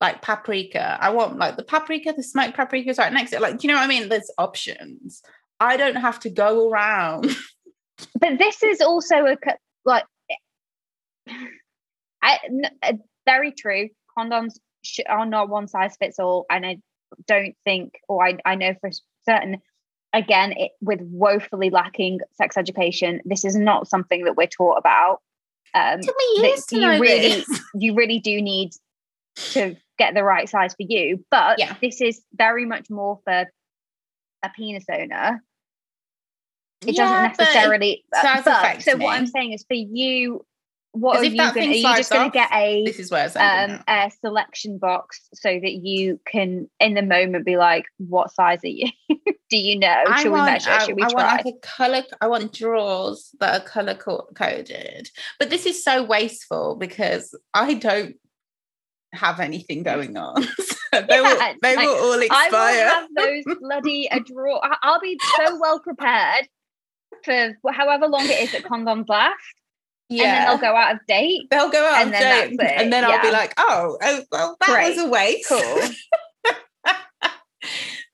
like 0.00 0.20
paprika. 0.22 0.98
I 1.00 1.10
want 1.10 1.38
like 1.38 1.56
the 1.56 1.62
paprika 1.64 2.12
the 2.16 2.22
smoked 2.22 2.56
paprika 2.56 2.90
is 2.90 2.98
right 2.98 3.12
next 3.12 3.30
to 3.30 3.36
it. 3.36 3.42
Like 3.42 3.58
do 3.58 3.66
you 3.66 3.72
know 3.72 3.78
what 3.78 3.84
i 3.84 3.88
mean? 3.94 4.08
There's 4.08 4.30
options. 4.38 5.22
I 5.60 5.76
don't 5.76 5.96
have 5.96 6.18
to 6.20 6.30
go 6.30 6.68
around. 6.68 7.30
But 8.20 8.38
this 8.38 8.60
is 8.62 8.80
also 8.80 9.14
a 9.24 9.36
like, 9.84 10.04
I 12.22 12.38
n- 12.46 12.70
uh, 12.82 12.94
very 13.24 13.52
true. 13.52 13.88
Condoms 14.18 14.54
sh- 14.82 15.00
are 15.08 15.24
not 15.26 15.48
one 15.48 15.68
size 15.68 15.96
fits 15.96 16.18
all, 16.18 16.44
and 16.50 16.66
I 16.66 16.78
don't 17.26 17.54
think, 17.64 17.94
or 18.08 18.26
I 18.26 18.38
I 18.44 18.56
know 18.56 18.74
for 18.80 18.90
certain. 19.24 19.58
Again, 20.12 20.52
it, 20.52 20.72
with 20.80 21.00
woefully 21.02 21.70
lacking 21.70 22.20
sex 22.34 22.56
education, 22.56 23.20
this 23.24 23.44
is 23.44 23.56
not 23.56 23.88
something 23.88 24.24
that 24.24 24.36
we're 24.36 24.46
taught 24.46 24.76
about. 24.78 25.20
Um, 25.74 26.00
took 26.00 26.14
me 26.16 26.42
years 26.42 26.66
to 26.66 26.76
you 26.76 26.82
know 26.82 26.98
really 27.00 27.28
this. 27.40 27.60
you 27.74 27.94
really 27.94 28.20
do 28.20 28.40
need 28.40 28.70
to 29.52 29.76
get 29.98 30.14
the 30.14 30.22
right 30.22 30.48
size 30.48 30.72
for 30.74 30.86
you. 30.88 31.24
But 31.32 31.58
Yeah. 31.58 31.74
this 31.80 32.00
is 32.00 32.22
very 32.32 32.64
much 32.64 32.90
more 32.90 33.18
for 33.24 33.46
a 34.44 34.50
penis 34.54 34.84
owner. 34.88 35.42
It 36.86 36.94
Yeah, 36.94 37.04
doesn't 37.04 37.22
but 37.36 37.38
necessarily. 37.38 38.04
uh, 38.16 38.40
but 38.44 38.82
so 38.82 38.96
what 38.96 39.14
I'm 39.14 39.26
saying 39.26 39.52
is 39.52 39.64
for 39.66 39.74
you, 39.74 40.44
what 40.94 41.18
are 41.18 41.24
if 41.24 41.32
you 41.32 41.38
going? 41.38 41.52
thing 41.52 41.70
Are 41.70 41.74
you 41.74 41.96
just 41.96 42.10
going 42.10 42.30
to 42.30 42.34
get 42.34 42.50
a 42.52 42.84
this 42.84 42.98
is 42.98 43.10
where 43.10 43.26
um 43.36 43.82
a 43.88 44.10
selection 44.20 44.78
box 44.78 45.28
so 45.34 45.48
that 45.48 45.72
you 45.72 46.20
can 46.24 46.70
in 46.80 46.94
the 46.94 47.02
moment 47.02 47.44
be 47.44 47.56
like, 47.56 47.84
what 47.98 48.32
size 48.32 48.60
are 48.64 48.68
you? 48.68 48.88
do 49.50 49.56
you 49.56 49.78
know? 49.78 50.04
I 50.08 50.22
Should 50.22 50.32
we 50.32 50.38
want, 50.38 50.52
measure? 50.52 50.70
I, 50.70 50.78
Should 50.84 50.96
we 50.96 51.02
I 51.02 51.08
try? 51.08 51.22
want 51.24 51.44
like 51.46 51.54
a 51.54 51.58
color. 51.66 52.02
I 52.20 52.28
want 52.28 52.52
drawers 52.52 53.30
that 53.40 53.60
are 53.60 53.64
color 53.64 53.94
coded. 53.94 55.10
But 55.38 55.50
this 55.50 55.66
is 55.66 55.82
so 55.82 56.02
wasteful 56.04 56.76
because 56.76 57.36
I 57.52 57.74
don't 57.74 58.14
have 59.12 59.40
anything 59.40 59.82
going 59.82 60.16
on. 60.16 60.44
They 61.08 61.20
will, 61.20 61.36
Yeah, 61.36 61.54
they 61.60 61.74
like, 61.74 61.88
will 61.88 61.96
all 61.96 62.12
I 62.12 62.16
will 62.16 62.22
expire. 62.22 62.88
have 62.88 63.08
those 63.16 63.56
bloody 63.60 64.06
a 64.12 64.20
draw. 64.20 64.60
I'll 64.82 65.00
be 65.00 65.18
so 65.36 65.58
well 65.58 65.80
prepared 65.80 66.46
for 67.24 67.52
however 67.72 68.06
long 68.06 68.26
it 68.26 68.40
is 68.44 68.52
that 68.52 68.62
condoms 68.62 69.08
last, 69.08 69.34
and 70.20 70.28
then 70.28 70.34
yeah, 70.34 70.46
they'll 70.50 70.60
go 70.60 70.76
out 70.76 70.94
of 70.94 71.00
date. 71.06 71.42
they'll 71.50 71.70
go 71.70 71.84
out 71.84 72.02
and 72.02 72.06
of 72.08 72.12
then 72.20 72.56
date, 72.56 72.72
and 72.76 72.92
then 72.92 73.04
I'll 73.04 73.22
be 73.22 73.30
like, 73.30 73.54
oh, 73.58 73.98
oh 74.02 74.22
well, 74.32 74.56
that 74.60 74.68
Great, 74.68 74.96
was 74.96 74.98
a 75.06 75.08
waste. 75.08 75.48
Cool. 75.48 75.80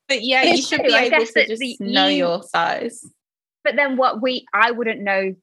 but 0.08 0.22
yeah, 0.22 0.42
But 0.44 0.56
you 0.56 0.62
should 0.62 0.80
true, 0.80 0.88
be 0.88 0.94
able 0.94 1.26
to 1.26 1.46
just 1.46 1.60
the- 1.60 1.76
know 1.80 2.08
you- 2.08 2.18
your 2.18 2.42
size. 2.42 3.04
But 3.62 3.76
then 3.76 3.96
what 3.96 4.22
we 4.22 4.46
I 4.54 4.70
wouldn't 4.70 5.00
know. 5.00 5.34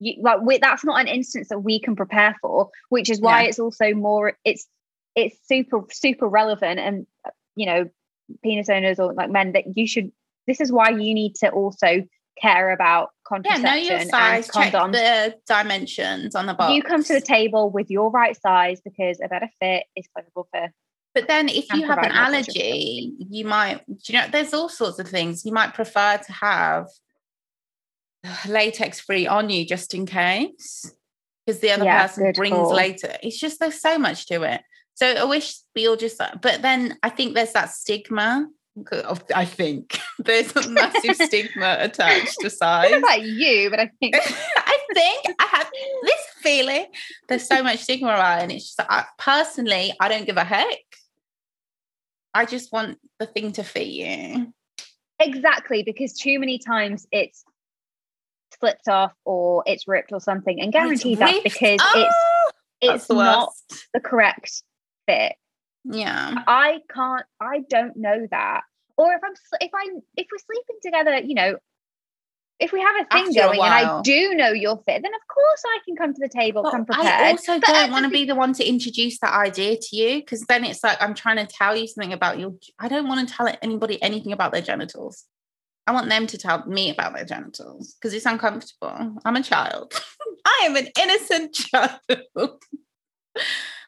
You, 0.00 0.14
like 0.20 0.40
we, 0.42 0.58
that's 0.58 0.84
not 0.84 1.00
an 1.00 1.06
instance 1.06 1.48
that 1.50 1.60
we 1.60 1.78
can 1.78 1.94
prepare 1.94 2.34
for, 2.42 2.68
which 2.88 3.08
is 3.08 3.20
why 3.20 3.42
Yeah. 3.42 3.48
it's 3.48 3.58
also 3.60 3.94
more. 3.94 4.36
It's 4.44 4.66
it's 5.14 5.36
super 5.46 5.82
super 5.92 6.28
relevant, 6.28 6.80
and 6.80 7.06
you 7.54 7.66
know, 7.66 7.88
penis 8.42 8.68
owners 8.68 8.98
or 8.98 9.14
like 9.14 9.30
men 9.30 9.52
that 9.52 9.76
you 9.76 9.86
should. 9.86 10.10
This 10.48 10.60
is 10.60 10.72
why 10.72 10.90
you 10.90 11.14
need 11.14 11.36
to 11.36 11.50
also 11.50 12.02
care 12.42 12.72
about 12.72 13.10
Yeah, 13.44 13.54
contraception 13.54 13.62
know 13.62 13.74
your 13.74 14.00
size. 14.00 14.50
and 14.54 14.72
Check 14.72 14.72
the 14.92 15.34
dimensions 15.46 16.34
on 16.34 16.46
the 16.46 16.54
box. 16.54 16.74
you 16.74 16.82
come 16.82 17.02
to 17.04 17.12
the 17.14 17.20
table 17.20 17.70
with 17.70 17.90
your 17.90 18.10
right 18.10 18.36
size 18.40 18.80
because 18.82 19.20
a 19.22 19.28
better 19.28 19.48
fit 19.60 19.84
is 19.96 20.06
pleasurable 20.14 20.48
for 20.52 20.68
But 21.14 21.28
then 21.28 21.48
if 21.48 21.72
you 21.72 21.86
have 21.86 21.98
an 22.02 22.10
provide 22.10 22.14
more 22.14 22.26
pleasure 22.26 22.52
for 22.52 22.58
allergy, 22.58 23.14
you 23.30 23.44
might, 23.44 23.80
you 24.06 24.14
know, 24.18 24.26
there's 24.30 24.52
all 24.52 24.68
sorts 24.68 24.98
of 24.98 25.08
things. 25.08 25.44
You 25.44 25.52
might 25.52 25.74
prefer 25.74 26.18
to 26.18 26.32
have 26.32 26.86
latex 28.48 29.00
free 29.00 29.26
on 29.26 29.50
you 29.50 29.66
just 29.66 29.94
in 29.94 30.06
case. 30.06 30.92
Because 31.46 31.60
the 31.60 31.72
other 31.72 31.84
Yeah, 31.84 32.06
person 32.06 32.32
brings 32.32 32.54
call. 32.54 32.74
later. 32.74 33.16
It's 33.22 33.38
just 33.38 33.60
there's 33.60 33.80
so 33.80 33.98
much 33.98 34.26
to 34.26 34.42
it. 34.42 34.62
So 34.94 35.06
I 35.06 35.24
wish 35.24 35.56
we 35.74 35.86
all 35.88 35.96
just 35.96 36.18
but 36.40 36.62
then 36.62 36.96
I 37.02 37.10
think 37.10 37.34
there's 37.34 37.52
that 37.52 37.70
stigma. 37.70 38.46
I 39.34 39.44
think 39.44 40.00
there's 40.18 40.54
a 40.56 40.68
massive 40.68 41.16
stigma 41.28 41.76
attached 41.80 42.38
to 42.40 42.46
I 42.46 42.48
don't 42.48 42.50
size. 42.50 42.90
know 42.90 42.98
about 42.98 43.22
you, 43.22 43.70
but 43.70 43.80
I 43.80 43.90
think 44.00 44.14
I 44.56 44.78
think 44.94 45.26
I 45.38 45.46
have 45.52 45.70
this 46.02 46.20
feeling. 46.42 46.86
There's 47.28 47.46
so 47.46 47.62
much 47.62 47.80
stigma 47.80 48.08
around, 48.08 48.40
and 48.42 48.52
it's 48.52 48.74
just 48.74 48.80
I, 48.90 49.04
personally, 49.18 49.92
I 50.00 50.08
don't 50.08 50.26
give 50.26 50.36
a 50.36 50.44
heck. 50.44 50.78
I 52.34 52.46
just 52.46 52.72
want 52.72 52.98
the 53.20 53.26
thing 53.26 53.52
to 53.52 53.62
fit 53.62 53.86
you. 53.86 54.52
exactly 55.20 55.84
because 55.84 56.12
too 56.14 56.40
many 56.40 56.58
times 56.58 57.06
it's 57.12 57.44
slipped 58.58 58.88
off 58.88 59.12
or 59.24 59.62
it's 59.66 59.86
ripped 59.86 60.12
or 60.12 60.20
something, 60.20 60.60
and 60.60 60.72
guaranteed 60.72 61.18
that 61.20 61.44
because 61.44 61.78
Oh, 61.80 62.08
it's 62.80 62.94
it's 62.94 63.06
the 63.06 63.14
not 63.14 63.52
the 63.92 64.00
correct 64.00 64.62
fit. 65.06 65.34
Yeah. 65.84 66.42
I 66.46 66.80
can't. 66.92 67.24
I 67.40 67.60
don't 67.68 67.96
know 67.96 68.26
that. 68.30 68.62
Or 68.96 69.12
if 69.12 69.20
I'm 69.24 69.32
if 69.60 69.70
I 69.74 69.88
if 70.16 70.26
we're 70.30 70.38
sleeping 70.38 70.76
together, 70.82 71.18
you 71.18 71.34
know, 71.34 71.56
if 72.60 72.72
we 72.72 72.80
have 72.80 72.94
a 72.94 73.04
thing 73.06 73.26
After 73.28 73.40
a 73.40 73.56
going 73.56 73.60
and 73.60 73.74
I 73.74 74.02
do 74.02 74.34
know 74.34 74.50
you're 74.50 74.76
fit, 74.76 75.02
then 75.02 75.12
of 75.14 75.28
course 75.28 75.62
I 75.66 75.78
can 75.84 75.96
come 75.96 76.14
to 76.14 76.20
the 76.20 76.28
table, 76.28 76.62
come 76.62 76.84
prepared. 76.84 77.06
I 77.06 77.30
also 77.30 77.58
But 77.58 77.66
don't 77.66 77.90
want 77.90 78.04
to 78.04 78.10
be 78.10 78.24
the 78.24 78.36
one 78.36 78.52
to 78.54 78.64
introduce 78.64 79.18
that 79.20 79.34
idea 79.34 79.76
to 79.76 79.96
you 79.96 80.20
because 80.20 80.42
then 80.42 80.64
it's 80.64 80.84
like 80.84 81.02
I'm 81.02 81.14
trying 81.14 81.36
to 81.36 81.46
tell 81.46 81.76
you 81.76 81.88
something 81.88 82.12
about 82.12 82.38
your. 82.38 82.54
I 82.78 82.88
don't 82.88 83.08
want 83.08 83.28
to 83.28 83.34
tell 83.34 83.52
anybody 83.60 84.00
anything 84.02 84.32
about 84.32 84.52
their 84.52 84.62
genitals. 84.62 85.24
I 85.86 85.92
want 85.92 86.08
them 86.08 86.26
to 86.28 86.38
tell 86.38 86.64
me 86.66 86.90
about 86.90 87.14
their 87.14 87.24
genitals 87.24 87.94
because 87.94 88.14
it's 88.14 88.24
uncomfortable. 88.24 89.18
I'm 89.24 89.36
a 89.36 89.42
child. 89.42 89.92
I 90.46 90.62
am 90.64 90.76
an 90.76 90.88
innocent 90.98 91.54
child. 91.54 92.62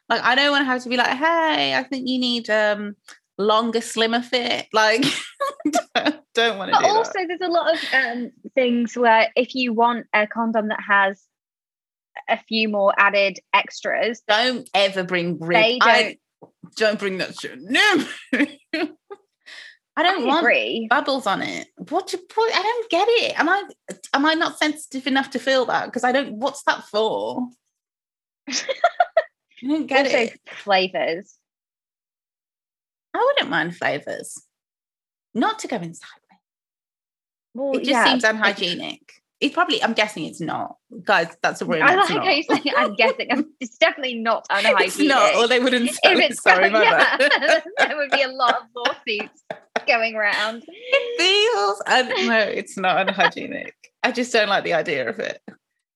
Like 0.09 0.21
I 0.23 0.35
don't 0.35 0.51
want 0.51 0.61
to 0.61 0.65
have 0.65 0.83
to 0.83 0.89
be 0.89 0.97
like, 0.97 1.15
hey, 1.17 1.75
I 1.75 1.83
think 1.83 2.07
you 2.07 2.19
need 2.19 2.49
um 2.49 2.95
longer, 3.37 3.81
slimmer 3.81 4.21
fit. 4.21 4.67
Like, 4.73 5.01
don't 6.33 6.57
want 6.57 6.71
to 6.71 6.77
But 6.77 6.79
do 6.83 6.87
also, 6.89 7.11
that. 7.13 7.25
there's 7.27 7.41
a 7.41 7.51
lot 7.51 7.73
of 7.73 7.79
um, 7.93 8.31
things 8.55 8.95
where 8.97 9.29
if 9.35 9.53
you 9.55 9.73
want 9.73 10.07
a 10.13 10.25
condom 10.27 10.69
that 10.69 10.79
has 10.87 11.23
a 12.29 12.37
few 12.37 12.67
more 12.67 12.93
added 12.97 13.39
extras, 13.53 14.21
Don't 14.27 14.67
ever 14.73 15.03
bring 15.03 15.39
rib. 15.39 15.61
they 15.63 15.77
I- 15.81 16.01
don't. 16.03 16.17
don't 16.75 16.99
bring 16.99 17.19
that 17.19 17.39
shit. 17.39 17.59
No. 17.61 18.05
I 19.99 20.03
don't 20.03 20.21
I 20.23 20.25
want 20.25 20.45
agree. 20.45 20.85
bubbles 20.91 21.25
on 21.25 21.41
it. 21.41 21.67
What 21.89 22.07
to 22.09 22.17
put? 22.19 22.55
I 22.55 22.61
don't 22.61 22.89
get 22.91 23.07
it. 23.09 23.39
Am 23.39 23.49
I 23.49 23.63
am 24.13 24.25
I 24.27 24.35
not 24.35 24.59
sensitive 24.59 25.07
enough 25.07 25.31
to 25.31 25.39
feel 25.39 25.65
that? 25.65 25.85
Because 25.85 26.03
I 26.03 26.11
don't. 26.11 26.33
What's 26.33 26.61
that 26.67 26.83
for? 26.83 27.47
I 29.63 29.81
get 29.83 30.05
also, 30.05 30.17
it. 30.17 30.39
flavors. 30.47 31.37
I 33.13 33.19
wouldn't 33.19 33.49
mind 33.49 33.75
flavors. 33.75 34.37
Not 35.33 35.59
to 35.59 35.67
go 35.67 35.77
inside. 35.77 36.07
Well, 37.53 37.73
It 37.73 37.79
just 37.79 37.89
yeah, 37.89 38.05
seems 38.05 38.23
unhygienic. 38.23 39.01
It's 39.39 39.53
probably. 39.53 39.83
I'm 39.83 39.93
guessing 39.93 40.25
it's 40.25 40.41
not, 40.41 40.77
guys. 41.03 41.27
That's 41.43 41.61
a 41.61 41.65
rumor. 41.65 41.85
I 41.85 41.95
like 41.95 42.09
how 42.09 42.29
you 42.29 42.43
say 42.43 42.61
I'm 42.75 42.95
guessing. 42.95 43.45
It's 43.59 43.77
definitely 43.77 44.15
not 44.15 44.45
unhygienic. 44.49 44.81
It's 44.87 44.99
not, 44.99 45.35
or 45.35 45.47
they 45.47 45.59
wouldn't 45.59 45.89
sell 45.91 46.13
if 46.13 46.19
it. 46.19 46.31
it's 46.31 46.41
Sorry, 46.41 46.69
my 46.71 46.81
yeah, 46.81 47.17
there 47.77 47.97
would 47.97 48.09
be 48.11 48.23
a 48.23 48.29
lot 48.29 48.55
of 48.55 48.63
lawsuits 48.75 49.43
going 49.87 50.15
around. 50.15 50.63
It 50.67 51.19
feels. 51.19 51.81
un- 51.85 52.27
no, 52.27 52.39
it's 52.39 52.77
not 52.77 53.07
unhygienic. 53.07 53.75
I 54.03 54.11
just 54.11 54.33
don't 54.33 54.49
like 54.49 54.63
the 54.63 54.73
idea 54.73 55.07
of 55.07 55.19
it. 55.19 55.39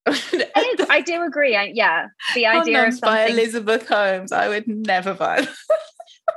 I, 0.07 0.75
I 0.89 1.01
do 1.01 1.23
agree. 1.23 1.55
I, 1.55 1.71
yeah, 1.73 2.07
the 2.33 2.47
idea 2.47 2.87
of 2.87 2.93
Condoms 2.95 3.01
by 3.01 3.25
Elizabeth 3.27 3.87
Holmes. 3.87 4.31
I 4.31 4.47
would 4.47 4.67
never 4.67 5.13
buy. 5.13 5.41
them. 5.41 5.53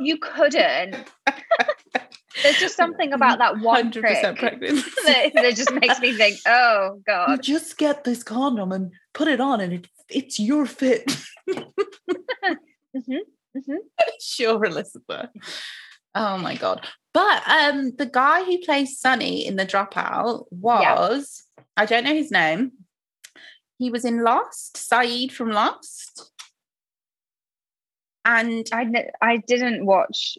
you 0.01 0.19
couldn't. 0.19 0.97
There's 2.43 2.59
just 2.59 2.77
something 2.77 3.13
about 3.13 3.39
that 3.39 3.61
one 3.61 3.91
trick 3.91 4.05
100% 4.05 4.39
pregnant. 4.39 4.85
that, 5.07 5.31
that 5.35 5.57
just 5.57 5.73
makes 5.73 6.01
me 6.01 6.13
think, 6.15 6.39
oh 6.47 6.97
you 6.97 7.03
god. 7.07 7.43
just 7.43 7.79
get 7.79 8.05
this 8.05 8.23
condom 8.23 8.73
and 8.73 8.93
put 9.15 9.29
it 9.29 9.41
on, 9.41 9.61
and 9.61 9.73
it, 9.73 9.89
it's 10.11 10.39
your 10.39 10.67
fit. 10.67 11.11
Mhm, 11.49 13.19
mhm. 13.57 13.77
sure, 14.21 14.65
Elizabeth. 14.65 15.31
Oh 16.15 16.39
my 16.39 16.57
god! 16.57 16.87
But 17.13 17.43
um, 17.49 17.93
the 17.97 18.07
guy 18.07 18.45
who 18.45 18.59
plays 18.59 19.01
Sunny 19.01 19.47
in 19.47 19.57
The 19.57 19.67
Dropout 19.67 20.45
was 20.51 21.45
I 21.77 21.87
don't 21.87 22.05
know 22.05 22.15
his 22.15 22.31
name. 22.31 22.73
He 23.79 23.91
was 23.91 24.05
in 24.05 24.23
Lost, 24.23 24.77
Sayid 24.77 25.33
from 25.33 25.51
Lost, 25.51 26.31
and 28.25 28.67
I 28.73 28.87
I 29.21 29.37
didn't 29.39 29.85
watch 29.85 30.39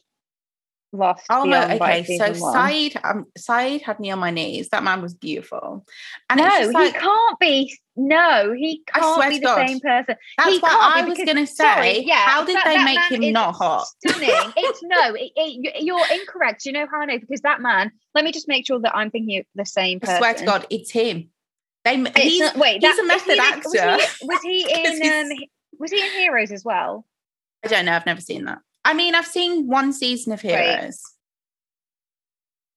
Lost. 0.94 1.26
Oh, 1.30 1.44
like, 1.44 1.82
okay. 1.82 2.18
So 2.18 2.34
one. 2.42 2.56
Sayid, 2.56 2.98
um, 3.04 3.26
Sayid 3.38 3.82
had 3.82 4.00
me 4.00 4.12
on 4.12 4.20
my 4.20 4.32
knees. 4.32 4.70
That 4.70 4.84
man 4.84 5.02
was 5.02 5.14
beautiful. 5.14 5.86
And 6.30 6.40
no, 6.40 6.48
it's 6.50 6.68
he 6.70 6.92
can't 6.94 7.40
be. 7.40 7.78
No, 7.98 8.54
he 8.54 8.82
I 8.94 9.00
can't 9.00 9.16
swear 9.16 9.30
be 9.30 9.40
the 9.40 9.46
God. 9.46 9.68
same 9.68 9.80
person. 9.80 10.16
that's 10.38 10.50
he 10.50 10.60
what 10.60 10.72
I 10.72 11.02
was 11.06 11.18
going 11.18 11.36
to 11.38 11.48
say. 11.48 11.64
Sorry, 11.64 12.00
yeah. 12.06 12.16
How 12.16 12.46
did 12.46 12.56
that- 12.56 12.66
they 12.66 12.76
that 12.76 12.86
make 13.12 13.22
him 13.22 13.34
not 13.34 13.56
hot? 13.56 13.88
Stunning. 13.88 14.30
It's 14.58 14.80
no. 14.84 15.14
It, 15.14 15.32
it, 15.36 15.76
you- 15.76 15.94
you're 15.94 16.08
incorrect. 16.20 16.66
You 16.66 16.72
know 16.74 16.88
how 16.90 17.02
I 17.02 17.06
know 17.06 17.20
because 17.20 17.42
that 17.42 17.62
man. 17.62 17.92
Let 18.14 18.24
me 18.24 18.32
just 18.32 18.48
make 18.48 18.66
sure 18.66 18.80
that 18.80 18.96
I'm 18.96 19.12
thinking 19.12 19.40
of 19.40 19.46
the 19.56 19.66
same 19.66 20.00
I 20.04 20.18
swear 20.20 20.34
to 20.36 20.46
God, 20.46 20.66
it's 20.70 20.92
him. 20.92 21.30
They, 21.86 21.98
he's, 22.22 22.40
not- 22.42 22.58
wait, 22.58 22.82
he's 22.84 22.96
that- 22.98 23.00
a 23.00 23.02
he 23.04 23.08
method 23.08 23.34
in- 23.34 23.40
actor. 23.40 23.98
Was 24.28 24.42
he, 24.42 24.66
was 24.66 25.00
he 25.00 25.12
in? 25.22 25.32
Um, 25.32 25.38
was 25.80 25.92
he 25.92 26.00
in 26.04 26.12
Heroes 26.14 26.52
as 26.52 26.66
well? 26.66 27.06
I 27.64 27.68
don't 27.68 27.86
know. 27.86 27.94
I've 27.94 28.06
never 28.06 28.22
seen 28.22 28.46
that. 28.46 28.60
I 28.84 28.94
mean, 28.94 29.16
I've 29.16 29.26
seen 29.26 29.68
one 29.68 29.94
season 29.94 30.34
of 30.34 30.44
Right. 30.44 30.52
Heroes. 30.80 31.02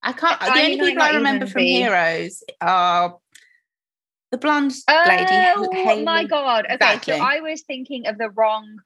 I 0.03 0.13
can't. 0.13 0.41
I 0.41 0.47
the 0.61 0.65
only 0.65 0.81
people 0.91 1.03
I 1.03 1.11
remember 1.15 1.47
from 1.47 1.63
be- 1.63 1.75
Heroes 1.75 2.43
are 2.61 3.19
the 4.31 4.39
blonde 4.39 4.73
lady. 4.89 5.27
Oh 5.33 6.03
my 6.05 6.25
god! 6.25 6.67
Okay, 6.71 6.99
so 7.03 7.15
I 7.15 7.41
was 7.41 7.63
thinking 7.63 8.07
of 8.07 8.17
the 8.19 8.31
wrong 8.31 8.79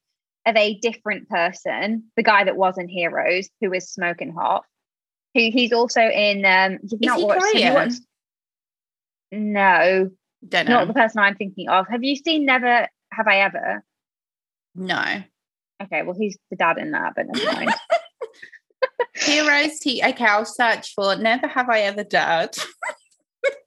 of 0.47 0.57
a 0.57 0.78
different 0.78 1.28
person, 1.28 2.05
the 2.16 2.23
guy 2.23 2.44
that 2.44 2.57
was 2.57 2.78
in 2.78 2.89
Heroes, 2.89 3.49
who 3.61 3.73
is 3.73 3.89
smoking 3.90 4.32
hot. 4.32 4.65
Who 5.35 5.40
he's 5.53 5.73
also 5.73 6.01
in. 6.01 6.44
Um, 6.44 6.78
you've 6.82 7.01
Is 7.03 7.07
not 7.07 7.19
he 7.19 7.24
watched. 7.24 7.43
have 7.43 7.55
you 7.55 7.61
Korean? 7.61 7.74
watched- 7.74 8.01
No, 9.33 10.11
Don't 10.47 10.69
know. 10.69 10.79
not 10.81 10.89
the 10.89 10.95
person 10.95 11.19
I'm 11.21 11.35
thinking 11.37 11.69
of. 11.69 11.89
Have 11.89 12.05
you 12.05 12.15
seen 12.17 12.45
Never 12.47 12.87
Have 13.13 13.27
I 13.27 13.39
Ever? 13.41 13.85
no. 14.75 15.23
Okay, 15.83 16.03
well 16.03 16.15
he's 16.17 16.39
the 16.51 16.57
dad 16.57 16.79
in 16.79 16.93
that, 16.93 17.15
but 17.17 17.27
never 17.27 17.53
mind. 17.53 17.73
Heroes 19.15 19.81
T. 19.81 20.01
Okay, 20.05 20.25
I'll 20.25 20.45
search 20.45 20.95
for 20.95 21.17
Never 21.17 21.49
Have 21.49 21.69
I 21.69 21.81
Ever 21.81 22.05
Dad. 22.05 22.55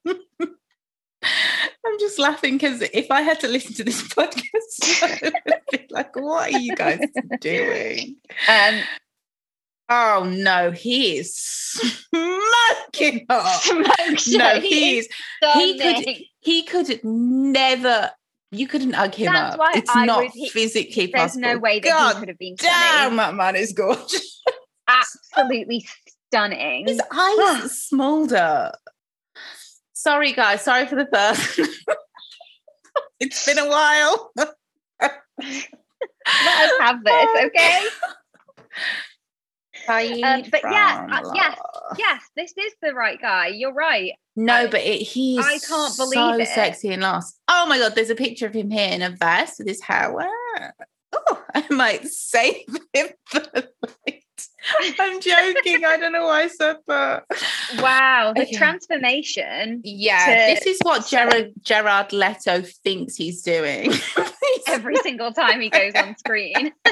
I'm 0.08 2.00
just 2.00 2.20
laughing 2.20 2.54
because 2.56 2.82
if 2.82 3.10
I 3.12 3.22
had 3.22 3.40
to 3.42 3.48
listen 3.48 3.74
to 3.76 3.84
this 3.84 4.02
podcast, 4.14 5.04
I 5.04 5.20
would 5.46 5.62
be 5.72 5.86
like, 5.90 6.16
what 6.16 6.54
are 6.54 6.60
you 6.60 6.76
guys 6.76 7.00
doing? 7.42 8.16
um, 8.48 8.80
Oh 9.90 10.24
no, 10.28 10.72
he 10.72 11.18
is 11.18 11.36
smoking 11.38 13.26
hot. 13.30 13.62
smoke. 13.62 13.88
No, 14.40 14.60
he 14.60 14.98
is. 15.00 15.08
he 15.54 15.78
could- 15.80 16.16
He 16.40 16.64
could 16.64 17.00
never. 17.04 18.12
You 18.52 18.68
couldn't 18.68 18.94
hug 18.94 19.14
him 19.16 19.34
That's 19.34 19.54
up. 19.56 19.60
why 19.60 19.74
It's 19.76 19.92
I 19.94 20.06
not 20.06 20.20
would- 20.24 20.32
he- 20.34 20.50
physically 20.50 21.08
There's 21.08 21.32
possible. 21.34 21.42
no 21.42 21.58
way 21.58 21.80
that 21.80 21.90
God 21.90 22.14
he 22.16 22.20
could 22.20 22.30
have 22.30 22.38
been 22.40 22.56
Damn, 22.58 22.72
stunning. 22.72 23.18
that 23.18 23.36
man 23.36 23.56
is 23.56 23.74
gorgeous. 23.74 24.42
Absolutely 24.88 25.86
stunning. 26.32 26.88
His 26.88 27.02
eyes 27.12 27.82
smolder. 27.88 28.72
Sorry, 29.94 30.32
guys. 30.34 30.62
Sorry 30.62 30.86
for 30.86 30.96
the 30.96 31.06
thirst. 31.12 31.60
it's 33.20 33.46
been 33.46 33.58
a 33.58 33.68
while. 33.68 34.32
Let 34.38 35.12
us 35.42 36.80
have 36.80 37.04
this, 37.04 37.14
oh, 37.14 37.44
okay? 37.48 37.88
Um, 39.88 40.44
but 40.52 40.64
uh, 40.66 41.32
yes, 41.36 41.58
Yes, 41.98 42.22
this 42.36 42.54
is 42.58 42.74
the 42.82 42.94
right 42.94 43.22
guy. 43.22 43.48
You're 43.48 43.74
right. 43.74 44.12
No, 44.36 44.68
but 44.68 44.82
it, 44.82 45.02
he 45.02 45.40
I 45.40 45.60
can't 45.66 45.94
so 45.94 46.10
believe 46.10 46.42
it. 46.42 46.48
sexy 46.48 46.90
and 46.92 47.02
lost. 47.04 47.38
Oh 47.48 47.66
my 47.68 47.78
god, 47.78 47.96
there's 47.96 48.10
a 48.10 48.16
picture 48.16 48.48
of 48.48 48.54
him 48.54 48.70
here 48.70 48.90
in 48.92 49.02
a 49.02 49.10
vest 49.12 49.60
with 49.60 49.68
his 49.68 49.82
hair. 49.82 50.14
Oh, 51.14 51.44
I 51.56 51.64
might 51.70 52.06
save 52.08 52.66
him 52.94 53.08
for 53.26 53.40
the. 53.40 53.70
I'm 55.00 55.22
joking. 55.22 55.86
I 55.86 55.98
don't 55.98 56.12
know 56.12 56.26
why 56.26 56.42
I 56.44 56.48
said 56.48 56.78
that. 56.88 57.24
Wow, 57.80 58.34
the 58.36 58.42
Okay. 58.42 58.54
transformation 58.54 59.82
Yeah, 59.86 60.26
to- 60.26 60.56
this 60.56 60.66
is 60.66 60.80
what 60.82 61.08
Gerard 61.08 61.54
Gerard 61.62 62.12
Leto 62.12 62.64
thinks 62.84 63.16
he's 63.16 63.42
doing. 63.44 63.94
every 64.68 64.96
single 64.98 65.32
time 65.32 65.62
he 65.62 65.70
goes 65.70 65.94
on 65.96 66.18
screen. 66.18 66.74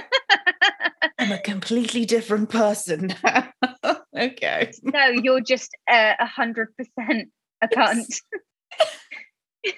I'm 1.20 1.32
a 1.32 1.40
completely 1.40 2.06
different 2.06 2.50
person 2.50 3.14
now. 3.24 3.52
okay. 4.18 4.72
No, 4.84 5.08
you're 5.08 5.42
just 5.42 5.72
a 5.90 6.26
hundred 6.26 6.70
percent 6.78 7.30
a 7.62 7.68
cunt. 7.68 8.16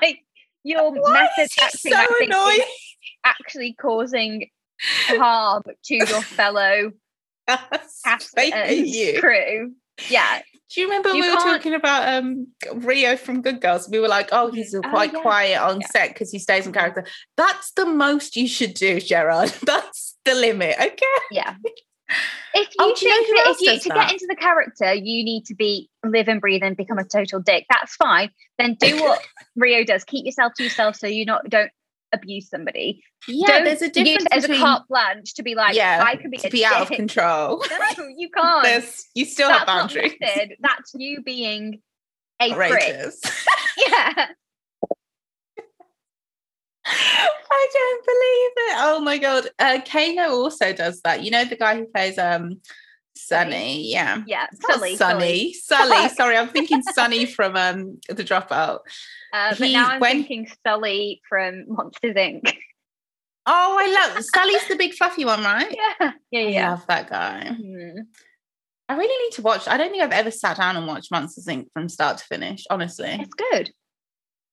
like 0.00 0.20
your 0.64 0.92
Why 0.92 1.12
method 1.12 1.50
acting, 1.62 1.92
so 1.92 1.98
I 1.98 2.06
think, 2.06 2.22
is 2.22 2.26
annoying? 2.28 2.60
actually 3.24 3.74
causing 3.74 4.48
harm 5.08 5.62
to 5.84 5.94
your 5.94 6.06
fellow 6.06 6.92
cast 7.48 8.38
and 8.38 8.86
you. 8.86 9.20
crew. 9.20 9.72
Yeah, 10.08 10.40
Do 10.72 10.80
you 10.80 10.86
remember 10.86 11.10
You 11.10 11.22
we 11.22 11.30
were 11.30 11.36
talking 11.36 11.74
about 11.74 12.08
um 12.14 12.46
Rio 12.74 13.16
from 13.16 13.42
Good 13.42 13.60
Girls? 13.60 13.88
We 13.90 13.98
were 14.00 14.08
like, 14.08 14.28
oh, 14.32 14.50
he's 14.52 14.74
Oh, 14.74 14.80
quite 14.90 15.12
yeah. 15.12 15.20
quiet 15.20 15.58
on 15.60 15.80
Yeah. 15.80 15.86
set 15.88 16.08
because 16.10 16.30
he 16.30 16.38
stays 16.38 16.66
in 16.66 16.72
character. 16.72 17.04
That's 17.36 17.72
the 17.72 17.86
most 17.86 18.36
you 18.36 18.46
should 18.48 18.74
do, 18.74 19.00
Gerard. 19.00 19.48
That's 19.64 20.16
the 20.24 20.34
limit. 20.34 20.76
Okay. 20.80 21.06
yeah. 21.30 21.54
If 22.52 22.66
you 22.70 22.74
Oh, 22.80 22.86
you 23.00 23.08
know 23.08 23.14
think 23.14 23.36
that 23.36 23.46
if 23.50 23.60
you 23.60 23.78
to 23.78 23.88
that? 23.90 23.94
get 24.08 24.12
into 24.14 24.26
the 24.28 24.34
character, 24.34 24.92
you 24.92 25.24
need 25.24 25.44
to 25.46 25.54
be 25.54 25.88
live 26.04 26.26
and 26.26 26.40
breathe 26.40 26.64
and 26.64 26.76
become 26.76 26.98
a 26.98 27.04
total 27.04 27.38
dick. 27.38 27.66
That's 27.70 27.94
fine. 27.94 28.30
Then 28.58 28.74
do 28.80 29.00
what 29.00 29.22
Rio 29.56 29.84
does. 29.84 30.02
Keep 30.02 30.26
yourself 30.26 30.54
to 30.56 30.64
yourself 30.64 30.96
so 30.96 31.06
you 31.06 31.24
not 31.24 31.48
don't 31.48 31.70
abuse 32.12 32.48
somebody. 32.48 33.02
Yeah, 33.28 33.46
Don't 33.48 33.64
there's 33.64 33.82
a 33.82 33.90
difference 33.90 34.26
as 34.30 34.42
between 34.42 34.60
a 34.60 34.64
carte 34.64 34.88
blanche 34.88 35.34
to 35.34 35.42
be 35.42 35.54
like, 35.54 35.74
yeah, 35.74 36.02
I 36.04 36.16
can 36.16 36.30
be 36.30 36.38
to 36.38 36.50
be 36.50 36.64
out 36.64 36.82
of 36.82 36.90
control. 36.90 37.64
No, 37.98 38.06
you 38.16 38.30
can't. 38.30 38.64
There's 38.64 39.06
you 39.14 39.24
still 39.24 39.48
That's 39.48 39.58
have 39.60 39.66
boundaries. 39.66 40.14
That's 40.60 40.92
you 40.94 41.22
being 41.22 41.80
a. 42.40 42.52
Outrageous. 42.52 43.20
Yeah. 43.88 44.26
I 46.86 47.68
don't 47.72 48.04
believe 48.04 48.52
it. 48.56 48.76
Oh 48.78 49.00
my 49.00 49.18
god. 49.18 49.48
Uh 49.58 49.80
Kano 49.86 50.30
also 50.32 50.72
does 50.72 51.00
that. 51.02 51.22
You 51.22 51.30
know 51.30 51.44
the 51.44 51.56
guy 51.56 51.76
who 51.76 51.86
plays 51.86 52.18
um 52.18 52.60
Sunny, 53.16 53.90
yeah. 53.90 54.22
Yeah. 54.26 54.46
Sully. 54.68 54.96
Sunny. 54.96 55.52
Sully. 55.54 56.08
Sorry, 56.08 56.36
I'm 56.36 56.48
thinking 56.48 56.82
Sunny 56.82 57.26
from 57.26 57.56
um 57.56 58.00
the 58.08 58.24
dropout. 58.24 58.80
Uh, 59.32 59.54
but 59.58 59.66
He- 59.68 59.72
now 59.72 59.88
I'm 59.90 60.00
when- 60.00 60.12
thinking 60.24 60.48
Sully 60.66 61.20
from 61.28 61.64
Monsters 61.68 62.14
Inc. 62.16 62.52
Oh, 63.46 63.76
I 63.80 63.86
love 64.14 64.24
Sully's 64.24 64.66
the 64.68 64.76
big 64.76 64.92
fluffy 64.94 65.24
one, 65.24 65.42
right? 65.42 65.74
yeah. 66.00 66.12
Yeah. 66.30 66.40
I 66.40 66.42
Yeah. 66.50 66.70
love 66.72 66.86
that 66.88 67.08
guy. 67.08 67.46
Hmm. 67.48 68.00
I 68.88 68.94
really 68.96 69.24
need 69.24 69.32
to 69.36 69.42
watch. 69.42 69.66
I 69.68 69.76
don't 69.76 69.90
think 69.90 70.02
I've 70.02 70.12
ever 70.12 70.30
sat 70.30 70.56
down 70.56 70.76
and 70.76 70.86
watched 70.86 71.10
Monsters 71.10 71.46
Inc. 71.46 71.66
from 71.72 71.88
start 71.88 72.18
to 72.18 72.24
finish, 72.24 72.64
honestly. 72.70 73.18
It's 73.20 73.34
good. 73.34 73.70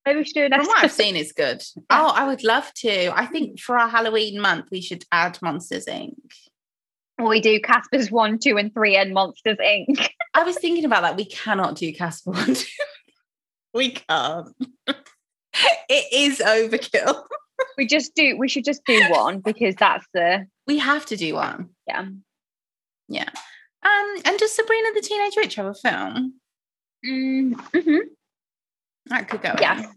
Maybe 0.06 0.20
we 0.20 0.24
should 0.24 0.34
do 0.34 0.44
an 0.44 0.52
From 0.52 0.66
what 0.66 0.82
I've 0.84 0.92
seen, 0.92 1.16
it's 1.16 1.32
good. 1.32 1.62
Oh, 1.90 2.12
I 2.14 2.26
would 2.26 2.42
love 2.44 2.72
to. 2.76 3.12
I 3.14 3.26
think 3.26 3.60
for 3.60 3.76
our 3.76 3.88
Halloween 3.88 4.40
month, 4.40 4.66
we 4.70 4.80
should 4.80 5.04
add 5.12 5.38
Monsters 5.42 5.86
Inc. 5.86 6.14
Or 7.18 7.26
we 7.28 7.40
do 7.40 7.60
Casper's 7.60 8.10
one, 8.10 8.38
two, 8.38 8.56
and 8.58 8.72
three, 8.72 8.96
and 8.96 9.12
Monsters 9.12 9.58
Inc. 9.58 10.08
I 10.34 10.44
was 10.44 10.56
thinking 10.58 10.84
about 10.84 11.02
that. 11.02 11.16
We 11.16 11.24
cannot 11.26 11.74
do 11.76 11.92
Casper 11.92 12.30
one. 12.30 12.54
two. 12.54 12.64
We 13.74 13.90
can't. 13.90 14.48
it 14.86 16.12
is 16.12 16.38
overkill. 16.38 17.22
We 17.76 17.86
just 17.86 18.14
do. 18.14 18.36
We 18.38 18.48
should 18.48 18.64
just 18.64 18.84
do 18.84 19.00
one 19.10 19.40
because 19.40 19.74
that's 19.76 20.06
the 20.14 20.46
We 20.66 20.78
have 20.78 21.06
to 21.06 21.16
do 21.16 21.34
one. 21.34 21.70
yeah. 21.86 22.06
Yeah. 23.08 23.28
Um, 23.84 24.14
and 24.24 24.38
does 24.38 24.54
Sabrina 24.54 24.88
the 24.94 25.00
Teenage 25.00 25.36
Witch 25.36 25.54
have 25.54 25.66
a 25.66 25.74
film? 25.74 26.34
Mm, 27.06 27.54
mhm. 27.54 28.00
That 29.06 29.28
could 29.28 29.40
go. 29.42 29.54
Yes. 29.60 29.84
in. 29.84 29.90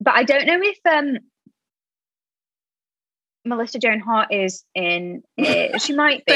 But 0.00 0.14
I 0.14 0.24
don't 0.24 0.46
know 0.46 0.58
if 0.62 0.78
um 0.90 1.18
Melissa 3.44 3.78
Joan 3.78 4.00
Hart 4.00 4.32
is 4.32 4.64
in 4.74 5.22
it. 5.36 5.80
She 5.80 5.94
might 5.94 6.24
be. 6.26 6.32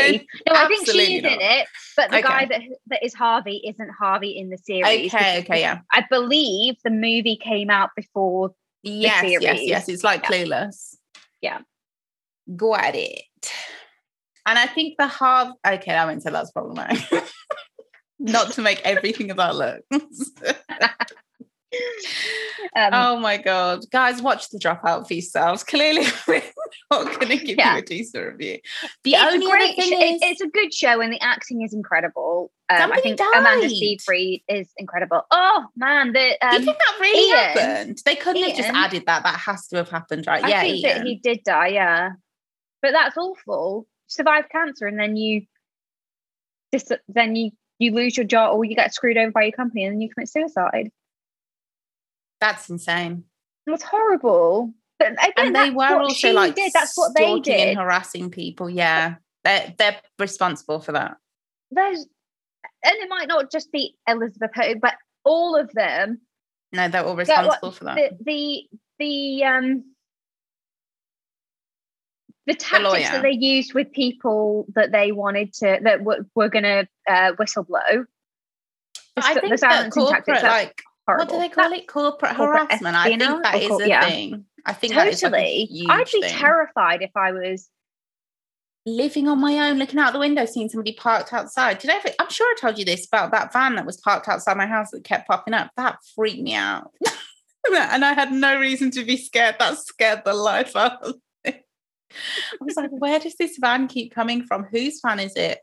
No, 0.46 0.54
I 0.54 0.66
think 0.68 0.80
absolutely 0.80 1.06
she's 1.06 1.18
in 1.24 1.38
it, 1.40 1.68
but 1.96 2.10
the 2.10 2.22
guy 2.22 2.46
that 2.46 2.60
that 2.86 3.04
is 3.04 3.14
Harvey 3.14 3.62
isn't 3.66 3.90
Harvey 3.90 4.30
in 4.30 4.48
the 4.50 4.58
series. 4.58 5.12
Okay, 5.14 5.40
okay, 5.40 5.60
yeah. 5.60 5.80
I 5.92 6.04
believe 6.10 6.76
the 6.82 6.90
movie 6.90 7.36
came 7.36 7.70
out 7.70 7.90
before. 7.96 8.54
The 8.82 9.02
series. 9.20 9.42
Yes, 9.42 9.42
yes, 9.42 9.60
yes. 9.62 9.88
It's 9.88 10.04
like 10.04 10.22
Yeah. 10.22 10.28
Clueless. 10.28 10.96
Yeah. 11.40 11.58
Got 12.56 12.94
it. 12.94 13.22
And 14.46 14.58
I 14.58 14.66
think 14.66 14.96
the 14.98 15.06
half. 15.06 15.52
Okay, 15.66 15.94
I 15.94 16.04
won't 16.04 16.22
say 16.22 16.30
that's 16.30 16.50
problematic. 16.50 17.02
Not 18.18 18.52
to 18.52 18.62
make 18.62 18.80
everything 18.84 19.30
about 19.30 19.56
looks. 19.56 20.30
Um, 22.76 22.90
oh 22.92 23.20
my 23.20 23.36
god, 23.36 23.84
guys, 23.92 24.20
watch 24.20 24.48
the 24.48 24.58
dropout 24.58 25.06
for 25.06 25.14
yourselves. 25.14 25.62
Clearly, 25.68 26.06
we're 26.26 26.42
not 26.90 27.20
going 27.20 27.38
to 27.38 27.44
give 27.44 27.56
Yeah. 27.58 27.74
you 27.74 27.78
a 27.78 27.82
decent 27.82 28.26
review. 28.26 28.58
The 29.04 29.12
it's 29.12 29.22
only 29.22 29.46
a 29.46 29.48
great. 29.50 29.76
thing 29.76 30.18
is, 30.22 30.40
a 30.40 30.48
good 30.48 30.74
show, 30.74 31.00
and 31.00 31.12
the 31.12 31.20
acting 31.22 31.62
is 31.62 31.72
incredible. 31.72 32.50
Um, 32.70 32.90
I 32.90 33.00
think 33.00 33.20
Amanda 33.20 33.68
died. 33.68 33.70
Seyfried 33.70 34.42
is 34.48 34.72
incredible. 34.76 35.22
Oh 35.30 35.66
man, 35.76 36.14
the 36.14 36.36
do 36.40 36.46
you 36.48 36.56
um, 36.56 36.64
think 36.64 36.78
that 36.78 36.98
really 37.00 37.28
Ian- 37.28 37.36
happened? 37.38 38.02
They 38.04 38.16
couldn't 38.16 38.42
have 38.42 38.56
just 38.56 38.70
added 38.70 39.04
that. 39.06 39.22
That 39.22 39.38
has 39.38 39.68
to 39.68 39.76
have 39.76 39.90
happened, 39.90 40.26
right? 40.26 40.42
I 40.42 40.48
yeah, 40.48 40.60
think 40.62 40.76
Ian. 40.84 40.98
that 40.98 41.06
he 41.06 41.14
did 41.16 41.44
die. 41.44 41.68
Yeah, 41.68 42.10
but 42.82 42.90
that's 42.92 43.16
awful. 43.16 43.86
Survive 44.08 44.48
cancer, 44.50 44.86
and 44.86 44.98
then 44.98 45.14
you, 45.16 45.42
dis- 46.72 46.90
then 47.08 47.36
you 47.36 47.50
you 47.78 47.92
lose 47.92 48.16
your 48.16 48.26
job, 48.26 48.56
or 48.56 48.64
you 48.64 48.74
get 48.74 48.94
screwed 48.94 49.16
over 49.16 49.30
by 49.30 49.42
your 49.44 49.52
company, 49.52 49.84
and 49.84 49.94
then 49.94 50.00
you 50.00 50.08
commit 50.12 50.28
suicide. 50.28 50.90
That's 52.44 52.68
insane. 52.68 53.24
That's 53.66 53.82
horrible. 53.82 54.74
But 54.98 55.12
again, 55.12 55.32
and 55.38 55.56
they 55.56 55.70
were 55.70 55.98
also 55.98 56.34
like 56.34 56.54
did. 56.54 56.72
That's 56.74 56.96
what 56.96 57.16
they 57.16 57.40
did. 57.40 57.68
and 57.68 57.78
harassing 57.78 58.30
people. 58.30 58.68
Yeah, 58.68 59.14
they're 59.44 59.74
they're 59.78 59.96
responsible 60.18 60.80
for 60.80 60.92
that. 60.92 61.16
There's, 61.70 62.00
and 62.84 62.94
it 62.96 63.08
might 63.08 63.28
not 63.28 63.50
just 63.50 63.72
be 63.72 63.96
Elizabeth, 64.06 64.50
Ho- 64.54 64.74
but 64.80 64.94
all 65.24 65.56
of 65.56 65.72
them. 65.72 66.20
No, 66.70 66.86
they're 66.88 67.02
all 67.02 67.16
what- 67.16 67.20
responsible 67.20 67.70
for 67.70 67.84
that. 67.84 67.96
The 67.96 68.12
the 68.26 68.78
the 68.98 69.44
um 69.44 69.84
the 72.46 72.54
tactics 72.54 72.84
lawyer. 72.84 73.02
that 73.04 73.22
they 73.22 73.32
used 73.32 73.72
with 73.72 73.90
people 73.90 74.66
that 74.74 74.92
they 74.92 75.12
wanted 75.12 75.54
to 75.54 75.78
that 75.82 76.04
were, 76.04 76.26
were 76.34 76.50
going 76.50 76.64
to 76.64 76.86
uh, 77.08 77.32
whistleblow. 77.32 78.04
The, 79.16 79.24
I 79.24 79.32
think 79.32 79.50
the 79.54 79.56
that 79.62 79.90
corporate, 79.92 80.26
tactics, 80.26 80.42
like, 80.42 80.82
horrible. 81.06 81.24
what 81.24 81.30
do 81.42 81.48
they 81.48 81.54
call 81.54 81.70
That- 81.70 81.78
it? 81.78 81.88
Corporate, 81.88 82.36
corporate 82.36 82.68
harassment. 82.70 82.96
I 82.96 83.08
think 83.08 83.20
that 83.42 83.62
is 83.62 83.80
a 83.80 83.88
yeah. 83.88 84.08
thing. 84.08 84.44
I 84.66 84.72
think 84.72 84.94
that 84.94 85.08
is 85.08 85.22
like 85.22 85.32
a 85.32 85.36
Totally. 85.36 85.64
huge 85.66 85.90
I'd 85.90 86.04
be 86.12 86.20
thing. 86.22 86.30
terrified 86.38 87.02
if 87.02 87.10
I 87.16 87.32
was. 87.32 87.68
living 88.86 89.28
on 89.28 89.40
my 89.40 89.70
own, 89.70 89.78
looking 89.78 89.98
out 89.98 90.12
the 90.12 90.18
window, 90.18 90.44
seeing 90.44 90.68
somebody 90.68 90.92
parked 90.92 91.32
outside. 91.32 91.78
Did 91.78 91.90
I? 91.90 91.94
ever- 91.96 92.08
I'm 92.18 92.28
sure 92.28 92.46
I 92.46 92.54
told 92.60 92.78
you 92.78 92.84
this 92.84 93.06
about 93.06 93.30
that 93.30 93.50
van 93.52 93.76
that 93.76 93.86
was 93.86 93.96
parked 93.96 94.28
outside 94.28 94.56
my 94.58 94.66
house 94.66 94.90
that 94.90 95.04
kept 95.04 95.26
popping 95.26 95.54
up. 95.54 95.70
That 95.78 95.96
freaked 96.14 96.42
me 96.42 96.54
out, 96.54 96.92
and 97.72 98.04
I 98.04 98.12
had 98.12 98.30
no 98.32 98.58
reason 98.60 98.90
to 98.92 99.04
be 99.04 99.16
scared. 99.16 99.56
That 99.58 99.78
scared 99.78 100.22
the 100.26 100.34
life 100.34 100.76
out 100.76 101.02
of 101.02 101.14
me. 101.46 101.52
I 101.52 102.56
was 102.60 102.76
like, 102.76 102.90
"Where 102.90 103.18
does 103.18 103.34
this 103.36 103.56
van 103.58 103.88
keep 103.88 104.14
coming 104.14 104.44
from? 104.44 104.64
Whose 104.64 105.00
van 105.00 105.18
is 105.18 105.34
it? 105.34 105.60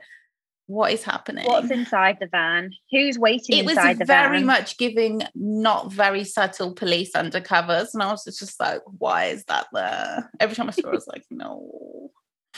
What 0.68 0.92
is 0.94 1.04
happening?" 1.04 1.46
What's 1.46 1.72
inside 1.72 2.18
the 2.20 2.28
van? 2.28 2.72
Who's 2.92 3.18
waiting 3.20 3.58
it 3.58 3.66
was 3.66 3.76
very 3.76 3.96
van? 4.06 4.46
much 4.46 4.78
giving 4.78 5.22
not 5.36 5.92
very 5.92 6.24
subtle 6.24 6.74
police 6.74 7.12
undercovers, 7.14 7.90
and 7.94 8.02
I 8.04 8.12
was 8.12 8.24
just 8.24 8.60
like, 8.60 8.82
"Why 8.86 9.26
is 9.26 9.44
that 9.46 9.68
there?" 9.74 10.32
Every 10.40 10.56
time 10.56 10.68
I 10.70 10.72
saw, 10.72 10.88
it, 10.88 10.92
I 10.92 10.92
was 10.92 11.08
like, 11.08 11.24
"No." 11.30 12.12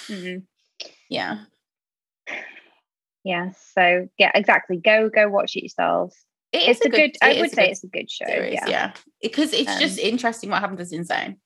Mhm. 0.07 0.43
Yeah. 1.09 1.45
Yeah. 3.23 3.51
So 3.73 4.09
yeah, 4.17 4.31
exactly. 4.35 4.77
Go 4.77 5.09
go 5.09 5.29
watch 5.29 5.55
it 5.55 5.61
yourselves. 5.63 6.15
It 6.51 6.67
It's 6.69 6.81
a 6.85 6.89
good. 6.89 7.15
I 7.21 7.31
it 7.31 7.41
would 7.41 7.51
say 7.51 7.63
good 7.67 7.71
it's 7.71 7.83
a 7.83 7.87
good 7.87 8.11
show. 8.11 8.25
series, 8.27 8.53
yeah. 8.53 8.67
yeah. 8.67 8.93
Because 9.21 9.53
it's 9.53 9.79
just 9.79 9.99
Um, 9.99 10.05
interesting 10.05 10.49
what 10.49 10.59
happened 10.61 10.79
is 10.81 10.91
insane. 10.91 11.37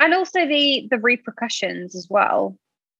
and 0.00 0.14
also 0.14 0.46
the 0.46 0.86
the 0.90 0.98
repercussions 0.98 1.96
as 1.96 2.06
well. 2.10 2.56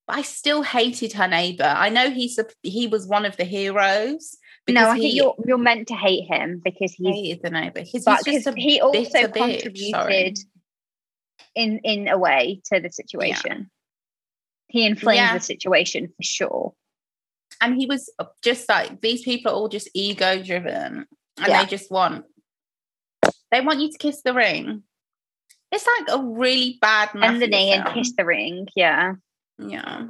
But 0.08 0.16
I 0.16 0.22
still 0.22 0.62
hated 0.62 1.12
her 1.12 1.28
neighbor. 1.28 1.64
I 1.64 1.90
know 1.90 2.10
he's 2.10 2.38
a, 2.38 2.46
he 2.62 2.86
was 2.88 3.06
one 3.06 3.24
of 3.26 3.36
the 3.36 3.44
heroes. 3.44 4.36
No, 4.68 4.88
I 4.90 4.96
he 4.96 5.02
think 5.02 5.14
you're 5.14 5.34
you're 5.46 5.58
meant 5.58 5.88
to 5.88 5.94
hate 5.94 6.26
him 6.28 6.60
because 6.64 6.92
he's 6.92 7.14
hated 7.14 7.42
the 7.42 7.50
neighbor. 7.50 7.80
He's, 7.80 8.04
but 8.04 8.20
he's 8.26 8.44
just 8.44 8.58
he 8.58 8.80
also 8.80 9.00
bitter 9.02 9.28
bitch, 9.28 9.62
contributed 9.62 10.38
in 11.54 11.78
in 11.84 12.08
a 12.08 12.18
way 12.18 12.60
to 12.72 12.80
the 12.80 12.90
situation. 12.90 13.70
He 14.68 14.84
inflamed 14.84 15.16
Yeah. 15.16 15.34
the 15.34 15.40
situation 15.40 16.08
for 16.08 16.22
sure. 16.22 16.74
and 17.60 17.74
he 17.76 17.86
was 17.86 18.10
just 18.42 18.68
like 18.68 19.00
these 19.00 19.22
people 19.22 19.52
are 19.52 19.54
all 19.54 19.68
just 19.68 19.88
ego 19.94 20.42
driven 20.42 21.06
and 21.38 21.48
Yeah. 21.48 21.62
they 21.62 21.68
just 21.68 21.90
want 21.90 22.24
they 23.50 23.60
want 23.62 23.80
you 23.80 23.90
to 23.90 23.98
kiss 23.98 24.22
the 24.22 24.34
ring. 24.34 24.82
It's 25.72 25.86
like 25.98 26.18
a 26.18 26.22
really 26.22 26.78
bad 26.80 27.10
And 27.14 27.40
the 27.42 27.46
knee 27.46 27.72
and 27.72 27.86
kiss 27.94 28.12
the 28.16 28.24
ring. 28.26 28.68
Yeah. 28.76 29.14
Yeah. 29.58 30.08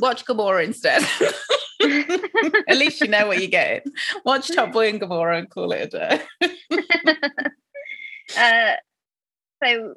Watch 0.00 0.24
Gomorrah 0.24 0.64
instead. 0.64 1.02
At 2.68 2.76
least 2.76 3.00
you 3.00 3.08
know 3.08 3.26
what 3.26 3.38
you're 3.40 3.48
getting. 3.48 3.92
Watch 4.24 4.54
Top 4.54 4.72
Boy 4.72 4.88
and 4.88 5.00
Gomorrah 5.00 5.38
and 5.38 5.50
call 5.50 5.72
it 5.72 5.94
a 5.94 5.98
day. 5.98 6.22
uh, 8.38 8.72
so 9.62 9.94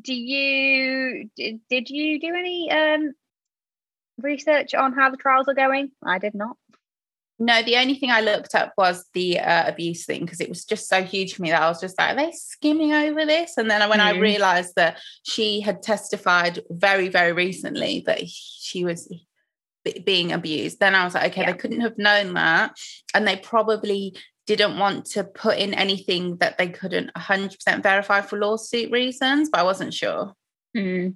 do 0.00 0.14
you 0.14 1.28
did, 1.36 1.60
did 1.68 1.90
you 1.90 2.20
do 2.20 2.28
any 2.28 2.70
um 2.70 3.12
research 4.18 4.74
on 4.74 4.92
how 4.92 5.10
the 5.10 5.16
trials 5.16 5.48
are 5.48 5.54
going? 5.54 5.90
I 6.04 6.18
did 6.18 6.34
not. 6.34 6.56
No, 7.40 7.62
the 7.62 7.76
only 7.76 7.94
thing 7.94 8.10
I 8.10 8.20
looked 8.20 8.54
up 8.56 8.72
was 8.76 9.04
the 9.14 9.38
uh, 9.38 9.68
abuse 9.68 10.04
thing 10.06 10.22
because 10.24 10.40
it 10.40 10.48
was 10.48 10.64
just 10.64 10.88
so 10.88 11.02
huge 11.04 11.34
for 11.34 11.42
me 11.42 11.50
that 11.50 11.62
I 11.62 11.68
was 11.68 11.80
just 11.80 11.96
like, 11.98 12.12
are 12.12 12.16
they 12.16 12.32
skimming 12.32 12.92
over 12.92 13.24
this? 13.24 13.56
And 13.56 13.70
then 13.70 13.88
when 13.88 14.00
I 14.00 14.14
Mm. 14.14 14.20
realized 14.20 14.74
that 14.74 14.98
she 15.22 15.60
had 15.60 15.80
testified 15.82 16.60
very, 16.68 17.08
very 17.08 17.32
recently 17.32 18.02
that 18.06 18.22
she 18.28 18.84
was 18.84 19.06
b- 19.84 20.00
being 20.04 20.32
abused, 20.32 20.80
then 20.80 20.96
I 20.96 21.04
was 21.04 21.14
like, 21.14 21.30
okay, 21.30 21.42
Yeah. 21.42 21.52
they 21.52 21.58
couldn't 21.58 21.82
have 21.82 21.96
known 21.96 22.34
that. 22.34 22.76
And 23.14 23.26
they 23.26 23.36
probably 23.36 24.16
didn't 24.48 24.76
want 24.78 25.04
to 25.04 25.22
put 25.22 25.58
in 25.58 25.74
anything 25.74 26.38
that 26.38 26.58
they 26.58 26.68
couldn't 26.68 27.10
100% 27.14 27.82
verify 27.84 28.20
for 28.20 28.38
lawsuit 28.38 28.90
reasons, 28.90 29.48
but 29.50 29.60
I 29.60 29.62
wasn't 29.62 29.94
sure 29.94 30.34
Mm. 30.76 31.14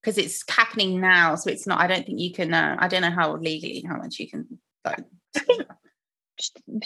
because 0.00 0.16
it's 0.16 0.44
happening 0.48 1.00
now. 1.00 1.34
So 1.34 1.50
it's 1.50 1.66
not, 1.66 1.80
I 1.80 1.88
don't 1.88 2.06
think 2.06 2.20
you 2.20 2.32
can, 2.32 2.54
uh, 2.54 2.76
I 2.78 2.86
don't 2.86 3.02
know 3.02 3.10
how 3.10 3.34
legally, 3.36 3.82
how 3.88 3.96
much 3.96 4.20
you 4.20 4.28
can. 4.30 4.60
Like, 4.84 5.04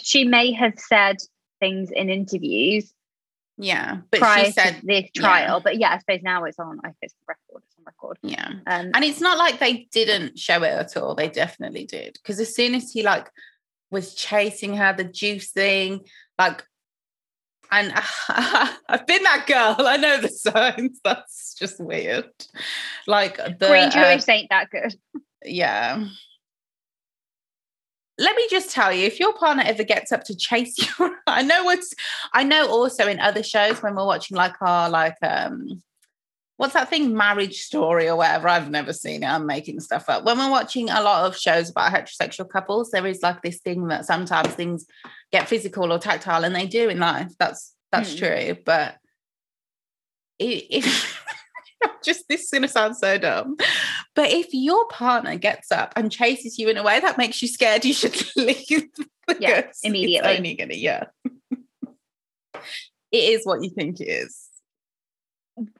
She 0.01 0.23
may 0.23 0.53
have 0.53 0.79
said 0.79 1.17
things 1.59 1.91
in 1.91 2.09
interviews 2.09 2.93
Yeah, 3.57 3.97
but 4.09 4.19
prior 4.21 4.45
she 4.45 4.51
said 4.51 4.79
the 4.83 5.09
trial. 5.15 5.59
But 5.59 5.77
yeah, 5.77 5.91
I 5.93 5.97
suppose 5.99 6.21
now 6.23 6.45
it's 6.45 6.57
on. 6.57 6.79
I 6.85 6.91
it's 7.01 7.13
record. 7.27 7.63
It's 7.65 7.75
on 7.77 7.83
record. 7.85 8.17
yeah. 8.23 8.47
Um, 8.65 8.91
And 8.93 9.03
it's 9.03 9.19
not 9.19 9.37
like 9.37 9.59
they 9.59 9.87
didn't 9.91 10.39
show 10.39 10.63
it 10.63 10.71
at 10.71 10.95
all. 10.97 11.15
They 11.15 11.27
definitely 11.27 11.85
did. 11.85 12.13
Because 12.13 12.39
as 12.39 12.55
soon 12.55 12.75
as 12.75 12.91
he 12.91 13.03
like 13.03 13.29
was 13.91 14.15
chasing 14.15 14.77
her, 14.77 14.93
the 14.93 15.03
juice 15.03 15.51
thing, 15.51 15.99
like, 16.39 16.63
and 17.71 17.93
I've 18.29 19.05
been 19.05 19.23
that 19.23 19.45
girl. 19.47 19.85
I 19.85 19.97
know 19.97 20.19
the 20.21 20.29
signs. 20.29 20.99
That's 21.03 21.55
just 21.55 21.79
weird. 21.79 22.29
Like 23.05 23.35
the 23.37 23.67
Green 23.67 23.89
uh, 23.89 24.15
juice 24.15 24.29
ain't 24.29 24.49
that 24.49 24.69
good. 24.69 24.95
yeah. 25.43 26.05
Let 28.17 28.35
me 28.35 28.47
just 28.51 28.71
tell 28.71 28.93
you, 28.93 29.05
if 29.05 29.19
your 29.19 29.33
partner 29.33 29.63
ever 29.65 29.83
gets 29.83 30.11
up 30.11 30.23
to 30.25 30.35
chase 30.35 30.75
you, 30.99 31.15
I 31.27 31.41
know 31.41 31.63
what's 31.63 31.93
I 32.33 32.43
know 32.43 32.67
also 32.69 33.07
in 33.07 33.19
other 33.19 33.43
shows 33.43 33.81
when 33.81 33.95
we're 33.95 34.05
watching 34.05 34.37
like 34.37 34.61
our 34.61 34.89
like 34.89 35.17
um 35.21 35.81
what's 36.57 36.73
that 36.73 36.89
thing, 36.89 37.15
marriage 37.17 37.61
story 37.61 38.07
or 38.07 38.15
whatever. 38.15 38.47
I've 38.47 38.69
never 38.69 38.93
seen 38.93 39.23
it. 39.23 39.27
I'm 39.27 39.47
making 39.47 39.79
stuff 39.79 40.07
up. 40.09 40.23
When 40.25 40.37
we're 40.37 40.51
watching 40.51 40.91
a 40.91 41.01
lot 41.01 41.25
of 41.25 41.35
shows 41.35 41.71
about 41.71 41.91
heterosexual 41.91 42.47
couples, 42.47 42.91
there 42.91 43.07
is 43.07 43.23
like 43.23 43.41
this 43.41 43.59
thing 43.61 43.87
that 43.87 44.05
sometimes 44.05 44.49
things 44.49 44.85
get 45.31 45.49
physical 45.49 45.91
or 45.91 45.97
tactile, 45.97 46.43
and 46.43 46.53
they 46.55 46.67
do 46.67 46.89
in 46.89 46.99
life. 46.99 47.31
That's 47.39 47.73
that's 47.91 48.11
Hmm. 48.13 48.17
true. 48.19 48.57
But 48.63 48.97
if 50.37 51.17
just 52.03 52.27
this 52.29 52.43
is 52.43 52.49
gonna 52.51 52.67
sound 52.67 52.95
so 52.95 53.17
dumb. 53.17 53.57
But 54.13 54.31
if 54.31 54.47
your 54.51 54.87
partner 54.87 55.37
gets 55.37 55.71
up 55.71 55.93
and 55.95 56.11
chases 56.11 56.59
you 56.59 56.67
in 56.69 56.77
a 56.77 56.83
way 56.83 56.99
that 56.99 57.17
makes 57.17 57.41
you 57.41 57.47
scared, 57.47 57.85
you 57.85 57.93
should 57.93 58.15
leave. 58.35 58.89
Yeah, 59.39 59.67
immediately. 59.83 60.29
It's 60.31 60.37
only 60.37 60.55
gonna, 60.55 60.73
yeah. 60.73 61.05
it 63.11 63.17
is 63.17 63.45
what 63.45 63.63
you 63.63 63.69
think 63.69 64.01
it 64.01 64.09
is. 64.09 64.51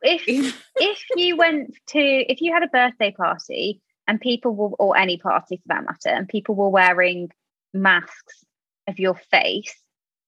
If 0.01 0.23
if 0.75 1.03
you 1.15 1.37
went 1.37 1.75
to 1.87 1.99
if 1.99 2.41
you 2.41 2.53
had 2.53 2.63
a 2.63 2.67
birthday 2.67 3.11
party 3.11 3.81
and 4.07 4.19
people 4.19 4.53
were 4.55 4.69
or 4.69 4.97
any 4.97 5.17
party 5.17 5.57
for 5.57 5.63
that 5.67 5.85
matter 5.85 6.09
and 6.09 6.27
people 6.27 6.55
were 6.55 6.69
wearing 6.69 7.29
masks 7.73 8.43
of 8.87 8.99
your 8.99 9.15
face 9.15 9.73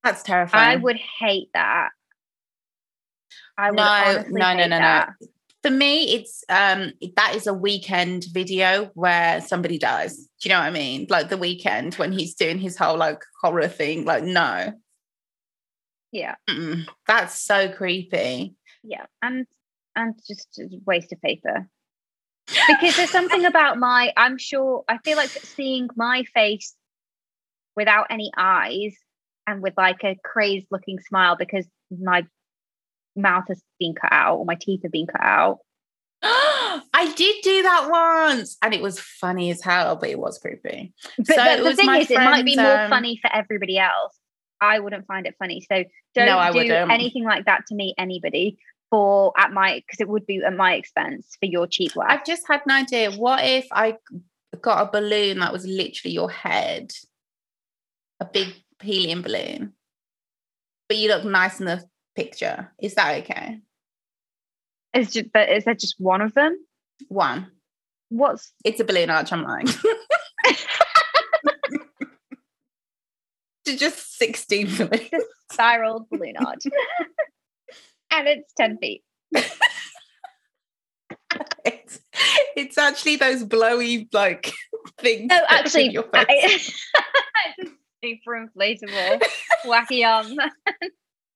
That's 0.04 0.24
terrifying. 0.24 0.80
i 0.80 0.82
would 0.82 0.98
hate 1.20 1.50
that 1.54 1.90
i 3.58 3.72
would 3.72 3.78
no, 3.78 3.84
no, 3.84 4.24
no, 4.30 4.46
hate 4.46 4.70
no, 4.70 4.78
that. 4.78 5.10
no. 5.20 5.28
For 5.64 5.72
me, 5.72 6.14
it's 6.16 6.44
um 6.50 6.92
that 7.16 7.36
is 7.36 7.48
a 7.48 7.52
Weeknd 7.54 8.26
video 8.34 8.92
where 8.94 9.42
somebody 9.42 9.78
dies. 9.78 10.18
Do 10.18 10.28
you 10.44 10.50
know 10.50 10.60
what 10.60 10.68
I 10.68 10.72
mean? 10.72 11.08
Like 11.10 11.30
the 11.30 11.38
Weeknd 11.38 11.98
when 11.98 12.12
he's 12.12 12.36
doing 12.36 12.60
his 12.60 12.78
whole 12.78 12.98
like 12.98 13.22
horror 13.42 13.68
thing. 13.70 14.04
Like, 14.06 14.24
no, 14.24 14.74
yeah 16.14 16.36
Mm-mm. 16.50 16.86
that's 17.08 17.42
so 17.42 17.68
creepy. 17.70 18.56
yeah 18.84 19.06
and 19.22 19.46
and 19.96 20.14
just 20.28 20.48
a 20.60 20.70
waste 20.86 21.12
of 21.12 21.20
paper 21.22 21.68
because 22.68 22.96
there's 22.96 23.10
something 23.10 23.46
about 23.46 23.78
my 23.80 24.14
i'm 24.16 24.38
sure 24.38 24.84
i 24.88 24.98
feel 25.00 25.18
like 25.18 25.30
seeing 25.30 25.88
my 25.96 26.24
face 26.34 26.76
without 27.76 28.06
any 28.10 28.32
eyes 28.38 28.96
and 29.48 29.62
with 29.62 29.74
like 29.76 30.04
a 30.04 30.16
crazed 30.24 30.68
looking 30.72 31.00
smile 31.00 31.36
because 31.36 31.66
my 31.90 32.26
mouth 33.16 33.46
has 33.48 33.62
been 33.80 33.94
cut 33.94 34.12
out 34.12 34.38
or 34.38 34.46
my 34.46 34.56
teeth 34.56 34.82
have 34.84 34.92
been 34.92 35.08
cut 35.08 35.22
out 35.24 35.60
I 36.26 37.14
did 37.18 37.36
do 37.44 37.64
that 37.64 37.88
once, 37.92 38.56
and 38.62 38.74
it 38.74 38.82
was 38.82 38.98
funny 38.98 39.52
as 39.52 39.62
hell, 39.62 39.98
but 39.98 40.10
it 40.10 40.18
was 40.18 40.38
creepy. 40.40 40.94
but 41.18 41.28
So 41.28 41.34
the, 41.36 41.52
it 41.52 41.64
the 41.64 41.76
thing 41.76 41.90
is 41.96 42.10
it 42.10 42.16
might 42.16 42.46
be 42.46 42.56
more 42.56 42.80
um, 42.80 42.90
funny 42.90 43.20
for 43.22 43.30
everybody 43.34 43.78
else 43.78 44.18
i 44.62 44.80
wouldn't 44.80 45.06
find 45.06 45.26
it 45.28 45.36
funny 45.38 45.60
so 45.70 45.84
don't 46.16 46.26
No, 46.28 46.52
do 46.52 46.60
wouldn't. 46.60 46.92
anything 46.92 47.26
like 47.26 47.44
that 47.46 47.66
to 47.68 47.76
me 47.76 47.94
anybody 47.98 48.58
for 48.90 49.34
at 49.38 49.52
my 49.52 49.84
because 49.86 50.00
it 50.00 50.08
would 50.08 50.26
be 50.26 50.42
at 50.44 50.54
my 50.56 50.76
expense 50.76 51.36
for 51.40 51.48
your 51.48 51.68
cheap 51.68 51.96
laugh 51.98 52.08
I've 52.10 52.26
just 52.26 52.48
had 52.48 52.62
an 52.66 52.72
idea. 52.72 53.12
What 53.12 53.44
if 53.44 53.68
I 53.72 53.98
got 54.62 54.88
a 54.88 54.92
balloon 54.92 55.40
that 55.40 55.52
was 55.52 55.66
literally 55.66 56.14
your 56.14 56.30
head, 56.32 56.92
a 58.22 58.26
big 58.26 58.54
helium 58.82 59.22
balloon, 59.24 59.74
but 60.88 60.98
you 60.98 61.10
look 61.10 61.26
nice 61.26 61.60
in 61.60 61.66
the 61.66 61.84
picture? 62.16 62.72
Is 62.82 62.96
that 62.96 63.20
okay? 63.24 63.60
is 64.94 65.12
just 65.12 65.32
but 65.34 65.50
is 65.50 65.64
there 65.66 65.74
just 65.74 65.96
one 66.00 66.22
of 66.22 66.34
them 66.36 66.56
One, 67.08 67.48
what's 68.10 68.54
it's 68.64 68.80
a 68.80 68.84
balloon 68.84 69.10
arch. 69.10 69.32
I'm 69.34 69.44
lying. 69.44 69.68
To 73.66 73.78
just 73.78 74.18
16 74.18 74.76
balloons. 74.76 75.10
spiral 75.52 76.06
balloon 76.12 76.36
arch. 76.38 76.64
and 78.12 78.28
it's 78.28 78.52
10 78.58 78.78
feet. 78.80 79.04
It's, 81.66 82.00
it's 82.58 82.78
actually 82.78 83.16
those 83.16 83.44
blowy 83.44 84.10
like 84.12 84.52
things. 85.00 85.28
No, 85.30 85.38
that 85.38 85.46
actually, 85.50 85.92
your 85.92 86.06
I- 86.14 86.26
face. 86.26 86.92
it's 87.58 87.70
a 87.70 87.74
super 88.06 88.46
inflatable, 88.48 89.22
wacky 89.66 90.06
arm 90.06 90.28
um, 90.38 90.50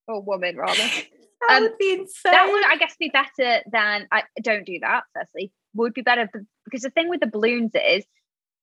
or 0.08 0.22
woman 0.22 0.58
rather. 0.58 0.78
that 1.50 1.58
um, 1.58 1.64
would 1.64 1.78
be 1.78 1.94
insane. 1.94 2.32
That 2.32 2.50
would, 2.52 2.66
I 2.66 2.78
guess, 2.78 2.96
be 2.98 3.10
better 3.10 3.62
than 3.72 4.08
I 4.12 4.24
don't 4.42 4.66
do 4.66 4.80
that. 4.82 5.04
Firstly, 5.14 5.52
would 5.74 5.94
be 5.94 6.02
better 6.02 6.30
because 6.66 6.82
the 6.82 6.90
thing 6.90 7.10
with 7.10 7.20
the 7.20 7.28
balloons 7.28 7.72
is 7.74 8.06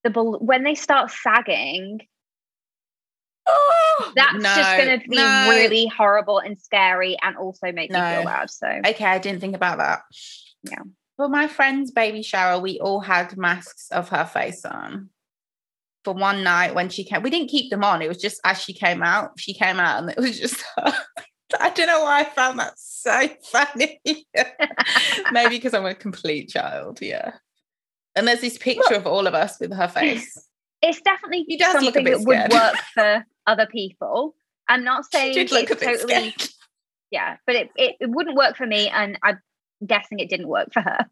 the 0.02 0.10
bal- 0.10 0.38
when 0.40 0.64
they 0.64 0.74
start 0.74 1.10
sagging, 1.10 2.00
Oh, 3.46 4.12
that's 4.16 4.42
just 4.42 4.76
going 4.76 5.00
to 5.00 5.08
be 5.08 5.16
no. 5.16 5.48
really 5.50 5.86
horrible 5.86 6.38
and 6.38 6.58
scary, 6.58 7.16
and 7.22 7.36
also 7.36 7.72
make 7.72 7.90
me 7.90 7.98
feel 7.98 8.24
bad. 8.24 8.50
So 8.50 8.66
Okay, 8.86 9.04
I 9.04 9.18
didn't 9.18 9.40
think 9.40 9.54
about 9.54 9.78
that. 9.78 10.02
Yeah. 10.62 10.82
For 11.16 11.28
my 11.28 11.46
friend's 11.46 11.90
baby 11.90 12.22
shower, 12.22 12.58
we 12.58 12.80
all 12.80 13.00
had 13.00 13.36
masks 13.36 13.88
of 13.90 14.08
her 14.08 14.24
face 14.24 14.64
on. 14.64 15.10
For 16.04 16.12
one 16.12 16.42
night 16.42 16.74
when 16.74 16.88
she 16.88 17.04
came, 17.04 17.22
we 17.22 17.30
didn't 17.30 17.50
keep 17.50 17.70
them 17.70 17.84
on. 17.84 18.02
It 18.02 18.08
was 18.08 18.20
just 18.20 18.40
as 18.44 18.60
she 18.60 18.72
came 18.72 19.02
out, 19.02 19.38
she 19.38 19.54
came 19.54 19.78
out 19.78 20.02
and 20.02 20.10
it 20.10 20.18
was 20.18 20.38
just 20.38 20.62
her. 20.76 20.92
I 21.60 21.70
don't 21.70 21.86
know 21.86 22.02
why 22.02 22.20
I 22.20 22.24
found 22.24 22.58
that 22.58 22.78
so 22.78 23.28
funny. 23.42 24.00
Maybe 25.32 25.56
because 25.56 25.74
I'm 25.74 25.86
a 25.86 25.94
complete 25.94 26.48
child. 26.48 27.00
Yeah. 27.00 27.32
And 28.16 28.28
there's 28.28 28.40
this 28.40 28.58
picture 28.58 28.94
of 28.94 29.06
all 29.06 29.26
of 29.26 29.34
us 29.34 29.58
with 29.60 29.72
her 29.72 29.88
face. 29.94 30.48
it's 30.82 31.00
definitely 31.00 31.44
He 31.48 31.56
does 31.56 31.74
look 31.82 31.96
a 31.96 31.98
something 31.98 32.04
that 32.04 32.20
would 32.20 32.52
work 32.52 32.76
for 32.94 33.26
other 33.46 33.66
people. 33.66 34.34
I'm 34.68 34.84
not 34.84 35.04
saying 35.12 35.36
it's 35.36 35.52
totally 35.52 35.98
scared. 35.98 36.34
yeah, 37.10 37.36
but 37.46 37.56
it, 37.56 37.70
it, 37.76 37.96
it 38.00 38.10
wouldn't 38.10 38.36
work 38.36 38.56
for 38.56 38.66
me, 38.66 38.88
and 38.88 39.18
I'm 39.22 39.38
guessing 39.86 40.20
it 40.20 40.30
didn't 40.30 40.48
work 40.48 40.72
for 40.72 40.80
her. 40.80 41.06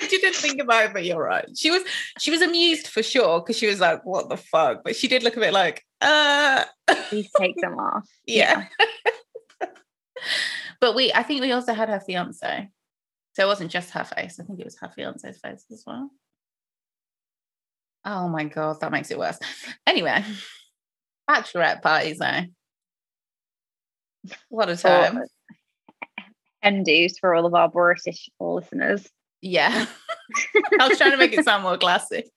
She 0.00 0.18
didn't 0.18 0.36
think 0.36 0.60
about 0.60 0.84
it, 0.86 0.92
but 0.92 1.04
you're 1.04 1.22
right. 1.22 1.46
She 1.56 1.70
was 1.70 1.82
she 2.18 2.30
was 2.30 2.40
amused 2.40 2.86
for 2.86 3.02
sure 3.02 3.40
because 3.40 3.58
she 3.58 3.66
was 3.66 3.80
like, 3.80 4.04
"What 4.04 4.28
the 4.28 4.36
fuck?" 4.36 4.84
But 4.84 4.94
she 4.96 5.08
did 5.08 5.22
look 5.22 5.36
a 5.36 5.40
bit 5.40 5.52
like, 5.52 5.84
"Uh, 6.00 6.64
Please 7.08 7.28
take 7.36 7.56
them 7.60 7.74
off. 7.78 8.08
yeah." 8.26 8.66
but 10.80 10.94
we, 10.94 11.12
I 11.12 11.22
think 11.22 11.40
we 11.40 11.52
also 11.52 11.74
had 11.74 11.88
her 11.88 12.00
fiance, 12.00 12.68
so 13.34 13.42
it 13.42 13.46
wasn't 13.46 13.72
just 13.72 13.90
her 13.90 14.04
face. 14.04 14.38
I 14.38 14.44
think 14.44 14.60
it 14.60 14.64
was 14.64 14.78
her 14.78 14.88
fiance's 14.94 15.40
face 15.40 15.64
as 15.72 15.82
well. 15.86 16.10
Oh 18.04 18.28
my 18.28 18.44
god, 18.44 18.80
that 18.80 18.92
makes 18.92 19.10
it 19.10 19.18
worse. 19.18 19.38
Anyway, 19.86 20.24
bachelorette 21.28 21.82
parties, 21.82 22.18
though. 22.18 22.42
What 24.48 24.68
a 24.70 24.76
time! 24.76 25.24
And 26.60 26.86
for 27.20 27.34
all 27.36 27.46
of 27.46 27.54
our 27.54 27.68
British 27.68 28.28
listeners. 28.40 29.08
Yeah, 29.40 29.86
I 30.80 30.88
was 30.88 30.98
trying 30.98 31.12
to 31.12 31.16
make 31.16 31.32
it 31.32 31.44
sound 31.44 31.62
more 31.62 31.78
classy. 31.78 32.30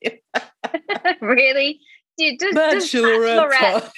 really? 1.21 1.79
Do, 2.17 2.37
does, 2.37 2.53
does 2.53 2.93
Bachelorette 2.93 3.91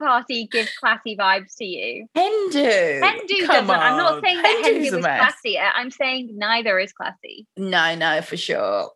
party. 0.00 0.48
give 0.50 0.68
classy 0.78 1.16
vibes 1.16 1.56
to 1.56 1.64
you? 1.64 2.06
Hen 2.14 2.50
do. 2.50 3.00
Hendu 3.02 3.46
Come 3.46 3.66
doesn't. 3.66 3.70
I'm 3.70 3.96
not 3.96 4.22
saying 4.22 4.42
that 4.42 4.60
Hen 4.64 4.74
do 4.74 4.96
is 4.96 5.02
mess. 5.02 5.34
classier. 5.44 5.66
Uh, 5.66 5.70
I'm 5.74 5.90
saying 5.90 6.30
neither 6.36 6.78
is 6.78 6.92
classy. 6.92 7.46
No, 7.56 7.94
no, 7.94 8.20
for 8.22 8.36
sure. 8.36 8.90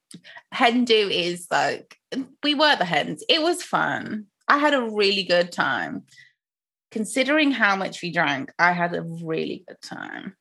Hen 0.53 0.85
do 0.85 1.09
is 1.09 1.47
like 1.51 1.97
we 2.43 2.55
were 2.55 2.77
the 2.77 2.85
hens. 2.85 3.25
It 3.29 3.43
was 3.43 3.63
fun. 3.63 4.27
I 4.49 4.59
had 4.59 4.75
a 4.75 4.83
really 4.83 5.23
good 5.23 5.53
time. 5.53 6.05
Considering 6.91 7.53
how 7.53 7.75
much 7.75 8.03
we 8.03 8.13
drank, 8.13 8.53
I 8.59 8.73
had 8.73 8.95
a 8.95 9.03
really 9.03 9.65
good 9.67 9.81
time. 9.83 10.37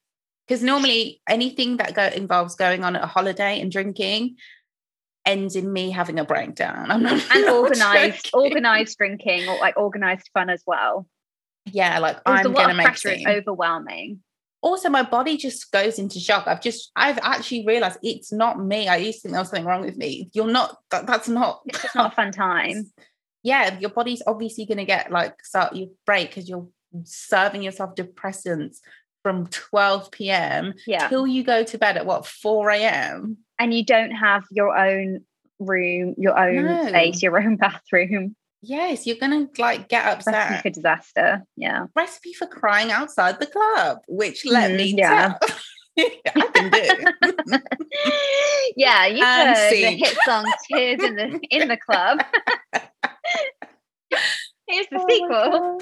Because 0.47 0.63
normally 0.63 1.21
anything 1.29 1.77
that 1.77 1.93
go 1.95 2.03
involves 2.07 2.55
going 2.55 2.83
on 2.83 2.95
a 2.95 3.05
holiday 3.07 3.61
and 3.61 3.71
drinking 3.71 4.37
ends 5.25 5.55
in 5.55 5.71
me 5.71 5.91
having 5.91 6.19
a 6.19 6.25
breakdown. 6.25 6.91
I'm 6.91 7.03
not 7.03 7.21
And 7.33 7.45
not 7.45 7.55
organized, 7.55 8.25
joking. 8.25 8.31
organized 8.51 8.97
drinking 8.97 9.47
or 9.47 9.57
like 9.59 9.77
organized 9.77 10.29
fun 10.33 10.49
as 10.49 10.63
well. 10.65 11.05
Yeah, 11.65 11.99
like 11.99 12.17
I'm 12.25 12.51
gonna 12.53 12.73
make. 12.73 12.87
It's 13.05 13.25
overwhelming. 13.25 14.21
also 14.61 14.89
my 14.89 15.03
body 15.03 15.37
just 15.37 15.71
goes 15.71 15.97
into 15.97 16.19
shock 16.19 16.45
i've 16.47 16.61
just 16.61 16.91
i've 16.95 17.17
actually 17.23 17.65
realized 17.65 17.97
it's 18.03 18.31
not 18.31 18.63
me 18.63 18.87
i 18.87 18.95
used 18.95 19.17
to 19.17 19.21
think 19.23 19.31
there 19.33 19.41
was 19.41 19.49
something 19.49 19.65
wrong 19.65 19.81
with 19.81 19.97
me 19.97 20.29
you're 20.33 20.45
not 20.51 20.77
that, 20.91 21.07
that's 21.07 21.27
not 21.27 21.61
It's 21.65 21.81
just 21.81 21.95
not 21.95 22.11
a 22.13 22.15
fun 22.15 22.31
time. 22.31 22.91
yeah 23.43 23.77
your 23.79 23.89
body's 23.89 24.21
obviously 24.27 24.65
going 24.67 24.77
to 24.77 24.85
get 24.85 25.11
like 25.11 25.43
start 25.43 25.75
you 25.75 25.95
break 26.05 26.29
because 26.29 26.47
you're 26.47 26.67
serving 27.05 27.63
yourself 27.63 27.95
depressants 27.95 28.77
from 29.23 29.47
12 29.47 30.11
p.m. 30.11 30.73
Yeah. 30.87 31.07
till 31.07 31.27
you 31.27 31.43
go 31.43 31.63
to 31.63 31.77
bed 31.77 31.97
at 31.97 32.05
what 32.05 32.25
4 32.25 32.69
a.m. 32.71 33.37
And 33.59 33.73
you 33.73 33.85
don't 33.85 34.11
have 34.11 34.43
your 34.51 34.75
own 34.77 35.21
room, 35.59 36.15
your 36.17 36.37
own 36.37 36.65
No. 36.65 36.87
space, 36.87 37.21
your 37.21 37.37
own 37.41 37.55
bathroom. 37.57 38.35
Yes, 38.63 39.07
you're 39.07 39.17
gonna 39.17 39.47
like 39.57 39.89
get 39.89 40.05
upset. 40.05 40.33
Recipe 40.33 40.61
for 40.61 40.69
disaster. 40.69 41.43
Yeah. 41.57 41.85
Recipe 41.95 42.33
for 42.33 42.45
crying 42.45 42.91
outside 42.91 43.39
the 43.39 43.47
club, 43.47 43.99
which 44.07 44.45
let 44.45 44.71
Mhm, 44.71 44.75
me 44.77 44.95
yeah. 44.97 45.33
tell. 45.39 45.39
I 46.35 46.47
can 46.53 46.69
do. 46.69 47.59
yeah, 48.77 49.05
you 49.07 49.23
And 49.23 49.55
the 49.55 49.91
hit 49.97 50.17
song 50.23 50.53
"Tears 50.67 51.03
in 51.03 51.15
the 51.15 51.39
in 51.49 51.67
the 51.67 51.77
Club." 51.77 52.21
Here's 54.71 54.87
the 54.87 54.99
Oh 54.99 55.79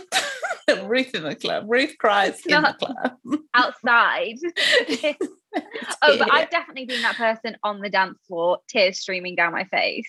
sequel 0.68 0.88
Ruth 0.90 1.16
in 1.16 1.24
the 1.24 1.36
club. 1.36 1.66
Ruth 1.68 1.96
cries 1.98 2.30
It's 2.40 2.46
in 2.46 2.62
the 2.62 2.74
club. 2.74 3.18
outside. 3.54 4.36
oh, 6.02 6.18
but 6.18 6.32
I've 6.34 6.50
definitely 6.50 6.86
been 6.86 7.02
that 7.02 7.16
person 7.16 7.58
on 7.64 7.80
the 7.82 7.90
dance 7.90 8.20
floor, 8.28 8.60
tears 8.68 9.00
streaming 9.00 9.36
down 9.36 9.52
my 9.52 9.64
face. 9.66 10.08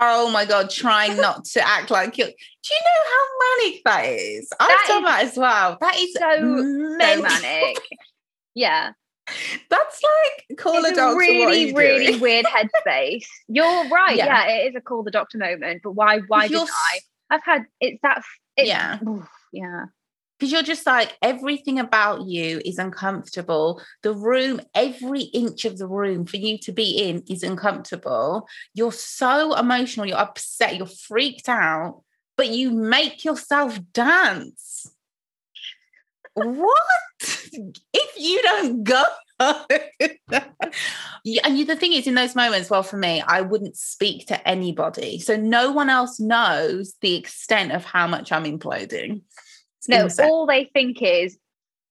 Oh 0.00 0.30
my 0.30 0.44
god, 0.44 0.70
trying 0.70 1.16
not 1.16 1.44
to 1.46 1.66
act 1.66 1.90
like 1.90 2.18
you. 2.18 2.24
Do 2.24 2.30
you 2.30 2.80
know 2.84 3.10
how 3.10 3.24
manic 3.64 3.82
that 3.84 4.04
is? 4.06 4.48
I've 4.60 4.68
That 4.68 4.84
done 4.88 5.04
is 5.04 5.10
that 5.10 5.24
as 5.24 5.36
well. 5.36 5.78
That 5.80 5.96
is 5.96 6.12
so- 6.14 6.20
so 6.20 7.16
So 7.16 7.22
manic. 7.22 7.78
Yeah, 8.54 8.90
That's 9.70 10.00
like 10.02 10.58
call 10.58 10.84
it's 10.84 10.90
a 10.90 10.92
a 10.92 10.94
doctor. 10.96 11.14
what 11.14 11.14
are 11.16 11.18
really, 11.18 11.68
you 11.70 11.76
really 11.76 12.06
doing? 12.08 12.20
weird 12.20 12.46
headspace. 12.46 13.26
You're 13.48 13.88
right. 13.88 14.16
Yeah. 14.16 14.26
Yeah. 14.46 14.48
it 14.54 14.68
is 14.70 14.74
a 14.76 14.80
call 14.80 15.02
the 15.02 15.10
doctor 15.10 15.38
moment. 15.38 15.82
But 15.82 15.92
why? 15.92 16.20
Why 16.28 16.44
You're 16.44 16.60
didn't 16.60 16.70
I? 16.72 16.98
I've 17.30 17.44
had 17.44 17.66
it's 17.80 18.00
that. 18.02 18.22
It's, 18.56 18.68
Yeah. 18.68 18.98
oof, 19.06 19.28
yeah. 19.52 19.86
because 20.38 20.52
you're 20.52 20.62
just 20.62 20.86
like 20.86 21.16
everything 21.22 21.78
about 21.78 22.26
you 22.26 22.60
is 22.64 22.78
uncomfortable 22.78 23.80
the 24.02 24.12
room 24.12 24.60
every 24.74 25.22
inch 25.22 25.64
of 25.64 25.78
the 25.78 25.86
room 25.88 26.26
for 26.26 26.36
you 26.36 26.58
to 26.58 26.72
be 26.72 26.90
in 27.08 27.22
is 27.28 27.42
uncomfortable 27.42 28.46
you're 28.74 28.92
so 28.92 29.54
emotional 29.56 30.06
you're 30.06 30.18
upset 30.18 30.76
you're 30.76 30.86
freaked 30.86 31.48
out 31.48 32.02
but 32.36 32.48
you 32.48 32.70
make 32.70 33.24
yourself 33.24 33.78
dance 33.92 34.90
what 36.34 36.78
if 37.20 38.18
you 38.18 38.42
don't 38.42 38.84
go 38.84 39.02
Yeah, 41.26 41.40
and 41.44 41.58
you, 41.58 41.64
the 41.64 41.76
thing 41.76 41.92
is 41.94 42.06
in 42.06 42.14
those 42.14 42.34
moments 42.36 42.68
well 42.68 42.82
for 42.82 42.96
me 42.98 43.22
i 43.26 43.40
wouldn't 43.40 43.76
speak 43.76 44.26
to 44.26 44.48
anybody 44.48 45.18
so 45.18 45.36
no 45.36 45.70
one 45.72 45.88
else 45.88 46.20
knows 46.20 46.94
the 47.00 47.14
extent 47.16 47.72
of 47.72 47.84
how 47.84 48.06
much 48.06 48.30
i'm 48.30 48.44
imploding 48.44 49.22
It's 49.78 49.88
No, 49.88 50.04
insane. 50.04 50.28
all 50.30 50.46
they 50.46 50.70
think 50.72 50.98
is, 51.02 51.38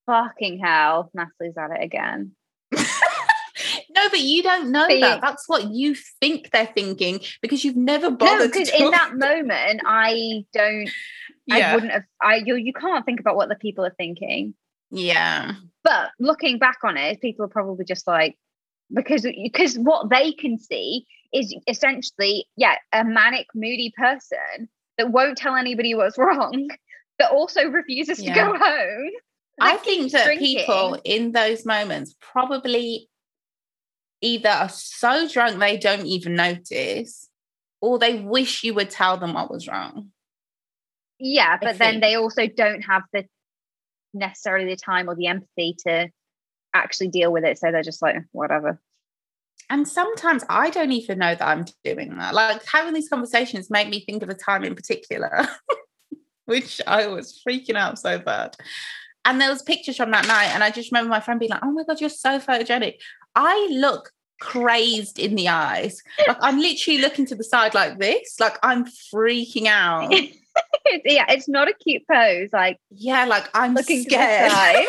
"Fucking 0.06 0.60
hell, 0.60 1.10
Natalie's 1.14 1.58
at 1.58 1.72
it 1.72 1.84
again." 1.84 2.32
no, 2.74 4.10
but 4.10 4.20
you 4.20 4.42
don't 4.44 4.72
know 4.72 4.86
But 4.88 4.96
you- 4.96 5.02
that. 5.02 5.22
That's 5.22 5.48
what 5.48 5.70
you 5.72 5.96
think 6.22 6.50
they're 6.52 6.66
thinking 6.74 7.20
because 7.42 7.64
you've 7.64 7.76
never 7.78 8.10
No, 8.10 8.16
bothered. 8.18 8.52
because 8.52 8.70
to 8.72 8.84
in 8.84 8.92
that 8.92 9.16
moment, 9.16 9.82
I 9.86 10.46
don't. 10.54 10.90
Yeah. 11.46 11.72
I 11.72 11.74
wouldn't 11.76 11.92
have. 11.92 12.04
I 12.22 12.36
you 12.46 12.56
you 12.56 12.74
can't 12.74 13.06
think 13.06 13.20
about 13.20 13.36
what 13.36 13.50
the 13.50 13.56
people 13.56 13.86
are 13.86 13.94
thinking. 13.98 14.56
Yeah, 14.94 15.54
But 15.84 16.12
looking 16.20 16.60
back 16.60 16.78
on 16.84 16.98
it, 16.98 17.20
people 17.20 17.46
are 17.46 17.50
probably 17.50 17.84
just 17.84 18.06
like 18.06 18.38
because 18.94 19.24
because 19.24 19.76
what 19.78 20.10
they 20.10 20.32
can 20.32 20.60
see 20.60 21.08
is 21.34 21.54
essentially 21.68 22.46
yeah 22.56 22.76
a 22.94 23.04
manic, 23.04 23.48
moody 23.56 23.92
person 23.98 24.70
that 25.00 25.12
won't 25.12 25.38
tell 25.38 25.56
anybody 25.56 25.96
what's 25.96 26.18
wrong, 26.20 26.70
that 27.18 27.32
also 27.32 27.68
refuses 27.68 28.20
to 28.20 28.32
go 28.32 28.56
home. 28.56 29.12
I 29.60 29.78
think 29.78 30.12
that 30.12 30.26
drinking. 30.26 30.58
people 30.58 31.00
in 31.04 31.32
those 31.32 31.66
moments 31.66 32.16
probably 32.20 33.10
either 34.22 34.50
are 34.50 34.70
so 34.70 35.28
drunk 35.28 35.60
they 35.60 35.78
don't 35.78 36.06
even 36.06 36.36
notice, 36.36 37.30
or 37.82 37.98
they 37.98 38.20
wish 38.20 38.64
you 38.64 38.76
would 38.76 38.92
tell 38.92 39.18
them 39.18 39.34
what 39.34 39.50
was 39.50 39.68
wrong. 39.68 40.12
Yeah, 41.20 41.58
but 41.60 41.80
then 41.80 42.00
they 42.00 42.16
also 42.16 42.48
don't 42.48 42.82
have 42.82 43.04
the 43.12 43.26
necessarily 44.14 44.66
the 44.66 44.76
time 44.76 45.10
or 45.10 45.16
the 45.16 45.28
empathy 45.28 45.76
to 45.88 46.10
actually 46.74 47.10
deal 47.10 47.32
with 47.32 47.44
it. 47.44 47.58
So 47.58 47.72
they're 47.72 47.84
just 47.84 48.02
like, 48.02 48.18
whatever. 48.32 48.80
And 49.70 49.88
sometimes 49.88 50.44
I 50.50 50.70
don't 50.70 50.92
even 50.92 51.20
know 51.20 51.36
that 51.36 51.48
I'm 51.48 51.66
doing 51.84 52.18
that. 52.18 52.34
Like 52.34 52.64
having 52.66 52.94
these 52.94 53.10
conversations 53.10 53.70
make 53.70 53.90
me 53.90 54.04
think 54.06 54.24
of 54.24 54.30
a 54.30 54.34
time 54.34 54.64
in 54.64 54.76
particular, 54.76 55.48
which 56.46 56.82
I 56.86 57.08
was 57.08 57.42
freaking 57.48 57.76
out 57.76 57.98
so 57.98 58.20
bad. 58.20 58.56
And 59.26 59.40
there 59.40 59.50
was 59.50 59.62
pictures 59.62 59.96
from 59.96 60.12
that 60.12 60.28
night, 60.28 60.50
and 60.54 60.64
I 60.64 60.70
just 60.70 60.92
remember 60.92 61.10
my 61.10 61.22
friend 61.22 61.40
being 61.40 61.52
like, 61.52 61.64
"Oh 61.64 61.72
my 61.72 61.86
god, 61.86 62.02
you're 62.02 62.10
so 62.10 62.40
photogenic." 62.40 62.96
I 63.36 63.70
look 63.72 64.12
crazed 64.42 65.18
in 65.18 65.36
the 65.36 65.48
eyes. 65.48 66.02
Like 66.28 66.38
I'm 66.42 66.60
literally 66.60 67.00
looking 67.00 67.26
to 67.28 67.36
the 67.36 67.44
side 67.44 67.74
like 67.74 68.00
this, 68.00 68.38
like 68.40 68.58
I'm 68.62 68.86
freaking 68.86 69.68
out. 69.68 70.14
It's- 70.92 71.14
yeah, 71.14 71.26
it's 71.30 71.48
not 71.48 71.70
a 71.70 71.74
cute 71.74 72.04
pose. 72.12 72.50
Like 72.52 72.78
Yeah, 72.92 73.26
like 73.26 73.50
I'm 73.54 73.74
looking 73.74 74.04
scared, 74.04 74.52
to 74.52 74.88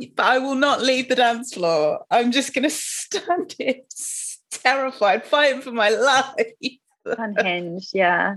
but 0.16 0.24
I 0.26 0.38
will 0.38 0.54
not 0.54 0.82
leave 0.82 1.08
the 1.08 1.14
dance 1.16 1.54
floor. 1.54 2.04
I'm 2.10 2.32
just 2.32 2.54
gonna 2.54 2.70
stand 2.70 3.54
here, 3.58 3.74
terrified, 4.50 5.24
fighting 5.24 5.60
for 5.62 5.72
my 5.72 5.90
life. 5.90 6.46
Unhinged. 7.06 7.90
Yeah. 7.94 8.36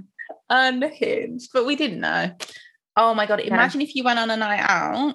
unhinged, 0.50 1.50
but 1.54 1.66
we 1.66 1.76
didn't 1.76 2.00
know. 2.02 2.32
Oh 2.96 3.14
my 3.14 3.26
god! 3.26 3.40
Imagine 3.42 3.82
if 3.82 3.96
you 3.96 4.04
went 4.04 4.20
on 4.20 4.30
a 4.32 4.38
night 4.38 4.64
out. 4.68 5.14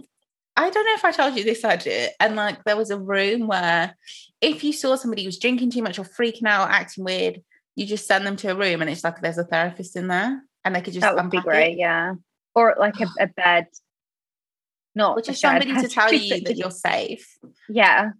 I 0.56 0.68
don't 0.68 0.84
know 0.84 0.94
if 0.94 1.04
I 1.04 1.12
told 1.12 1.34
you 1.36 1.44
this, 1.44 1.64
I 1.64 1.76
did. 1.76 2.10
And 2.20 2.36
like 2.36 2.62
there 2.64 2.76
was 2.76 2.90
a 2.90 2.98
room 2.98 3.46
where 3.46 3.96
if 4.40 4.62
you 4.62 4.72
saw 4.72 4.96
somebody 4.96 5.22
who 5.22 5.28
was 5.28 5.38
drinking 5.38 5.70
too 5.70 5.82
much 5.82 5.98
or 5.98 6.04
freaking 6.04 6.46
out, 6.46 6.70
acting 6.70 7.04
weird, 7.04 7.42
you 7.76 7.86
just 7.86 8.06
send 8.06 8.26
them 8.26 8.36
to 8.36 8.48
a 8.48 8.54
room 8.54 8.80
and 8.82 8.90
it's 8.90 9.04
like 9.04 9.20
there's 9.20 9.38
a 9.38 9.44
therapist 9.44 9.96
in 9.96 10.08
there 10.08 10.42
and 10.64 10.74
they 10.74 10.80
could 10.80 10.92
just 10.92 11.02
that 11.02 11.16
would 11.16 11.30
be 11.30 11.40
great. 11.40 11.72
it. 11.72 11.78
Yeah. 11.78 12.14
Or 12.54 12.74
like 12.78 13.00
a, 13.00 13.06
a 13.20 13.26
bed. 13.28 13.66
Not 14.94 15.16
Or 15.18 15.22
just 15.22 15.40
somebody 15.40 15.72
to 15.74 15.88
tell 15.88 16.12
you 16.12 16.40
that 16.42 16.56
you're 16.56 16.70
safe. 16.70 17.38
Yeah. 17.68 18.10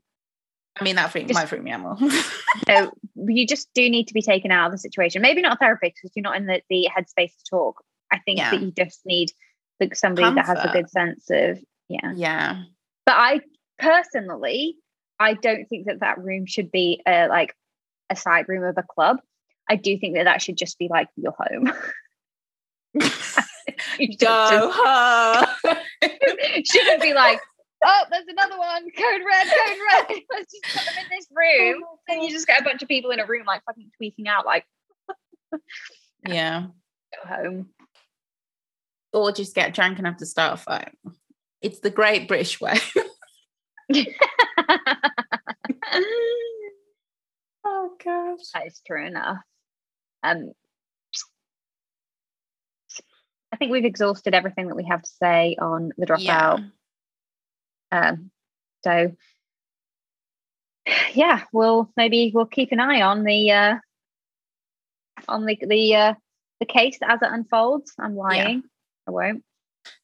I 0.81 0.85
mean, 0.85 0.97
that 0.97 1.11
freak, 1.11 1.29
Just- 1.29 1.39
might 1.39 1.49
freak 1.49 1.63
me 1.63 1.71
out 1.71 1.81
more. 1.81 1.97
So 2.67 2.93
you 3.17 3.47
just 3.47 3.69
do 3.75 3.89
need 3.89 4.09
to 4.09 4.15
be 4.15 4.23
taken 4.23 4.51
out 4.51 4.67
of 4.67 4.73
the 4.73 4.79
situation. 4.79 5.23
Maybe 5.23 5.43
not 5.43 5.55
a 5.55 5.59
therapist 5.59 5.97
because 5.97 6.13
you're 6.15 6.23
not 6.23 6.37
in 6.37 6.47
the, 6.47 6.63
the 6.71 6.89
headspace 6.95 7.31
to 7.37 7.45
talk. 7.51 7.83
I 8.11 8.19
think 8.21 8.39
Yeah. 8.39 8.51
that 8.51 8.61
you 8.63 8.71
just 8.73 9.01
need 9.07 9.31
like 9.81 9.95
somebody 9.95 10.35
that 10.35 10.47
has 10.47 10.59
a 10.65 10.73
good 10.73 10.89
sense 10.91 11.27
of 11.31 11.59
yeah. 11.89 12.13
yeah. 12.15 12.63
But 13.07 13.15
I 13.17 13.41
personally, 13.79 14.77
I 15.19 15.35
don't 15.35 15.67
think 15.67 15.87
that 15.87 16.01
that 16.01 16.19
room 16.19 16.47
should 16.47 16.71
be 16.71 17.03
a, 17.07 17.27
like 17.29 17.55
a 18.11 18.17
side 18.17 18.49
room 18.49 18.65
of 18.65 18.77
a 18.79 18.83
club. 18.83 19.19
I 19.73 19.77
do 19.77 19.97
think 19.99 20.17
that 20.17 20.25
that 20.25 20.43
should 20.43 20.59
just 20.59 20.79
be 20.79 20.89
like 20.89 21.09
your 21.17 21.33
home. 21.33 21.73
You 23.99 24.17
Go 24.17 24.71
home. 24.75 25.47
shouldn't 26.65 27.01
be 27.01 27.15
like, 27.15 27.41
oh, 27.85 28.03
there's 28.11 28.27
another 28.29 28.59
one, 28.59 28.83
code 28.91 29.23
red, 29.25 29.47
code 29.47 29.79
red. 29.93 30.07
Let's 30.31 30.53
just 30.53 30.65
put 30.77 30.85
them 30.85 31.05
in 31.05 31.11
this 31.11 31.27
room. 31.31 31.83
and 32.09 32.23
you 32.23 32.31
just 32.31 32.47
get 32.47 32.61
a 32.61 32.65
bunch 32.65 32.83
of 32.83 32.89
people 32.89 33.13
in 33.13 33.21
a 33.21 33.27
room 33.27 33.45
like 33.47 33.63
fucking 33.65 33.91
tweaking 33.97 34.27
out, 34.29 34.45
like 34.45 34.65
yeah. 36.27 36.67
go 37.25 37.29
home. 37.29 37.69
Or 39.13 39.31
just 39.31 39.55
get 39.55 39.75
drunk 39.75 39.99
enough 39.99 40.17
to 40.19 40.27
start 40.27 40.55
a 40.55 40.57
fight. 40.57 40.93
It's 41.61 41.81
the 41.81 41.91
great 41.91 42.27
British 42.27 42.61
way. 42.61 42.79
oh 47.65 47.91
gosh. 48.03 48.41
That 48.55 48.67
is 48.67 48.83
true 48.87 49.07
enough. 49.07 49.39
Um, 50.23 50.53
I 53.53 53.57
think 53.57 53.71
we've 53.71 53.85
exhausted 53.85 54.35
everything 54.35 54.69
that 54.69 54.77
we 54.77 54.85
have 54.85 55.03
to 55.03 55.11
say 55.21 55.57
on 55.61 55.91
the 55.99 56.07
dropout. 56.07 56.71
Um, 57.91 58.31
so 58.83 59.13
yeah, 61.15 61.43
we'll 61.53 61.91
maybe 61.97 62.33
we'll 62.35 62.47
keep 62.47 62.73
an 62.73 62.81
eye 62.81 63.03
on 63.03 63.25
the 63.25 63.51
uh, 63.51 63.75
on 65.29 65.45
the 65.45 65.59
the 65.61 65.95
uh, 65.95 66.15
the 66.61 66.67
case 66.67 66.99
as 67.03 67.21
it 67.23 67.29
unfolds. 67.31 67.93
I'm 67.99 68.17
lying. 68.17 68.63
I 69.07 69.11
won't. 69.11 69.45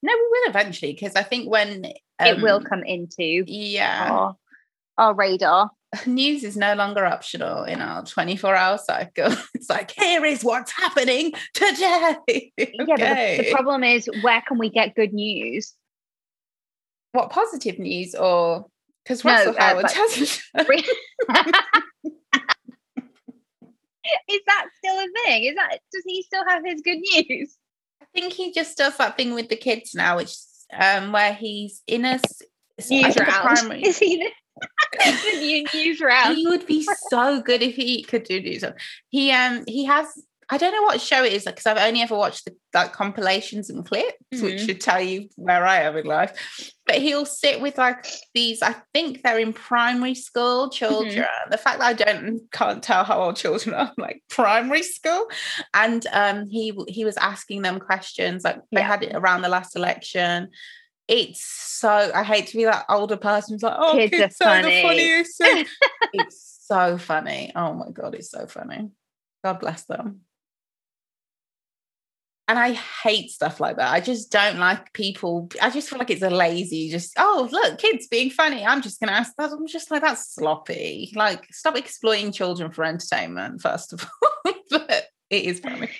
No, 0.02 0.12
we 0.12 0.28
will 0.30 0.50
eventually 0.50 0.92
because 0.92 1.14
I 1.14 1.22
think 1.22 1.50
when 1.50 1.92
it 2.20 2.42
will 2.42 2.56
um, 2.56 2.64
come 2.64 2.82
into 2.82 3.44
Yeah, 3.46 4.08
our, 4.10 4.36
our 4.96 5.14
radar. 5.14 5.70
News 6.06 6.44
is 6.44 6.56
no 6.56 6.74
longer 6.74 7.06
optional 7.06 7.64
in 7.64 7.80
our 7.80 8.04
24 8.04 8.54
hour 8.54 8.78
cycle. 8.78 9.32
It's 9.54 9.70
like, 9.70 9.90
here 9.92 10.24
is 10.24 10.44
what's 10.44 10.70
happening 10.72 11.32
today. 11.54 12.52
Yeah, 12.58 12.66
but 12.86 12.98
the, 12.98 13.42
the 13.44 13.50
problem 13.52 13.82
is 13.84 14.08
where 14.22 14.42
can 14.46 14.58
we 14.58 14.68
get 14.70 14.94
good 14.94 15.12
news? 15.12 15.74
what 17.12 17.30
positive 17.30 17.78
news 17.78 18.14
or 18.14 18.66
because 19.02 19.24
No, 19.24 19.32
Russell 19.32 19.54
uh, 19.58 19.60
Howard 19.62 19.82
but- 19.82 19.92
has 19.92 20.20
a 20.20 20.26
show. 20.26 20.42
is 24.28 24.40
that 24.46 24.66
still 24.78 24.98
a 24.98 25.06
thing? 25.24 25.44
Is 25.44 25.54
that 25.56 25.78
does 25.92 26.04
he 26.06 26.22
still 26.22 26.44
have 26.48 26.62
his 26.64 26.82
good 26.82 26.98
news? 26.98 27.56
I 28.02 28.06
think 28.14 28.32
he 28.34 28.52
just 28.52 28.76
does 28.76 28.96
that 28.98 29.16
thing 29.16 29.34
with 29.34 29.48
the 29.48 29.56
kids 29.56 29.94
now, 29.94 30.16
which 30.16 30.34
um 30.78 31.12
where 31.12 31.32
he's 31.32 31.82
in 31.86 32.04
a 32.04 32.08
s- 32.14 32.42
s- 32.78 32.90
I 32.92 33.10
Newsround. 33.10 33.26
primary- 33.42 33.82
Is 33.84 33.98
he 33.98 34.28
the, 34.92 35.38
new 35.38 35.68
Newsround? 35.68 36.34
he 36.36 36.46
would 36.46 36.66
be 36.66 36.86
so 37.10 37.40
good 37.42 37.62
if 37.62 37.74
he 37.74 38.02
could 38.02 38.24
do 38.24 38.40
news. 38.40 38.64
He 39.08 39.30
um 39.32 39.64
he 39.66 39.84
has 39.84 40.06
I 40.50 40.56
don't 40.56 40.72
know 40.72 40.80
what 40.84 40.98
show 41.02 41.24
it 41.24 41.34
is 41.34 41.44
because 41.44 41.66
I've 41.66 41.76
only 41.76 42.00
ever 42.00 42.16
watched 42.16 42.46
the 42.46 42.56
like 42.72 42.94
compilations 42.94 43.68
and 43.68 43.84
clips, 43.84 44.14
which 44.32 44.54
Mhm. 44.54 44.64
should 44.66 44.80
tell 44.80 44.98
you 44.98 45.28
where 45.36 45.66
I 45.66 45.82
am 45.82 45.94
in 45.98 46.06
life. 46.06 46.72
But 46.86 46.96
he'll 46.96 47.26
sit 47.26 47.60
with 47.60 47.76
like 47.76 48.06
these. 48.32 48.62
I 48.62 48.74
think 48.94 49.22
they're 49.22 49.38
in 49.38 49.52
primary 49.52 50.14
school 50.14 50.70
children. 50.70 51.26
The 51.50 51.58
fact 51.58 51.80
that 51.80 51.86
I 51.86 51.92
don't 51.92 52.40
can't 52.50 52.82
tell 52.82 53.04
how 53.04 53.20
old 53.20 53.36
children 53.36 53.74
are, 53.74 53.92
like 53.98 54.22
primary 54.30 54.82
school, 54.82 55.26
and 55.74 56.06
um 56.14 56.46
he 56.48 56.72
he 56.88 57.04
was 57.04 57.18
asking 57.18 57.60
them 57.60 57.78
questions 57.78 58.42
like 58.42 58.56
they 58.72 58.80
Yeah. 58.80 58.86
had 58.86 59.02
it 59.02 59.14
around 59.14 59.42
the 59.42 59.50
last 59.50 59.76
election. 59.76 60.48
It's 61.08 61.42
so 61.42 61.88
I 62.14 62.22
hate 62.22 62.48
to 62.48 62.56
be 62.56 62.64
that 62.64 62.84
older 62.88 63.16
person 63.16 63.54
who's 63.54 63.62
like, 63.62 63.76
oh, 63.76 63.94
Kids 63.94 64.10
kids, 64.10 64.36
are 64.40 64.48
are 64.48 64.62
funny." 64.62 64.74
the 64.74 64.82
funniest. 64.82 65.36
it's 66.12 66.60
so 66.62 66.98
funny. 66.98 67.52
Oh 67.56 67.72
my 67.72 67.90
god, 67.90 68.14
it's 68.14 68.30
so 68.30 68.46
funny. 68.46 68.90
God 69.42 69.60
bless 69.60 69.84
them. 69.84 70.20
And 72.46 72.58
I 72.58 72.72
hate 72.72 73.30
stuff 73.30 73.60
like 73.60 73.76
that. 73.76 73.92
I 73.92 74.00
just 74.00 74.32
don't 74.32 74.58
like 74.58 74.94
people. 74.94 75.50
I 75.60 75.68
just 75.68 75.90
feel 75.90 75.98
like 75.98 76.08
it's 76.08 76.22
a 76.22 76.30
lazy, 76.30 76.88
just, 76.88 77.12
oh, 77.18 77.46
look, 77.52 77.78
kids 77.78 78.06
being 78.06 78.30
funny. 78.30 78.64
I'm 78.64 78.80
just 78.80 78.98
going 79.00 79.08
to 79.08 79.14
ask 79.14 79.34
that. 79.36 79.52
I'm 79.52 79.66
just 79.66 79.90
like, 79.90 80.00
that's 80.00 80.34
sloppy. 80.34 81.12
Like, 81.14 81.46
stop 81.52 81.76
exploiting 81.76 82.32
children 82.32 82.70
for 82.70 82.84
entertainment, 82.84 83.60
first 83.60 83.92
of 83.92 84.08
all. 84.46 84.54
but 84.70 85.08
it 85.28 85.44
is 85.44 85.60
funny. 85.60 85.90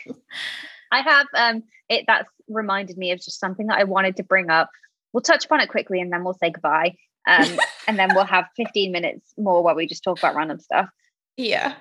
I 0.91 1.03
have 1.03 1.27
um 1.37 1.63
it 1.89 2.05
that's 2.07 2.31
reminded 2.49 2.97
me 2.97 3.13
of 3.13 3.19
just 3.19 3.41
something 3.41 3.67
that 3.67 3.79
I 3.79 3.85
wanted 3.85 4.17
to 4.17 4.23
bring 4.23 4.51
up. 4.51 4.71
We'll 5.13 5.23
touch 5.23 5.47
upon 5.47 5.61
it 5.61 5.69
quickly 5.69 6.01
and 6.01 6.13
then 6.13 6.25
we'll 6.25 6.35
say 6.35 6.51
goodbye. 6.51 6.97
Um, 7.27 7.59
and 7.89 7.99
then 7.99 8.15
we'll 8.15 8.25
have 8.25 8.47
15 8.57 8.93
minutes 8.93 9.33
more 9.37 9.63
where 9.63 9.75
we 9.75 9.87
just 9.87 10.05
talk 10.05 10.19
about 10.19 10.35
random 10.35 10.61
stuff. 10.61 10.89
Yeah. 11.37 11.75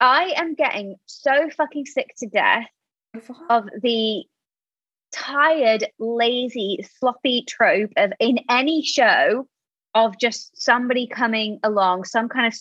I 0.00 0.34
am 0.36 0.54
getting 0.54 0.96
so 1.06 1.50
fucking 1.56 1.86
sick 1.86 2.14
to 2.18 2.26
death 2.26 2.66
of 3.50 3.68
the 3.82 4.24
tired, 5.12 5.86
lazy, 5.98 6.84
sloppy 6.98 7.44
trope 7.46 7.90
of 7.96 8.12
in 8.18 8.38
any 8.48 8.82
show 8.82 9.46
of 9.94 10.18
just 10.18 10.50
somebody 10.60 11.06
coming 11.06 11.58
along, 11.62 12.04
some 12.04 12.28
kind 12.28 12.46
of 12.46 12.54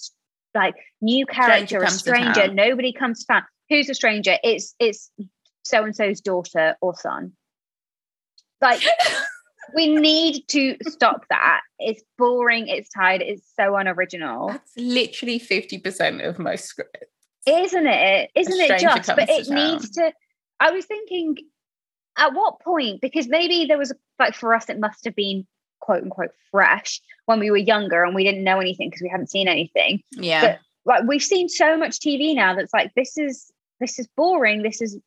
like 0.55 0.75
new 1.01 1.25
character, 1.25 1.77
a 1.77 1.85
comes 1.85 2.01
to 2.03 2.09
stranger. 2.09 2.51
Nobody 2.51 2.91
comes 2.91 3.19
to 3.19 3.33
town. 3.33 3.43
Who's 3.69 3.89
a 3.89 3.93
stranger? 3.93 4.35
It's 4.43 4.75
it's 4.79 5.11
so 5.63 5.83
and 5.83 5.95
so's 5.95 6.21
daughter 6.21 6.75
or 6.81 6.95
son. 6.95 7.33
Like 8.61 8.81
we 9.75 9.95
need 9.95 10.47
to 10.49 10.75
stop 10.87 11.25
that. 11.29 11.61
It's 11.79 12.03
boring. 12.17 12.67
It's 12.67 12.89
tired. 12.89 13.21
It's 13.21 13.43
so 13.55 13.75
unoriginal, 13.75 14.49
That's 14.49 14.71
literally 14.77 15.39
50% 15.39 16.27
of 16.27 16.39
most 16.39 16.65
scripts. 16.65 17.05
isn't 17.45 17.87
it? 17.87 18.31
Isn't 18.35 18.59
it 18.59 18.79
just? 18.79 19.07
But 19.07 19.27
comes 19.27 19.27
to 19.27 19.33
it 19.33 19.49
needs 19.49 19.89
to. 19.91 20.11
I 20.59 20.71
was 20.71 20.85
thinking, 20.85 21.35
at 22.17 22.33
what 22.33 22.59
point? 22.61 23.01
Because 23.01 23.27
maybe 23.27 23.65
there 23.65 23.77
was 23.77 23.91
a, 23.91 23.95
like 24.19 24.35
for 24.35 24.53
us, 24.53 24.69
it 24.69 24.79
must 24.79 25.05
have 25.05 25.15
been 25.15 25.47
quote 25.79 26.03
unquote 26.03 26.31
fresh 26.51 26.99
when 27.25 27.39
we 27.39 27.49
were 27.49 27.57
younger 27.57 28.03
and 28.03 28.13
we 28.13 28.23
didn't 28.23 28.43
know 28.43 28.59
anything 28.59 28.89
because 28.89 29.01
we 29.01 29.09
hadn't 29.09 29.29
seen 29.29 29.47
anything. 29.47 30.01
Yeah. 30.11 30.41
But- 30.41 30.59
Like 30.85 31.03
we've 31.07 31.23
seen 31.23 31.47
so 31.49 31.77
much 31.77 31.99
TV 31.99 32.35
now 32.35 32.55
that's 32.55 32.73
like 32.73 32.93
this 32.95 33.17
is 33.17 33.51
this 33.79 33.99
is 33.99 34.07
boring. 34.17 34.63
This 34.63 34.81
is. 34.81 34.97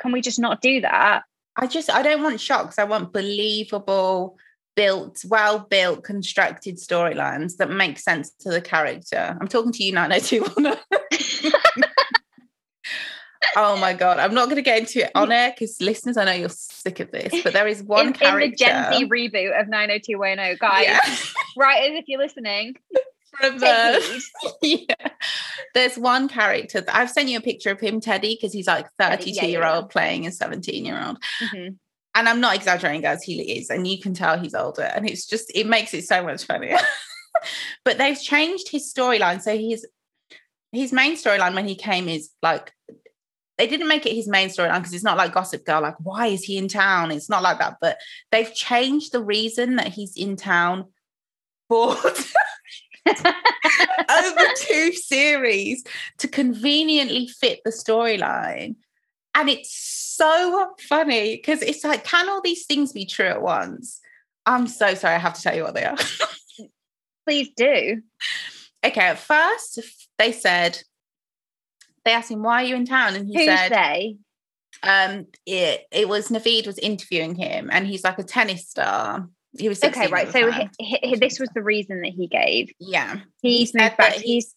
Can 0.00 0.10
we 0.10 0.20
just 0.20 0.40
not 0.40 0.60
do 0.60 0.80
that? 0.80 1.22
I 1.56 1.66
just 1.66 1.90
I 1.90 2.02
don't 2.02 2.22
want 2.22 2.40
shocks. 2.40 2.78
I 2.78 2.84
want 2.84 3.12
believable, 3.12 4.36
built, 4.74 5.24
well 5.28 5.60
built, 5.60 6.04
constructed 6.04 6.76
storylines 6.76 7.56
that 7.56 7.70
make 7.70 7.98
sense 7.98 8.30
to 8.40 8.50
the 8.50 8.60
character. 8.60 9.36
I'm 9.40 9.48
talking 9.48 9.72
to 9.72 9.84
you, 9.84 9.92
90210. 9.92 11.82
oh 13.56 13.76
my 13.76 13.92
god, 13.92 14.18
I'm 14.18 14.34
not 14.34 14.46
going 14.46 14.56
to 14.56 14.62
get 14.62 14.80
into 14.80 15.04
it 15.04 15.12
on 15.14 15.30
air 15.30 15.50
because 15.50 15.80
listeners, 15.80 16.16
I 16.16 16.24
know 16.24 16.32
you're 16.32 16.48
sick 16.48 17.00
of 17.00 17.10
this, 17.12 17.42
but 17.42 17.52
there 17.52 17.68
is 17.68 17.82
one 17.82 18.08
in, 18.08 18.12
character 18.12 18.44
in 18.44 18.50
the 18.50 18.56
Gen 18.56 18.92
Z 18.92 19.08
reboot 19.08 19.60
of 19.60 19.68
90210, 19.68 20.56
guys. 20.58 20.84
Yeah. 20.86 21.00
Writers, 21.56 21.98
if 21.98 22.04
you're 22.08 22.20
listening, 22.20 22.76
from 23.38 23.58
the 23.58 24.22
yeah. 24.62 25.08
There's 25.74 25.96
one 25.96 26.28
character 26.28 26.80
that 26.80 26.94
I've 26.94 27.10
sent 27.10 27.28
you 27.28 27.38
a 27.38 27.42
picture 27.42 27.70
of 27.70 27.80
him, 27.80 28.00
Teddy, 28.00 28.36
because 28.36 28.52
he's 28.52 28.66
like 28.66 28.86
32 28.98 29.30
yeah, 29.30 29.42
yeah, 29.42 29.48
year 29.48 29.66
old 29.66 29.90
playing 29.90 30.26
a 30.26 30.32
17 30.32 30.84
year 30.84 31.02
old. 31.04 31.18
Mhm. 31.42 31.76
and 32.14 32.28
I'm 32.28 32.40
not 32.40 32.54
exaggerating, 32.54 33.02
guys, 33.02 33.22
he 33.22 33.40
is, 33.58 33.70
and 33.70 33.86
you 33.86 34.00
can 34.00 34.14
tell 34.14 34.38
he's 34.38 34.54
older, 34.54 34.82
and 34.82 35.08
it's 35.08 35.26
just 35.26 35.50
it 35.54 35.66
makes 35.66 35.94
it 35.94 36.04
so 36.04 36.22
much 36.22 36.44
funnier. 36.44 36.78
but 37.84 37.98
they've 37.98 38.20
changed 38.20 38.70
his 38.70 38.92
storyline, 38.92 39.40
so 39.42 39.56
his 39.56 39.86
his 40.72 40.92
main 40.92 41.16
storyline 41.16 41.54
when 41.54 41.68
he 41.68 41.74
came 41.74 42.08
is 42.08 42.30
like 42.42 42.72
they 43.56 43.66
didn't 43.68 43.88
make 43.88 44.04
it 44.06 44.14
his 44.14 44.28
main 44.28 44.48
storyline 44.48 44.78
because 44.78 44.92
it's 44.92 45.04
not 45.04 45.16
like 45.16 45.32
Gossip 45.32 45.64
Girl, 45.64 45.80
like 45.80 45.94
why 46.00 46.26
is 46.26 46.42
he 46.42 46.58
in 46.58 46.68
town? 46.68 47.10
It's 47.10 47.30
not 47.30 47.42
like 47.42 47.58
that, 47.60 47.76
but 47.80 47.98
they've 48.32 48.52
changed 48.52 49.12
the 49.12 49.22
reason 49.22 49.76
that 49.76 49.88
he's 49.88 50.16
in 50.16 50.36
town 50.36 50.86
for 51.68 51.96
over 53.08 54.44
two 54.58 54.92
series 54.92 55.84
to 56.18 56.28
conveniently 56.28 57.28
fit 57.28 57.60
the 57.64 57.70
storyline. 57.70 58.76
And 59.34 59.48
it's 59.48 59.74
so 60.16 60.74
funny 60.88 61.36
because 61.36 61.60
it's 61.62 61.84
like, 61.84 62.04
can 62.04 62.28
all 62.28 62.40
these 62.40 62.66
things 62.66 62.92
be 62.92 63.04
true 63.04 63.26
at 63.26 63.42
once? 63.42 64.00
I'm 64.46 64.66
so 64.66 64.94
sorry, 64.94 65.14
I 65.14 65.18
have 65.18 65.34
to 65.34 65.42
tell 65.42 65.56
you 65.56 65.62
what 65.64 65.74
they 65.74 65.84
are. 65.84 65.96
Please 67.26 67.48
do. 67.56 68.02
okay, 68.84 69.00
at 69.00 69.18
first 69.18 69.80
they 70.18 70.32
said, 70.32 70.82
they 72.04 72.12
asked 72.12 72.30
him, 72.30 72.42
why 72.42 72.62
are 72.62 72.66
you 72.66 72.76
in 72.76 72.84
town? 72.84 73.14
And 73.14 73.26
he 73.26 73.34
Who's 73.34 73.46
said, 73.46 73.70
they? 73.70 74.16
um, 74.82 75.26
it, 75.46 75.86
it 75.90 76.08
was 76.08 76.28
Navid 76.28 76.66
was 76.66 76.78
interviewing 76.78 77.34
him 77.34 77.70
and 77.72 77.86
he's 77.86 78.04
like 78.04 78.18
a 78.18 78.22
tennis 78.24 78.68
star. 78.68 79.28
He 79.56 79.68
was 79.68 79.78
16 79.78 80.02
Okay, 80.04 80.12
right. 80.12 80.32
So 80.32 80.50
he, 80.50 80.68
he- 81.02 81.16
this 81.16 81.38
was 81.38 81.48
the 81.54 81.62
reason 81.62 82.00
that 82.02 82.12
he 82.12 82.26
gave. 82.26 82.72
yeah. 82.80 83.20
He's 83.42 83.70
said 83.70 83.80
moved 83.82 83.96
back. 83.96 84.12
He's 84.14 84.54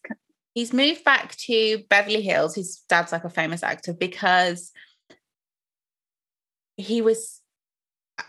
he's 0.54 0.72
moved 0.72 1.04
back 1.04 1.34
to 1.36 1.82
Beverly 1.88 2.22
Hills. 2.22 2.54
His 2.54 2.82
dad's 2.88 3.12
like 3.12 3.24
a 3.24 3.30
famous 3.30 3.62
actor 3.62 3.92
because 3.92 4.72
he 6.76 7.02
was. 7.02 7.40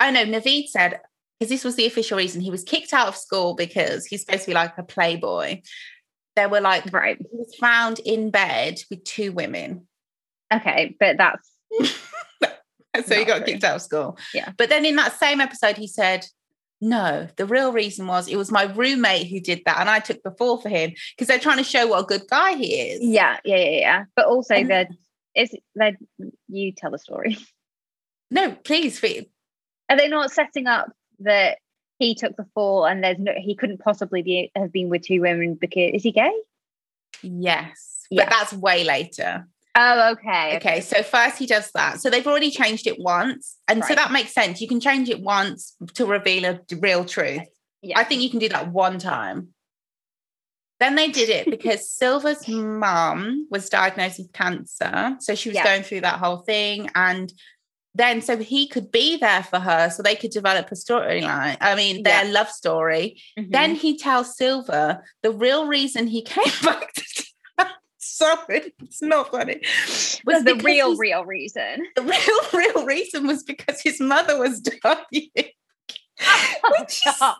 I 0.00 0.10
know 0.10 0.24
Navid 0.24 0.68
said 0.68 1.00
because 1.38 1.50
this 1.50 1.64
was 1.64 1.76
the 1.76 1.86
official 1.86 2.18
reason 2.18 2.40
he 2.40 2.50
was 2.50 2.64
kicked 2.64 2.92
out 2.92 3.08
of 3.08 3.16
school 3.16 3.54
because 3.54 4.06
he's 4.06 4.22
supposed 4.22 4.42
to 4.44 4.50
be 4.50 4.54
like 4.54 4.76
a 4.78 4.82
playboy. 4.82 5.60
There 6.36 6.48
were 6.48 6.60
like 6.60 6.92
right. 6.92 7.16
he 7.18 7.26
was 7.36 7.54
found 7.60 8.00
in 8.00 8.30
bed 8.30 8.80
with 8.90 9.04
two 9.04 9.32
women, 9.32 9.86
Okay, 10.52 10.96
but 10.98 11.16
that's 11.16 11.48
so 13.06 13.14
he 13.14 13.24
got 13.24 13.38
true. 13.38 13.46
kicked 13.46 13.64
out 13.64 13.76
of 13.76 13.82
school. 13.82 14.18
Yeah. 14.32 14.52
but 14.56 14.68
then 14.68 14.84
in 14.84 14.96
that 14.96 15.18
same 15.18 15.40
episode, 15.40 15.76
he 15.76 15.86
said. 15.86 16.26
No, 16.80 17.28
the 17.36 17.46
real 17.46 17.72
reason 17.72 18.06
was 18.08 18.28
it 18.28 18.36
was 18.36 18.50
my 18.50 18.64
roommate 18.64 19.28
who 19.28 19.40
did 19.40 19.62
that, 19.64 19.78
and 19.80 19.88
I 19.88 20.00
took 20.00 20.22
the 20.22 20.32
fall 20.32 20.58
for 20.58 20.68
him 20.68 20.92
because 21.16 21.28
they're 21.28 21.38
trying 21.38 21.56
to 21.56 21.64
show 21.64 21.86
what 21.86 22.00
a 22.00 22.04
good 22.06 22.24
guy 22.28 22.56
he 22.56 22.74
is. 22.74 23.00
yeah, 23.02 23.38
yeah, 23.44 23.56
yeah, 23.56 23.78
yeah. 23.78 24.04
But 24.14 24.26
also 24.26 24.54
And- 24.56 24.70
that 24.70 24.88
is 25.34 25.54
that 25.76 25.94
you 26.48 26.72
tell 26.72 26.90
the 26.90 26.98
story. 26.98 27.38
No, 28.30 28.52
please. 28.64 29.02
Are 29.88 29.96
they 29.96 30.08
not 30.08 30.30
setting 30.32 30.66
up 30.66 30.90
that 31.20 31.58
he 32.00 32.14
took 32.16 32.36
the 32.36 32.46
fall 32.54 32.84
and 32.84 33.02
there's 33.04 33.18
no 33.18 33.32
he 33.38 33.54
couldn't 33.54 33.78
possibly 33.78 34.22
be 34.22 34.50
have 34.56 34.72
been 34.72 34.88
with 34.88 35.02
two 35.06 35.20
women 35.20 35.54
because 35.54 35.92
is 35.94 36.02
he 36.02 36.10
gay? 36.12 36.32
Yes, 37.22 38.04
Yeah. 38.10 38.24
but 38.24 38.30
that's 38.30 38.52
way 38.52 38.84
later. 38.84 39.46
Oh, 39.76 40.12
okay. 40.12 40.56
Okay, 40.56 40.80
so 40.80 41.02
first 41.02 41.36
he 41.38 41.46
does 41.46 41.70
that. 41.74 42.00
So 42.00 42.08
they've 42.08 42.26
already 42.26 42.50
changed 42.50 42.86
it 42.86 42.98
once, 43.00 43.56
and 43.66 43.84
so 43.84 43.94
that 43.94 44.12
makes 44.12 44.32
sense. 44.32 44.60
You 44.60 44.68
can 44.68 44.80
change 44.80 45.08
it 45.08 45.20
once 45.20 45.74
to 45.94 46.06
reveal 46.06 46.44
a 46.44 46.60
real 46.76 47.04
truth. 47.04 47.42
Yeah. 47.82 47.98
I 47.98 48.04
think 48.04 48.22
you 48.22 48.30
can 48.30 48.38
do 48.38 48.48
that 48.50 48.70
one 48.72 48.98
time. 48.98 49.48
Then 50.80 50.94
they 50.96 51.08
did 51.08 51.28
it 51.28 51.50
because 51.50 51.90
Silver's 51.90 52.46
mum 52.48 53.46
was 53.50 53.68
diagnosed 53.68 54.18
with 54.18 54.32
cancer. 54.32 55.16
So 55.20 55.34
she 55.34 55.50
was 55.50 55.56
Yeah. 55.56 55.64
going 55.64 55.82
through 55.82 56.00
that 56.02 56.18
whole 56.18 56.38
thing. 56.38 56.88
And 56.94 57.32
then 57.94 58.22
so 58.22 58.36
he 58.36 58.66
could 58.66 58.90
be 58.90 59.16
there 59.16 59.42
for 59.44 59.60
her 59.60 59.88
so 59.90 60.02
they 60.02 60.16
could 60.16 60.30
develop 60.32 60.70
a 60.72 60.74
storyline. 60.74 61.56
I 61.60 61.74
mean, 61.76 62.02
their 62.02 62.24
love 62.24 62.48
story. 62.48 63.20
Mhm. 63.38 63.50
Then 63.52 63.74
he 63.76 63.96
tells 63.96 64.36
Silver 64.36 65.04
the 65.22 65.30
real 65.30 65.66
reason 65.66 66.06
he 66.08 66.22
came 66.34 66.44
back 66.62 66.92
to. 66.94 67.02
Sorry, 68.04 68.72
it's 68.82 69.02
not 69.02 69.30
funny. 69.30 69.60
was 70.24 70.44
the 70.44 70.54
real, 70.62 70.88
he's- 70.90 70.98
real 70.98 71.24
reason. 71.24 71.86
the 71.96 72.02
real, 72.02 72.40
real 72.52 72.86
reason 72.86 73.26
was 73.26 73.42
because 73.42 73.80
his 73.80 74.00
mother 74.00 74.38
was 74.38 74.60
dying. 74.82 75.30
Which 75.34 77.00
is 77.06 77.16
so 77.16 77.32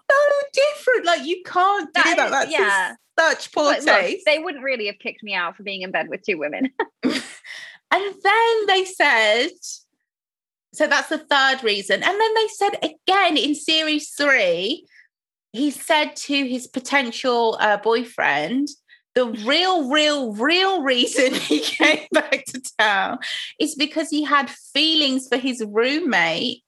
different. 0.52 1.04
Like 1.06 1.24
you 1.26 1.42
can't 1.44 1.92
do 1.94 2.02
That 2.02 2.16
that. 2.16 2.24
is- 2.26 2.30
That's 2.32 2.52
yeah. 2.52 2.92
such 3.18 3.52
poor 3.52 3.72
But 3.74 3.84
look, 3.84 4.00
taste. 4.00 4.24
they 4.26 4.38
wouldn't 4.40 4.64
really 4.64 4.86
have 4.86 4.98
kicked 4.98 5.22
me 5.22 5.34
out 5.34 5.56
for 5.56 5.62
being 5.62 5.82
in 5.82 5.90
bed 5.92 6.08
with 6.08 6.22
two 6.22 6.38
women. 6.38 6.70
And 7.02 8.14
then 8.24 8.66
they 8.66 8.84
said, 8.84 9.50
so 10.72 10.88
that's 10.88 11.08
the 11.10 11.18
third 11.18 11.62
reason. 11.62 12.02
And 12.02 12.20
then 12.20 12.34
they 12.34 12.48
said 12.48 12.70
again 12.82 13.36
in 13.36 13.54
series 13.54 14.10
three, 14.10 14.84
he 15.52 15.70
said 15.70 16.16
to 16.16 16.34
his 16.48 16.66
potential 16.66 17.56
uh, 17.60 17.76
boyfriend, 17.76 18.66
the 19.14 19.26
real, 19.46 19.90
real, 19.90 20.32
real 20.32 20.82
reason 20.82 21.34
he 21.34 21.60
came 21.60 22.06
back 22.12 22.44
to 22.46 22.60
town 22.78 23.18
is 23.58 23.74
because 23.74 24.10
he 24.10 24.24
had 24.24 24.50
feelings 24.50 25.28
for 25.28 25.36
his 25.36 25.64
roommate. 25.66 26.62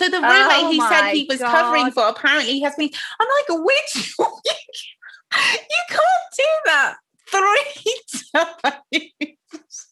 So 0.00 0.08
the 0.08 0.18
roommate 0.18 0.32
Oh 0.32 0.70
he 0.70 0.80
said 0.80 1.12
he 1.12 1.26
was 1.28 1.38
God. 1.38 1.50
covering 1.50 1.90
for 1.90 2.06
apparently 2.06 2.52
he 2.52 2.62
has 2.62 2.74
been. 2.76 2.90
I'm 3.20 3.28
like, 3.28 3.64
which 3.64 4.14
you 4.18 5.82
can't 5.88 6.28
do 6.36 6.44
that 6.66 6.96
three 7.28 8.00
times. 8.34 9.86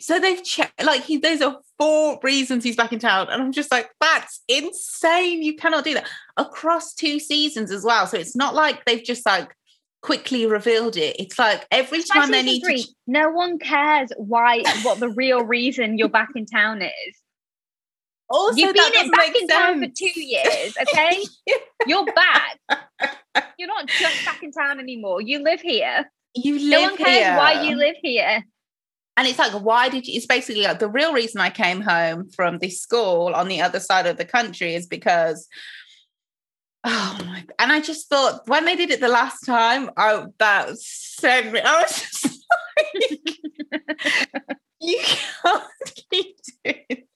So 0.00 0.18
they've 0.18 0.42
checked, 0.42 0.82
like, 0.82 1.02
he, 1.04 1.18
those 1.18 1.42
are 1.42 1.58
four 1.78 2.18
reasons 2.22 2.64
he's 2.64 2.76
back 2.76 2.92
in 2.92 2.98
town. 2.98 3.28
And 3.30 3.42
I'm 3.42 3.52
just 3.52 3.70
like, 3.70 3.90
that's 4.00 4.40
insane. 4.48 5.42
You 5.42 5.56
cannot 5.56 5.84
do 5.84 5.94
that 5.94 6.08
across 6.36 6.94
two 6.94 7.20
seasons 7.20 7.70
as 7.70 7.84
well. 7.84 8.06
So 8.06 8.16
it's 8.18 8.34
not 8.34 8.54
like 8.54 8.84
they've 8.84 9.04
just 9.04 9.24
like 9.26 9.54
quickly 10.02 10.46
revealed 10.46 10.96
it. 10.96 11.16
It's 11.18 11.38
like 11.38 11.66
every 11.70 12.02
time 12.02 12.30
they 12.30 12.42
need 12.42 12.60
three, 12.62 12.82
to. 12.82 12.90
no 13.06 13.30
one 13.30 13.58
cares 13.58 14.10
why 14.16 14.62
what 14.82 15.00
the 15.00 15.08
real 15.08 15.44
reason 15.44 15.96
you're 15.96 16.08
back 16.08 16.30
in 16.34 16.44
town 16.44 16.82
is. 16.82 17.18
Also, 18.28 18.56
You've 18.56 18.74
been 18.74 19.04
in 19.04 19.10
back 19.10 19.34
in 19.36 19.46
town 19.46 19.80
for 19.80 19.88
two 19.94 20.20
years, 20.20 20.74
okay? 20.80 21.22
You're 21.86 22.06
back. 22.06 22.58
You're 23.58 23.68
not 23.68 23.86
just 23.88 24.24
back 24.24 24.42
in 24.42 24.52
town 24.52 24.80
anymore. 24.80 25.20
You 25.20 25.42
live 25.42 25.60
here. 25.60 26.10
You 26.34 26.54
live 26.58 26.70
No 26.70 26.82
one 26.82 26.96
cares 26.96 27.26
here. 27.26 27.36
why 27.36 27.62
you 27.62 27.76
live 27.76 27.96
here. 28.02 28.42
And 29.18 29.28
it's 29.28 29.38
like, 29.38 29.52
why 29.52 29.90
did 29.90 30.06
you? 30.06 30.16
It's 30.16 30.24
basically 30.24 30.62
like 30.62 30.78
the 30.78 30.88
real 30.88 31.12
reason 31.12 31.42
I 31.42 31.50
came 31.50 31.82
home 31.82 32.30
from 32.30 32.58
this 32.58 32.80
school 32.80 33.34
on 33.34 33.48
the 33.48 33.60
other 33.60 33.80
side 33.80 34.06
of 34.06 34.16
the 34.16 34.24
country 34.24 34.74
is 34.74 34.86
because, 34.86 35.46
oh 36.84 37.18
my! 37.24 37.44
And 37.58 37.72
I 37.72 37.80
just 37.80 38.08
thought 38.08 38.46
when 38.48 38.64
they 38.64 38.76
did 38.76 38.90
it 38.90 39.00
the 39.00 39.08
last 39.08 39.44
time, 39.44 39.90
I 39.96 40.24
that 40.38 40.76
sent 40.78 41.52
me. 41.52 41.60
I 41.60 41.82
was 41.82 42.00
just 42.00 42.46
like, 42.92 44.56
you 44.80 44.98
can't 45.02 45.64
keep 46.10 46.36
doing. 46.64 46.76
It. 46.88 47.08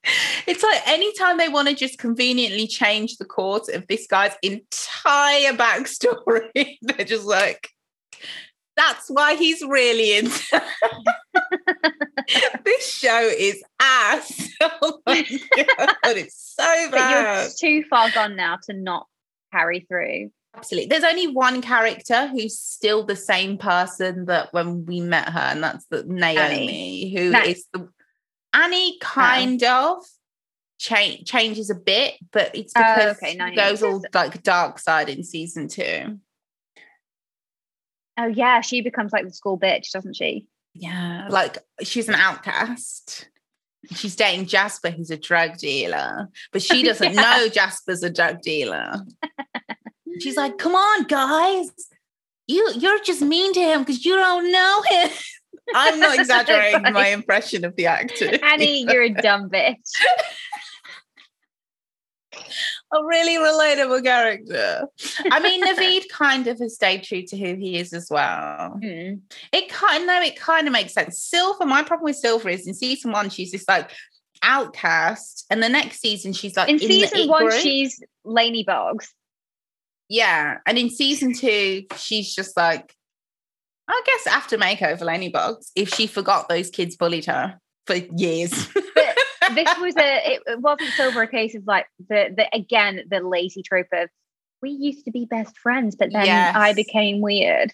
It's 0.46 0.62
like 0.62 0.86
anytime 0.86 1.36
they 1.36 1.48
want 1.48 1.68
to 1.68 1.74
just 1.74 1.98
conveniently 1.98 2.68
change 2.68 3.16
the 3.16 3.24
course 3.24 3.68
of 3.68 3.86
this 3.88 4.06
guy's 4.06 4.36
entire 4.42 5.52
backstory, 5.52 6.76
they're 6.82 7.06
just 7.06 7.24
like. 7.26 7.70
That's 8.76 9.08
why 9.08 9.36
he's 9.36 9.62
really 9.62 10.18
into 10.18 10.62
this 12.64 12.92
show 12.94 13.30
is 13.38 13.62
ass. 13.80 14.50
Oh 14.60 15.00
my 15.06 15.22
god, 15.22 16.16
it's 16.16 16.54
so 16.54 16.88
But 16.90 16.96
bad. 16.98 17.50
you're 17.62 17.82
too 17.82 17.88
far 17.88 18.10
gone 18.10 18.36
now 18.36 18.58
to 18.64 18.74
not 18.74 19.06
carry 19.52 19.80
through. 19.80 20.30
Absolutely. 20.56 20.88
There's 20.88 21.04
only 21.04 21.26
one 21.26 21.60
character 21.60 22.28
who's 22.28 22.58
still 22.58 23.04
the 23.04 23.16
same 23.16 23.58
person 23.58 24.24
that 24.26 24.52
when 24.52 24.86
we 24.86 25.00
met 25.00 25.28
her, 25.28 25.38
and 25.38 25.62
that's 25.62 25.84
the 25.86 26.04
Naomi, 26.04 27.12
who 27.14 27.24
is 27.26 27.32
Nice. 27.32 27.64
the 27.72 27.88
Annie 28.54 28.98
kind 29.00 29.62
of 29.62 30.02
cha- 30.78 31.18
changes 31.26 31.68
a 31.68 31.74
bit, 31.74 32.14
but 32.32 32.54
it's 32.54 32.72
Oh, 32.74 32.80
because 32.82 33.16
okay, 33.18 33.34
no, 33.34 33.54
goes 33.54 33.82
all 33.82 34.02
like 34.14 34.42
dark 34.42 34.78
side 34.78 35.10
in 35.10 35.24
season 35.24 35.68
two. 35.68 36.18
Oh 38.18 38.26
yeah, 38.26 38.62
she 38.62 38.80
becomes 38.80 39.12
like 39.12 39.26
the 39.26 39.32
school 39.34 39.58
bitch, 39.58 39.90
doesn't 39.92 40.16
she? 40.16 40.46
Yeah, 40.72 41.28
like 41.28 41.58
she's 41.82 42.08
an 42.08 42.14
outcast. 42.14 43.28
She's 43.94 44.16
dating 44.16 44.46
Jasper, 44.46 44.90
who's 44.90 45.10
a 45.10 45.16
drug 45.16 45.58
dealer, 45.58 46.28
but 46.52 46.62
she 46.62 46.82
oh, 46.82 46.86
doesn't 46.86 47.14
Yeah. 47.14 47.20
know 47.20 47.48
Jasper's 47.48 48.02
a 48.02 48.10
drug 48.10 48.42
dealer. 48.42 49.00
She's 50.20 50.36
like, 50.36 50.58
"Come 50.58 50.74
on, 50.74 51.04
guys, 51.04 51.70
you 52.46 52.72
you're 52.76 52.98
just 53.00 53.22
mean 53.22 53.52
to 53.52 53.60
him 53.60 53.80
because 53.80 54.04
you 54.04 54.16
don't 54.16 54.50
know 54.50 54.82
him." 54.88 55.10
I'm 55.74 56.00
not 56.00 56.18
exaggerating 56.18 56.92
my 56.92 57.08
impression 57.08 57.64
of 57.64 57.76
the 57.76 57.86
actor. 57.86 58.38
Annie, 58.42 58.84
you're 58.90 59.02
a 59.02 59.10
dumb 59.10 59.50
bitch. 59.50 59.76
a 62.92 63.04
really 63.04 63.34
relatable 63.36 64.02
character. 64.04 64.86
I 65.30 65.40
mean, 65.40 65.64
Navid 65.64 66.08
kind 66.10 66.46
of 66.46 66.58
has 66.60 66.74
stayed 66.74 67.02
true 67.02 67.22
to 67.22 67.36
who 67.36 67.54
he 67.56 67.78
is 67.78 67.92
as 67.92 68.08
well. 68.10 68.78
Hmm. 68.82 69.14
It 69.52 69.68
kind 69.68 70.06
no, 70.06 70.20
it 70.22 70.36
kind 70.38 70.66
of 70.66 70.72
makes 70.72 70.92
sense. 70.94 71.18
Silver, 71.18 71.66
my 71.66 71.82
problem 71.82 72.04
with 72.04 72.16
Silver 72.16 72.48
is 72.48 72.66
in 72.66 72.74
season 72.74 73.12
one, 73.12 73.30
she's 73.30 73.52
this 73.52 73.66
like 73.68 73.90
outcast, 74.42 75.46
and 75.50 75.62
the 75.62 75.68
next 75.68 76.00
season 76.00 76.32
she's 76.32 76.56
like 76.56 76.68
In 76.68 76.76
the 76.78 76.86
season 76.86 77.28
one, 77.28 77.48
group. 77.48 77.60
she's 77.60 78.02
Laney 78.24 78.64
Boggs. 78.64 79.12
yeah, 80.08 80.58
and 80.66 80.78
in 80.78 80.90
season 80.90 81.34
two, 81.34 81.84
she's 81.96 82.34
just 82.34 82.56
like, 82.56 82.94
I 83.88 84.02
guess 84.04 84.26
after 84.34 84.56
makeover, 84.58 85.02
Laney 85.02 85.28
Boggs. 85.30 85.70
if 85.74 85.94
she 85.94 86.06
forgot 86.06 86.48
those 86.48 86.70
kids 86.70 86.96
bullied 86.96 87.24
her 87.26 87.58
for 87.86 87.94
years. 87.96 88.68
But 89.56 89.66
this 89.66 89.78
was 89.78 89.96
a 89.96 90.34
it, 90.34 90.42
it 90.46 90.60
wasn't 90.60 90.90
silver 90.90 91.22
a 91.22 91.28
case 91.28 91.54
of 91.54 91.66
like 91.66 91.86
the 92.08 92.32
the 92.36 92.46
again 92.54 93.00
the 93.10 93.20
lazy 93.20 93.62
trope 93.62 93.88
of 93.92 94.08
we 94.62 94.70
used 94.70 95.04
to 95.04 95.10
be 95.10 95.24
best 95.26 95.56
friends, 95.58 95.96
but 95.96 96.12
then 96.12 96.28
I 96.56 96.72
became 96.72 97.20
weird. 97.20 97.72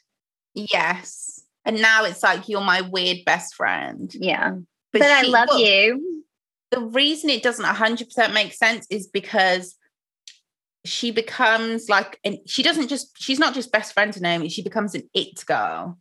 yes, 0.55 1.43
and 1.65 1.81
now 1.81 2.05
it's 2.05 2.23
like 2.23 2.49
you're 2.49 2.61
my 2.61 2.81
weird 2.81 3.19
best 3.25 3.55
friend. 3.55 4.13
Yeah. 4.15 4.57
But, 4.93 5.03
I 5.03 5.23
she- 5.23 5.29
love 5.31 5.49
well, 5.49 5.61
you. 5.61 6.25
the 6.71 6.81
reason 6.81 7.31
it 7.31 7.43
doesn't 7.43 7.65
100% 7.65 8.35
make 8.35 8.53
sense 8.53 8.87
is 8.91 9.07
because 9.07 9.77
she 10.85 11.11
becomes 11.13 11.89
like 11.89 12.19
and 12.25 12.39
she 12.47 12.63
doesn't 12.63 12.89
just 12.89 13.13
she's 13.17 13.39
not 13.39 13.55
just 13.55 13.71
best 13.71 13.95
friend 13.95 14.13
to 14.13 14.21
Naomi 14.21 14.49
she 14.49 14.63
becomes 14.63 14.95
an 14.97 15.09
it 15.15 15.47
girl 15.47 15.97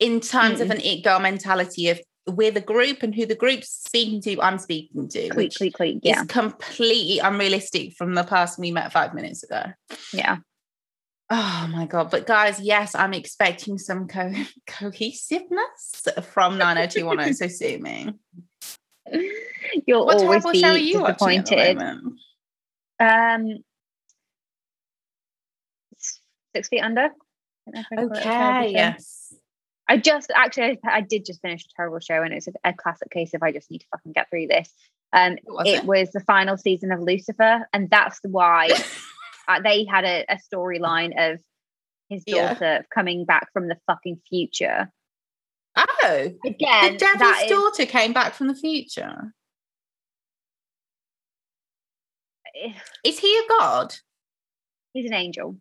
in 0.00 0.18
terms 0.20 0.60
of 0.60 0.68
Mm. 0.68 0.70
an 0.76 0.80
it 0.80 1.04
girl 1.04 1.20
mentality 1.20 1.90
of 1.90 2.00
we're 2.26 2.50
the 2.50 2.60
group 2.60 3.02
and 3.02 3.14
who 3.14 3.26
the 3.26 3.34
group's 3.34 3.68
speaking 3.68 4.20
to 4.22 4.40
I'm 4.40 4.58
speaking 4.58 5.08
to 5.08 5.28
Cleek, 5.28 5.34
which 5.36 5.56
cleek, 5.56 5.74
cleek. 5.74 6.00
is 6.04 6.22
completely 6.28 7.18
unrealistic 7.18 7.92
from 7.94 8.14
the 8.14 8.24
person 8.24 8.62
we 8.62 8.70
met 8.72 8.92
five 8.92 9.12
minutes 9.14 9.42
ago 9.42 9.62
Yeah. 10.12 10.38
oh 11.30 11.68
my 11.70 11.86
god 11.86 12.10
but 12.10 12.26
guys 12.26 12.60
yes 12.60 12.94
I'm 12.94 13.12
expecting 13.14 13.76
some 13.78 14.08
co- 14.08 14.32
cohesiveness 14.66 16.06
from 16.32 16.56
90210 16.58 17.34
so 17.34 17.48
sue 17.48 17.78
me 17.78 18.12
You'll 19.86 20.06
what 20.06 20.16
always 20.16 20.44
be 20.46 20.60
show 20.60 20.68
are 20.68 20.78
you 20.78 21.00
watching 21.02 21.38
at 21.38 21.44
the 21.46 21.56
disappointed. 21.56 22.18
Um, 23.00 23.48
six 26.54 26.68
feet 26.68 26.80
under. 26.80 27.00
I 27.02 27.70
don't 27.70 27.74
know 27.74 27.80
if 27.80 27.86
I 27.92 27.96
call 27.96 28.12
it 28.12 28.18
a 28.18 28.22
terrible 28.22 28.60
Okay, 28.62 28.72
yes. 28.72 29.23
I 29.88 29.96
just 29.98 30.30
actually, 30.34 30.78
I, 30.84 30.96
I 30.96 31.00
did 31.02 31.24
just 31.26 31.42
finish 31.42 31.64
a 31.64 31.68
terrible 31.76 32.00
show, 32.00 32.22
and 32.22 32.32
it's 32.32 32.48
a, 32.48 32.52
a 32.64 32.72
classic 32.72 33.10
case 33.10 33.34
of 33.34 33.42
I 33.42 33.52
just 33.52 33.70
need 33.70 33.80
to 33.80 33.86
fucking 33.92 34.12
get 34.12 34.30
through 34.30 34.46
this. 34.48 34.72
Um, 35.12 35.36
was 35.46 35.66
it 35.68 35.76
it? 35.76 35.84
was 35.84 36.10
the 36.10 36.20
final 36.20 36.56
season 36.56 36.90
of 36.90 37.00
Lucifer, 37.00 37.66
and 37.72 37.90
that's 37.90 38.18
why 38.24 38.70
uh, 39.48 39.60
they 39.60 39.84
had 39.84 40.04
a, 40.04 40.24
a 40.28 40.38
storyline 40.52 41.12
of 41.32 41.38
his 42.08 42.24
Yeah. 42.26 42.54
daughter 42.54 42.86
coming 42.92 43.24
back 43.24 43.52
from 43.52 43.68
the 43.68 43.76
fucking 43.86 44.20
future. 44.28 44.90
Oh, 45.76 46.30
Again, 46.46 46.92
the 46.94 46.98
devil's 46.98 47.42
is, 47.42 47.50
daughter 47.50 47.86
came 47.86 48.12
back 48.12 48.34
from 48.34 48.46
the 48.48 48.54
future. 48.54 49.32
Is 53.04 53.18
he 53.18 53.36
a 53.36 53.48
god? 53.48 53.94
he's 54.92 55.06
an 55.06 55.14
angel. 55.14 55.56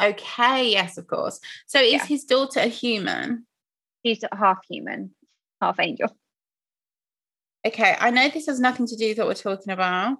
Okay, 0.00 0.70
yes, 0.70 0.98
of 0.98 1.06
course. 1.06 1.40
So 1.66 1.80
is 1.80 1.92
Yeah. 1.92 2.06
his 2.06 2.24
daughter 2.24 2.60
a 2.60 2.66
human? 2.66 3.46
He's 4.02 4.22
half 4.32 4.58
human, 4.68 5.14
half 5.60 5.78
angel. 5.80 6.16
Okay, 7.66 7.96
I 7.98 8.10
know 8.10 8.28
this 8.28 8.46
has 8.46 8.60
nothing 8.60 8.86
to 8.86 8.96
do 8.96 9.08
with 9.08 9.18
what 9.18 9.26
we're 9.26 9.34
talking 9.34 9.72
about, 9.72 10.18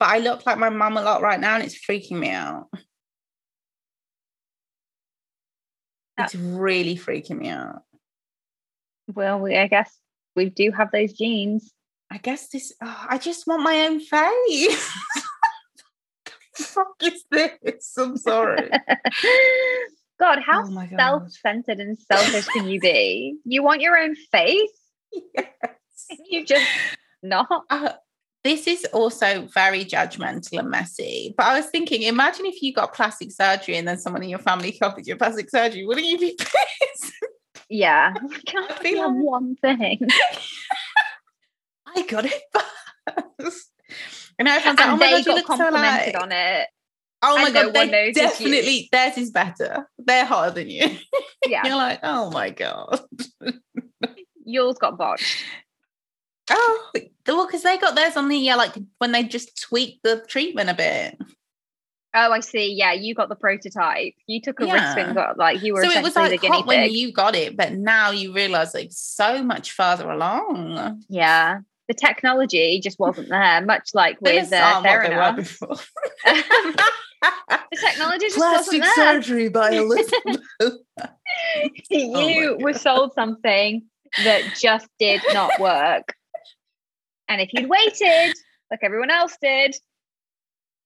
but 0.00 0.08
I 0.08 0.18
look 0.18 0.44
like 0.44 0.58
my 0.58 0.70
mum 0.70 0.96
a 0.96 1.02
lot 1.02 1.22
right 1.22 1.38
now 1.38 1.54
and 1.54 1.64
it's 1.64 1.78
freaking 1.78 2.18
me 2.18 2.30
out. 2.30 2.68
It's 6.18 6.34
really 6.34 6.96
freaking 6.96 7.38
me 7.38 7.48
out. 7.48 7.82
Well, 9.08 9.40
we, 9.40 9.56
I 9.56 9.66
guess 9.66 9.96
we 10.36 10.48
do 10.48 10.70
have 10.70 10.90
those 10.92 11.12
genes. 11.12 11.72
I 12.10 12.18
guess 12.18 12.48
this, 12.48 12.72
oh, 12.82 13.06
I 13.08 13.18
just 13.18 13.46
want 13.46 13.62
my 13.62 13.86
own 13.86 14.00
face. 14.00 14.92
the 16.56 16.62
fuck 16.64 16.94
is 17.02 17.24
this? 17.30 17.94
I'm 17.98 18.16
sorry. 18.16 18.70
God, 20.20 20.38
how 20.46 20.64
Oh 20.64 20.70
God. 20.70 20.88
self-centered 20.96 21.80
and 21.80 21.98
selfish 21.98 22.46
can 22.46 22.68
you 22.68 22.80
be? 22.80 23.36
You 23.44 23.62
want 23.62 23.80
your 23.80 23.98
own 23.98 24.14
face? 24.14 24.70
yes. 25.12 25.46
You 26.28 26.44
just 26.44 26.66
not. 27.22 27.48
Uh, 27.70 27.92
this 28.44 28.66
is 28.66 28.84
also 28.92 29.48
very 29.54 29.84
judgmental 29.84 30.58
and 30.60 30.70
messy. 30.70 31.34
But 31.36 31.46
I 31.46 31.56
was 31.56 31.66
thinking, 31.66 32.02
imagine 32.02 32.46
if 32.46 32.60
you 32.62 32.72
got 32.74 32.92
plastic 32.94 33.32
surgery 33.32 33.76
and 33.76 33.88
then 33.88 33.98
someone 33.98 34.22
in 34.22 34.28
your 34.28 34.38
family 34.38 34.72
copied 34.82 35.06
your 35.06 35.16
plastic 35.16 35.50
surgery. 35.50 35.84
Wouldn't 35.86 36.06
you 36.06 36.18
be 36.18 36.36
pissed? 36.38 37.12
Yeah. 37.70 38.12
I 38.16 38.38
Can 38.46 38.64
I 38.70 38.74
feel 38.82 39.02
have 39.02 39.12
like- 39.16 39.24
one 39.24 39.56
thing? 39.56 40.06
I 41.86 42.02
got 42.06 42.26
it 42.26 42.42
first. 43.40 43.70
And 44.38 44.48
everyone's 44.48 44.78
like, 44.78 44.88
and 44.88 44.94
oh 44.94 44.96
my 44.96 45.10
god, 45.10 45.26
you 45.26 45.34
look 45.34 45.46
so 45.46 45.56
complimented 45.56 46.16
on 46.16 46.32
it. 46.32 46.66
Oh 47.22 47.36
my 47.36 47.44
and 47.46 47.54
no 47.54 47.62
god, 47.64 47.74
one 47.74 47.90
they 47.90 48.12
definitely 48.12 48.88
theirs 48.92 49.16
is 49.16 49.30
better. 49.30 49.88
They're 49.98 50.24
hotter 50.26 50.50
than 50.50 50.70
you. 50.70 50.98
Yeah, 51.46 51.66
You're 51.66 51.76
like, 51.76 52.00
oh 52.02 52.30
my 52.30 52.48
god. 52.48 53.00
yours 54.46 54.78
got 54.78 54.96
botched. 54.96 55.44
Oh, 56.48 56.90
well, 57.26 57.46
because 57.46 57.62
they 57.62 57.76
got 57.76 57.94
theirs 57.94 58.16
on 58.16 58.28
the 58.28 58.38
yeah, 58.38 58.54
like 58.54 58.74
when 58.96 59.12
they 59.12 59.24
just 59.24 59.60
tweaked 59.60 60.02
the 60.04 60.24
treatment 60.26 60.70
a 60.70 60.74
bit. 60.74 61.18
Oh, 62.14 62.32
I 62.32 62.40
see. 62.40 62.72
Yeah, 62.72 62.92
you 62.92 63.14
got 63.14 63.28
the 63.28 63.34
prototype. 63.34 64.14
You 64.26 64.40
took 64.40 64.60
a 64.60 64.64
risk 64.64 64.96
and 64.96 65.14
got 65.14 65.36
like 65.36 65.62
you 65.62 65.74
were 65.74 65.82
So 65.82 65.90
it 65.90 66.02
was 66.02 66.16
like 66.16 66.42
hot 66.42 66.66
when 66.66 66.90
you 66.90 67.12
got 67.12 67.34
it, 67.34 67.56
but 67.56 67.74
now 67.74 68.10
you 68.10 68.32
realize 68.32 68.72
like 68.72 68.88
so 68.90 69.42
much 69.42 69.72
further 69.72 70.08
along. 70.08 71.02
Yeah, 71.08 71.58
the 71.88 71.94
technology 71.94 72.80
just 72.82 72.98
wasn't 72.98 73.28
there. 73.28 73.60
Much 73.64 73.90
like 73.94 74.20
with 74.20 74.52
uh, 74.52 74.56
aren't 74.56 74.86
were 74.86 74.90
Theranos. 74.90 75.86
the 76.24 77.76
technology 77.78 78.26
just 78.26 78.36
Plastic 78.36 78.80
wasn't 78.80 78.96
there. 78.96 79.14
surgery 79.22 79.48
by 79.48 79.70
Elizabeth. 79.72 80.40
you 81.90 82.10
my 82.12 82.56
were 82.60 82.72
sold 82.74 83.12
something 83.14 83.82
that 84.24 84.42
just 84.60 84.86
did 84.98 85.20
not 85.32 85.50
work. 85.60 86.14
And 87.28 87.40
if 87.40 87.50
you'd 87.52 87.68
waited, 87.68 88.34
like 88.70 88.80
everyone 88.82 89.10
else 89.10 89.36
did, 89.40 89.74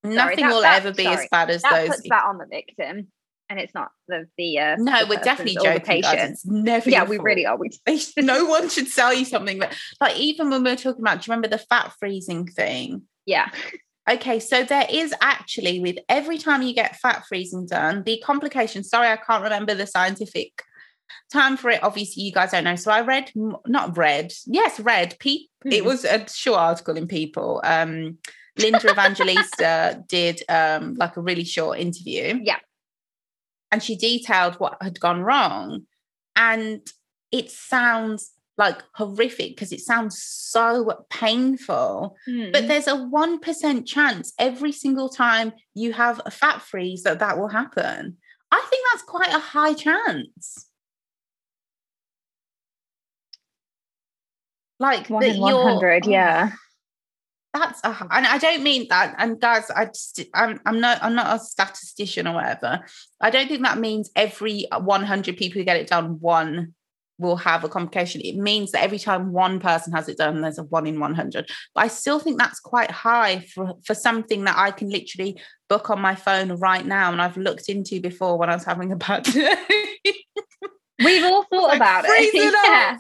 Nothing 0.04 0.36
that- 0.46 0.52
will 0.52 0.62
that- 0.62 0.84
ever 0.84 0.94
be 0.94 1.06
as 1.06 1.26
bad 1.30 1.50
as 1.50 1.62
that 1.62 1.72
those. 1.72 1.88
puts 1.88 2.08
that 2.08 2.24
on 2.24 2.38
the 2.38 2.46
victim. 2.46 3.08
And 3.50 3.58
it's 3.58 3.74
not 3.74 3.90
the 4.08 4.26
the 4.36 4.58
uh, 4.58 4.76
no, 4.78 5.00
the 5.00 5.06
we're 5.08 5.22
definitely 5.22 5.54
person's 5.56 5.66
or 5.66 5.72
the 5.74 5.78
joking. 5.86 6.00
guys. 6.02 6.30
It's 6.30 6.46
never. 6.46 6.90
Yeah, 6.90 7.04
we 7.04 7.16
fault. 7.16 7.24
really 7.26 7.46
are. 7.46 7.56
We 7.56 7.70
no 8.18 8.44
one 8.56 8.68
should 8.68 8.88
sell 8.88 9.12
you 9.14 9.24
something 9.24 9.58
that, 9.60 9.74
like, 10.00 10.16
even 10.18 10.50
when 10.50 10.62
we 10.64 10.70
were 10.70 10.76
talking 10.76 11.02
about, 11.02 11.22
do 11.22 11.26
you 11.28 11.32
remember 11.34 11.48
the 11.48 11.58
fat 11.64 11.92
freezing 11.98 12.46
thing? 12.46 13.02
yeah. 13.26 13.50
Okay, 14.10 14.40
so 14.40 14.64
there 14.64 14.86
is 14.90 15.14
actually 15.20 15.80
with 15.80 15.98
every 16.08 16.38
time 16.38 16.62
you 16.62 16.72
get 16.74 16.96
fat 16.96 17.24
freezing 17.28 17.66
done, 17.66 18.04
the 18.04 18.18
complication. 18.24 18.82
Sorry, 18.82 19.06
I 19.08 19.16
can't 19.16 19.42
remember 19.44 19.74
the 19.74 19.86
scientific 19.86 20.62
time 21.30 21.58
for 21.58 21.68
it. 21.68 21.82
Obviously, 21.82 22.22
you 22.22 22.32
guys 22.32 22.52
don't 22.52 22.64
know. 22.64 22.74
So 22.76 22.90
I 22.90 23.02
read, 23.02 23.30
not 23.66 23.98
read, 23.98 24.32
yes, 24.46 24.80
read. 24.80 25.14
Pe- 25.20 25.48
It 25.66 25.82
Mhm. 25.82 25.84
was 25.84 26.06
a 26.06 26.26
short 26.30 26.58
article 26.58 26.96
in 26.96 27.06
People. 27.06 27.60
Um, 27.64 28.16
Linda 28.56 28.90
Evangelista 28.90 30.02
did 30.08 30.42
um, 30.48 30.94
like 30.94 31.18
a 31.18 31.20
really 31.20 31.44
short 31.44 31.78
interview. 31.78 32.40
Yeah. 32.42 32.56
And 33.70 33.82
she 33.82 33.96
detailed 33.96 34.54
what 34.56 34.76
had 34.80 34.98
gone 35.00 35.20
wrong, 35.22 35.82
and 36.36 36.80
it 37.32 37.50
sounds 37.50 38.32
like 38.56 38.82
horrific 38.94 39.50
because 39.54 39.70
it 39.72 39.80
sounds 39.80 40.20
so 40.20 41.04
painful. 41.10 42.16
Hmm. 42.26 42.50
But 42.52 42.66
there's 42.66 42.88
a 42.88 42.96
1% 42.96 43.86
chance 43.86 44.32
every 44.38 44.72
single 44.72 45.08
time 45.08 45.52
you 45.74 45.92
have 45.92 46.20
a 46.26 46.30
fat 46.30 46.60
freeze 46.62 47.04
that 47.04 47.20
that 47.20 47.38
will 47.38 47.48
happen. 47.48 48.16
I 48.50 48.66
think 48.68 48.84
that's 48.90 49.04
quite 49.04 49.32
a 49.32 49.38
high 49.38 49.74
chance. 49.74 50.66
Like 54.80 55.08
one 55.10 55.22
that 55.22 55.30
in 55.30 55.36
you're- 55.36 55.54
one 55.54 55.66
hundred. 55.74 56.06
oh, 56.06 56.10
Yeah. 56.10 56.50
That's 57.54 57.80
a, 57.82 57.92
mm. 57.92 58.08
and 58.10 58.26
I 58.26 58.38
don't 58.38 58.62
mean 58.62 58.86
that. 58.90 59.14
And 59.18 59.40
guys, 59.40 59.70
I 59.70 59.86
just, 59.86 60.22
I'm 60.34 60.60
I'm 60.66 60.80
not 60.80 61.02
I'm 61.02 61.14
not 61.14 61.36
a 61.36 61.40
statistician 61.40 62.26
or 62.26 62.34
whatever. 62.34 62.80
I 63.20 63.30
don't 63.30 63.48
think 63.48 63.62
that 63.62 63.78
means 63.78 64.10
every 64.14 64.66
100 64.70 65.36
people 65.36 65.58
who 65.58 65.64
get 65.64 65.76
it 65.78 65.88
done, 65.88 66.20
one 66.20 66.74
will 67.18 67.36
have 67.36 67.64
a 67.64 67.68
complication. 67.68 68.20
It 68.20 68.36
means 68.36 68.72
that 68.72 68.82
every 68.82 68.98
time 68.98 69.32
one 69.32 69.58
person 69.60 69.92
has 69.92 70.08
it 70.08 70.18
done, 70.18 70.40
there's 70.40 70.58
a 70.58 70.62
one 70.62 70.86
in 70.86 71.00
100. 71.00 71.48
But 71.74 71.84
I 71.84 71.88
still 71.88 72.20
think 72.20 72.38
that's 72.38 72.60
quite 72.60 72.90
high 72.90 73.40
for 73.40 73.74
for 73.84 73.94
something 73.94 74.44
that 74.44 74.56
I 74.56 74.70
can 74.70 74.90
literally 74.90 75.40
book 75.68 75.90
on 75.90 76.00
my 76.00 76.14
phone 76.14 76.52
right 76.52 76.84
now, 76.84 77.12
and 77.12 77.20
I've 77.20 77.36
looked 77.36 77.68
into 77.68 78.00
before 78.00 78.38
when 78.38 78.50
I 78.50 78.54
was 78.54 78.64
having 78.64 78.92
a 78.92 78.96
bad 78.96 79.24
day. 79.24 79.56
We've 81.02 81.24
all 81.24 81.44
thought 81.44 81.68
Like, 81.68 81.76
about 81.76 82.04
it. 82.06 82.34
it 82.34 82.98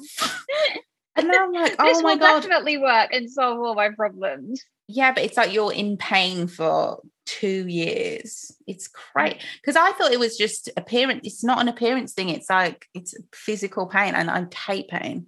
yeah. 0.74 0.80
And 1.18 1.32
I'm 1.32 1.52
like, 1.52 1.76
this 1.78 1.98
oh 1.98 2.02
my 2.02 2.12
will 2.12 2.18
god, 2.18 2.42
definitely 2.42 2.78
work 2.78 3.12
and 3.12 3.30
solve 3.30 3.58
all 3.58 3.74
my 3.74 3.90
problems. 3.90 4.62
Yeah, 4.86 5.12
but 5.12 5.24
it's 5.24 5.36
like 5.36 5.52
you're 5.52 5.72
in 5.72 5.96
pain 5.96 6.46
for 6.46 7.00
two 7.26 7.68
years. 7.68 8.52
It's 8.66 8.88
great 8.88 9.42
because 9.60 9.76
I 9.76 9.92
thought 9.92 10.12
it 10.12 10.20
was 10.20 10.36
just 10.36 10.70
appearance. 10.76 11.20
It's 11.24 11.44
not 11.44 11.60
an 11.60 11.68
appearance 11.68 12.14
thing. 12.14 12.30
It's 12.30 12.48
like 12.48 12.86
it's 12.94 13.14
physical 13.32 13.86
pain, 13.86 14.14
and 14.14 14.30
I 14.30 14.46
hate 14.66 14.88
pain. 14.88 15.26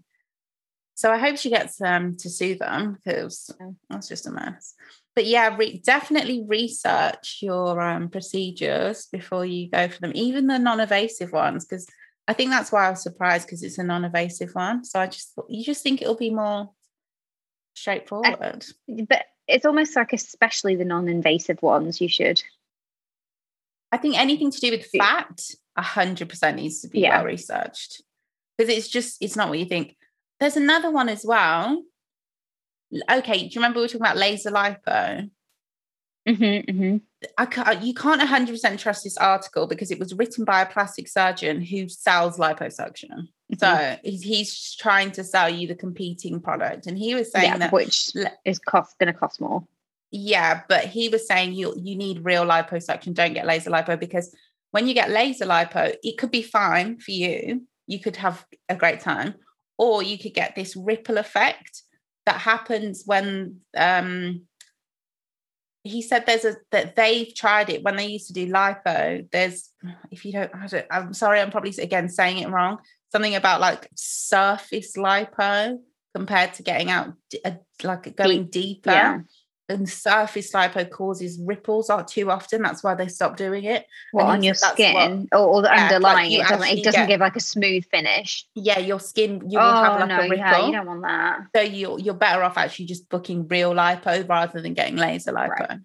So 0.94 1.10
I 1.10 1.18
hope 1.18 1.36
she 1.36 1.50
gets 1.50 1.80
um 1.80 2.16
to 2.18 2.30
sue 2.30 2.56
them 2.56 2.96
because 3.04 3.50
that's 3.88 4.08
just 4.08 4.26
a 4.26 4.30
mess. 4.30 4.74
But 5.14 5.26
yeah, 5.26 5.56
re- 5.56 5.82
definitely 5.84 6.44
research 6.46 7.40
your 7.42 7.80
um, 7.80 8.08
procedures 8.10 9.06
before 9.06 9.44
you 9.44 9.68
go 9.68 9.88
for 9.88 10.00
them, 10.00 10.12
even 10.14 10.46
the 10.46 10.58
non-invasive 10.58 11.32
ones, 11.32 11.64
because 11.64 11.86
I 12.30 12.32
think 12.32 12.50
that's 12.50 12.70
why 12.70 12.86
I 12.86 12.90
was 12.90 13.02
surprised 13.02 13.48
because 13.48 13.64
it's 13.64 13.78
a 13.78 13.82
non-invasive 13.82 14.54
one. 14.54 14.84
So 14.84 15.00
I 15.00 15.08
just 15.08 15.34
thought 15.34 15.50
you 15.50 15.64
just 15.64 15.82
think 15.82 16.00
it'll 16.00 16.14
be 16.14 16.30
more 16.30 16.70
straightforward. 17.74 18.64
But 18.86 19.24
it's 19.48 19.66
almost 19.66 19.96
like, 19.96 20.12
especially 20.12 20.76
the 20.76 20.84
non-invasive 20.84 21.60
ones, 21.60 22.00
you 22.00 22.08
should. 22.08 22.40
I 23.90 23.96
think 23.96 24.16
anything 24.16 24.52
to 24.52 24.60
do 24.60 24.70
with 24.70 24.86
fat, 24.96 25.40
a 25.74 25.82
hundred 25.82 26.28
percent 26.28 26.56
needs 26.56 26.82
to 26.82 26.88
be 26.88 27.00
Yeah. 27.00 27.16
well 27.16 27.24
researched 27.24 28.00
because 28.56 28.72
it's 28.72 28.86
just 28.86 29.20
it's 29.20 29.34
not 29.34 29.48
what 29.48 29.58
you 29.58 29.64
think. 29.64 29.96
There's 30.38 30.56
another 30.56 30.92
one 30.92 31.08
as 31.08 31.24
well. 31.24 31.82
Okay, 33.10 33.38
do 33.38 33.44
you 33.46 33.50
remember 33.56 33.80
we 33.80 33.86
were 33.86 33.88
talking 33.88 34.02
about 34.02 34.16
laser 34.16 34.52
lipo? 34.52 35.28
Mm-hmm, 36.28 36.70
mm-hmm. 36.70 36.96
I 37.36 37.46
can't, 37.46 37.82
you 37.82 37.92
can't 37.92 38.20
100% 38.20 38.78
trust 38.78 39.04
this 39.04 39.16
article 39.18 39.66
because 39.66 39.90
it 39.90 39.98
was 39.98 40.14
written 40.14 40.44
by 40.44 40.62
a 40.62 40.66
plastic 40.66 41.06
surgeon 41.06 41.60
who 41.60 41.88
sells 41.88 42.38
liposuction. 42.38 43.28
So 43.58 43.96
he's, 44.02 44.22
he's 44.22 44.74
trying 44.76 45.12
to 45.12 45.24
sell 45.24 45.50
you 45.50 45.68
the 45.68 45.74
competing 45.74 46.40
product. 46.40 46.86
And 46.86 46.96
he 46.96 47.14
was 47.14 47.30
saying 47.30 47.52
yeah, 47.52 47.58
that 47.58 47.72
which 47.72 48.10
is 48.44 48.58
cost 48.58 48.98
going 48.98 49.12
to 49.12 49.18
cost 49.18 49.40
more. 49.40 49.66
Yeah, 50.10 50.62
but 50.68 50.86
he 50.86 51.08
was 51.08 51.26
saying 51.26 51.52
you 51.52 51.74
you 51.76 51.94
need 51.94 52.24
real 52.24 52.44
liposuction. 52.44 53.14
Don't 53.14 53.34
get 53.34 53.46
laser 53.46 53.70
lipo 53.70 53.98
because 53.98 54.34
when 54.72 54.88
you 54.88 54.94
get 54.94 55.10
laser 55.10 55.46
lipo, 55.46 55.94
it 56.02 56.18
could 56.18 56.32
be 56.32 56.42
fine 56.42 56.98
for 56.98 57.12
you. 57.12 57.66
You 57.86 58.00
could 58.00 58.16
have 58.16 58.44
a 58.68 58.74
great 58.74 59.00
time, 59.00 59.34
or 59.78 60.02
you 60.02 60.18
could 60.18 60.34
get 60.34 60.56
this 60.56 60.74
ripple 60.74 61.18
effect 61.18 61.82
that 62.26 62.40
happens 62.40 63.04
when 63.06 63.60
um 63.76 64.42
he 65.82 66.02
said 66.02 66.24
there's 66.26 66.44
a 66.44 66.56
that 66.72 66.96
they've 66.96 67.34
tried 67.34 67.70
it 67.70 67.82
when 67.82 67.96
they 67.96 68.06
used 68.06 68.26
to 68.26 68.32
do 68.32 68.52
lipo. 68.52 69.26
There's 69.30 69.70
if 70.10 70.24
you 70.24 70.32
don't, 70.32 70.54
I 70.54 70.66
don't 70.66 70.86
I'm 70.90 71.14
sorry, 71.14 71.40
I'm 71.40 71.50
probably 71.50 71.74
again 71.78 72.08
saying 72.08 72.38
it 72.38 72.50
wrong. 72.50 72.78
Something 73.12 73.34
about 73.34 73.60
like 73.60 73.88
surface 73.94 74.96
lipo 74.96 75.78
compared 76.14 76.54
to 76.54 76.62
getting 76.62 76.90
out 76.90 77.14
like 77.82 78.14
going 78.16 78.46
deeper 78.46 78.90
Yeah. 78.90 79.18
And 79.70 79.88
surface 79.88 80.52
lipo 80.52 80.90
causes 80.90 81.40
ripples 81.42 81.88
are 81.88 82.04
too 82.04 82.30
often. 82.30 82.62
That's 82.62 82.82
why 82.82 82.94
they 82.94 83.08
stopped 83.08 83.38
doing 83.38 83.64
it. 83.64 83.86
What 84.12 84.22
And 84.24 84.30
on 84.32 84.42
your 84.42 84.52
that's 84.54 84.62
what- 84.62 84.72
skin 84.74 85.28
or, 85.32 85.38
or 85.38 85.62
the 85.62 85.68
Yeah, 85.68 85.84
underlying? 85.94 86.30
you 86.32 86.40
it 86.40 86.48
doesn't. 86.48 86.68
It 86.68 86.84
doesn't 86.84 87.00
get- 87.02 87.08
give 87.08 87.20
like 87.20 87.36
a 87.36 87.40
smooth 87.40 87.84
finish. 87.90 88.46
Yeah, 88.54 88.78
your 88.80 89.00
skin 89.00 89.42
you 89.48 89.58
will 89.58 89.66
oh 89.66 89.82
have 89.82 90.00
like 90.00 90.08
no, 90.08 90.16
a 90.18 90.22
ripple. 90.22 90.36
yeah, 90.36 90.66
you 90.66 90.72
don't 90.72 90.86
want 90.86 91.02
that. 91.02 91.38
so 91.56 91.62
you're 91.62 91.98
you're 91.98 92.14
better 92.14 92.42
off 92.42 92.58
actually 92.58 92.86
just 92.86 93.08
booking 93.08 93.48
real 93.48 93.72
lipo 93.72 94.28
rather 94.28 94.60
than 94.60 94.74
getting 94.74 94.96
laser 94.96 95.32
lipo. 95.32 95.48
Right. 95.68 95.78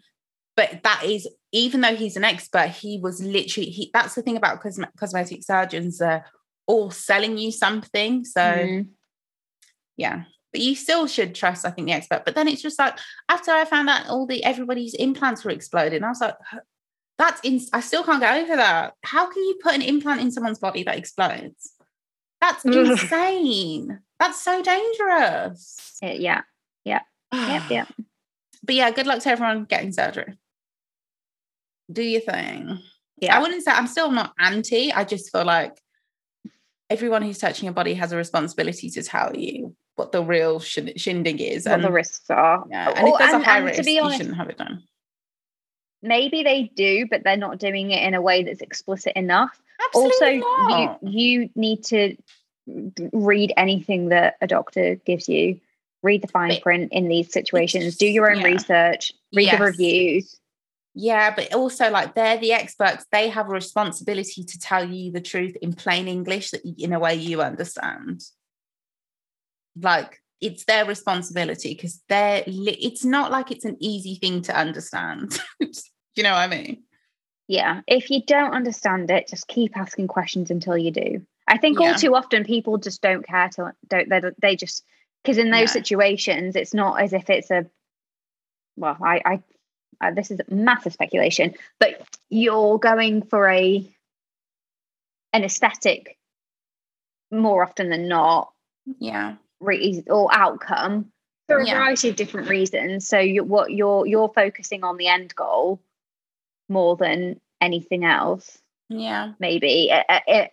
But 0.58 0.84
that 0.84 1.04
is 1.06 1.28
even 1.52 1.82
though 1.82 1.96
he's 1.96 2.18
an 2.18 2.24
expert, 2.24 2.70
he 2.70 2.98
was 3.00 3.22
literally 3.22 3.70
he. 3.70 3.92
That's 3.94 4.16
the 4.16 4.22
thing 4.22 4.38
about 4.38 4.62
cosme- 4.62 4.92
cosmetic 4.98 5.44
surgeons. 5.44 6.00
They're 6.00 6.26
all 6.68 6.92
selling 6.92 7.38
you 7.38 7.52
something. 7.52 8.26
So 8.26 8.42
Mm. 8.42 8.88
yeah 9.98 10.24
but 10.56 10.62
you 10.62 10.74
still 10.74 11.06
should 11.06 11.36
trust 11.36 11.66
i 11.66 11.70
think 11.70 11.86
the 11.86 11.94
expert. 11.94 12.24
But 12.24 12.34
then 12.34 12.48
it's 12.48 12.62
just 12.62 12.80
like 12.80 12.98
after 13.28 13.52
i 13.52 13.66
found 13.66 13.90
out 13.90 14.08
all 14.08 14.26
the 14.26 14.42
everybody's 14.46 14.94
implants 14.94 15.44
were 15.44 15.52
exploding 15.52 16.02
i 16.02 16.08
was 16.08 16.22
like 16.22 16.36
that's 17.18 17.42
in 17.44 17.60
i 17.74 17.82
still 17.82 18.06
can't 18.06 18.22
get 18.22 18.42
over 18.42 18.56
that. 18.56 18.94
How 19.04 19.30
can 19.30 19.44
you 19.44 19.60
put 19.62 19.76
an 19.76 19.82
implant 19.82 20.22
in 20.22 20.32
someone's 20.32 20.60
body 20.60 20.84
that 20.84 20.98
explodes? 20.98 21.74
That's 22.40 22.64
insane. 22.66 24.00
That's 24.18 24.42
so 24.42 24.62
dangerous. 24.64 25.98
Yeah, 26.02 26.42
yeah, 26.86 27.02
yep, 27.34 27.70
yep. 27.70 27.88
but 28.64 28.76
yeah 28.76 28.92
good 28.92 29.08
luck 29.08 29.22
to 29.24 29.30
everyone 29.30 29.66
getting 29.66 29.92
surgery. 29.92 30.38
Do 31.92 32.02
your 32.02 32.22
thing. 32.22 32.80
Yeah. 33.18 33.38
i 33.38 33.42
wouldn't 33.42 33.64
say 33.64 33.72
i'm 33.72 33.88
still 33.88 34.12
not 34.12 34.32
anti. 34.40 34.94
I 34.94 35.04
just 35.04 35.34
feel 35.34 35.44
like 35.44 35.78
everyone 36.90 37.24
who's 37.24 37.40
touching 37.40 37.66
your 37.66 37.74
body 37.74 37.96
has 37.96 38.14
a 38.14 38.18
responsibility 38.18 38.90
to 38.92 39.04
tell 39.04 39.36
you 39.36 39.76
what 39.96 40.12
the 40.12 40.24
real 40.24 40.60
shin- 40.60 40.98
shindig 40.98 41.42
is 41.42 41.66
What 41.66 41.82
the 41.82 41.92
risks 41.92 42.30
are. 42.30 42.66
Yeah, 42.70 42.90
and 42.96 43.08
Oh, 43.08 43.14
if 43.14 43.20
there's 43.20 43.34
and- 43.34 43.42
a 43.42 43.46
high 43.46 43.58
risk, 43.60 43.84
be 43.86 43.94
you 43.94 44.12
shouldn't 44.12 44.36
have 44.36 44.50
it 44.50 44.58
done. 44.58 44.84
maybe 46.02 46.44
they 46.44 46.64
do, 46.76 47.08
but 47.10 47.24
they're 47.24 47.38
not 47.38 47.58
doing 47.60 47.92
it 47.92 48.04
in 48.04 48.14
a 48.14 48.22
way 48.22 48.44
that's 48.44 48.62
explicit 48.62 49.14
enough. 49.16 49.60
Absolutely 49.88 50.42
also, 50.42 50.68
not. 50.68 51.04
you 51.04 51.10
you 51.44 51.50
need 51.56 51.84
to 51.86 52.16
read 53.12 53.54
anything 53.58 54.10
that 54.10 54.38
a 54.42 54.48
doctor 54.48 54.96
gives 54.96 55.28
you 55.30 55.60
read 56.04 56.22
the 56.22 56.28
fine 56.28 56.50
But 56.50 56.62
print 56.62 56.90
in 56.94 57.08
these 57.08 57.32
situations, 57.34 57.98
do 57.98 58.06
your 58.06 58.30
own 58.32 58.40
yeah. 58.42 58.46
research, 58.48 59.12
read 59.34 59.46
Yes. 59.46 59.58
the 59.60 59.66
reviews. 59.66 60.40
Yeah, 60.94 61.34
but 61.36 61.54
also 61.54 61.90
like 61.90 62.14
they're 62.16 62.38
the 62.38 62.54
experts. 62.54 63.06
They 63.12 63.28
have 63.30 63.48
a 63.48 63.52
responsibility 63.52 64.44
to 64.44 64.60
tell 64.60 64.88
you 64.90 65.12
the 65.12 65.20
truth 65.20 65.56
in 65.62 65.74
plain 65.74 66.08
English 66.08 66.52
that 66.52 66.62
in 66.64 66.94
a 66.94 67.00
way 67.00 67.16
you 67.16 67.42
understand. 67.42 68.22
Like 69.82 70.22
it's 70.42 70.66
their 70.66 70.86
responsibility 70.86 71.74
because 71.74 72.02
they're. 72.10 72.44
Li- 72.48 72.80
it's 72.82 73.06
not 73.06 73.32
like 73.32 73.52
it's 73.52 73.66
an 73.66 73.78
easy 73.80 74.16
thing 74.16 74.42
to 74.44 74.58
understand. 74.58 75.38
you 75.60 76.24
know 76.24 76.32
what 76.32 76.40
I 76.40 76.48
mean? 76.48 76.84
Yeah. 77.48 77.82
If 77.88 78.10
you 78.10 78.24
don't 78.26 78.54
understand 78.54 79.12
it, 79.12 79.28
just 79.28 79.48
keep 79.48 79.78
asking 79.78 80.08
questions 80.08 80.50
until 80.50 80.78
you 80.78 80.92
do. 80.92 81.26
I 81.48 81.58
think 81.58 81.80
Yeah. 81.80 81.90
all 81.90 81.96
too 81.96 82.16
often 82.16 82.44
people 82.44 82.78
just 82.78 83.02
don't 83.02 83.26
care 83.26 83.50
to 83.50 83.74
don't 83.88 84.10
they, 84.10 84.22
they 84.40 84.56
just 84.56 84.84
because 85.24 85.38
in 85.38 85.52
those 85.52 85.70
No. 85.70 85.74
situations 85.74 86.56
it's 86.56 86.74
not 86.74 87.00
as 87.02 87.14
if 87.14 87.30
it's 87.30 87.52
a 87.52 87.68
well 88.76 88.98
I 89.02 89.22
I 89.26 89.44
uh, 90.02 90.12
this 90.12 90.32
is 90.32 90.42
massive 90.50 90.94
speculation 90.94 91.54
but 91.80 92.02
you're 92.30 92.80
going 92.80 93.22
for 93.22 93.48
a 93.48 93.88
an 95.34 95.44
aesthetic 95.44 96.18
more 97.32 97.62
often 97.64 97.90
than 97.90 98.08
not 98.08 98.52
Yeah, 99.00 99.36
re- 99.66 100.04
or 100.08 100.30
outcome 100.32 101.12
for 101.48 101.60
a 101.60 101.68
Yeah. 101.68 101.76
variety 101.76 102.10
of 102.10 102.16
different 102.16 102.50
reasons 102.50 103.08
so 103.08 103.20
you 103.20 103.44
what 103.44 103.72
you're 103.72 104.06
you're 104.08 104.32
focusing 104.34 104.84
on 104.84 104.98
the 104.98 105.08
end 105.08 105.36
goal 105.36 105.80
more 106.70 106.96
than 106.96 107.40
anything 107.62 108.06
else 108.06 108.60
yeah, 108.88 109.34
maybe 109.40 109.92
uh, 109.92 110.04
uh, 110.08 110.20
uh, 110.28 110.48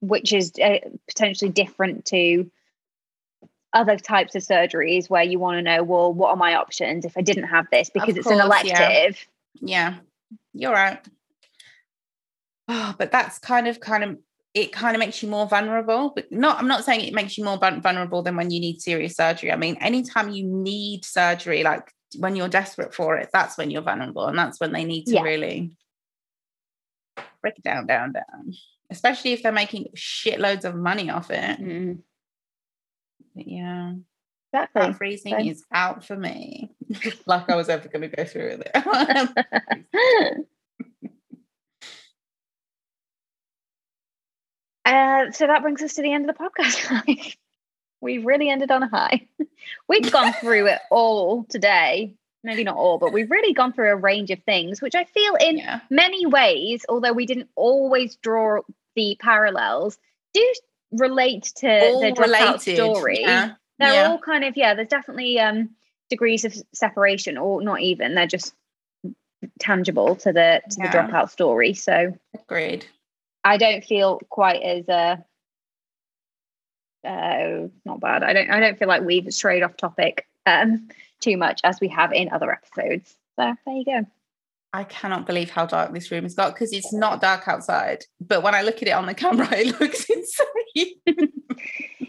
which 0.00 0.32
is 0.32 0.52
uh, 0.62 0.78
potentially 1.06 1.50
different 1.50 2.04
to 2.06 2.50
other 3.72 3.96
types 3.96 4.34
of 4.34 4.42
surgeries 4.42 5.08
where 5.08 5.22
you 5.22 5.38
want 5.38 5.56
to 5.58 5.62
know 5.62 5.82
well 5.84 6.12
what 6.12 6.30
are 6.30 6.36
my 6.36 6.54
options 6.54 7.04
if 7.04 7.16
i 7.16 7.20
didn't 7.20 7.44
have 7.44 7.66
this 7.70 7.90
because 7.90 8.16
it's 8.16 8.26
an 8.26 8.40
course, 8.40 8.64
yeah. 8.64 8.88
elective 8.90 9.26
yeah. 9.60 9.96
You're 10.52 10.72
right. 10.72 10.98
Oh, 12.68 12.94
but 12.98 13.10
that's 13.10 13.38
kind 13.38 13.66
of 13.66 13.80
kind 13.80 14.04
of 14.04 14.18
it 14.54 14.72
kind 14.72 14.96
of 14.96 14.98
makes 15.00 15.22
you 15.22 15.28
more 15.28 15.46
vulnerable 15.46 16.12
but 16.14 16.30
not 16.32 16.58
i'm 16.58 16.66
not 16.68 16.84
saying 16.84 17.00
it 17.02 17.14
makes 17.14 17.38
you 17.38 17.44
more 17.44 17.56
vulnerable 17.58 18.22
than 18.22 18.36
when 18.36 18.50
you 18.50 18.58
need 18.60 18.80
serious 18.80 19.14
surgery. 19.14 19.52
I 19.52 19.56
mean 19.56 19.76
anytime 19.80 20.30
you 20.30 20.44
need 20.44 21.04
surgery 21.04 21.62
like 21.62 21.92
when 22.18 22.34
you're 22.36 22.48
desperate 22.48 22.92
for 22.92 23.16
it 23.16 23.28
that's 23.32 23.56
when 23.56 23.70
you're 23.70 23.82
vulnerable 23.82 24.26
and 24.26 24.36
that's 24.38 24.58
when 24.60 24.72
they 24.72 24.84
need 24.84 25.04
to 25.06 25.14
Yeah. 25.14 25.22
really 25.22 25.76
break 27.40 27.56
it 27.58 27.62
down 27.64 27.86
down 27.86 28.12
down 28.12 28.52
especially 28.90 29.32
if 29.32 29.42
they're 29.42 29.52
making 29.52 29.86
shitloads 29.96 30.64
of 30.64 30.74
money 30.74 31.10
off 31.10 31.30
it. 31.30 31.60
Mm, 31.60 31.98
But 33.36 33.46
yeah. 33.46 33.92
Exactly. 34.52 34.82
Fat 34.82 34.96
freezing 34.96 35.32
So- 35.34 35.44
is 35.48 35.64
out 35.72 36.04
for 36.04 36.16
me. 36.16 36.72
Like 37.26 37.48
i 37.48 37.54
was 37.54 37.68
ever 37.68 37.86
going 37.88 38.02
to 38.10 38.16
go 38.16 38.24
through 38.24 38.58
with 38.58 38.62
it 38.74 40.46
uh, 44.84 45.30
so 45.30 45.46
that 45.46 45.62
brings 45.62 45.82
us 45.82 45.94
to 45.94 46.02
the 46.02 46.12
end 46.12 46.28
of 46.28 46.36
the 46.36 46.42
podcast 46.42 47.36
we've 48.00 48.24
really 48.24 48.48
ended 48.48 48.70
on 48.70 48.82
a 48.82 48.88
high 48.88 49.28
we've 49.88 50.10
gone 50.10 50.32
through 50.34 50.66
it 50.66 50.78
all 50.90 51.44
today 51.44 52.14
maybe 52.42 52.64
not 52.64 52.76
all 52.76 52.98
but 52.98 53.12
we've 53.12 53.30
really 53.30 53.52
gone 53.52 53.72
through 53.72 53.90
a 53.90 53.96
range 53.96 54.30
of 54.30 54.42
things 54.44 54.80
which 54.80 54.94
i 54.94 55.04
feel 55.04 55.34
in 55.34 55.58
yeah 55.58 55.80
many 56.10 56.26
ways, 56.26 56.84
although 56.88 57.12
we 57.12 57.26
didn't 57.26 57.48
always 57.54 58.16
draw 58.16 58.62
the 58.96 59.16
parallels, 59.20 59.98
do 60.32 60.54
relate 60.92 61.52
to 61.56 61.68
all 61.68 62.00
the 62.00 62.12
dropout 62.12 62.66
related 62.66 62.76
story. 62.76 63.20
yeah 63.20 63.52
They're 63.78 63.94
yeah. 63.94 64.08
all 64.08 64.18
kind 64.18 64.44
of 64.44 64.56
yeah. 64.56 64.74
There's 64.74 64.88
definitely 64.88 65.38
um, 65.38 65.70
degrees 66.08 66.44
of 66.44 66.54
separation, 66.72 67.38
or 67.38 67.62
not 67.62 67.80
even. 67.80 68.14
They're 68.14 68.26
just 68.26 68.54
tangible 69.58 70.16
to 70.16 70.32
the 70.32 70.62
to 70.70 70.76
the 70.76 70.88
dropout 70.88 71.30
story. 71.30 71.74
So 71.74 72.16
agreed 72.34 72.86
I 73.42 73.56
don't 73.56 73.84
feel 73.84 74.20
quite 74.28 74.62
as 74.62 74.88
uh, 74.88 75.16
uh, 77.06 77.68
not 77.84 78.00
bad. 78.00 78.22
I 78.22 78.32
don't 78.32 78.50
I 78.50 78.60
don't 78.60 78.78
feel 78.78 78.88
like 78.88 79.02
we've 79.02 79.32
strayed 79.32 79.62
off 79.62 79.76
topic 79.76 80.26
um, 80.46 80.88
too 81.20 81.36
much 81.36 81.60
as 81.64 81.80
we 81.80 81.88
have 81.88 82.12
in 82.12 82.30
other 82.30 82.50
episodes. 82.52 83.16
So 83.36 83.54
there 83.66 83.74
you 83.74 83.84
go. 83.84 84.06
I 84.72 84.84
cannot 84.84 85.26
believe 85.26 85.50
how 85.50 85.66
dark 85.66 85.92
this 85.92 86.10
room 86.12 86.22
has 86.22 86.34
got 86.34 86.54
because 86.54 86.72
it's 86.72 86.92
not 86.92 87.20
dark 87.20 87.48
outside. 87.48 88.04
But 88.20 88.42
when 88.42 88.54
I 88.54 88.62
look 88.62 88.76
at 88.82 88.88
it 88.88 88.92
on 88.92 89.06
the 89.06 89.14
camera, 89.14 89.48
it 89.52 89.80
looks 89.80 90.04
insane. 90.10 91.00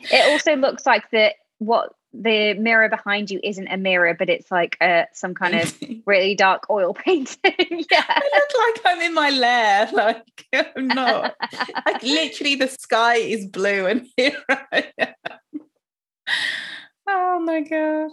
It 0.04 0.32
also 0.32 0.56
looks 0.56 0.86
like 0.86 1.12
the 1.12 1.32
what 1.60 1.94
the 2.14 2.54
mirror 2.56 2.90
behind 2.90 3.32
you 3.32 3.40
isn't 3.44 3.68
a 3.68 3.78
mirror, 3.78 4.14
but 4.14 4.30
it's 4.30 4.52
like 4.52 4.78
uh, 4.82 5.04
some 5.14 5.34
kind 5.34 5.56
of 5.56 5.78
really 6.06 6.36
dark 6.36 6.70
oil 6.70 6.94
painting. 6.94 7.38
yeah. 7.92 8.06
I 8.08 8.30
look 8.34 8.76
like 8.76 8.82
I'm 8.86 9.02
in 9.02 9.14
my 9.14 9.30
lair. 9.30 9.90
Like 9.94 10.46
I'm 10.76 10.88
not. 10.88 11.36
like 11.86 12.04
literally, 12.04 12.56
the 12.56 12.68
sky 12.68 13.16
is 13.16 13.46
blue, 13.46 13.86
and 13.86 14.08
here 14.18 14.38
I 14.50 14.86
am. 14.98 15.14
Oh 17.08 17.40
my 17.40 17.62
god! 17.62 18.12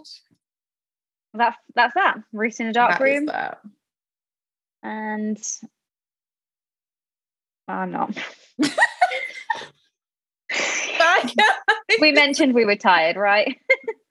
That's 1.33 1.57
that's 1.75 1.93
that. 1.95 2.17
Ruth 2.31 2.59
in 2.59 2.67
a 2.67 2.73
dark 2.73 2.99
That 2.99 3.03
room, 3.03 3.25
that. 3.27 3.59
and 4.83 5.37
I'm 7.67 7.91
not. 7.91 8.17
We 11.99 12.11
mentioned 12.11 12.53
we 12.53 12.65
were 12.65 12.75
tired, 12.75 13.15
right? 13.15 13.57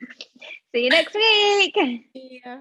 See 0.74 0.84
you 0.84 0.90
next 0.90 1.14
week. 1.14 1.76
Yeah. 2.14 2.58